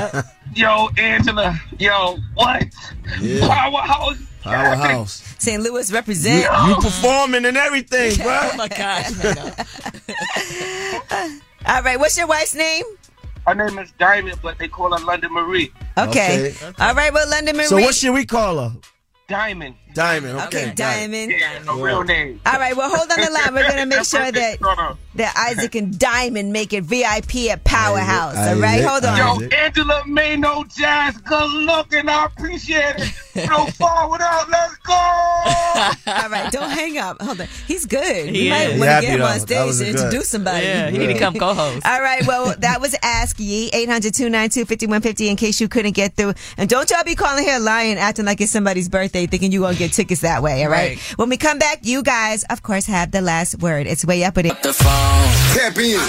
Yo, 0.55 0.89
Angela. 0.99 1.59
Yo, 1.79 2.19
what? 2.35 2.65
Yeah. 3.21 3.49
Powerhouse. 3.49 4.19
Powerhouse. 4.43 5.35
St. 5.39 5.63
Louis 5.63 5.91
represent. 5.93 6.45
You 6.69 6.75
performing 6.77 7.45
and 7.47 7.57
everything, 7.57 8.15
bro. 8.17 8.27
Oh 8.53 8.57
my 8.57 8.69
gosh. 8.69 9.13
All 11.67 11.83
right. 11.83 11.99
What's 11.99 12.17
your 12.17 12.27
wife's 12.27 12.55
name? 12.55 12.85
Her 13.47 13.55
name 13.55 13.79
is 13.79 13.91
Diamond, 13.99 14.39
but 14.43 14.59
they 14.59 14.69
call 14.69 14.97
her 14.97 15.05
London 15.05 15.33
Marie. 15.33 15.73
Okay. 15.99 16.51
Okay. 16.51 16.73
All 16.79 16.95
right. 16.95 17.13
Well, 17.13 17.29
London 17.29 17.57
Marie. 17.57 17.67
So 17.67 17.77
what 17.77 17.95
should 17.95 18.15
we 18.15 18.25
call 18.25 18.59
her? 18.59 18.77
Diamond. 19.29 19.75
Diamond. 19.95 20.39
Okay. 20.39 20.47
Okay, 20.47 20.65
got 20.67 20.73
it. 20.73 20.77
Diamond. 20.77 21.33
Yeah, 21.33 21.59
her 21.73 21.83
real 21.83 22.05
name. 22.05 22.41
All 22.47 22.59
right, 22.59 22.77
well, 22.77 22.89
hold 22.89 23.11
on 23.11 23.21
the 23.21 23.31
line. 23.31 23.55
We're 23.55 23.69
gonna 23.69 23.87
make 23.87 24.05
sure 24.05 24.31
that 24.33 24.97
that 25.15 25.35
Isaac 25.37 25.75
and 25.75 25.99
Diamond 25.99 26.53
make 26.53 26.73
it 26.73 26.85
VIP 26.85 27.51
at 27.51 27.65
Powerhouse. 27.65 28.37
All 28.37 28.57
right, 28.57 28.81
Isaac, 28.81 28.87
hold 28.87 29.05
on. 29.05 29.41
Yo, 29.43 29.49
Angela 29.57 30.03
May, 30.07 30.37
no 30.37 30.65
jazz. 30.65 31.17
Good 31.19 31.51
looking. 31.51 32.09
I 32.09 32.27
appreciate 32.27 32.95
it. 32.97 33.49
No 33.49 33.67
forward 33.79 34.21
out. 34.21 34.49
Let's 34.51 34.77
go. 34.79 34.93
All 36.13 36.29
right, 36.29 36.51
don't 36.53 36.71
hang 36.71 36.99
up. 36.99 37.21
Hold 37.21 37.41
on. 37.41 37.49
He's 37.67 37.87
good. 37.87 38.29
He 38.31 38.45
you 38.45 38.51
might 38.51 38.69
want 38.79 38.81
to 38.81 38.87
get 38.87 39.05
him 39.05 39.23
on 39.23 39.41
stage 39.41 39.67
was 39.67 39.79
to 39.81 39.89
introduce 39.89 40.29
somebody. 40.29 40.67
Yeah, 40.67 40.91
he 40.91 40.99
need 40.99 41.09
to 41.09 41.19
come 41.19 41.35
co-host. 41.35 41.87
All 41.87 42.01
right, 42.01 42.27
well, 42.27 42.55
that 42.59 42.81
was 42.81 42.95
Ask 43.03 43.39
Yee, 43.39 43.71
800-292-5150 43.73 45.29
in 45.31 45.37
case 45.37 45.61
you 45.61 45.69
couldn't 45.69 45.93
get 45.93 46.15
through. 46.17 46.35
And 46.57 46.69
don't 46.69 46.91
y'all 46.91 47.05
be 47.05 47.15
calling 47.15 47.45
here 47.45 47.59
lying, 47.59 47.99
acting 47.99 48.25
like 48.25 48.41
it's 48.41 48.53
somebody's 48.53 48.89
birthday, 48.89 49.27
thinking 49.27 49.53
you're 49.53 49.63
going 49.63 49.75
to 49.75 49.79
get 49.83 49.93
tickets 49.93 50.21
that 50.23 50.43
way, 50.43 50.65
all 50.65 50.71
right? 50.71 50.97
Right. 50.97 51.19
When 51.19 51.29
we 51.29 51.37
come 51.37 51.59
back, 51.59 51.81
you 51.83 52.03
guys, 52.03 52.45
of 52.45 52.63
course, 52.63 52.87
have 52.87 53.11
the 53.11 53.21
last 53.21 53.61
word. 53.61 53.87
It's 53.87 54.05
way 54.05 54.25
up 54.25 54.37
with 54.37 54.47
it. 54.47 54.63
The 54.63 54.73
phone. 54.73 55.33
Tap 55.57 55.77
in. 55.79 56.01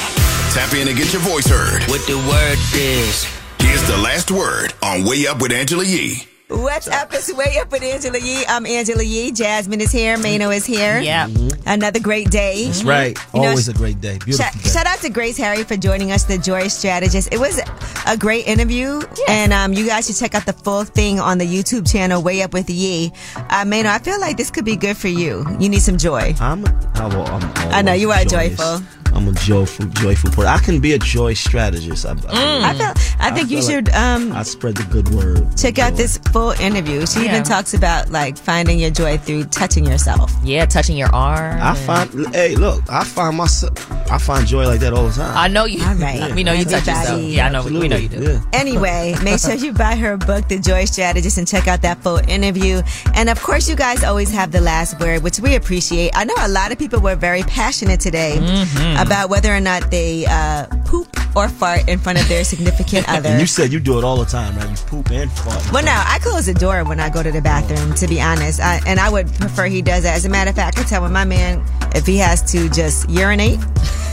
Tap 0.54 0.74
in 0.74 0.88
and 0.88 0.98
get 0.98 1.12
your 1.14 1.22
voice 1.22 1.48
heard. 1.48 1.84
What 1.90 2.06
the 2.06 2.18
word 2.18 2.58
is. 2.76 3.26
Here's 3.60 3.88
the 3.88 3.98
last 3.98 4.30
word 4.30 4.74
on 4.84 5.06
Way 5.06 5.26
Up 5.28 5.42
with 5.42 5.52
Angela 5.52 5.84
Yee. 5.84 6.33
What's 6.54 6.88
up? 6.88 7.12
It's 7.14 7.34
way 7.34 7.58
up 7.60 7.72
with 7.72 7.82
Angela 7.84 8.20
Yee. 8.20 8.44
I'm 8.48 8.66
Angela 8.68 9.04
Yee. 9.04 9.32
Jasmine 9.32 9.82
is 9.82 9.92
here. 9.92 10.18
Mano 10.18 10.52
is 10.52 10.66
here. 10.66 11.00
Yeah. 11.00 11.28
Another 11.66 12.00
great 12.00 12.30
day. 12.30 12.66
That's 12.66 12.84
right. 12.84 13.18
You 13.34 13.42
know, 13.42 13.48
Always 13.50 13.68
a 13.70 13.74
great 13.74 14.00
day. 14.00 14.20
Beautiful 14.20 14.46
Shout, 14.46 14.54
day. 14.54 14.70
shout 14.70 14.86
out 14.86 15.00
to 15.00 15.10
Grace 15.10 15.36
Harry 15.38 15.64
for 15.64 15.76
joining 15.78 16.12
us, 16.12 16.26
the 16.26 16.38
Joy 16.38 16.68
Strategist. 16.68 17.34
It 17.34 17.40
was 17.40 17.60
a 18.06 18.16
great 18.18 18.46
interview, 18.48 19.02
and 19.28 19.52
um, 19.52 19.74
you 19.74 19.88
guys 19.88 20.06
should 20.06 20.16
check 20.18 20.36
out 20.36 20.46
the 20.46 20.54
full 20.54 20.84
thing 20.84 21.20
on 21.20 21.40
the 21.40 21.46
YouTube 21.46 21.92
channel, 21.92 22.22
Way 22.22 22.44
Up 22.44 22.54
with 22.54 22.70
Yee. 22.70 23.12
Uh, 23.36 23.66
Mano, 23.66 23.90
I 23.90 23.98
feel 24.00 24.20
like 24.20 24.38
this 24.38 24.52
could 24.52 24.66
be 24.66 24.76
good 24.76 24.96
for 24.96 25.08
you. 25.08 25.46
You 25.60 25.70
need 25.70 25.82
some 25.82 25.98
joy. 25.98 26.34
I'm, 26.40 26.66
I'm, 26.96 27.12
I'm 27.14 27.74
I 27.74 27.82
know, 27.82 27.94
you 27.94 28.12
are 28.12 28.24
joyous. 28.26 28.58
joyful. 28.58 28.82
I'm 29.16 29.28
a 29.28 29.32
joyful, 29.34 29.86
joyful 29.88 30.30
person. 30.32 30.48
I 30.48 30.58
can 30.58 30.80
be 30.80 30.94
a 30.94 31.00
joy 31.00 31.34
strategist. 31.34 32.06
I, 32.06 32.12
I 32.12 32.74
feel. 32.74 32.94
I 33.20 33.32
think 33.32 33.50
you 33.52 33.60
feel 33.60 33.70
should 33.70 33.88
like 33.90 33.96
um, 33.98 34.32
I 34.34 34.44
spread 34.44 34.76
the 34.76 34.84
good 34.86 35.10
word. 35.10 35.56
check 35.56 35.78
out 35.80 35.96
this 35.96 36.18
full 36.32 36.52
interview. 36.52 37.06
She 37.06 37.24
Yeah. 37.24 37.32
even 37.32 37.44
talks 37.44 37.74
about 37.74 38.10
like 38.10 38.38
finding 38.38 38.80
your 38.80 38.90
joy 38.90 39.18
through 39.18 39.46
touching 39.46 39.86
yourself. 39.86 40.32
Yeah, 40.44 40.66
touching 40.66 40.98
your 40.98 41.14
arm. 41.14 41.60
I 41.62 41.76
find, 41.76 42.34
hey, 42.36 42.56
look, 42.56 42.82
I 42.90 43.04
find 43.04 43.38
myself, 43.38 43.72
I 44.12 44.18
find 44.18 44.48
joy 44.48 44.66
like 44.66 44.80
that 44.82 44.94
all 44.94 45.08
the 45.08 45.14
time. 45.14 45.38
I 45.38 45.48
know 45.48 45.66
you. 45.66 45.84
All 45.86 45.94
right. 45.96 46.34
We 46.34 46.44
know 46.44 46.54
you 46.54 46.64
touch 46.66 46.88
yourself. 46.88 47.08
Everybody. 47.10 47.34
Yeah, 47.34 47.48
I 47.48 47.50
know. 47.52 47.64
We 47.66 47.88
know 47.88 47.98
you 47.98 48.10
do. 48.10 48.22
Yeah. 48.24 48.42
Anyway, 48.54 49.16
make 49.24 49.40
sure 49.40 49.54
you 49.54 49.74
buy 49.74 49.96
her 49.96 50.18
book, 50.18 50.48
The 50.48 50.58
Joy 50.60 50.86
Strategist, 50.86 51.38
and 51.38 51.48
check 51.48 51.68
out 51.68 51.82
that 51.84 52.02
full 52.02 52.18
interview. 52.28 52.82
And 53.14 53.30
of 53.30 53.42
course, 53.42 53.70
you 53.70 53.76
guys 53.76 54.04
always 54.04 54.32
have 54.32 54.52
the 54.52 54.62
last 54.62 55.00
word, 55.00 55.22
which 55.24 55.40
we 55.40 55.56
appreciate. 55.56 56.12
I 56.16 56.24
know 56.24 56.34
a 56.40 56.50
lot 56.50 56.72
of 56.72 56.80
people 56.80 57.00
were 57.00 57.16
very 57.16 57.44
passionate 57.44 58.00
today 58.00 58.24
Mm-hmm. 58.24 58.98
About 59.04 59.30
whether 59.30 59.54
or 59.54 59.60
not 59.60 59.92
they 59.92 60.26
uh, 60.28 60.66
poop 60.86 61.08
or 61.36 61.50
fart 61.50 61.88
in 61.88 62.00
front 62.00 62.20
of 62.20 62.28
their 62.28 62.44
significant 62.44 63.08
other. 63.10 63.30
And 63.30 63.40
you 63.42 63.48
said 63.48 63.72
you 63.74 63.80
do 63.80 63.98
it 63.98 64.04
all 64.04 64.18
the 64.18 64.26
time, 64.26 64.56
right? 64.56 64.70
You 64.70 64.86
poop 64.86 65.12
and 65.12 65.32
fart. 65.32 65.72
Well, 65.72 65.84
no, 65.84 65.92
I 65.94 66.20
close 66.22 66.46
the 66.46 66.54
door 66.54 66.84
when 66.84 67.00
I 67.00 67.10
go 67.10 67.24
to 67.24 67.32
the 67.32 67.42
bathroom, 67.42 67.94
to 67.96 68.08
be 68.08 68.22
honest. 68.22 68.60
I, 68.60 68.82
and 68.86 69.00
I 69.00 69.10
would 69.10 69.28
prefer 69.36 69.66
he 69.66 69.82
does 69.82 70.04
that. 70.04 70.16
As 70.16 70.26
a 70.26 70.30
matter 70.30 70.50
of 70.50 70.56
fact, 70.56 70.80
I 70.80 70.84
tell 70.84 71.02
when 71.02 71.12
my 71.12 71.26
man, 71.26 71.64
if 71.96 72.06
he 72.06 72.18
has 72.18 72.42
to 72.52 72.70
just 72.70 73.10
urinate, 73.10 73.60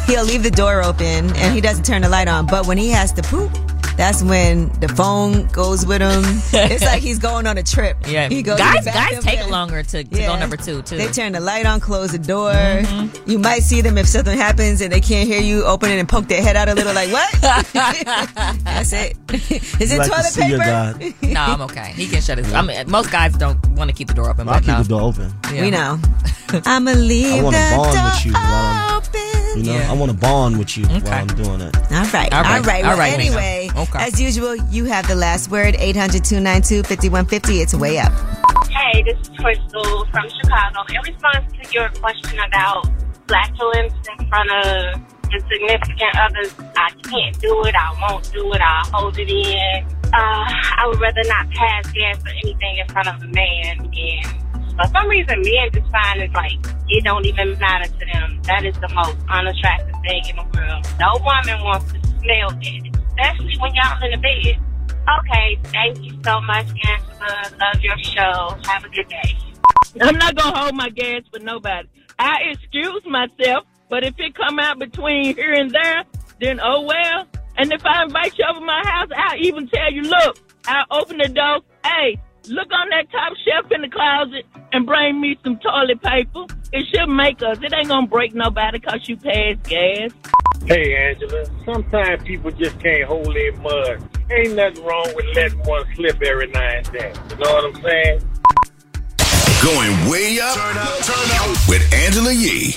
he'll 0.06 0.24
leave 0.24 0.42
the 0.42 0.50
door 0.50 0.82
open 0.82 1.34
and 1.36 1.54
he 1.54 1.60
doesn't 1.60 1.84
turn 1.84 2.02
the 2.02 2.08
light 2.08 2.28
on. 2.28 2.46
But 2.46 2.66
when 2.66 2.78
he 2.78 2.88
has 2.90 3.12
to 3.12 3.22
poop, 3.22 3.52
that's 3.96 4.22
when 4.22 4.68
the 4.80 4.88
phone 4.88 5.46
goes 5.48 5.84
with 5.86 6.00
him. 6.00 6.22
It's 6.52 6.84
like 6.84 7.02
he's 7.02 7.18
going 7.18 7.46
on 7.46 7.58
a 7.58 7.62
trip. 7.62 7.96
Yeah, 8.10 8.28
He 8.28 8.42
goes 8.42 8.58
guys, 8.58 8.84
guys 8.84 9.22
take 9.22 9.38
yeah. 9.38 9.46
longer 9.46 9.82
to, 9.84 10.02
to 10.04 10.16
Yeah. 10.20 10.26
go 10.28 10.36
number 10.38 10.56
two 10.56 10.82
too. 10.82 10.96
They 10.96 11.06
turn 11.08 11.32
the 11.32 11.40
light 11.40 11.64
on, 11.66 11.78
close 11.80 12.10
the 12.12 12.18
door. 12.18 12.50
Mm-hmm. 12.52 13.30
You 13.30 13.38
might 13.38 13.62
see 13.62 13.82
them 13.82 13.96
if 13.98 14.06
something 14.08 14.36
happens 14.36 14.80
and 14.80 14.92
they 14.92 15.00
can't 15.00 15.28
hear 15.28 15.40
you, 15.40 15.64
open 15.64 15.90
it 15.90 15.98
and 15.98 16.08
poke 16.08 16.26
their 16.28 16.42
head 16.42 16.56
out 16.56 16.68
a 16.68 16.74
little 16.74 16.92
like, 16.94 17.10
what? 17.12 17.30
That's 17.74 18.92
it. 18.92 19.16
Is 19.80 19.92
it 19.92 19.98
like 19.98 20.06
to 20.06 20.10
toilet 20.10 20.24
see 20.24 20.40
paper? 20.42 20.58
God. 20.58 21.14
no, 21.22 21.40
I'm 21.40 21.60
okay. 21.62 21.92
He 21.94 22.08
can 22.08 22.20
shut 22.20 22.38
his. 22.38 22.52
I 22.52 22.62
mean, 22.62 22.90
most 22.90 23.10
guys 23.12 23.34
don't 23.34 23.64
want 23.70 23.90
to 23.90 23.94
keep 23.96 24.08
the 24.08 24.14
door 24.14 24.30
open. 24.30 24.48
I 24.48 24.58
keep 24.58 24.68
no. 24.68 24.82
the 24.82 24.88
door 24.88 25.02
open. 25.02 25.32
Yeah. 25.52 25.60
We 25.62 25.70
know. 25.70 25.98
I'ma 26.66 26.92
leave 26.92 27.32
I 27.34 27.42
want 27.42 27.54
the 27.54 27.62
to 27.70 27.76
bond 27.76 27.94
door 27.94 28.04
with 28.04 28.26
you 28.26 28.32
while 28.32 28.44
I'm, 28.44 28.96
open. 28.96 29.58
you 29.58 29.62
know, 29.72 29.78
Yeah. 29.78 29.90
I 29.90 29.94
want 29.94 30.10
to 30.10 30.16
bond 30.18 30.58
with 30.58 30.76
you 30.76 30.84
Okay. 30.86 30.98
while 31.00 31.12
I'm 31.12 31.26
doing 31.28 31.60
it. 31.60 31.76
All 31.76 32.04
right. 32.12 32.32
All 32.32 32.38
All 32.38 32.44
right. 32.44 32.66
right. 32.66 32.84
All 32.84 32.90
Well, 32.90 32.98
right, 32.98 33.18
Nina. 33.18 33.34
Anyway, 33.70 33.88
Okay. 33.88 34.04
as 34.06 34.20
usual, 34.20 34.56
you 34.70 34.84
have 34.84 35.06
the 35.08 35.14
last 35.14 35.50
word 35.50 35.76
800 35.78 36.24
292 36.24 36.82
5150. 36.84 37.60
It's 37.60 37.74
way 37.74 37.98
up. 37.98 38.12
Hey, 38.70 39.02
this 39.02 39.18
is 39.20 39.28
Crystal 39.38 40.06
from 40.12 40.28
Chicago. 40.42 40.80
In 40.92 41.00
response 41.02 41.52
to 41.62 41.72
your 41.72 41.88
question 42.00 42.38
about 42.46 42.86
flatulence 43.28 43.94
in 44.18 44.28
front 44.28 44.50
of 44.50 45.00
the 45.30 45.40
significant 45.50 46.16
others, 46.18 46.54
I 46.76 46.90
can't 47.08 47.38
do 47.40 47.64
it, 47.64 47.74
I 47.74 47.94
won't 48.10 48.30
do 48.32 48.52
it, 48.52 48.60
I'll 48.60 48.90
hold 48.90 49.18
it 49.18 49.30
in. 49.30 49.86
Uh, 50.12 50.44
I 50.76 50.86
would 50.88 51.00
rather 51.00 51.22
not 51.26 51.48
pass 51.50 51.86
gas 51.92 52.18
or 52.26 52.30
anything 52.42 52.78
in 52.78 52.88
front 52.88 53.06
of 53.08 53.22
a 53.22 53.26
man. 53.28 53.78
And 53.94 54.24
for 54.74 54.86
some 54.92 55.08
reason, 55.08 55.40
men 55.42 55.70
just 55.72 55.88
find 55.92 56.20
it 56.20 56.32
like 56.32 56.58
it 56.88 57.04
don't 57.04 57.24
even 57.26 57.56
matter 57.60 57.88
to 57.88 58.06
them. 58.12 58.40
That 58.44 58.64
is 58.64 58.74
the 58.80 58.88
most 58.92 59.16
unattractive 59.28 59.94
thing 60.02 60.22
in 60.30 60.36
the 60.36 60.46
world. 60.58 60.84
No 60.98 61.14
woman 61.22 61.62
wants 61.62 61.92
to 61.92 62.00
smell 62.18 62.50
it, 62.60 62.96
especially 63.10 63.56
when 63.58 63.74
y'all 63.74 64.02
in 64.02 64.10
the 64.12 64.16
bed. 64.16 64.58
Okay, 65.18 65.58
thank 65.64 66.02
you 66.02 66.18
so 66.24 66.40
much, 66.40 66.66
Angela. 66.66 67.50
Love 67.58 67.82
your 67.82 67.98
show. 67.98 68.56
Have 68.64 68.84
a 68.84 68.88
good 68.88 69.08
day. 69.08 69.36
I'm 70.00 70.16
not 70.16 70.36
gonna 70.36 70.56
hold 70.56 70.74
my 70.74 70.88
gas 70.90 71.22
for 71.32 71.40
nobody. 71.40 71.88
I 72.18 72.36
excuse 72.50 73.02
myself, 73.06 73.64
but 73.88 74.04
if 74.04 74.14
it 74.18 74.34
come 74.34 74.58
out 74.58 74.78
between 74.78 75.34
here 75.34 75.52
and 75.54 75.70
there, 75.70 76.04
then 76.40 76.60
oh 76.62 76.82
well. 76.82 77.26
And 77.56 77.72
if 77.72 77.84
I 77.84 78.04
invite 78.04 78.38
you 78.38 78.44
over 78.48 78.64
my 78.64 78.82
house, 78.86 79.08
I'll 79.14 79.38
even 79.38 79.68
tell 79.68 79.92
you, 79.92 80.02
look, 80.02 80.38
I'll 80.66 80.86
open 80.90 81.18
the 81.18 81.28
door. 81.28 81.60
Hey, 81.84 82.18
look 82.48 82.68
on 82.72 82.88
that 82.90 83.10
top 83.10 83.32
shelf 83.44 83.70
in 83.72 83.82
the 83.82 83.88
closet 83.88 84.46
and 84.72 84.86
bring 84.86 85.20
me 85.20 85.36
some 85.42 85.58
toilet 85.58 86.00
paper. 86.02 86.46
It 86.72 86.86
should 86.94 87.08
make 87.08 87.42
us. 87.42 87.58
It 87.62 87.72
ain't 87.74 87.88
gonna 87.88 88.06
break 88.06 88.34
nobody 88.34 88.78
cause 88.78 89.08
you 89.08 89.16
pass 89.16 89.56
gas. 89.64 90.12
Hey, 90.66 90.94
Angela. 91.08 91.46
Sometimes 91.64 92.22
people 92.24 92.50
just 92.52 92.78
can't 92.80 93.04
hold 93.04 93.34
their 93.34 93.52
mud. 93.56 94.02
Ain't 94.30 94.54
nothing 94.54 94.84
wrong 94.84 95.10
with 95.14 95.26
letting 95.34 95.58
one 95.60 95.84
slip 95.94 96.22
every 96.22 96.46
now 96.48 96.60
and 96.60 96.86
then. 96.86 97.14
You 97.30 97.36
know 97.36 97.52
what 97.52 97.64
I'm 97.64 97.82
saying? 97.82 98.20
Going 99.62 100.10
way 100.10 100.38
up, 100.40 100.56
with 101.68 101.92
Angela 101.92 102.32
Yee. 102.32 102.76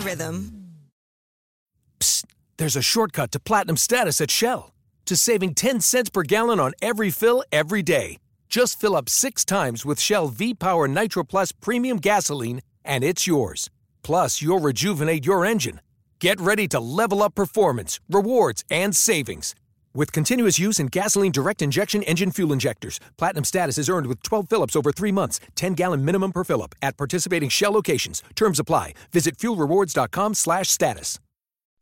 rhythm. 0.01 0.61
There's 2.57 2.75
a 2.75 2.81
shortcut 2.81 3.31
to 3.31 3.39
platinum 3.39 3.77
status 3.77 4.21
at 4.21 4.29
Shell 4.29 4.73
to 5.05 5.15
saving 5.15 5.55
10 5.55 5.81
cents 5.81 6.09
per 6.09 6.23
gallon 6.23 6.59
on 6.59 6.73
every 6.81 7.09
fill 7.09 7.43
every 7.51 7.81
day. 7.81 8.17
Just 8.49 8.79
fill 8.79 8.95
up 8.95 9.09
six 9.09 9.43
times 9.45 9.85
with 9.85 9.99
Shell 9.99 10.27
V 10.27 10.53
Power 10.53 10.87
Nitro 10.87 11.23
Plus 11.23 11.51
Premium 11.51 11.97
Gasoline, 11.97 12.61
and 12.85 13.03
it's 13.03 13.25
yours. 13.25 13.69
Plus, 14.03 14.41
you'll 14.41 14.59
rejuvenate 14.59 15.25
your 15.25 15.45
engine. 15.45 15.79
Get 16.19 16.39
ready 16.39 16.67
to 16.67 16.79
level 16.79 17.23
up 17.23 17.33
performance, 17.33 17.99
rewards, 18.09 18.63
and 18.69 18.95
savings. 18.95 19.55
With 19.93 20.13
continuous 20.13 20.57
use 20.57 20.79
in 20.79 20.87
gasoline 20.87 21.33
direct 21.33 21.61
injection 21.61 22.01
engine 22.03 22.31
fuel 22.31 22.53
injectors, 22.53 22.97
platinum 23.17 23.43
status 23.43 23.77
is 23.77 23.89
earned 23.89 24.07
with 24.07 24.23
12 24.23 24.47
fill-ups 24.49 24.75
over 24.75 24.93
three 24.93 25.11
months, 25.11 25.41
10 25.55 25.73
gallon 25.73 26.05
minimum 26.05 26.31
per 26.31 26.45
fill-up 26.45 26.73
at 26.81 26.95
participating 26.95 27.49
Shell 27.49 27.73
locations. 27.73 28.23
Terms 28.33 28.57
apply. 28.57 28.93
Visit 29.11 29.37
fuelrewards.com 29.37 30.35
slash 30.35 30.69
status. 30.69 31.19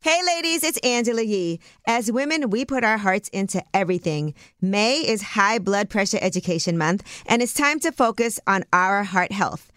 Hey 0.02 0.18
ladies, 0.26 0.64
it's 0.64 0.78
Angela 0.78 1.20
Yee. 1.20 1.60
As 1.86 2.10
women, 2.10 2.48
we 2.48 2.64
put 2.64 2.82
our 2.84 2.96
hearts 2.96 3.28
into 3.28 3.62
everything. 3.74 4.32
May 4.60 4.94
is 4.94 5.20
High 5.20 5.58
Blood 5.58 5.90
Pressure 5.90 6.18
Education 6.22 6.78
Month, 6.78 7.06
and 7.26 7.42
it's 7.42 7.52
time 7.52 7.78
to 7.80 7.92
focus 7.92 8.40
on 8.46 8.64
our 8.72 9.04
heart 9.04 9.30
health. 9.30 9.70